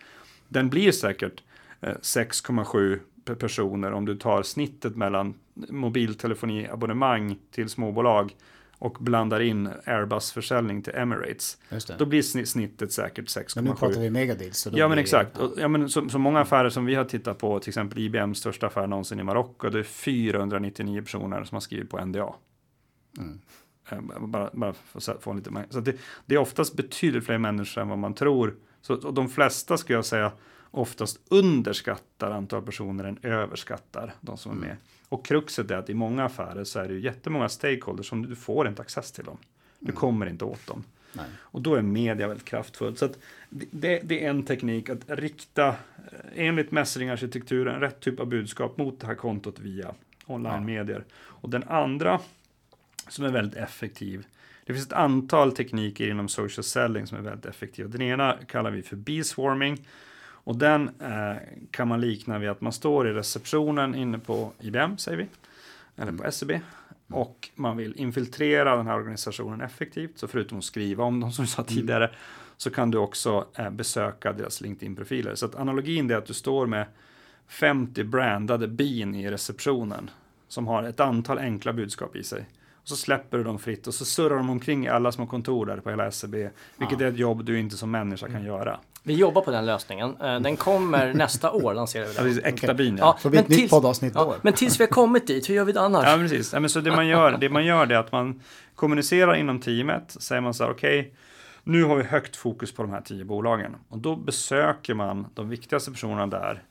Den 0.49 0.69
blir 0.69 0.93
säkert 0.93 1.43
eh, 1.81 1.89
6,7 1.89 3.01
personer 3.35 3.93
om 3.93 4.05
du 4.05 4.17
tar 4.17 4.43
snittet 4.43 4.97
mellan 4.97 5.35
mobiltelefoniabonnemang 5.55 7.39
till 7.51 7.69
småbolag 7.69 8.35
och 8.79 8.97
blandar 9.01 9.41
in 9.41 9.69
Airbus-försäljning 9.85 10.83
till 10.83 10.95
Emirates. 10.95 11.59
Då 11.99 12.07
blir 12.07 12.45
snittet 12.45 12.93
säkert 12.93 13.25
6,7. 13.25 13.53
Men 13.55 13.65
nu 13.65 13.71
pratar 13.71 14.01
vi 14.01 14.11
megadeals. 14.11 14.69
Ja 14.73 14.89
men 14.89 14.99
exakt. 14.99 15.31
Ja. 15.39 15.51
ja, 15.57 15.69
men 15.69 15.89
så, 15.89 16.09
så, 16.09 16.19
många 16.19 16.41
affärer 16.41 16.69
som 16.69 16.85
vi 16.85 16.95
har 16.95 17.05
tittat 17.05 17.39
på, 17.39 17.61
till 17.61 17.71
exempel 17.71 17.99
IBMs 17.99 18.39
största 18.39 18.67
affär 18.67 18.87
någonsin 18.87 19.21
i 19.21 19.23
Marocko, 19.23 19.71
det 19.71 19.79
är 19.79 19.83
499 19.83 21.03
personer 21.03 21.45
som 21.45 21.57
har 21.57 21.61
skrivit 21.61 21.91
på 21.91 22.05
NDA. 22.05 22.35
Mm. 23.19 23.41
Eh, 23.91 23.99
bara, 24.21 24.51
bara 24.53 24.73
för 24.73 25.13
att 25.13 25.23
få 25.23 25.33
lite 25.33 25.65
Så 25.71 25.81
det, 25.81 25.97
det, 26.27 26.35
är 26.35 26.39
oftast 26.39 26.77
betydligt 26.77 27.25
fler 27.25 27.39
människor 27.39 27.83
än 27.83 27.89
vad 27.89 27.99
man 27.99 28.15
tror. 28.15 28.55
Så 28.81 28.95
och 28.95 29.15
de 29.15 29.29
flesta 29.29 29.79
skulle 29.79 29.99
jag 29.99 30.05
säga 30.05 30.33
oftast 30.77 31.21
underskattar 31.29 32.31
antal 32.31 32.63
personer 32.63 33.05
än 33.05 33.19
överskattar 33.23 34.15
de 34.21 34.37
som 34.37 34.53
är 34.53 34.57
mm. 34.57 34.69
med. 34.69 34.77
Och 35.09 35.25
kruxet 35.25 35.71
är 35.71 35.77
att 35.77 35.91
i 35.91 35.95
många 35.95 36.25
affärer 36.25 36.65
så 36.65 36.79
är 36.79 36.89
det 36.89 36.95
ju 36.95 37.01
jättemånga 37.01 37.49
stakeholders 37.49 38.09
som 38.09 38.27
du 38.27 38.37
får 38.37 38.69
inte 38.69 38.83
access 38.83 39.13
till 39.13 39.25
dem. 39.25 39.39
Du 39.79 39.87
mm. 39.87 39.97
kommer 39.97 40.27
inte 40.27 40.45
åt 40.45 40.67
dem. 40.67 40.85
Nej. 41.13 41.27
Och 41.39 41.63
då 41.63 41.75
är 41.75 41.83
media 41.83 42.29
väldigt 42.29 42.45
kraftfullt. 42.45 42.99
Så 42.99 43.09
det, 43.51 44.01
det, 44.05 44.25
är 44.25 44.31
en 44.31 44.43
teknik 44.43 44.89
att 44.89 45.01
rikta, 45.07 45.69
eh, 45.69 45.75
enligt 46.35 46.71
mässlingarkitekturen, 46.71 47.81
rätt 47.81 48.01
typ 48.01 48.21
av 48.21 48.27
budskap 48.27 48.79
mot 48.79 49.01
det 49.01 49.07
här 49.07 49.15
kontot 49.15 49.59
via 49.59 49.95
online-medier. 50.27 51.05
Ja. 51.09 51.15
Och 51.25 51.51
den 51.51 51.65
andra 51.65 52.21
som 53.09 53.25
är 53.25 53.31
väldigt 53.31 53.59
effektiv, 53.59 54.27
det 54.65 54.73
finns 54.73 54.87
ett 54.87 54.93
antal 54.93 55.53
tekniker 55.53 56.11
inom 56.11 56.29
social 56.29 56.65
selling 56.65 57.07
som 57.07 57.19
är 57.19 57.23
väldigt 57.23 57.47
effektiva. 57.47 57.89
Den 57.89 58.03
ena 58.03 58.37
kallar 58.47 58.71
vi 58.71 58.83
för 58.83 58.97
B-swarming. 58.97 59.87
Och 60.47 60.57
den 60.57 60.91
eh, 61.01 61.37
kan 61.71 61.89
man 61.89 62.01
likna 62.01 62.39
vid 62.39 62.49
att 62.49 62.61
man 62.61 62.73
står 62.73 63.09
i 63.09 63.13
receptionen 63.13 63.95
inne 63.95 64.19
på 64.19 64.53
IBM, 64.61 64.99
säger 64.99 65.19
vi, 65.19 65.27
eller 65.97 66.13
på 66.13 66.33
SEB. 66.33 66.51
Mm. 66.51 66.63
Och 67.09 67.51
man 67.55 67.77
vill 67.77 67.97
infiltrera 67.97 68.77
den 68.77 68.87
här 68.87 68.95
organisationen 68.95 69.61
effektivt. 69.61 70.19
Så 70.19 70.29
förutom 70.29 70.59
att 70.59 70.65
skriva 70.65 71.05
om 71.05 71.21
dem 71.21 71.33
som 71.33 71.45
du 71.45 71.51
sa 71.51 71.63
mm. 71.63 71.75
tidigare, 71.75 72.05
mm. 72.05 72.17
så 72.57 72.71
kan 72.71 72.91
du 72.91 72.99
också 72.99 73.47
eh, 73.55 73.71
besöka 73.71 74.33
deras 74.33 74.61
LinkedIn-profiler. 74.61 75.35
Så 75.35 75.47
att 75.47 75.55
analogin 75.55 76.11
är 76.11 76.17
att 76.17 76.27
du 76.27 76.35
står 76.35 76.67
med 76.67 76.87
50 77.49 78.05
brandade 78.05 78.69
bin 78.69 79.15
i 79.15 79.31
receptionen 79.31 80.11
som 80.49 80.67
har 80.67 80.83
ett 80.83 81.01
antal 81.01 81.39
enkla 81.39 81.73
budskap 81.73 82.17
i 82.17 82.23
sig. 82.23 82.47
Och 82.75 82.89
så 82.89 82.97
släpper 82.97 83.39
du 83.39 83.45
dem 83.45 83.59
fritt 83.59 83.87
och 83.87 83.95
så 83.95 84.05
surrar 84.05 84.37
de 84.37 84.51
omkring 84.51 84.85
i 84.85 84.89
alla 84.89 85.13
små 85.13 85.27
kontor 85.27 85.67
där 85.67 85.77
på 85.77 85.91
hela 85.91 86.11
SEB. 86.11 86.35
Vilket 86.77 87.01
ja. 87.01 87.07
är 87.07 87.11
ett 87.11 87.19
jobb 87.19 87.45
du 87.45 87.59
inte 87.59 87.77
som 87.77 87.91
människa 87.91 88.27
kan 88.27 88.37
mm. 88.37 88.47
göra. 88.47 88.81
Vi 89.07 89.15
jobbar 89.15 89.43
på 89.43 89.51
den 89.51 89.67
lösningen. 89.67 90.17
Eh, 90.21 90.41
den 90.41 90.57
kommer 90.57 91.15
nästa 91.15 91.53
år, 91.53 91.75
lanserar 91.75 92.07
vi 92.07 92.15
den. 92.15 92.41
Ja, 92.45 92.49
äkta 92.49 92.75
bin, 92.75 92.97
ja. 92.97 93.17
Så 93.21 93.29
vi 93.29 93.39
ett 93.39 93.49
nytt 93.49 93.71
poddavsnitt 93.71 94.13
ja, 94.15 94.37
Men 94.43 94.53
tills 94.53 94.81
vi 94.81 94.85
har 94.85 94.89
kommit 94.89 95.27
dit, 95.27 95.49
hur 95.49 95.55
gör 95.55 95.65
vi 95.65 95.73
det 95.73 95.81
annars? 95.81 96.05
Ja, 96.07 96.17
precis. 96.17 96.53
Ja, 96.53 96.61
men 96.61 96.71
så 96.71 96.81
det 96.81 96.91
man 96.91 97.07
gör, 97.07 97.39
det 97.39 97.49
man 97.49 97.65
gör 97.65 97.93
är 97.93 97.97
att 97.97 98.13
man 98.13 98.41
kommunicerar 98.75 99.35
inom 99.35 99.61
teamet. 99.61 100.17
Säger 100.21 100.41
man 100.41 100.55
så 100.55 100.65
här, 100.65 100.71
okej, 100.71 101.01
okay, 101.01 101.13
nu 101.65 101.85
har 101.85 101.97
vi 101.97 102.03
högt 102.03 102.37
fokus 102.37 102.75
på 102.75 102.83
de 102.83 102.93
här 102.93 103.01
tio 103.01 103.25
bolagen. 103.25 103.77
Och 103.89 103.99
då 103.99 104.17
besöker 104.17 104.95
man 104.95 105.27
de 105.35 105.49
viktigaste 105.49 105.91
personerna 105.91 106.27
där, 106.27 106.63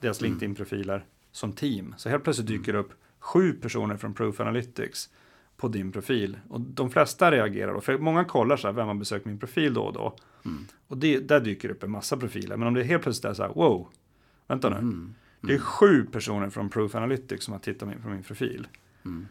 deras 0.00 0.20
mm. 0.20 0.30
LinkedIn-profiler, 0.30 1.04
som 1.32 1.52
team. 1.52 1.94
Så 1.96 2.08
helt 2.08 2.24
plötsligt 2.24 2.48
dyker 2.48 2.72
det 2.72 2.78
upp 2.78 2.92
sju 3.18 3.52
personer 3.52 3.96
från 3.96 4.14
Proof 4.14 4.40
Analytics 4.40 5.10
på 5.56 5.68
din 5.68 5.92
profil. 5.92 6.38
Och 6.48 6.60
de 6.60 6.90
flesta 6.90 7.30
reagerar 7.30 7.74
då, 7.74 7.80
för 7.80 7.98
många 7.98 8.24
kollar 8.24 8.56
så 8.56 8.68
här, 8.68 8.74
vem 8.74 8.86
har 8.86 8.94
besökt 8.94 9.26
min 9.26 9.38
profil 9.38 9.74
då 9.74 9.82
och 9.82 9.92
då. 9.92 10.16
Mm. 10.44 10.66
Och 10.88 10.98
det, 10.98 11.18
där 11.18 11.40
dyker 11.40 11.68
upp 11.68 11.82
en 11.82 11.90
massa 11.90 12.16
profiler. 12.16 12.56
Men 12.56 12.68
om 12.68 12.74
det 12.74 12.82
helt 12.82 13.02
plötsligt 13.02 13.30
är 13.30 13.34
så 13.34 13.42
här, 13.42 13.50
wow, 13.54 13.88
vänta 14.46 14.68
nu. 14.70 14.76
Mm. 14.76 15.14
Det 15.40 15.54
är 15.54 15.58
sju 15.58 16.06
personer 16.12 16.50
från 16.50 16.68
Proof 16.68 16.94
Analytics 16.94 17.44
som 17.44 17.52
har 17.52 17.58
tittat 17.58 18.02
på 18.02 18.08
min 18.08 18.22
profil. 18.22 18.66
Mm. 19.04 19.28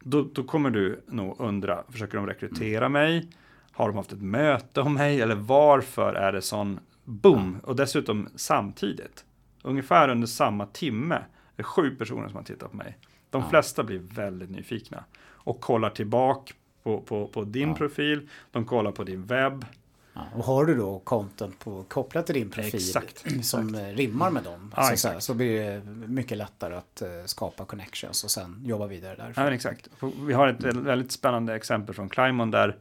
Då, 0.00 0.22
då, 0.32 0.42
kommer 0.42 0.70
du 0.70 1.00
nog 1.06 1.40
undra, 1.40 1.84
försöker 1.88 2.16
de 2.16 2.26
rekrytera 2.26 2.86
mm. 2.86 2.92
mig? 2.92 3.28
Har 3.72 3.88
de 3.88 3.96
haft 3.96 4.12
ett 4.12 4.22
möte 4.22 4.80
om 4.80 4.94
mig? 4.94 5.20
Eller 5.20 5.34
varför 5.34 6.14
är 6.14 6.32
det 6.32 6.42
sån 6.42 6.80
boom? 7.04 7.60
Och 7.62 7.76
dessutom 7.76 8.28
samtidigt, 8.34 9.24
ungefär 9.62 10.08
under 10.08 10.26
samma 10.26 10.66
timme, 10.66 11.18
är 11.56 11.62
sju 11.62 11.96
personer 11.96 12.28
som 12.28 12.36
har 12.36 12.42
tittat 12.42 12.70
på 12.70 12.76
mig. 12.76 12.98
De 13.30 13.50
flesta 13.50 13.84
blir 13.84 13.98
väldigt 13.98 14.50
nyfikna 14.50 15.04
och 15.44 15.60
kollar 15.60 15.90
tillbaka 15.90 16.54
på, 16.82 17.00
på, 17.00 17.26
på 17.26 17.44
din 17.44 17.68
ja. 17.68 17.74
profil. 17.74 18.28
De 18.50 18.64
kollar 18.64 18.92
på 18.92 19.04
din 19.04 19.26
webb. 19.26 19.66
Ja, 20.14 20.20
och 20.34 20.44
har 20.44 20.64
du 20.64 20.74
då 20.74 20.98
content 20.98 21.58
på, 21.58 21.84
kopplat 21.88 22.26
till 22.26 22.34
din 22.34 22.50
profil 22.50 22.74
exakt, 22.74 23.44
som 23.44 23.68
exakt. 23.68 23.98
rimmar 23.98 24.30
med 24.30 24.42
dem 24.42 24.72
ja, 24.76 24.96
så, 24.96 25.10
så, 25.18 25.34
blir 25.34 25.62
det 25.62 25.82
mycket 26.08 26.38
lättare 26.38 26.74
att 26.74 27.02
uh, 27.02 27.08
skapa 27.26 27.64
connections 27.64 28.24
och 28.24 28.30
sen 28.30 28.62
jobba 28.64 28.86
vidare 28.86 29.16
därifrån. 29.16 29.44
Ja, 29.44 29.54
exakt. 29.54 29.88
Vi 30.26 30.32
har 30.32 30.48
ett 30.48 30.64
väldigt 30.64 31.12
spännande 31.12 31.54
exempel 31.54 31.94
från 31.94 32.08
Climon 32.08 32.50
där 32.50 32.76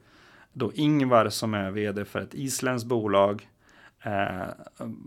då 0.53 0.71
Ingvar 0.73 1.29
som 1.29 1.53
är 1.53 1.71
vd 1.71 2.05
för 2.05 2.19
ett 2.19 2.33
isländskt 2.33 2.87
bolag 2.87 3.49
eh, 4.01 4.41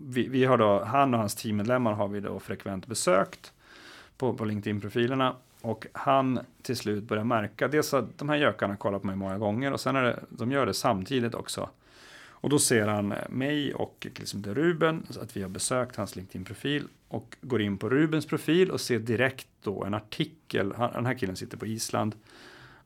vi, 0.02 0.28
vi, 0.28 0.44
har 0.44 0.58
då, 0.58 0.84
han 0.84 1.14
och 1.14 1.20
hans 1.20 1.34
teammedlemmar 1.34 1.92
har 1.92 2.08
vi 2.08 2.20
då 2.20 2.40
frekvent 2.40 2.86
besökt 2.86 3.52
på, 4.16 4.34
på 4.34 4.44
LinkedIn-profilerna 4.44 5.36
och 5.64 5.86
han 5.92 6.40
till 6.62 6.76
slut 6.76 7.04
börjar 7.04 7.24
märka, 7.24 7.68
dels 7.68 7.94
att 7.94 8.18
de 8.18 8.28
här 8.28 8.36
gökarna 8.36 8.76
kollar 8.76 8.98
på 8.98 9.06
mig 9.06 9.16
många 9.16 9.38
gånger 9.38 9.72
och 9.72 9.80
sen 9.80 9.96
är 9.96 10.02
det, 10.02 10.20
de 10.28 10.52
gör 10.52 10.66
det 10.66 10.74
samtidigt 10.74 11.34
också. 11.34 11.70
Och 12.26 12.50
då 12.50 12.58
ser 12.58 12.86
han 12.86 13.14
mig 13.28 13.74
och 13.74 14.06
liksom 14.18 14.42
Ruben, 14.42 15.06
att 15.22 15.36
vi 15.36 15.42
har 15.42 15.48
besökt 15.48 15.96
hans 15.96 16.16
LinkedIn-profil 16.16 16.88
och 17.08 17.36
går 17.40 17.62
in 17.62 17.78
på 17.78 17.88
Rubens 17.88 18.26
profil 18.26 18.70
och 18.70 18.80
ser 18.80 18.98
direkt 18.98 19.48
då 19.62 19.84
en 19.84 19.94
artikel. 19.94 20.68
Den 20.68 21.06
här 21.06 21.14
killen 21.14 21.36
sitter 21.36 21.56
på 21.56 21.66
Island 21.66 22.14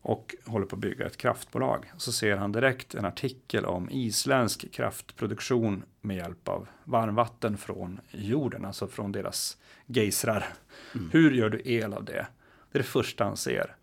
och 0.03 0.35
håller 0.45 0.67
på 0.67 0.77
att 0.77 0.81
bygga 0.81 1.07
ett 1.07 1.17
kraftbolag. 1.17 1.93
Så 1.97 2.13
ser 2.13 2.37
han 2.37 2.53
direkt 2.53 2.95
en 2.95 3.05
artikel 3.05 3.65
om 3.65 3.91
isländsk 3.91 4.73
kraftproduktion 4.73 5.83
med 6.01 6.17
hjälp 6.17 6.49
av 6.49 6.69
varmvatten 6.85 7.59
från 7.59 8.01
jorden, 8.11 8.65
alltså 8.65 8.87
från 8.87 9.13
deras 9.13 9.59
gejsrar. 9.87 10.47
Mm. 10.95 11.11
Hur 11.13 11.31
gör 11.31 11.51
du 11.51 11.63
el 11.65 11.93
av 11.93 12.05
det? 12.05 12.27
Det 12.73 12.79
är 12.79 12.83
det 12.83 12.89
första 12.89 13.25
han 13.25 13.37
ser. 13.37 13.75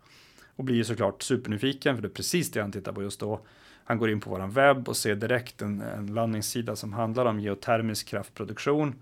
Och 0.56 0.64
blir 0.64 0.84
såklart 0.84 1.22
supernyfiken, 1.22 1.94
för 1.94 2.02
det 2.02 2.08
är 2.08 2.10
precis 2.10 2.50
det 2.50 2.60
han 2.60 2.72
tittar 2.72 2.92
på 2.92 3.02
just 3.02 3.20
då. 3.20 3.40
Han 3.84 3.98
går 3.98 4.10
in 4.10 4.20
på 4.20 4.30
vår 4.30 4.46
webb 4.46 4.88
och 4.88 4.96
ser 4.96 5.14
direkt 5.14 5.62
en, 5.62 5.80
en 5.80 6.06
landningssida 6.06 6.76
som 6.76 6.92
handlar 6.92 7.26
om 7.26 7.40
geotermisk 7.40 8.06
kraftproduktion. 8.08 8.94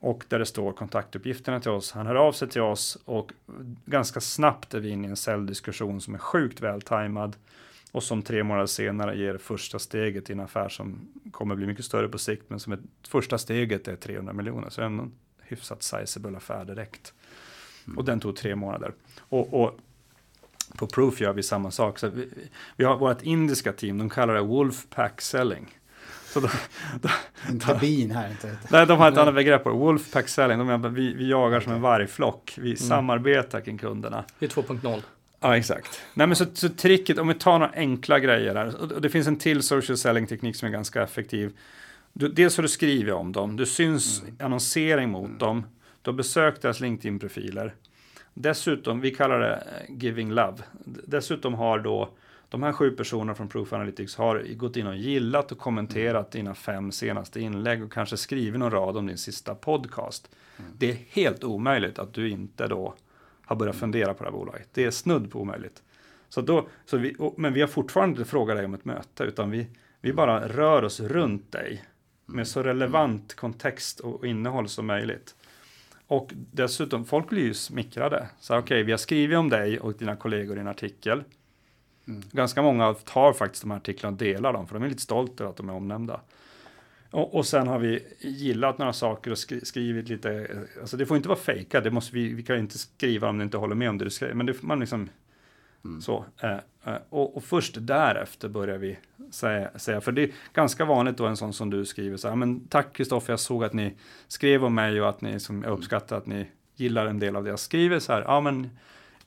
Och 0.00 0.24
där 0.28 0.38
det 0.38 0.46
står 0.46 0.72
kontaktuppgifterna 0.72 1.60
till 1.60 1.70
oss. 1.70 1.92
Han 1.92 2.06
hör 2.06 2.14
av 2.14 2.32
sig 2.32 2.48
till 2.48 2.60
oss 2.60 2.98
och 3.04 3.32
ganska 3.84 4.20
snabbt 4.20 4.74
är 4.74 4.80
vi 4.80 4.88
inne 4.88 5.06
i 5.06 5.10
en 5.10 5.16
säljdiskussion 5.16 6.00
som 6.00 6.14
är 6.14 6.18
sjukt 6.18 6.60
vältajmad. 6.60 7.36
Och 7.92 8.02
som 8.02 8.22
tre 8.22 8.42
månader 8.42 8.66
senare 8.66 9.18
ger 9.18 9.38
första 9.38 9.78
steget 9.78 10.30
i 10.30 10.32
en 10.32 10.40
affär 10.40 10.68
som 10.68 11.08
kommer 11.30 11.54
bli 11.54 11.66
mycket 11.66 11.84
större 11.84 12.08
på 12.08 12.18
sikt. 12.18 12.44
Men 12.48 12.60
som 12.60 12.72
ett 12.72 12.80
första 13.08 13.38
steget 13.38 13.88
är 13.88 13.96
300 13.96 14.32
miljoner. 14.32 14.70
Så 14.70 14.82
en 14.82 15.12
hyfsat 15.38 15.82
sizable 15.82 16.36
affär 16.36 16.64
direkt. 16.64 17.14
Mm. 17.90 17.98
Och 17.98 18.04
den 18.04 18.20
tog 18.20 18.36
tre 18.36 18.56
månader. 18.56 18.92
Och, 19.18 19.62
och, 19.62 19.78
på 20.76 20.86
Proof 20.86 21.20
gör 21.20 21.32
vi 21.32 21.42
samma 21.42 21.70
sak. 21.70 21.98
Så 21.98 22.08
vi, 22.08 22.28
vi 22.76 22.84
har 22.84 22.96
vårt 22.96 23.22
indiska 23.22 23.72
team, 23.72 23.98
de 23.98 24.10
kallar 24.10 24.34
det 24.34 24.42
Wolfpack 24.42 25.20
Selling. 25.20 25.78
Så 26.26 26.40
då, 26.40 26.48
då, 27.00 27.08
en 27.48 27.60
kabin 27.60 28.10
här 28.10 28.30
inte. 28.30 28.56
Nej, 28.70 28.86
de 28.86 28.98
har 28.98 29.12
ett 29.12 29.18
annat 29.18 29.34
begrepp 29.34 29.64
på 29.64 29.70
Wolfpack 29.70 30.28
Selling. 30.28 30.58
De 30.58 30.66
menar, 30.66 30.88
vi, 30.88 31.14
vi 31.14 31.30
jagar 31.30 31.60
som 31.60 31.72
en 31.72 31.80
vargflock. 31.80 32.54
Vi 32.56 32.68
mm. 32.68 32.76
samarbetar 32.76 33.60
kring 33.60 33.78
kunderna. 33.78 34.24
Det 34.38 34.46
är 34.46 34.62
2.0. 34.62 35.02
Ja, 35.40 35.56
exakt. 35.56 36.00
Nej, 36.14 36.26
men 36.26 36.36
så, 36.36 36.46
så 36.54 36.68
tricket, 36.68 37.18
om 37.18 37.28
vi 37.28 37.34
tar 37.34 37.58
några 37.58 37.72
enkla 37.72 38.18
grejer 38.18 38.54
här. 38.54 38.94
Och 38.94 39.00
det 39.00 39.08
finns 39.08 39.26
en 39.26 39.36
till 39.36 39.62
social 39.62 39.96
selling-teknik 39.96 40.56
som 40.56 40.68
är 40.68 40.72
ganska 40.72 41.02
effektiv. 41.02 41.52
Du, 42.12 42.28
dels 42.28 42.56
har 42.56 42.62
du 42.62 42.68
skrivit 42.68 43.14
om 43.14 43.32
dem, 43.32 43.56
du 43.56 43.66
syns 43.66 44.22
mm. 44.22 44.34
annonsering 44.40 45.10
mot 45.10 45.26
mm. 45.26 45.38
dem. 45.38 45.64
Du 46.02 46.10
har 46.10 46.16
besökt 46.16 46.62
deras 46.62 46.80
LinkedIn-profiler. 46.80 47.74
Dessutom, 48.34 49.00
vi 49.00 49.10
kallar 49.10 49.40
det 49.40 49.54
eh, 49.54 49.94
giving 49.98 50.30
love. 50.30 50.58
Dessutom 50.84 51.54
har 51.54 51.78
då 51.78 52.10
de 52.48 52.62
här 52.62 52.72
sju 52.72 52.90
personerna 52.90 53.34
från 53.34 53.48
Proof 53.48 53.72
Analytics 53.72 54.16
har 54.16 54.54
gått 54.54 54.76
in 54.76 54.86
och 54.86 54.96
gillat 54.96 55.52
och 55.52 55.58
kommenterat 55.58 56.30
dina 56.30 56.54
fem 56.54 56.92
senaste 56.92 57.40
inlägg 57.40 57.84
och 57.84 57.92
kanske 57.92 58.16
skrivit 58.16 58.60
någon 58.60 58.70
rad 58.70 58.96
om 58.96 59.06
din 59.06 59.18
sista 59.18 59.54
podcast. 59.54 60.30
Mm. 60.58 60.70
Det 60.78 60.90
är 60.90 60.96
helt 61.08 61.44
omöjligt 61.44 61.98
att 61.98 62.14
du 62.14 62.28
inte 62.28 62.68
då 62.68 62.94
har 63.44 63.56
börjat 63.56 63.76
fundera 63.76 64.14
på 64.14 64.24
det 64.24 64.30
här 64.30 64.36
bolaget. 64.38 64.68
Det 64.72 64.84
är 64.84 64.90
snudd 64.90 65.30
på 65.30 65.40
omöjligt. 65.40 65.82
Så 66.28 66.40
då, 66.40 66.68
så 66.84 66.96
vi, 66.96 67.16
men 67.36 67.52
vi 67.52 67.60
har 67.60 67.68
fortfarande 67.68 68.18
inte 68.18 68.30
frågat 68.30 68.56
dig 68.56 68.64
om 68.64 68.74
ett 68.74 68.84
möte, 68.84 69.24
utan 69.24 69.50
vi, 69.50 69.66
vi 70.00 70.12
bara 70.12 70.48
rör 70.48 70.82
oss 70.82 71.00
runt 71.00 71.52
dig 71.52 71.84
med 72.26 72.48
så 72.48 72.62
relevant 72.62 73.34
kontext 73.34 74.00
och 74.00 74.26
innehåll 74.26 74.68
som 74.68 74.86
möjligt. 74.86 75.34
Och 76.10 76.32
dessutom, 76.34 77.04
folk 77.04 77.28
blir 77.28 77.42
ju 77.42 77.54
smickrade. 77.54 78.28
Så 78.40 78.54
okej, 78.54 78.62
okay, 78.62 78.82
vi 78.82 78.92
har 78.92 78.98
skrivit 78.98 79.38
om 79.38 79.48
dig 79.48 79.80
och 79.80 79.94
dina 79.94 80.16
kollegor 80.16 80.56
i 80.56 80.60
en 80.60 80.68
artikel. 80.68 81.24
Mm. 82.08 82.22
Ganska 82.32 82.62
många 82.62 82.94
tar 82.94 83.32
faktiskt 83.32 83.62
de 83.62 83.70
här 83.70 83.78
artiklarna 83.78 84.12
och 84.12 84.18
delar 84.18 84.52
dem, 84.52 84.66
för 84.66 84.74
de 84.74 84.82
är 84.82 84.88
lite 84.88 85.02
stolta 85.02 85.44
över 85.44 85.50
att 85.50 85.56
de 85.56 85.68
är 85.68 85.72
omnämnda. 85.72 86.20
Och, 87.10 87.34
och 87.34 87.46
sen 87.46 87.68
har 87.68 87.78
vi 87.78 88.02
gillat 88.18 88.78
några 88.78 88.92
saker 88.92 89.30
och 89.30 89.38
skri 89.38 89.64
skrivit 89.64 90.08
lite, 90.08 90.48
alltså 90.80 90.96
det 90.96 91.06
får 91.06 91.16
inte 91.16 91.28
vara 91.28 91.38
fejkat, 91.38 91.84
det 91.84 91.90
måste 91.90 92.14
vi, 92.14 92.32
vi 92.32 92.42
kan 92.42 92.58
inte 92.58 92.78
skriva 92.78 93.28
om 93.28 93.38
det 93.38 93.44
inte 93.44 93.56
håller 93.56 93.74
med 93.74 93.90
om 93.90 93.98
det 93.98 94.04
du 94.04 94.10
skriver, 94.10 94.34
men 94.34 94.46
det 94.46 94.62
man 94.62 94.80
liksom, 94.80 95.08
mm. 95.84 96.00
så. 96.00 96.24
Eh, 96.42 96.56
och, 97.08 97.36
och, 97.36 97.44
först 97.44 97.76
därefter 97.80 98.48
börjar 98.48 98.78
vi 98.78 98.98
säga, 99.30 99.78
säga, 99.78 100.00
för 100.00 100.12
det 100.12 100.22
är 100.22 100.30
ganska 100.52 100.84
vanligt 100.84 101.16
då 101.16 101.26
en 101.26 101.36
sån 101.36 101.52
som 101.52 101.70
du 101.70 101.84
skriver 101.84 102.16
så 102.16 102.28
här, 102.28 102.36
men 102.36 102.68
tack 102.68 102.92
Kristoffer, 102.92 103.32
jag 103.32 103.40
såg 103.40 103.64
att 103.64 103.72
ni 103.72 103.94
skrev 104.28 104.64
om 104.64 104.74
mig 104.74 105.00
och 105.00 105.08
att 105.08 105.20
ni, 105.20 105.40
som 105.40 105.62
jag 105.62 105.72
uppskattar 105.72 106.16
att 106.16 106.26
ni 106.26 106.46
gillar 106.76 107.06
en 107.06 107.18
del 107.18 107.36
av 107.36 107.44
det 107.44 107.50
jag 107.50 107.58
skriver 107.58 107.98
så 107.98 108.12
här, 108.12 108.22
ja 108.22 108.40
men 108.40 108.70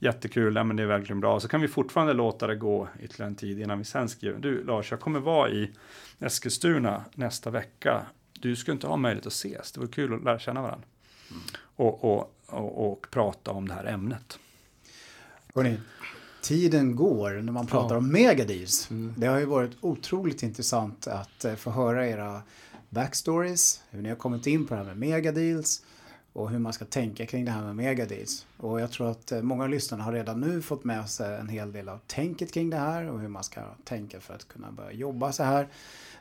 jättekul, 0.04 0.56
ja, 0.56 0.64
men 0.64 0.76
det 0.76 0.84
är 0.84 0.88
verkligen 0.88 1.20
bra. 1.20 1.40
Så 1.40 1.48
kan 1.48 1.62
vi 1.62 1.68
fortfarande 1.68 2.14
låta 2.14 2.48
det 2.48 2.56
gå 2.56 2.88
ytterligare 3.00 3.30
en 3.30 3.36
tid 3.36 3.60
innan 3.60 3.78
vi 3.78 3.84
sen 3.84 4.10
skriver. 4.10 4.40
Du 4.40 4.64
Lars, 4.64 4.92
jag 4.92 5.00
kommer 5.00 5.20
vara 5.20 5.50
i 5.50 5.72
Eskilstuna 6.20 7.04
nästa 7.14 7.50
vecka. 7.50 8.06
Du 8.40 8.56
skulle 8.56 8.74
inte 8.74 8.88
ha 8.88 8.98
möjlighet 8.98 9.28
att 9.28 9.34
ses. 9.34 9.72
Det 9.72 9.80
vore 9.80 9.92
kul 9.92 10.14
att 10.14 10.24
lära 10.24 10.40
känna 10.40 10.62
varandra. 10.62 10.88
Mm. 11.32 11.44
Och, 11.76 12.04
och, 12.04 12.36
och, 12.46 12.92
och, 12.92 13.08
prata 13.12 13.52
om 13.52 13.68
det 13.68 13.74
här 13.74 13.86
ämnet. 13.86 14.40
Hörrni, 15.56 15.78
tiden 16.44 16.96
går 16.96 17.32
när 17.32 17.52
man 17.52 17.68
pratar 17.68 17.96
ja. 17.96 17.98
om 17.98 18.12
megadeals. 18.12 18.92
Mm. 18.92 19.14
Det 19.18 19.28
har 19.28 19.40
ju 19.40 19.46
varit 19.46 19.72
otroligt 19.82 20.44
intressant 20.44 21.08
att 21.08 21.46
eh, 21.46 21.56
få 21.56 21.72
höra 21.72 22.08
era 22.08 22.42
backstories, 22.90 23.82
hur 23.90 24.02
ni 24.02 24.10
har 24.10 24.16
kommit 24.16 24.48
in 24.48 24.68
på 24.68 24.74
det 24.74 24.78
här 24.78 24.86
med 24.86 24.98
megadeals 24.98 25.82
och 26.34 26.50
hur 26.50 26.60
man 26.60 26.74
ska 26.74 26.86
tänka 26.86 27.26
kring 27.26 27.46
det 27.46 27.52
här 27.52 27.62
med 27.62 27.76
megadeals. 27.76 28.46
Och 28.58 28.82
jag 28.82 28.92
tror 28.92 29.12
att 29.12 29.32
eh, 29.32 29.42
många 29.42 29.68
lyssnare 29.68 30.02
har 30.02 30.14
redan 30.14 30.40
nu 30.40 30.62
fått 30.62 30.84
med 30.84 31.10
sig 31.10 31.40
en 31.40 31.50
hel 31.50 31.72
del 31.72 31.90
av 31.90 32.00
tänket 32.08 32.52
kring 32.54 32.70
det 32.70 32.78
här 32.78 33.12
och 33.12 33.20
hur 33.20 33.28
man 33.28 33.44
ska 33.44 33.62
tänka 33.84 34.20
för 34.20 34.34
att 34.34 34.48
kunna 34.48 34.72
börja 34.72 34.92
jobba 34.92 35.32
så 35.32 35.44
här. 35.44 35.68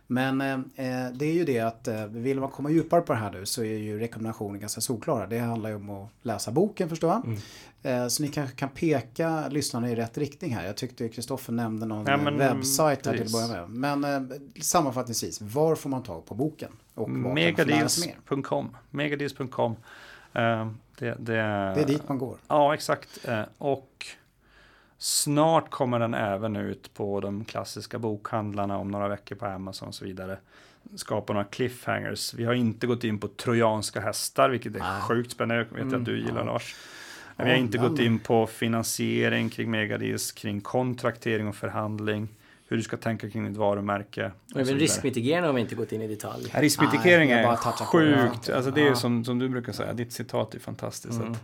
Men 0.06 0.40
eh, 0.40 0.52
eh, 0.54 1.12
det 1.12 1.26
är 1.26 1.32
ju 1.32 1.44
det 1.44 1.60
att 1.60 1.88
eh, 1.88 2.06
vill 2.06 2.40
man 2.40 2.50
komma 2.50 2.70
djupare 2.70 3.00
på 3.00 3.12
det 3.12 3.18
här 3.18 3.32
nu 3.32 3.46
så 3.46 3.62
är 3.62 3.78
ju 3.78 3.98
rekommendationen 3.98 4.60
ganska 4.60 4.80
solklara. 4.80 5.26
Det 5.26 5.38
handlar 5.38 5.70
ju 5.70 5.76
om 5.76 5.90
att 5.90 6.08
läsa 6.22 6.50
boken 6.50 6.88
förstår 6.88 7.10
jag. 7.10 7.24
Mm. 7.24 7.38
Eh, 7.82 8.08
så 8.08 8.22
ni 8.22 8.28
kanske 8.28 8.56
kan 8.56 8.68
peka 8.68 9.48
lyssnarna 9.48 9.90
i 9.90 9.94
rätt 9.94 10.18
riktning 10.18 10.54
här. 10.54 10.66
Jag 10.66 10.76
tyckte 10.76 11.08
Kristoffer 11.08 11.52
nämnde 11.52 11.86
någon 11.86 12.06
ja, 12.06 12.16
men, 12.16 12.38
webbsajt 12.38 13.06
här 13.06 13.12
till 13.12 13.26
att 13.26 13.32
börja 13.32 13.66
med. 13.66 14.00
Men 14.00 14.30
eh, 14.30 14.38
sammanfattningsvis, 14.60 15.40
var 15.40 15.76
får 15.76 15.90
man 15.90 16.02
tag 16.02 16.26
på 16.26 16.34
boken? 16.34 16.72
Megadeals.com 17.06 18.76
Megadeals.com 18.90 19.72
uh, 19.72 19.76
det, 20.32 20.70
det, 20.98 21.16
det 21.18 21.82
är 21.82 21.86
dit 21.86 22.08
man 22.08 22.18
går. 22.18 22.36
Ja, 22.48 22.74
exakt. 22.74 23.28
Uh, 23.28 23.42
och 23.58 24.06
Snart 25.02 25.70
kommer 25.70 25.98
den 25.98 26.14
även 26.14 26.56
ut 26.56 26.94
på 26.94 27.20
de 27.20 27.44
klassiska 27.44 27.98
bokhandlarna 27.98 28.78
om 28.78 28.90
några 28.90 29.08
veckor 29.08 29.36
på 29.36 29.46
Amazon 29.46 29.88
och 29.88 29.94
så 29.94 30.04
vidare. 30.04 30.38
Skapa 30.94 31.32
några 31.32 31.44
cliffhangers. 31.44 32.34
Vi 32.34 32.44
har 32.44 32.54
inte 32.54 32.86
gått 32.86 33.04
in 33.04 33.18
på 33.18 33.28
trojanska 33.28 34.00
hästar, 34.00 34.48
vilket 34.48 34.76
är 34.76 34.80
ah. 34.80 35.00
sjukt 35.00 35.32
spännande. 35.32 35.66
Jag 35.70 35.76
vet 35.76 35.82
mm, 35.82 36.00
att 36.00 36.04
du 36.04 36.18
gillar 36.18 36.38
ja. 36.38 36.44
Lars. 36.44 36.76
vi 37.36 37.44
har 37.44 37.56
inte 37.56 37.78
gått 37.78 37.98
in 37.98 38.18
på 38.18 38.46
finansiering 38.46 39.50
kring 39.50 39.70
megadis, 39.70 40.32
kring 40.32 40.60
kontraktering 40.60 41.48
och 41.48 41.56
förhandling 41.56 42.28
hur 42.72 42.76
du 42.76 42.82
ska 42.82 42.96
tänka 42.96 43.30
kring 43.30 43.48
ditt 43.48 43.56
varumärke. 43.56 44.32
Och 44.54 44.60
även 44.60 44.78
riskmitigering 44.78 45.44
har 45.44 45.52
vi 45.52 45.60
inte 45.60 45.74
gått 45.74 45.92
in 45.92 46.02
i 46.02 46.08
detalj. 46.08 46.50
Ja, 46.54 46.62
riskmitigering 46.62 47.30
är 47.30 47.56
sjukt. 47.84 48.50
Alltså 48.50 48.70
det 48.70 48.88
är 48.88 48.94
som, 48.94 49.24
som 49.24 49.38
du 49.38 49.48
brukar 49.48 49.72
säga, 49.72 49.92
ditt 49.92 50.12
citat 50.12 50.54
är 50.54 50.58
fantastiskt. 50.58 51.20
Mm. 51.20 51.34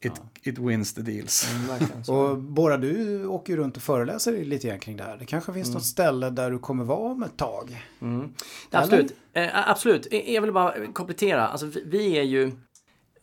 It, 0.00 0.12
it 0.42 0.58
wins 0.58 0.94
the 0.94 1.02
deals. 1.02 1.54
Mm, 1.68 2.02
och 2.08 2.38
Bora, 2.38 2.76
du 2.76 3.26
åker 3.26 3.52
ju 3.52 3.58
runt 3.58 3.76
och 3.76 3.82
föreläser 3.82 4.44
lite 4.44 4.68
grann 4.68 4.78
kring 4.78 4.96
det 4.96 5.04
här. 5.04 5.16
Det 5.16 5.24
kanske 5.24 5.52
finns 5.52 5.68
mm. 5.68 5.74
något 5.74 5.86
ställe 5.86 6.30
där 6.30 6.50
du 6.50 6.58
kommer 6.58 6.84
vara 6.84 7.10
om 7.12 7.22
ett 7.22 7.36
tag? 7.36 7.84
Mm. 8.00 8.34
Absolut. 8.70 9.12
Eh, 9.32 9.70
absolut. 9.70 10.08
Jag 10.26 10.42
vill 10.42 10.52
bara 10.52 10.74
komplettera. 10.92 11.48
Alltså, 11.48 11.66
vi, 11.66 11.82
vi 11.86 12.18
är 12.18 12.22
ju 12.22 12.44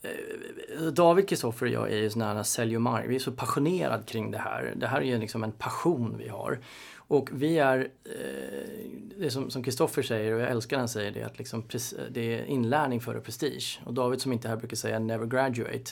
eh, 0.02 0.86
David 0.94 1.30
Kristoffer 1.30 1.66
och 1.66 1.72
jag 1.72 1.92
är 1.92 1.98
ju 1.98 2.10
sådana 2.10 2.34
här 2.34 2.44
sälj 2.44 2.76
och 2.76 2.82
mark. 2.82 3.06
Vi 3.08 3.16
är 3.16 3.20
så 3.20 3.32
passionerade 3.32 4.04
kring 4.04 4.32
det 4.32 4.38
här. 4.38 4.74
Det 4.76 4.88
här 4.88 5.02
är 5.02 5.06
ju 5.06 5.18
liksom 5.18 5.44
en 5.44 5.52
passion 5.52 6.16
vi 6.18 6.28
har. 6.28 6.60
Och 7.14 7.30
vi 7.34 7.58
är, 7.58 7.80
eh, 8.06 8.12
det 9.18 9.32
som 9.32 9.64
Kristoffer 9.64 10.02
säger 10.02 10.34
och 10.34 10.42
jag 10.42 10.52
älskar 10.52 10.78
han 10.78 10.90
säger 10.90 11.12
det, 11.12 11.24
att 11.24 11.38
liksom, 11.38 11.64
det 12.12 12.40
är 12.40 12.46
inlärning 12.46 13.02
före 13.02 13.20
prestige. 13.20 13.80
Och 13.86 13.94
David 13.94 14.22
som 14.22 14.34
inte 14.34 14.48
här 14.48 14.56
brukar 14.56 14.76
säga 14.76 15.00
never 15.00 15.26
graduate. 15.26 15.92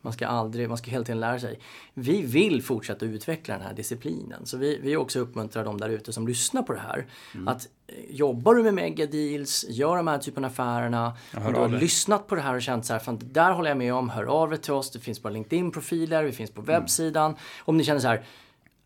Man 0.00 0.12
ska 0.12 0.26
aldrig, 0.26 0.68
man 0.68 0.78
ska 0.78 0.90
hela 0.90 1.04
tiden 1.04 1.20
lära 1.20 1.38
sig. 1.38 1.58
Vi 1.94 2.22
vill 2.22 2.62
fortsätta 2.62 3.06
utveckla 3.06 3.54
den 3.54 3.66
här 3.66 3.74
disciplinen. 3.74 4.46
Så 4.46 4.56
vi, 4.56 4.78
vi 4.82 4.96
också 4.96 5.18
uppmuntrar 5.18 5.64
de 5.64 5.80
där 5.80 5.88
ute 5.88 6.12
som 6.12 6.28
lyssnar 6.28 6.62
på 6.62 6.72
det 6.72 6.80
här. 6.80 7.06
Mm. 7.34 7.48
Att 7.48 7.68
eh, 7.86 7.94
jobbar 8.10 8.54
du 8.54 8.62
med 8.62 8.74
megadeals, 8.74 9.66
gör 9.68 9.96
de 9.96 10.08
här 10.08 10.18
typen 10.18 10.44
av 10.44 10.50
affärerna. 10.50 11.16
Och 11.46 11.52
du 11.52 11.58
har 11.58 11.68
lyssnat 11.68 12.26
på 12.26 12.34
det 12.34 12.40
här 12.40 12.54
och 12.54 12.62
känt 12.62 12.86
så 12.86 12.92
här, 12.92 13.00
fan, 13.00 13.18
det 13.18 13.26
där 13.26 13.52
håller 13.52 13.70
jag 13.70 13.78
med 13.78 13.94
om, 13.94 14.08
hör 14.08 14.24
av 14.24 14.52
er 14.52 14.56
till 14.56 14.72
oss. 14.72 14.90
Det 14.90 14.98
finns 14.98 15.22
på 15.22 15.28
LinkedIn-profiler, 15.28 16.24
vi 16.24 16.32
finns 16.32 16.50
på 16.50 16.60
mm. 16.60 16.74
webbsidan. 16.74 17.30
Mm. 17.30 17.40
Om 17.64 17.76
ni 17.76 17.84
känner 17.84 18.00
så 18.00 18.08
här, 18.08 18.24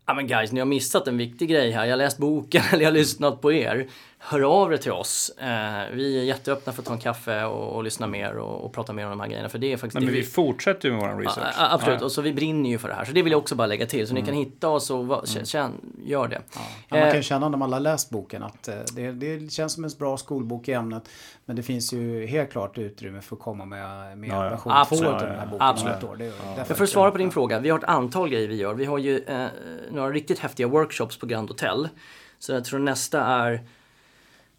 ja 0.05 0.13
men 0.13 0.27
guys, 0.27 0.51
ni 0.51 0.59
har 0.59 0.65
missat 0.65 1.07
en 1.07 1.17
viktig 1.17 1.49
grej 1.49 1.71
här. 1.71 1.85
Jag 1.85 1.91
har 1.91 1.97
läst 1.97 2.17
boken 2.17 2.63
eller 2.71 2.83
jag 2.83 2.91
har 2.91 2.97
lyssnat 2.97 3.41
på 3.41 3.53
er 3.53 3.87
hör 4.25 4.41
av 4.41 4.73
er 4.73 4.77
till 4.77 4.91
oss. 4.91 5.29
Eh, 5.29 5.47
vi 5.93 6.19
är 6.19 6.23
jätteöppna 6.23 6.73
för 6.73 6.81
att 6.81 6.87
ta 6.87 6.93
en 6.93 6.99
kaffe 6.99 7.43
och, 7.43 7.75
och 7.75 7.83
lyssna 7.83 8.07
mer 8.07 8.37
och, 8.37 8.65
och, 8.65 8.73
prata 8.73 8.93
mer 8.93 9.03
om 9.03 9.09
de 9.09 9.19
här 9.19 9.27
grejerna. 9.27 9.49
För 9.49 9.59
det 9.59 9.73
är 9.73 9.77
faktiskt 9.77 9.93
Nej, 9.93 10.03
men 10.03 10.13
vi, 10.13 10.19
vi 10.19 10.25
fortsätter 10.25 10.89
ju 10.89 10.95
med 10.95 11.15
vår 11.15 11.21
research. 11.21 11.55
Ja, 11.57 11.71
absolut, 11.71 11.99
ja. 11.99 12.05
och 12.05 12.11
så 12.11 12.21
vi 12.21 12.33
brinner 12.33 12.69
ju 12.69 12.77
för 12.77 12.87
det 12.87 12.93
här. 12.93 13.05
Så 13.05 13.11
det 13.11 13.21
vill 13.21 13.31
jag 13.31 13.39
också 13.39 13.55
bara 13.55 13.67
lägga 13.67 13.85
till. 13.85 14.07
Så 14.07 14.13
mm. 14.13 14.23
ni 14.23 14.27
kan 14.27 14.37
hitta 14.37 14.69
oss 14.69 14.89
och 14.89 15.07
va, 15.07 15.23
mm. 15.33 15.45
känn, 15.45 15.71
gör 16.05 16.27
det. 16.27 16.41
Ja. 16.55 16.61
man 16.89 16.99
kan 16.99 17.09
ju 17.09 17.15
eh, 17.17 17.21
känna 17.21 17.49
när 17.49 17.57
man 17.57 17.73
har 17.73 17.79
läst 17.79 18.09
boken 18.09 18.43
att 18.43 18.67
eh, 18.67 18.75
det, 18.93 19.11
det, 19.11 19.51
känns 19.51 19.73
som 19.73 19.83
en 19.83 19.91
bra 19.99 20.17
skolbok 20.17 20.67
i 20.67 20.73
ämnet. 20.73 21.09
Men 21.45 21.55
det 21.55 21.63
finns 21.63 21.93
ju 21.93 22.25
helt 22.25 22.51
klart 22.51 22.77
utrymme 22.77 23.21
för 23.21 23.35
att 23.35 23.41
komma 23.41 23.65
med, 23.65 24.17
med 24.17 24.29
ja, 24.29 24.39
version 24.41 24.85
2 24.85 24.95
till 24.95 25.27
den 25.27 25.39
här 25.39 25.45
boken. 25.45 25.67
Absolut. 25.67 26.17
Det, 26.17 26.31
ja. 26.57 26.63
För 26.63 26.83
att 26.83 26.89
svara 26.89 27.11
på 27.11 27.17
din 27.17 27.31
fråga, 27.31 27.59
vi 27.59 27.69
har 27.69 27.79
ett 27.79 27.85
antal 27.85 28.29
grejer 28.29 28.47
vi 28.47 28.55
gör. 28.55 28.73
Vi 28.73 28.85
har 28.85 28.97
ju 28.97 29.19
eh, 29.19 29.47
några 29.91 30.11
riktigt 30.11 30.39
häftiga 30.39 30.67
workshops 30.67 31.17
på 31.17 31.25
Grand 31.25 31.49
Hotel. 31.49 31.89
Så 32.39 32.51
jag 32.51 32.65
tror 32.65 32.79
nästa 32.79 33.21
är 33.25 33.63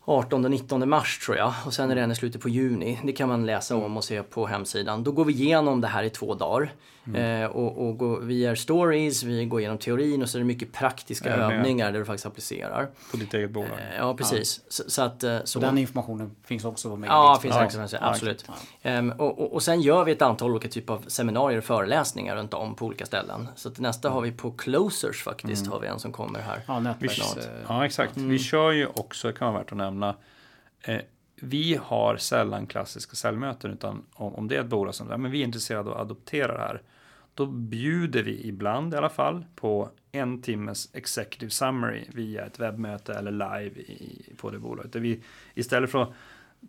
18-19 0.04 0.86
mars 0.86 1.18
tror 1.18 1.36
jag 1.36 1.54
och 1.66 1.74
sen 1.74 1.90
är 1.90 1.94
det 1.94 2.00
en 2.00 2.10
i 2.10 2.14
slutet 2.14 2.42
på 2.42 2.48
juni. 2.48 3.00
Det 3.04 3.12
kan 3.12 3.28
man 3.28 3.46
läsa 3.46 3.76
om 3.76 3.96
och 3.96 4.04
se 4.04 4.22
på 4.22 4.46
hemsidan. 4.46 5.04
Då 5.04 5.12
går 5.12 5.24
vi 5.24 5.32
igenom 5.32 5.80
det 5.80 5.88
här 5.88 6.02
i 6.02 6.10
två 6.10 6.34
dagar. 6.34 6.72
Mm. 7.06 7.42
Eh, 7.42 7.50
och, 7.50 7.88
och 7.88 7.98
går, 7.98 8.20
vi 8.20 8.38
gör 8.38 8.54
stories, 8.54 9.22
vi 9.22 9.44
går 9.44 9.60
igenom 9.60 9.78
teorin 9.78 10.22
och 10.22 10.28
så 10.28 10.38
är 10.38 10.40
det 10.40 10.46
mycket 10.46 10.72
praktiska 10.72 11.34
övningar 11.34 11.92
där 11.92 11.98
du 11.98 12.04
faktiskt 12.04 12.26
applicerar. 12.26 12.90
På 13.10 13.16
ditt 13.16 13.34
eget 13.34 13.50
bolag? 13.50 13.70
Eh, 13.70 13.96
ja, 13.98 14.14
precis. 14.14 14.60
Ja. 14.64 14.66
Så, 14.68 14.90
så, 14.90 15.02
att, 15.02 15.24
eh, 15.24 15.38
så, 15.44 15.58
den 15.58 15.78
informationen 15.78 16.36
finns 16.44 16.64
också 16.64 16.96
med? 16.96 17.08
Ja, 17.08 17.38
finns 17.42 17.54
ja, 17.54 17.64
också, 17.64 17.96
absolut. 18.00 18.44
Ja. 18.82 18.98
Um, 18.98 19.10
och, 19.10 19.38
och, 19.38 19.52
och, 19.52 19.62
sen 19.62 19.80
gör 19.80 20.04
vi 20.04 20.12
ett 20.12 20.22
antal 20.22 20.50
olika 20.50 20.68
typer 20.68 20.94
av 20.94 21.04
seminarier 21.06 21.58
och 21.58 21.64
föreläsningar 21.64 22.36
runt 22.36 22.54
om 22.54 22.74
på 22.74 22.86
olika 22.86 23.06
ställen. 23.06 23.48
Så 23.56 23.68
att 23.68 23.78
nästa 23.78 24.10
har 24.10 24.20
vi 24.20 24.32
på 24.32 24.50
Closers 24.50 25.22
faktiskt, 25.22 25.62
mm. 25.62 25.72
har 25.72 25.80
vi 25.80 25.86
en 25.86 25.98
som 25.98 26.12
kommer 26.12 26.40
här. 26.40 26.60
Ja, 26.66 26.80
nätverks, 26.80 27.36
ja 27.68 27.86
exakt. 27.86 28.16
Mm. 28.16 28.28
Vi 28.28 28.38
kör 28.38 28.72
ju 28.72 28.86
också, 28.86 29.28
det 29.28 29.34
kan 29.34 29.52
vara 29.52 29.58
värt 29.58 29.72
att 29.72 29.78
nämna, 29.78 29.93
eh, 30.02 31.00
vi 31.36 31.78
har 31.82 32.16
sällan 32.16 32.66
klassiska 32.66 33.16
säljmöten 33.16 33.70
utan 33.70 34.02
om, 34.14 34.34
om 34.34 34.48
det 34.48 34.56
är 34.56 34.60
ett 34.60 34.66
bolag 34.66 34.94
som 34.94 35.06
men 35.06 35.30
vi 35.30 35.40
är 35.40 35.44
intresserade 35.44 35.90
av 35.90 35.96
att 35.96 36.00
adoptera 36.00 36.52
det 36.52 36.60
här 36.60 36.82
då 37.34 37.46
bjuder 37.46 38.22
vi 38.22 38.48
ibland 38.48 38.94
i 38.94 38.96
alla 38.96 39.08
fall 39.08 39.44
på 39.54 39.90
en 40.12 40.42
timmes 40.42 40.94
executive 40.94 41.50
summary 41.50 42.04
via 42.12 42.44
ett 42.46 42.60
webbmöte 42.60 43.14
eller 43.14 43.30
live 43.30 43.80
i, 43.80 44.32
på 44.36 44.50
det 44.50 44.58
bolaget. 44.58 44.92
Där 44.92 45.00
vi 45.00 45.20
istället 45.54 45.90
för 45.90 46.02
att 46.02 46.12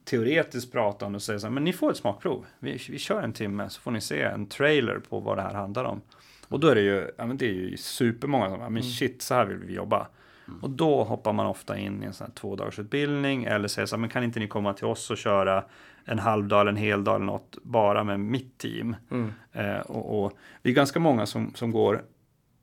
teoretiskt 0.04 0.72
prata 0.72 1.06
om 1.06 1.12
det 1.12 1.16
och 1.16 1.24
säga 1.24 1.40
så 1.40 1.48
här, 1.48 1.54
men 1.54 1.64
ni 1.64 1.74
får 1.74 1.92
ett 1.92 1.98
smakprov. 1.98 2.46
Vi, 2.60 2.80
vi 2.90 3.00
kör 3.00 3.22
en 3.22 3.34
timme 3.34 3.70
så 3.70 3.82
får 3.82 3.92
ni 3.92 4.02
se 4.02 4.22
en 4.22 4.48
trailer 4.48 5.00
på 5.00 5.20
vad 5.20 5.38
det 5.38 5.42
här 5.42 5.54
handlar 5.54 5.84
om. 5.84 6.02
Och 6.48 6.60
då 6.60 6.68
är 6.68 6.76
det 6.76 6.82
ju, 6.82 7.12
ja, 7.18 7.26
men 7.26 7.38
det 7.38 7.46
är 7.46 7.54
ju 7.54 7.78
supermånga 7.78 8.50
som, 8.50 8.54
ja, 8.54 8.70
men 8.70 8.82
mm. 8.82 8.84
shit, 8.84 9.22
så 9.22 9.34
här 9.34 9.46
vill 9.46 9.58
vi 9.58 9.74
jobba. 9.74 10.08
Mm. 10.48 10.60
Och 10.64 10.70
då 10.70 11.04
hoppar 11.04 11.34
man 11.34 11.46
ofta 11.46 11.78
in 11.78 12.04
i 12.04 12.06
en 12.06 12.14
sån 12.14 12.28
här 12.28 12.34
två 12.34 12.56
dagars 12.56 12.80
utbildning 12.80 13.44
eller 13.44 13.68
säger 13.68 13.86
så 13.86 13.96
här, 13.96 14.02
men 14.02 14.10
kan 14.10 14.24
inte 14.24 14.40
ni 14.40 14.48
komma 14.48 14.74
till 14.74 14.86
oss 14.86 15.12
och 15.12 15.18
köra 15.18 15.64
en 16.06 16.20
halv 16.20 16.48
dag 16.48 16.62
eller 16.62 16.72
en 16.72 16.78
hel 16.78 17.04
dag 17.04 17.16
eller 17.16 17.26
något 17.26 17.58
bara 17.64 18.04
med 18.04 18.20
mitt 18.20 18.58
team. 18.58 18.96
Mm. 19.12 19.34
Eh, 19.52 19.80
och, 19.80 20.24
och, 20.24 20.34
vi 20.62 20.72
är 20.72 20.76
ganska 20.76 21.00
många 21.00 21.26
som, 21.26 21.54
som 21.56 21.72
går 21.72 22.02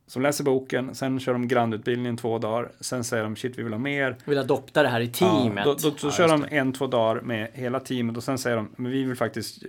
som 0.07 0.23
läser 0.23 0.45
boken, 0.45 0.95
sen 0.95 1.21
kör 1.21 1.33
de 1.33 1.49
grandutbildningen 1.49 2.17
två 2.17 2.39
dagar, 2.39 2.73
sen 2.81 3.05
säger 3.05 3.23
de 3.23 3.37
shit 3.37 3.59
vi 3.59 3.63
vill 3.63 3.73
ha 3.73 3.79
mer. 3.79 4.17
Vill 4.25 4.39
adopta 4.39 4.83
det 4.83 4.89
här 4.89 5.01
i 5.01 5.09
teamet. 5.09 5.67
Ja, 5.67 5.77
då, 5.83 5.89
då, 5.89 5.91
då 5.91 5.97
ja, 6.03 6.11
kör 6.11 6.29
de 6.29 6.47
en, 6.51 6.73
två 6.73 6.87
dagar 6.87 7.21
med 7.21 7.51
hela 7.55 7.81
teamet 7.81 8.17
och 8.17 8.25
sen 8.25 8.39
säger 8.39 8.57
de 8.57 8.69
men 8.77 8.93
vi 8.93 9.05
vill 9.05 9.17
faktiskt 9.17 9.63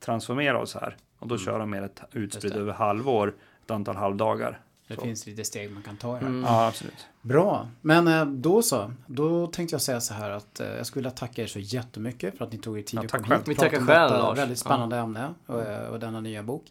transformera 0.00 0.58
oss 0.58 0.74
här. 0.74 0.96
Och 1.18 1.28
då 1.28 1.34
mm. 1.34 1.44
kör 1.44 1.58
de 1.58 1.70
med 1.70 1.84
ett 1.84 2.02
utspritt 2.12 2.56
över 2.56 2.72
halvår, 2.72 3.34
ett 3.64 3.70
antal 3.70 3.96
halvdagar. 3.96 4.60
Det 4.88 4.94
Så. 4.94 5.00
finns 5.00 5.26
lite 5.26 5.44
steg 5.44 5.70
man 5.70 5.82
kan 5.82 5.96
ta 5.96 6.12
här. 6.14 6.20
Mm. 6.20 6.44
Ja, 6.44 6.66
absolut. 6.66 7.06
Bra, 7.22 7.68
men 7.82 8.08
eh, 8.08 8.24
då 8.26 8.62
så. 8.62 8.92
Då 9.06 9.46
tänkte 9.46 9.74
jag 9.74 9.82
säga 9.82 10.00
så 10.00 10.14
här 10.14 10.30
att 10.30 10.60
eh, 10.60 10.66
jag 10.68 10.86
skulle 10.86 11.00
vilja 11.00 11.10
tacka 11.16 11.42
er 11.42 11.46
så 11.46 11.58
jättemycket 11.58 12.38
för 12.38 12.44
att 12.44 12.52
ni 12.52 12.58
tog 12.58 12.78
er 12.78 12.82
tid 12.82 12.98
Ja, 13.00 13.04
att 13.04 13.10
komma 13.22 13.34
hit. 13.36 13.48
Vi 13.48 13.54
prata 13.54 13.68
tackar 13.68 13.80
om 13.80 13.86
själv, 13.86 14.10
detta 14.10 14.22
Lars. 14.22 14.38
Väldigt 14.38 14.58
spännande 14.58 14.96
ämne 14.96 15.34
och, 15.46 15.62
eh, 15.62 15.88
och 15.88 16.00
denna 16.00 16.20
nya 16.20 16.42
bok. 16.42 16.64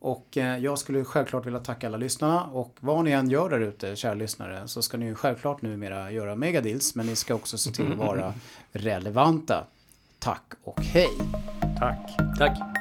Och 0.00 0.36
jag 0.60 0.78
skulle 0.78 1.04
självklart 1.04 1.46
vilja 1.46 1.60
tacka 1.60 1.86
alla 1.86 1.96
lyssnarna 1.96 2.44
och 2.44 2.76
vad 2.80 3.04
ni 3.04 3.10
än 3.10 3.30
gör 3.30 3.50
där 3.50 3.60
ute, 3.60 3.96
kära 3.96 4.14
lyssnare, 4.14 4.68
så 4.68 4.82
ska 4.82 4.96
ni 4.96 5.06
ju 5.06 5.14
självklart 5.14 5.62
numera 5.62 6.10
göra 6.12 6.36
megadeals, 6.36 6.94
men 6.94 7.06
ni 7.06 7.16
ska 7.16 7.34
också 7.34 7.58
se 7.58 7.70
till 7.70 7.92
att 7.92 7.98
vara 7.98 8.34
relevanta. 8.72 9.64
Tack 10.18 10.52
och 10.64 10.80
hej! 10.80 11.08
Tack. 11.78 11.98
Tack. 12.38 12.77